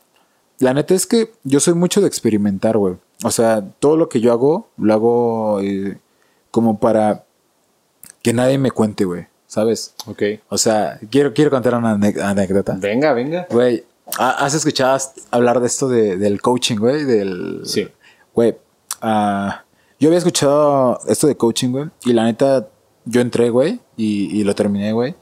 [0.57, 2.95] la neta es que yo soy mucho de experimentar, güey.
[3.23, 5.99] O sea, todo lo que yo hago, lo hago eh,
[6.51, 7.25] como para
[8.21, 9.27] que nadie me cuente, güey.
[9.47, 9.95] ¿Sabes?
[10.05, 10.21] Ok.
[10.49, 12.75] O sea, quiero, quiero contar una anécdota.
[12.79, 13.47] Venga, venga.
[13.49, 13.83] Güey,
[14.19, 14.97] ¿ha- ¿has escuchado
[15.31, 17.03] hablar de esto de- del coaching, güey?
[17.03, 17.61] Del...
[17.65, 17.87] Sí.
[18.35, 18.55] Güey,
[19.01, 19.63] ah,
[19.99, 22.67] yo había escuchado esto de coaching, güey, y la neta,
[23.05, 25.15] yo entré, güey, y, y lo terminé, güey,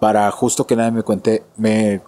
[0.00, 2.02] para justo que nadie me cuente, me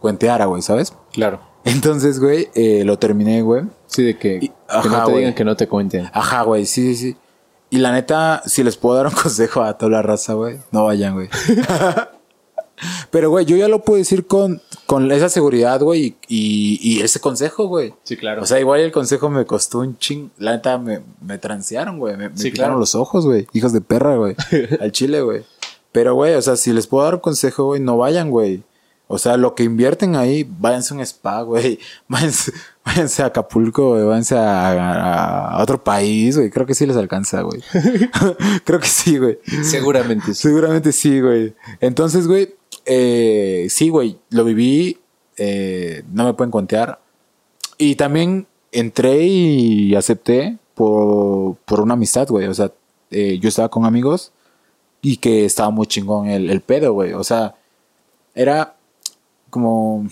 [0.00, 0.94] cuenteara, güey, ¿sabes?
[1.12, 1.40] Claro.
[1.64, 3.64] Entonces, güey, eh, lo terminé, güey.
[3.86, 5.18] Sí, de que, Y- que ajá, no te güey.
[5.18, 6.08] digan que no te cuenten.
[6.12, 7.16] Ajá, güey, sí, sí, sí.
[7.70, 10.84] Y la neta, si les puedo dar un consejo a toda la raza, güey, no
[10.84, 11.28] vayan, güey.
[13.10, 17.20] Pero, güey, yo ya lo puedo decir con, con esa seguridad, güey, y, y ese
[17.20, 17.92] consejo, güey.
[18.04, 18.42] Sí, claro.
[18.42, 20.30] O sea, igual el consejo me costó un ching.
[20.38, 22.16] La neta me, me transearon, güey.
[22.16, 22.80] Me, me Sí, picaron claro.
[22.80, 23.46] los ojos, güey.
[23.52, 24.34] Hijos de perra, güey.
[24.80, 25.42] Al chile, güey.
[25.92, 28.62] Pero, güey, o sea, si les puedo dar un consejo, güey, no vayan, güey.
[29.12, 31.80] O sea, lo que invierten ahí, váyanse a un spa, güey.
[32.08, 32.52] Váyanse,
[32.86, 34.04] váyanse a Acapulco, güey.
[34.04, 36.48] Váyanse a, a- a otro país, güey.
[36.48, 37.60] Creo que sí les alcanza, güey.
[38.64, 39.38] Creo que sí, güey.
[39.64, 40.42] Seguramente sí.
[40.42, 41.54] Seguramente sí, güey.
[41.80, 42.54] Entonces, güey,
[42.86, 44.98] eh, sí, güey, lo viví
[45.36, 47.00] eh, no me pueden contear.
[47.78, 52.46] Y también entré y acepté por, por una amistad, güey.
[52.46, 52.70] O sea,
[53.10, 54.30] eh, yo estaba con amigos
[55.02, 57.12] y que estaba muy chingón el, el pedo, güey.
[57.14, 57.56] O sea,
[58.34, 58.76] era
[59.50, 60.06] como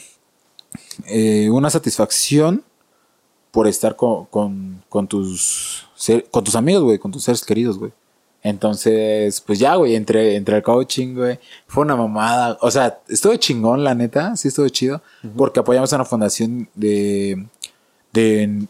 [1.06, 2.62] eh, una satisfacción
[3.50, 7.78] por estar con, con, con tus, ser- con tus amigos, güey, con tus seres queridos,
[7.78, 7.92] güey.
[8.42, 12.56] Entonces, pues ya, güey, entre, entre el coaching, güey, fue una mamada.
[12.60, 15.02] O sea, estuvo chingón, la neta, sí estuvo chido,
[15.36, 17.46] porque apoyamos a una fundación de,
[18.12, 18.66] de,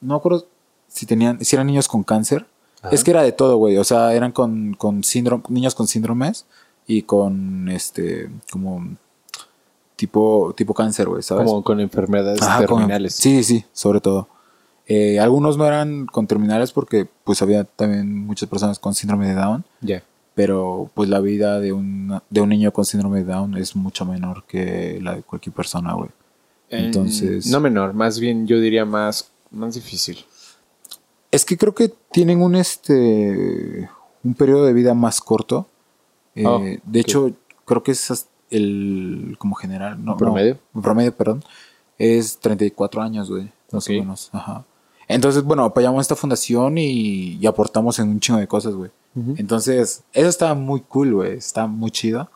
[0.00, 0.46] no acuerdo
[0.88, 2.46] si tenían, si eran niños con cáncer.
[2.92, 3.78] Es que era de todo, güey.
[3.78, 6.44] O sea, eran con, con síndrome, niños con síndromes
[6.86, 8.86] y con, este, como,
[9.96, 11.46] tipo, tipo cáncer, güey, ¿sabes?
[11.46, 13.14] Como con enfermedades Ajá, con- terminales.
[13.14, 14.28] sí, sí, sí, sobre todo.
[14.86, 19.34] Eh, algunos no eran con terminales porque pues había también muchas personas con síndrome de
[19.34, 20.02] Down, Ya.
[20.34, 24.04] pero pues la vida de un, de un niño con síndrome de Down es mucho
[24.04, 26.10] menor que la de cualquier persona, güey.
[26.68, 27.46] Entonces...
[27.46, 30.18] Eh, No menor, más bien yo diría más, más difícil.
[31.30, 33.88] Es que creo que tienen un este
[34.22, 35.66] un periodo de vida más corto.
[36.34, 37.30] Eh, Oh, de hecho,
[37.64, 40.58] creo que es hasta el como general, no, ¿Promedio?
[40.72, 41.44] no, promedio, perdón,
[41.98, 43.90] es 34 años, güey, más Ok.
[43.90, 44.30] o menos.
[44.32, 44.64] Ajá.
[45.08, 48.90] Entonces, bueno, apoyamos esta fundación y, y aportamos en un chingo de cosas, güey.
[49.36, 52.28] Entonces, eso está muy cool, güey, está muy chido.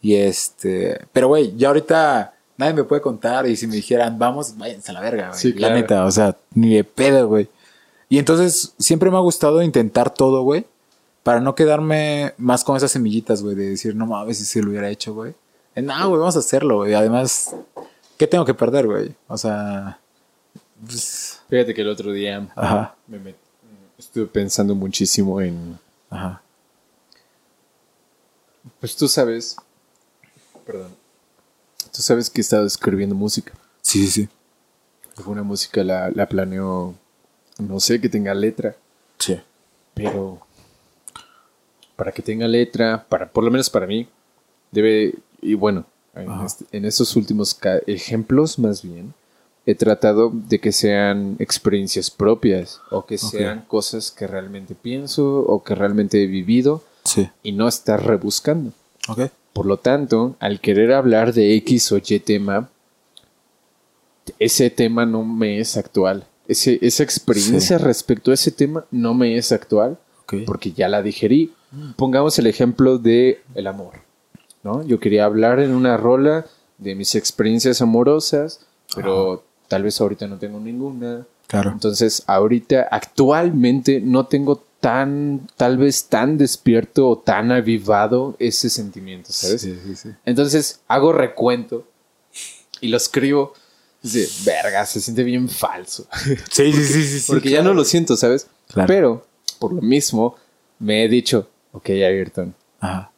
[0.00, 4.56] Y este, pero güey, ya ahorita nadie me puede contar y si me dijeran, vamos,
[4.56, 5.40] váyanse a la verga, güey.
[5.40, 7.48] Sí, La neta, o sea, ni de pedo, güey.
[8.08, 10.66] Y entonces siempre me ha gustado intentar todo, güey.
[11.24, 13.56] Para no quedarme más con esas semillitas, güey.
[13.56, 15.34] De decir, no mames, si se lo hubiera hecho, güey.
[15.74, 16.94] Eh, No, güey, vamos a hacerlo, güey.
[16.94, 17.54] Además,
[18.18, 19.14] ¿qué tengo que perder, güey?
[19.28, 19.98] O sea...
[20.84, 22.94] pues, Fíjate que el otro día Ajá.
[23.06, 23.36] me met-
[23.98, 25.78] estuve pensando muchísimo en...
[26.10, 26.42] Ajá.
[28.80, 29.56] Pues tú sabes...
[30.66, 30.94] Perdón.
[31.92, 33.52] Tú sabes que he estado escribiendo música.
[33.82, 34.28] Sí, sí, sí.
[35.18, 36.94] Alguna música la, la planeo,
[37.58, 38.74] no sé, que tenga letra.
[39.18, 39.38] Sí.
[39.94, 40.40] Pero
[41.96, 44.08] para que tenga letra, para por lo menos para mí,
[44.70, 49.12] debe, y bueno, en, este- en estos últimos ejemplos más bien,
[49.66, 55.62] he tratado de que sean experiencias propias o que sean cosas que realmente pienso o
[55.62, 57.28] que realmente he vivido Sí.
[57.42, 58.72] y no estar rebuscando.
[59.08, 59.30] Ok.
[59.52, 62.68] Por lo tanto, al querer hablar de X o Y tema,
[64.38, 66.24] ese tema no me es actual.
[66.48, 70.34] Ese, esa experiencia respecto a ese tema no me es actual Ok.
[70.46, 71.52] porque ya la digerí.
[71.96, 73.94] Pongamos el ejemplo de el amor.
[74.62, 74.82] ¿No?
[74.84, 76.46] Yo quería hablar en una rola
[76.78, 78.60] de mis experiencias amorosas,
[78.94, 81.26] pero tal vez ahorita no tengo ninguna.
[81.46, 81.70] Claro.
[81.70, 89.32] Entonces, ahorita, actualmente, no tengo tan, tal vez tan despierto o tan avivado ese sentimiento,
[89.32, 89.60] ¿sabes?
[89.60, 90.08] Sí, sí, sí.
[90.24, 91.86] Entonces, hago recuento
[92.80, 93.54] y lo escribo.
[94.02, 96.06] Dice, verga, se siente bien falso.
[96.50, 97.32] Sí, sí, sí, sí.
[97.32, 98.48] Porque ya no lo siento, ¿sabes?
[98.72, 98.88] Claro.
[98.88, 99.26] Pero,
[99.60, 100.36] por lo mismo,
[100.80, 103.11] me he dicho, ok, Ayrton, Ajá.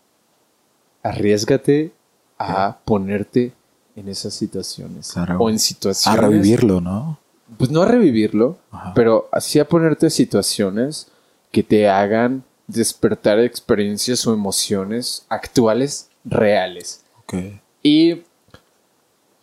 [1.04, 1.92] Arriesgate
[2.38, 3.52] a ponerte
[3.94, 5.12] en esas situaciones.
[5.12, 5.38] Claro.
[5.38, 6.20] O en A situaciones.
[6.20, 7.20] revivirlo, ¿no?
[7.58, 8.92] Pues no a revivirlo, Ajá.
[8.94, 11.06] pero así a ponerte situaciones
[11.52, 17.04] que te hagan despertar experiencias o emociones actuales reales.
[17.22, 17.34] Ok.
[17.82, 18.22] Y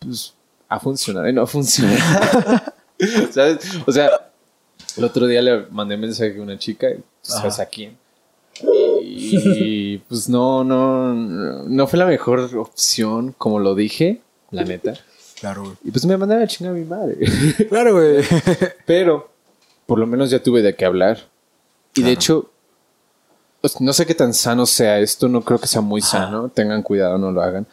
[0.00, 0.34] pues
[0.68, 2.00] ha funcionado y no ha funcionado.
[3.30, 3.58] ¿Sabes?
[3.86, 4.10] O sea,
[4.96, 6.88] el otro día le mandé mensaje a una chica,
[7.22, 7.96] ¿sabes a quién?
[9.04, 9.11] Y
[10.08, 14.20] pues no, no, no fue la mejor opción, como lo dije,
[14.50, 14.94] la neta.
[15.40, 15.74] Claro, güey.
[15.84, 17.16] Y pues me mandaron a chingar a mi madre.
[17.68, 18.24] Claro, güey.
[18.86, 19.30] Pero
[19.86, 21.18] por lo menos ya tuve de qué hablar.
[21.94, 22.50] Y de hecho,
[23.60, 26.48] pues, no sé qué tan sano sea esto, no creo que sea muy sano.
[26.48, 27.66] Tengan cuidado, no lo hagan.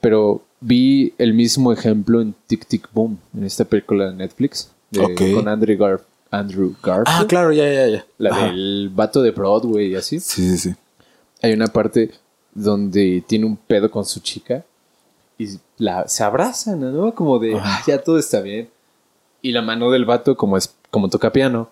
[0.00, 5.32] Pero vi el mismo ejemplo en Tic Tic Boom, en esta película de Netflix, de-
[5.34, 7.04] con Andrew, Gar Andrew Garfield.
[7.06, 8.06] Ah, claro, ya, ya, ya.
[8.18, 8.46] La Ajá.
[8.46, 10.18] del vato de Broadway y así.
[10.20, 10.74] Sí, sí, sí.
[11.46, 12.10] Hay una parte
[12.54, 14.64] donde tiene un pedo con su chica
[15.38, 17.14] y la, se abrazan, ¿no?
[17.14, 17.56] Como de.
[17.62, 18.68] "Ah, ya todo está bien.
[19.42, 21.70] Y la mano del vato, como, es, como toca piano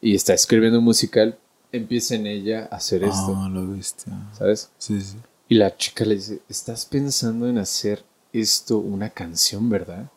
[0.00, 1.36] y está escribiendo un musical,
[1.72, 4.04] empieza en ella a hacer esto, Ah, lo viste.
[4.38, 4.70] ¿sabes?
[4.78, 5.16] Sí, sí.
[5.48, 10.10] Y la chica le dice, ¿estás pensando en hacer esto una canción, verdad?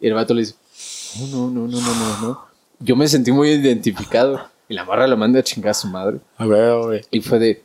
[0.00, 0.56] Y el vato le dice,
[1.20, 2.40] no, no, no, no, no, no, no.
[2.80, 4.40] Yo me sentí muy identificado.
[4.68, 6.20] Y la morra lo manda a chingar a su madre.
[6.36, 7.00] A ver, güey.
[7.10, 7.64] Y fue de,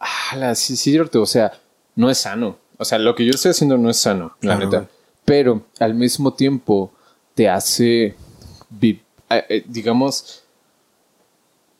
[0.00, 1.52] ah, sí, sí, cierto, o sea,
[1.94, 2.58] no es sano.
[2.78, 4.88] O sea, lo que yo estoy haciendo no es sano, la neta.
[5.24, 6.92] Pero al mismo tiempo
[7.34, 8.14] te hace,
[8.82, 8.98] eh,
[9.28, 10.42] eh, digamos,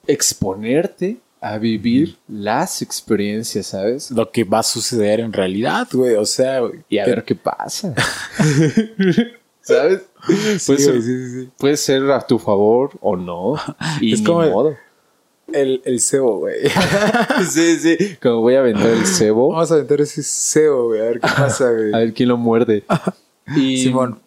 [0.07, 4.10] exponerte a vivir las experiencias, ¿sabes?
[4.10, 6.15] Lo que va a suceder en realidad, güey.
[6.16, 7.94] O sea, Y a ver qué pasa.
[9.62, 10.02] ¿Sabes?
[10.26, 11.50] Sí, Puede ser- sí, sí.
[11.58, 13.55] Puede ser a tu favor o no.
[14.00, 14.76] Y Es ni como el- modo.
[15.53, 16.57] El, el cebo, güey.
[17.51, 18.17] sí, sí.
[18.23, 19.49] Como voy a vender el cebo.
[19.51, 21.01] Vamos a aventar ese cebo, güey.
[21.01, 21.93] A ver qué pasa, güey.
[21.95, 22.85] A ver quién lo muerde.
[23.57, 24.20] Y Simón.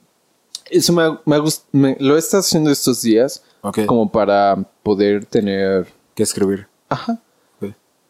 [0.69, 1.38] Eso me, ha- me
[1.72, 3.85] me- lo he estado haciendo estos días Ok.
[3.85, 5.88] como para poder tener...
[6.16, 6.68] ¿Qué escribir?
[6.90, 7.19] Ajá.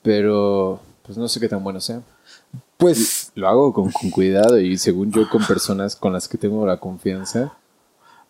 [0.01, 2.01] Pero pues no sé qué tan bueno sea.
[2.77, 6.65] Pues, Lo hago con, con cuidado y según yo con personas con las que tengo
[6.65, 7.53] la confianza.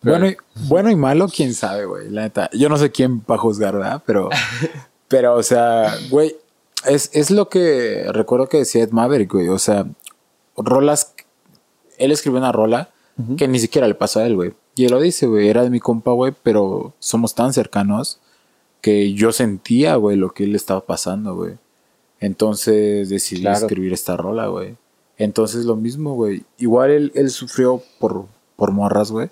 [0.04, 0.36] Bueno y,
[0.68, 2.10] bueno y malo, quién sabe, güey.
[2.10, 2.50] La neta.
[2.52, 4.02] Yo no sé quién va a juzgar, ¿verdad?
[4.06, 4.28] Pero,
[5.08, 6.36] pero, o sea, güey,
[6.86, 9.48] es, es lo que recuerdo que decía Ed Maverick, güey.
[9.48, 9.86] O sea,
[10.56, 11.14] rolas.
[11.98, 12.90] Él escribió una rola
[13.38, 14.54] que ni siquiera le pasó a él, güey.
[14.74, 15.48] Y él lo dice, güey.
[15.48, 18.18] Era de mi compa, güey, pero somos tan cercanos
[18.80, 21.54] que yo sentía, güey, lo que él estaba pasando, güey.
[22.20, 23.58] Entonces decidí Claro.
[23.66, 24.76] escribir esta rola, güey.
[25.16, 26.42] Entonces lo mismo, güey.
[26.58, 28.26] Igual él, él sufrió por,
[28.56, 29.30] por morras, güey.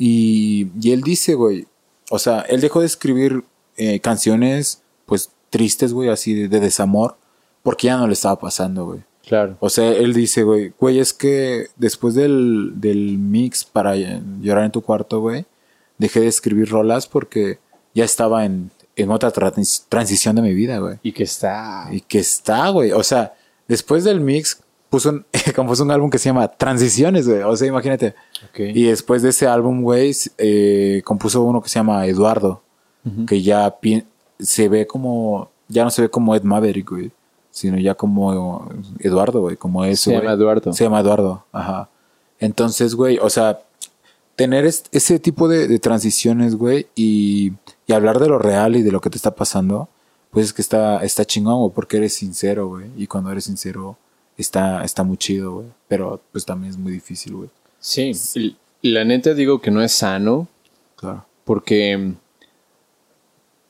[0.00, 1.66] Y, y él dice, güey,
[2.10, 3.44] o sea, él dejó de escribir
[3.76, 7.16] eh, canciones, pues, tristes, güey, así de, de desamor,
[7.62, 9.00] porque ya no le estaba pasando, güey.
[9.26, 9.56] Claro.
[9.60, 14.72] O sea, él dice, güey, güey, es que después del, del mix para llorar en
[14.72, 15.44] tu cuarto, güey,
[15.98, 17.58] dejé de escribir rolas porque
[17.94, 20.96] ya estaba en, en otra trans- transición de mi vida, güey.
[21.02, 21.88] Y que está...
[21.92, 22.92] Y que está, güey.
[22.92, 23.34] O sea,
[23.68, 27.42] después del mix puso un, compuso un álbum que se llama Transiciones, güey.
[27.42, 28.14] O sea, imagínate.
[28.74, 32.62] Y después de ese álbum, güey, eh, compuso uno que se llama Eduardo.
[33.26, 33.76] Que ya
[34.38, 37.10] se ve como, ya no se ve como Ed Maverick, güey.
[37.50, 39.56] Sino ya como Eduardo, güey.
[39.56, 40.10] Como eso.
[40.10, 40.72] Se llama Eduardo.
[40.72, 41.88] Se llama Eduardo, ajá.
[42.38, 43.60] Entonces, güey, o sea,
[44.36, 47.52] tener es- ese tipo de, de transiciones, güey, y,
[47.86, 49.88] y hablar de lo real y de lo que te está pasando,
[50.30, 52.86] pues es que está, está chingón, güey, porque eres sincero, güey.
[52.96, 53.96] Y cuando eres sincero,
[54.38, 55.66] está, está muy chido, güey.
[55.88, 57.50] Pero pues también es muy difícil, güey.
[57.80, 58.56] Sí.
[58.82, 60.48] La neta digo que no es sano
[60.96, 61.24] Claro.
[61.44, 62.14] porque...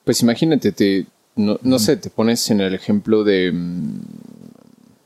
[0.05, 1.07] Pues imagínate, te,
[1.37, 3.53] no, no sé, te pones en el ejemplo de...
[3.53, 4.01] mm,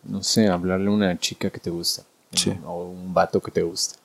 [0.04, 2.02] No sé, hablarle a una chica que te gusta.
[2.32, 2.38] ¿no?
[2.38, 2.52] Sí.
[2.64, 3.96] O un vato que te gusta.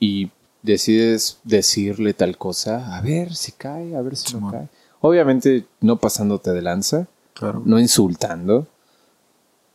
[0.00, 0.30] Y
[0.62, 4.68] decides decirle tal cosa, a ver si cae, a ver si no cae.
[5.00, 7.62] Obviamente no pasándote de lanza, Claro.
[7.64, 8.66] no insultando,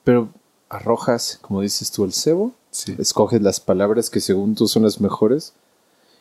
[0.04, 0.30] pero
[0.70, 2.96] arrojas, como dices tú, el cebo, Sí.
[3.00, 5.54] escoges las palabras que según tú son las mejores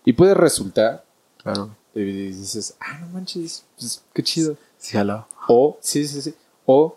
[0.04, 1.04] y puede resultar
[1.42, 1.70] Claro.
[1.94, 4.56] y dices, ah, no manches, pues, qué chido.
[4.78, 5.26] Sí, jalado.
[5.48, 6.34] O, sí, sí, sí,
[6.66, 6.96] o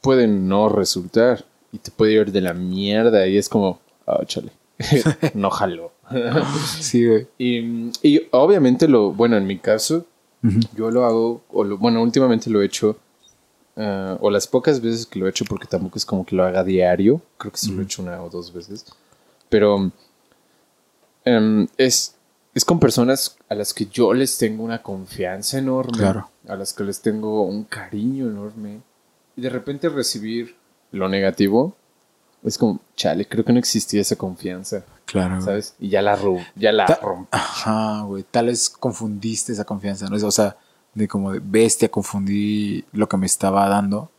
[0.00, 4.52] puede no resultar y te puede ir de la mierda y es como, ah, chale,
[5.34, 5.92] no jaló.
[6.80, 7.26] Sí, güey.
[7.38, 10.04] y, y obviamente lo, bueno, en mi caso,
[10.74, 12.96] yo lo hago, o lo- bueno, últimamente lo he hecho,
[13.76, 16.44] ah, o las pocas veces que lo he hecho, porque tampoco es como que lo
[16.44, 18.84] haga diario, creo que sí lo he hecho una o dos veces,
[19.48, 19.90] pero
[21.24, 22.14] em, es,
[22.54, 26.28] es con personas a las que yo les tengo una confianza enorme, Claro.
[26.48, 28.80] a las que les tengo un cariño enorme,
[29.36, 30.56] y de repente recibir
[30.90, 31.74] lo negativo,
[32.44, 35.40] es como, chale, creo que no existía esa confianza, Claro.
[35.40, 35.74] ¿sabes?
[35.78, 36.18] Y ya la,
[36.56, 37.28] ya la Ta- rompí.
[37.30, 38.24] Ajá, güey.
[38.30, 40.16] Tal vez confundiste esa confianza, ¿no?
[40.26, 40.56] O sea,
[40.94, 44.10] de como de bestia confundí lo que me estaba dando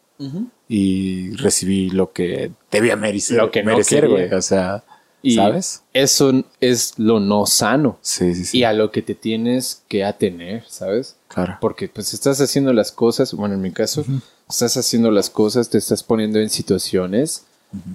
[0.67, 3.37] y recibí lo que debía merecer.
[3.37, 4.33] Lo que no merecer, güey.
[4.33, 4.83] O sea,
[5.25, 5.83] Y ¿sabes?
[5.93, 7.97] Eso es lo no sano.
[8.01, 8.57] Sí, sí, sí.
[8.59, 11.15] Y a lo que te tienes que atener, ¿sabes?
[11.29, 11.57] Claro.
[11.61, 14.03] Porque pues estás haciendo las cosas, bueno, en mi caso,
[14.49, 17.45] estás haciendo las cosas, te estás poniendo en situaciones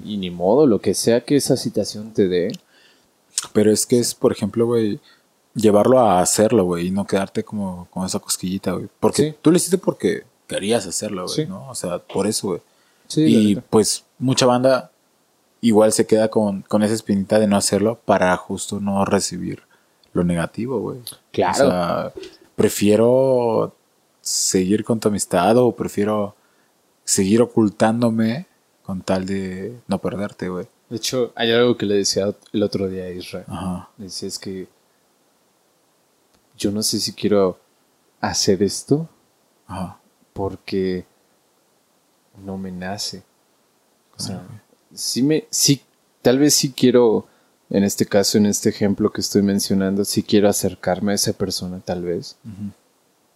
[0.04, 2.50] y ni modo, lo que sea que esa situación te dé.
[3.52, 4.98] Pero es que es, por ejemplo, güey,
[5.54, 8.88] llevarlo a hacerlo, güey, y no quedarte como con esa cosquillita, güey.
[9.00, 9.34] Porque Sí.
[9.42, 11.46] tú lo hiciste porque querías hacerlo, güey, Sí.
[11.46, 11.68] ¿no?
[11.68, 12.60] O sea, por eso, güey.
[13.06, 14.90] Sí, y pues mucha banda
[15.60, 19.62] igual se queda con, con esa espinita de no hacerlo para justo no recibir
[20.12, 21.00] lo negativo, güey.
[21.32, 21.52] Claro.
[21.52, 22.12] O sea,
[22.54, 23.74] prefiero
[24.20, 26.34] seguir con tu amistad o prefiero
[27.04, 28.46] seguir ocultándome
[28.82, 30.66] con tal de no perderte, güey.
[30.88, 33.44] De hecho, hay algo que le decía el otro día a Israel.
[33.48, 33.90] Ajá.
[33.98, 34.68] Le decía es que
[36.58, 37.58] yo no sé si quiero
[38.20, 39.08] hacer esto
[39.66, 39.98] Ajá.
[40.32, 41.06] porque
[42.44, 43.22] no me nace.
[44.16, 44.42] O sea,
[44.92, 45.80] sí me, sí,
[46.22, 47.26] tal vez sí quiero,
[47.70, 51.80] en este caso, en este ejemplo que estoy mencionando, sí quiero acercarme a esa persona,
[51.80, 52.36] tal vez.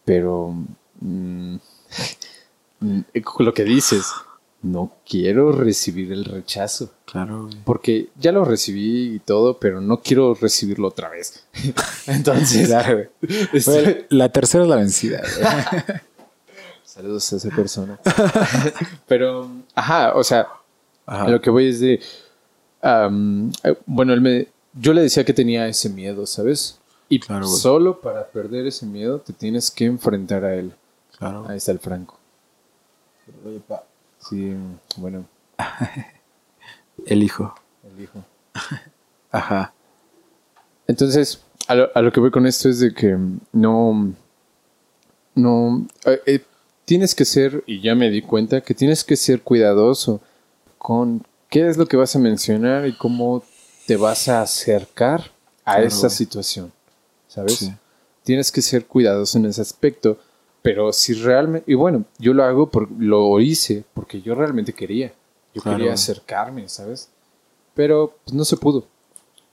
[0.05, 0.55] Pero
[1.01, 1.57] mm,
[3.39, 4.07] lo que dices,
[4.63, 6.93] no quiero recibir el rechazo.
[7.05, 7.57] Claro, güey.
[7.65, 11.45] Porque ya lo recibí y todo, pero no quiero recibirlo otra vez.
[12.07, 15.21] Entonces, Claro, Güey, la tercera es la vencida.
[16.85, 17.99] Saludos a esa persona.
[19.07, 20.47] Pero, ajá, o sea,
[21.07, 21.29] Ajá.
[21.29, 22.01] lo que voy es de.
[22.83, 26.79] eh, bueno, él me, yo le decía que tenía ese miedo, ¿sabes?
[27.09, 30.73] Y Claro, solo para perder ese miedo te tienes que enfrentar a él.
[31.19, 31.47] Claro.
[31.49, 32.19] Ahí está el Franco.
[34.29, 34.55] Sí,
[34.97, 35.25] bueno,
[37.07, 37.55] El hijo.
[37.85, 38.25] el hijo.
[39.31, 39.73] Ajá.
[40.87, 43.17] Entonces, a lo, a lo que voy con esto es de que
[43.53, 44.13] no.
[45.35, 45.87] No.
[46.05, 46.45] eh, eh,
[46.85, 50.21] tienes que ser, y ya me di cuenta, que tienes que ser cuidadoso
[50.79, 53.43] con qué es lo que vas a mencionar y cómo
[53.87, 55.31] te vas a acercar
[55.65, 56.73] a Claro, esa situación.
[57.29, 57.55] ¿Sabes?
[57.57, 57.73] Sí.
[58.25, 60.19] Tienes que ser cuidadoso en ese aspecto.
[60.63, 61.71] Pero si realmente.
[61.71, 65.13] Y bueno, yo lo hago, por, lo hice porque yo realmente quería.
[65.55, 65.79] Yo Claro.
[65.79, 67.09] quería acercarme, ¿sabes?
[67.75, 68.85] Pero pues, no se pudo.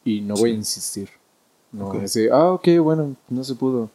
[0.05, 1.09] Y no voy a insistir.
[1.71, 1.95] No, Ok.
[2.03, 3.89] es de, ah, ok, bueno, no se pudo.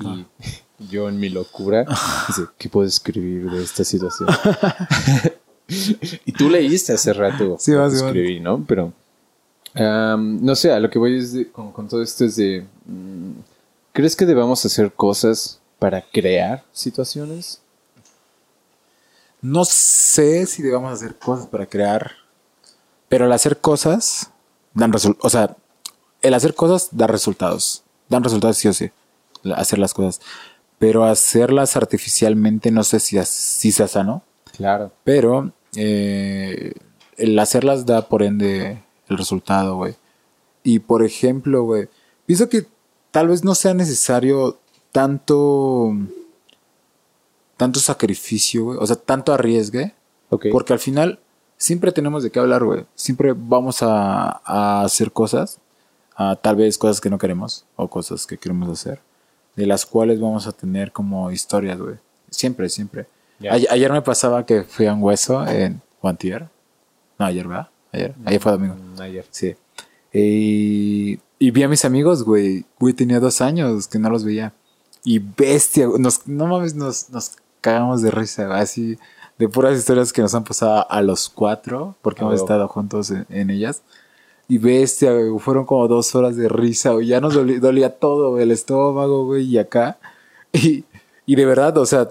[0.00, 0.26] Y
[0.90, 1.84] yo en mi locura,
[2.28, 4.28] dice, ¿qué puedo escribir de esta situación?
[6.26, 8.08] y tú leíste hace rato Sí, lo va, que sí, va.
[8.08, 8.64] escribí, ¿no?
[8.66, 8.92] Pero,
[9.74, 12.64] am, no sé, a lo que voy es de- con, con todo esto es de,
[12.86, 13.30] mm,
[13.92, 17.60] ¿crees que debamos hacer cosas para crear situaciones?
[19.40, 22.12] No sé si debamos hacer cosas para crear,
[23.08, 24.30] pero el hacer cosas
[24.74, 25.26] dan resultados.
[25.26, 25.56] O sea,
[26.20, 27.82] el hacer cosas da resultados.
[28.08, 28.92] Dan resultados sí o sí.
[29.56, 30.20] Hacer las cosas.
[30.78, 34.22] Pero hacerlas artificialmente no sé si, si sea sano.
[34.56, 34.92] Claro.
[35.02, 36.74] Pero eh,
[37.16, 39.96] el hacerlas da por ende el resultado, güey.
[40.62, 41.88] Y por ejemplo, güey,
[42.24, 42.68] pienso que
[43.10, 44.61] tal vez no sea necesario
[44.92, 45.96] tanto
[47.56, 49.94] tanto sacrificio, güey, o sea, tanto arriesgue,
[50.50, 51.20] porque al final
[51.56, 52.86] siempre tenemos de qué hablar, güey.
[52.94, 55.58] Siempre vamos a, a hacer cosas,
[56.16, 59.00] a tal vez cosas que no queremos o cosas que queremos hacer,
[59.54, 61.96] de las cuales vamos a tener como historias, güey.
[62.30, 63.06] Siempre, siempre.
[63.48, 66.48] Ayer me pasaba que fui a un hueso en Guantier.
[67.18, 67.68] No, ayer, ¿verdad?
[67.92, 68.14] Ayer.
[68.24, 68.74] Ayer fue domingo.
[68.74, 69.26] Mm, ayer.
[69.30, 69.54] Sí.
[70.12, 72.64] Y, y vi a mis amigos, güey.
[72.78, 74.52] Güey, tenía dos años que no los veía.
[75.04, 78.98] Y bestia, nos, no mames, nos, nos cagamos de risa, así,
[79.38, 83.10] de puras historias que nos han pasado a los cuatro, porque Ah, hemos estado juntos
[83.10, 83.82] en, en ellas.
[84.48, 88.30] Y bestia, güey, fueron como dos horas de risa, güey, ya nos dolía, dolía todo,
[88.32, 89.98] güey, el estómago, güey, y acá.
[90.54, 90.84] Y,
[91.24, 92.10] y de verdad, o sea,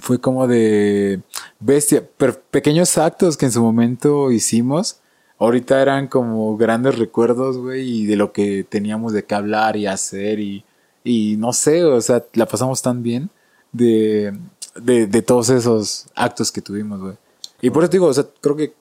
[0.00, 1.20] fue como de
[1.60, 5.00] bestia, pero pequeños actos que en su momento hicimos,
[5.38, 9.86] ahorita eran como grandes recuerdos, güey, y de lo que teníamos de qué hablar y
[9.86, 10.64] hacer y,
[11.04, 13.30] y no sé, o sea, la pasamos tan bien
[13.72, 14.38] de,
[14.74, 17.16] de, de todos esos actos que tuvimos, güey.
[17.60, 18.74] Y por eso digo, o sea, creo que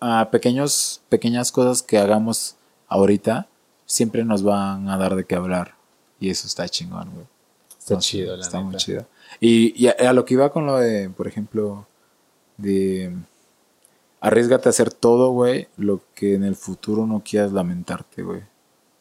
[0.00, 2.56] a pequeños, pequeñas cosas que hagamos
[2.88, 3.48] ahorita
[3.86, 5.74] siempre nos van a dar de qué hablar.
[6.20, 7.26] Y eso está chingón, güey.
[7.78, 9.06] Está chido, la Está muy chido.
[9.40, 11.86] Y, y a, a lo que iba con lo de, por ejemplo,
[12.56, 13.14] de
[14.20, 18.42] arriesgate a hacer todo, güey, lo que en el futuro no quieras lamentarte, güey.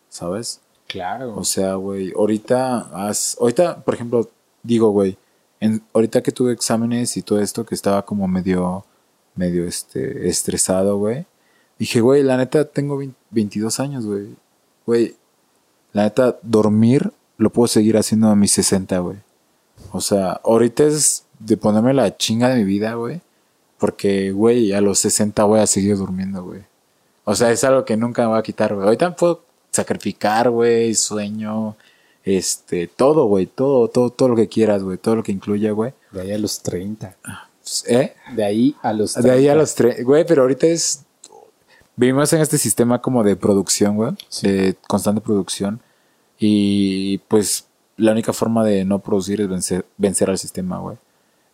[0.09, 0.61] ¿Sabes?
[0.87, 1.35] Claro.
[1.37, 4.29] O sea, güey, ahorita, haz- ahorita, por ejemplo,
[4.61, 5.17] digo, güey,
[5.93, 8.85] ahorita que tuve exámenes y todo esto, que estaba como medio,
[9.35, 11.25] medio, este, estresado, güey,
[11.79, 14.27] dije, güey, la neta, tengo 20 22 años, güey.
[14.85, 15.15] Güey,
[15.93, 19.17] la neta, dormir lo puedo seguir haciendo a mis 60, güey.
[19.91, 23.21] O sea, ahorita es de ponerme la chinga de mi vida, güey.
[23.79, 26.61] Porque, güey, a los 60 voy a seguir durmiendo, güey.
[27.25, 28.85] O sea, es algo que nunca me va a quitar, güey.
[28.85, 29.41] Ahorita puedo
[29.73, 31.75] sacrificar, güey, sueño,
[32.23, 35.93] este, todo, güey, todo, todo, todo lo que quieras, güey, todo lo que incluya, güey.
[36.11, 37.17] De ahí a los 30.
[37.87, 38.13] ¿Eh?
[38.35, 39.29] De ahí a los 30.
[39.29, 41.03] De ahí a los tres, güey, pero ahorita es,
[41.95, 44.47] vivimos en este sistema como de producción, güey, Sí.
[44.49, 45.81] de constante producción.
[46.39, 50.97] Y pues la única forma de no producir es vencer, vencer al sistema, güey.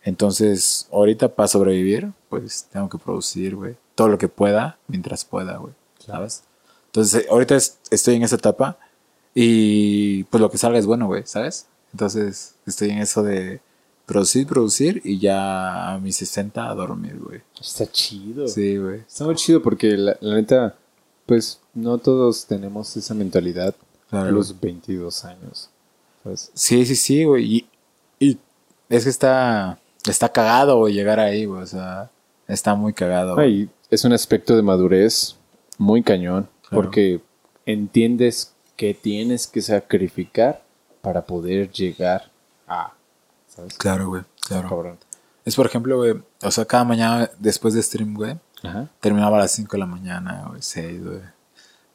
[0.02, 3.76] Entonces, ahorita para sobrevivir, pues tengo que producir, güey.
[3.94, 5.74] Todo lo que pueda, mientras pueda, güey.
[5.98, 6.42] ¿Sabes?
[6.92, 8.78] Entonces, eh, ahorita es- estoy en esa etapa
[9.34, 11.66] y pues lo que salga es bueno, güey, ¿sabes?
[11.92, 13.60] Entonces, estoy en eso de
[14.06, 17.40] producir, producir y ya a mis 60 a dormir, güey.
[17.60, 18.48] Está chido.
[18.48, 19.00] Sí, güey.
[19.00, 20.74] Está muy chido porque la, la neta,
[21.26, 23.74] pues no todos tenemos esa mentalidad
[24.08, 24.28] Claro.
[24.28, 25.70] a los 22 años.
[26.24, 26.50] ¿sabes?
[26.54, 27.44] Sí, sí, sí, güey.
[27.56, 27.68] Y,
[28.18, 28.38] y
[28.88, 29.78] es que está,
[30.08, 31.62] está cagado, güey, llegar ahí, güey.
[31.62, 32.10] O sea,
[32.48, 33.38] está muy cagado.
[33.38, 35.36] Ay, es un aspecto de madurez
[35.78, 36.84] muy cañón Claro.
[36.84, 37.20] porque
[37.66, 40.62] entiendes que tienes que sacrificar
[41.02, 42.30] para poder llegar
[42.66, 42.92] a,
[43.48, 43.74] ¿sabes?
[43.76, 44.22] Claro, güey.
[44.46, 44.68] Claro.
[44.68, 44.98] Cabrón.
[45.44, 46.14] Es por ejemplo, güey.
[46.42, 48.38] O sea, cada mañana después de stream, güey.
[48.62, 48.88] Ajá.
[49.00, 50.62] Terminaba a las 5 de la mañana, güey.
[50.62, 51.20] 6, güey.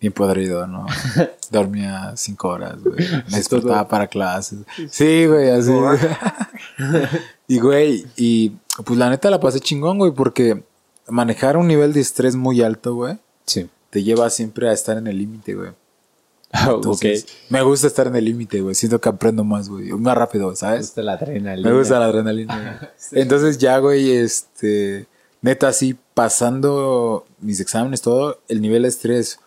[0.02, 0.86] bien podrido, ¿no?
[1.52, 2.98] Dormía cinco horas, güey.
[3.30, 4.60] Me despertaba para clases.
[4.90, 5.72] Sí, güey, así.
[7.48, 8.50] y, güey, y
[8.84, 10.64] pues la neta la pasé chingón, güey, porque
[11.08, 13.70] manejar un nivel de estrés muy alto, güey, Sí.
[13.96, 15.72] Te lleva siempre a estar en el límite, güey.
[16.52, 16.72] Ah.
[16.74, 18.76] Entonces, Me gusta estar en el límite, güey.
[18.76, 19.90] Siento que aprendo más, güey.
[19.92, 20.82] Más rápido, Me ¿sabes?
[20.88, 21.70] gusta la adrenalina.
[21.70, 22.92] Me gusta la adrenalina.
[23.12, 23.22] güey.
[23.22, 25.08] Entonces ya, güey, este...
[25.42, 29.40] Neta, así, pasando mis exámenes, todo, el nivel de estrés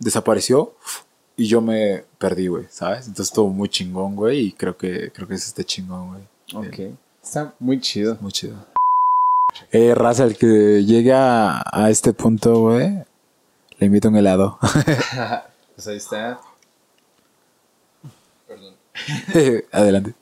[0.00, 0.74] desapareció
[1.36, 3.06] y yo me perdí, güey, ¿sabes?
[3.06, 6.66] Entonces estuvo muy chingón, güey, y creo que, creo que es este chingón, güey.
[6.66, 6.96] Ok.
[7.22, 8.18] Está muy chido.
[8.20, 8.56] Muy chido.
[9.70, 13.04] Eh, raza, el que llegue a, a este punto, güey,
[13.84, 14.58] le invito un helado.
[15.74, 16.40] pues ahí está.
[18.48, 18.74] Perdón.
[19.72, 20.14] Adelante.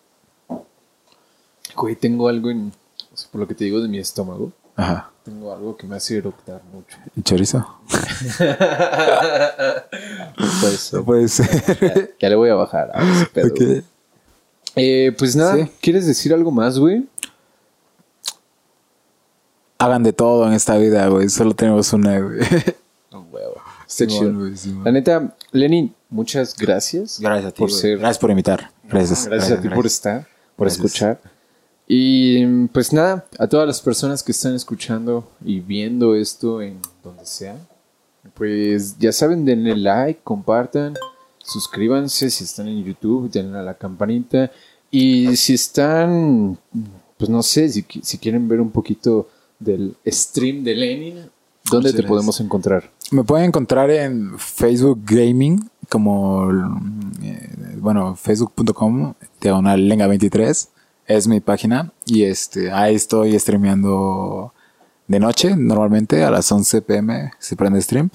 [1.77, 2.73] Güey, tengo algo en.
[3.13, 4.51] o sea, por lo que te digo de mi estómago.
[4.75, 5.11] Ajá.
[5.25, 6.97] Tengo algo que me hace eructar mucho.
[7.15, 7.65] ¿Y chorizo?
[10.61, 10.99] Puede ser.
[10.99, 12.17] No puede ser.
[12.19, 13.47] Ya le voy a bajar a ese pedo.
[13.49, 13.59] Ok.
[13.61, 13.85] güey.
[14.75, 15.71] Eh, pues nada, Sí.
[15.81, 17.07] ¿quieres decir algo más, güey?
[19.79, 21.29] Hagan de todo en esta vida, güey.
[21.29, 22.41] Solo tenemos una, güey.
[23.93, 24.85] Simón.
[24.85, 27.21] La neta, Lenin, muchas gracias.
[27.21, 27.59] Gracias a ti.
[27.59, 27.99] por ser.
[27.99, 28.71] Gracias por invitar.
[28.89, 29.27] Gracias.
[29.27, 30.85] Gracias, a ti por estar, por Gracias.
[30.85, 31.21] escuchar.
[31.87, 37.27] Y pues nada, a todas las personas que están escuchando y viendo esto en donde
[37.27, 37.57] sea,
[38.35, 40.95] pues ya saben, denle like, compartan,
[41.43, 44.51] suscríbanse si están en YouTube, denle a la campanita.
[44.91, 46.59] Y si están,
[47.17, 51.31] pues no sé, si, si quieren ver un poquito del stream de Lenin,
[51.71, 52.91] ¿dónde te podemos encontrar?
[53.13, 56.51] Me pueden encontrar en Facebook Gaming, como,
[57.23, 60.69] eh, bueno, facebook.com, diagonal lenga23,
[61.07, 61.93] es mi página.
[62.07, 64.55] Y este, ahí estoy streameando
[65.09, 68.09] de noche, normalmente a las 11 pm se prende stream.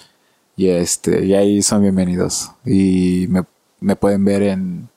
[0.55, 2.49] Y este, y ahí son bienvenidos.
[2.65, 3.43] Y me,
[3.79, 4.89] me pueden ver en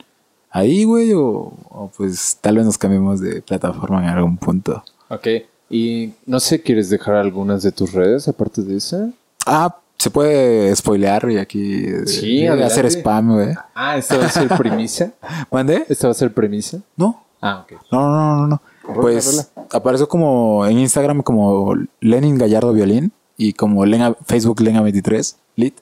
[0.50, 4.82] ahí, güey, o, o pues tal vez nos cambiemos de plataforma en algún punto.
[5.10, 5.26] Ok.
[5.68, 9.10] Y no sé, ¿quieres dejar algunas de tus redes aparte de esa?
[9.46, 13.54] Ah, se puede spoilear y aquí Sí, eh, hacer spam, güey.
[13.74, 15.12] Ah, esta va a ser premisa.
[15.50, 15.84] ¿Mande?
[15.90, 16.78] ¿Esta va a ser premisa?
[16.96, 17.22] No.
[17.42, 17.80] Ah, ok.
[17.92, 18.62] No, no, no, no.
[18.82, 25.36] Rola, Pues apareció como en Instagram como Lenin Gallardo Violín y como Lena, Facebook Lena23
[25.56, 25.78] Lit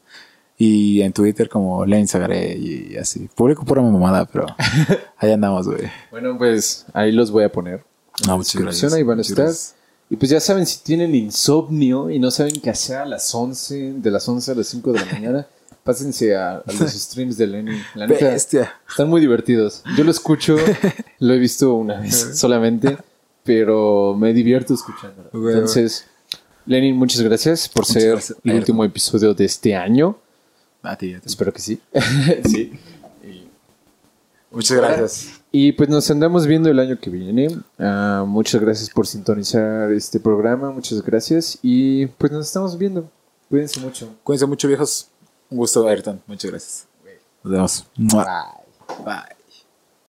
[0.57, 3.29] y en Twitter como Lenin Zagaré y así.
[3.37, 4.47] Publico pura mamada, pero
[5.19, 5.89] ahí andamos, güey.
[6.11, 7.85] Bueno, pues ahí los voy a poner.
[8.23, 8.93] En No, muchas gracias.
[8.93, 9.45] ahí van a estar.
[9.45, 9.77] gracias.
[10.11, 13.95] Y pues ya saben, si tienen insomnio y no saben qué hacer a las 11,
[13.95, 15.47] de las 11 a las 5 de la mañana,
[15.85, 17.79] pásense a, a los streams de Lenny.
[17.95, 18.75] La neta, Bestia.
[18.89, 19.83] están muy divertidos.
[19.97, 20.57] Yo lo escucho,
[21.19, 22.97] lo he visto una vez solamente,
[23.45, 25.31] pero me divierto escuchándolo.
[25.51, 26.07] Entonces,
[26.65, 30.19] Lenin, muchas gracias por ser gracias, el último episodio de este año.
[30.83, 31.27] A ti, a ti.
[31.27, 31.81] Espero que sí.
[32.45, 32.79] sí.
[34.51, 35.38] Muchas gracias.
[35.51, 37.49] Y pues nos andamos viendo el año que viene.
[37.79, 40.71] Ah, muchas gracias por sintonizar este programa.
[40.71, 41.59] Muchas gracias.
[41.63, 43.11] Y pues nos estamos viendo.
[43.49, 44.15] Cuídense mucho.
[44.23, 45.09] Cuídense mucho, viejos.
[45.51, 46.21] Un gusto, Ayrton.
[46.27, 46.87] Muchas gracias.
[47.43, 47.87] Nos vemos.
[47.97, 49.05] Bye.
[49.05, 49.38] Bye.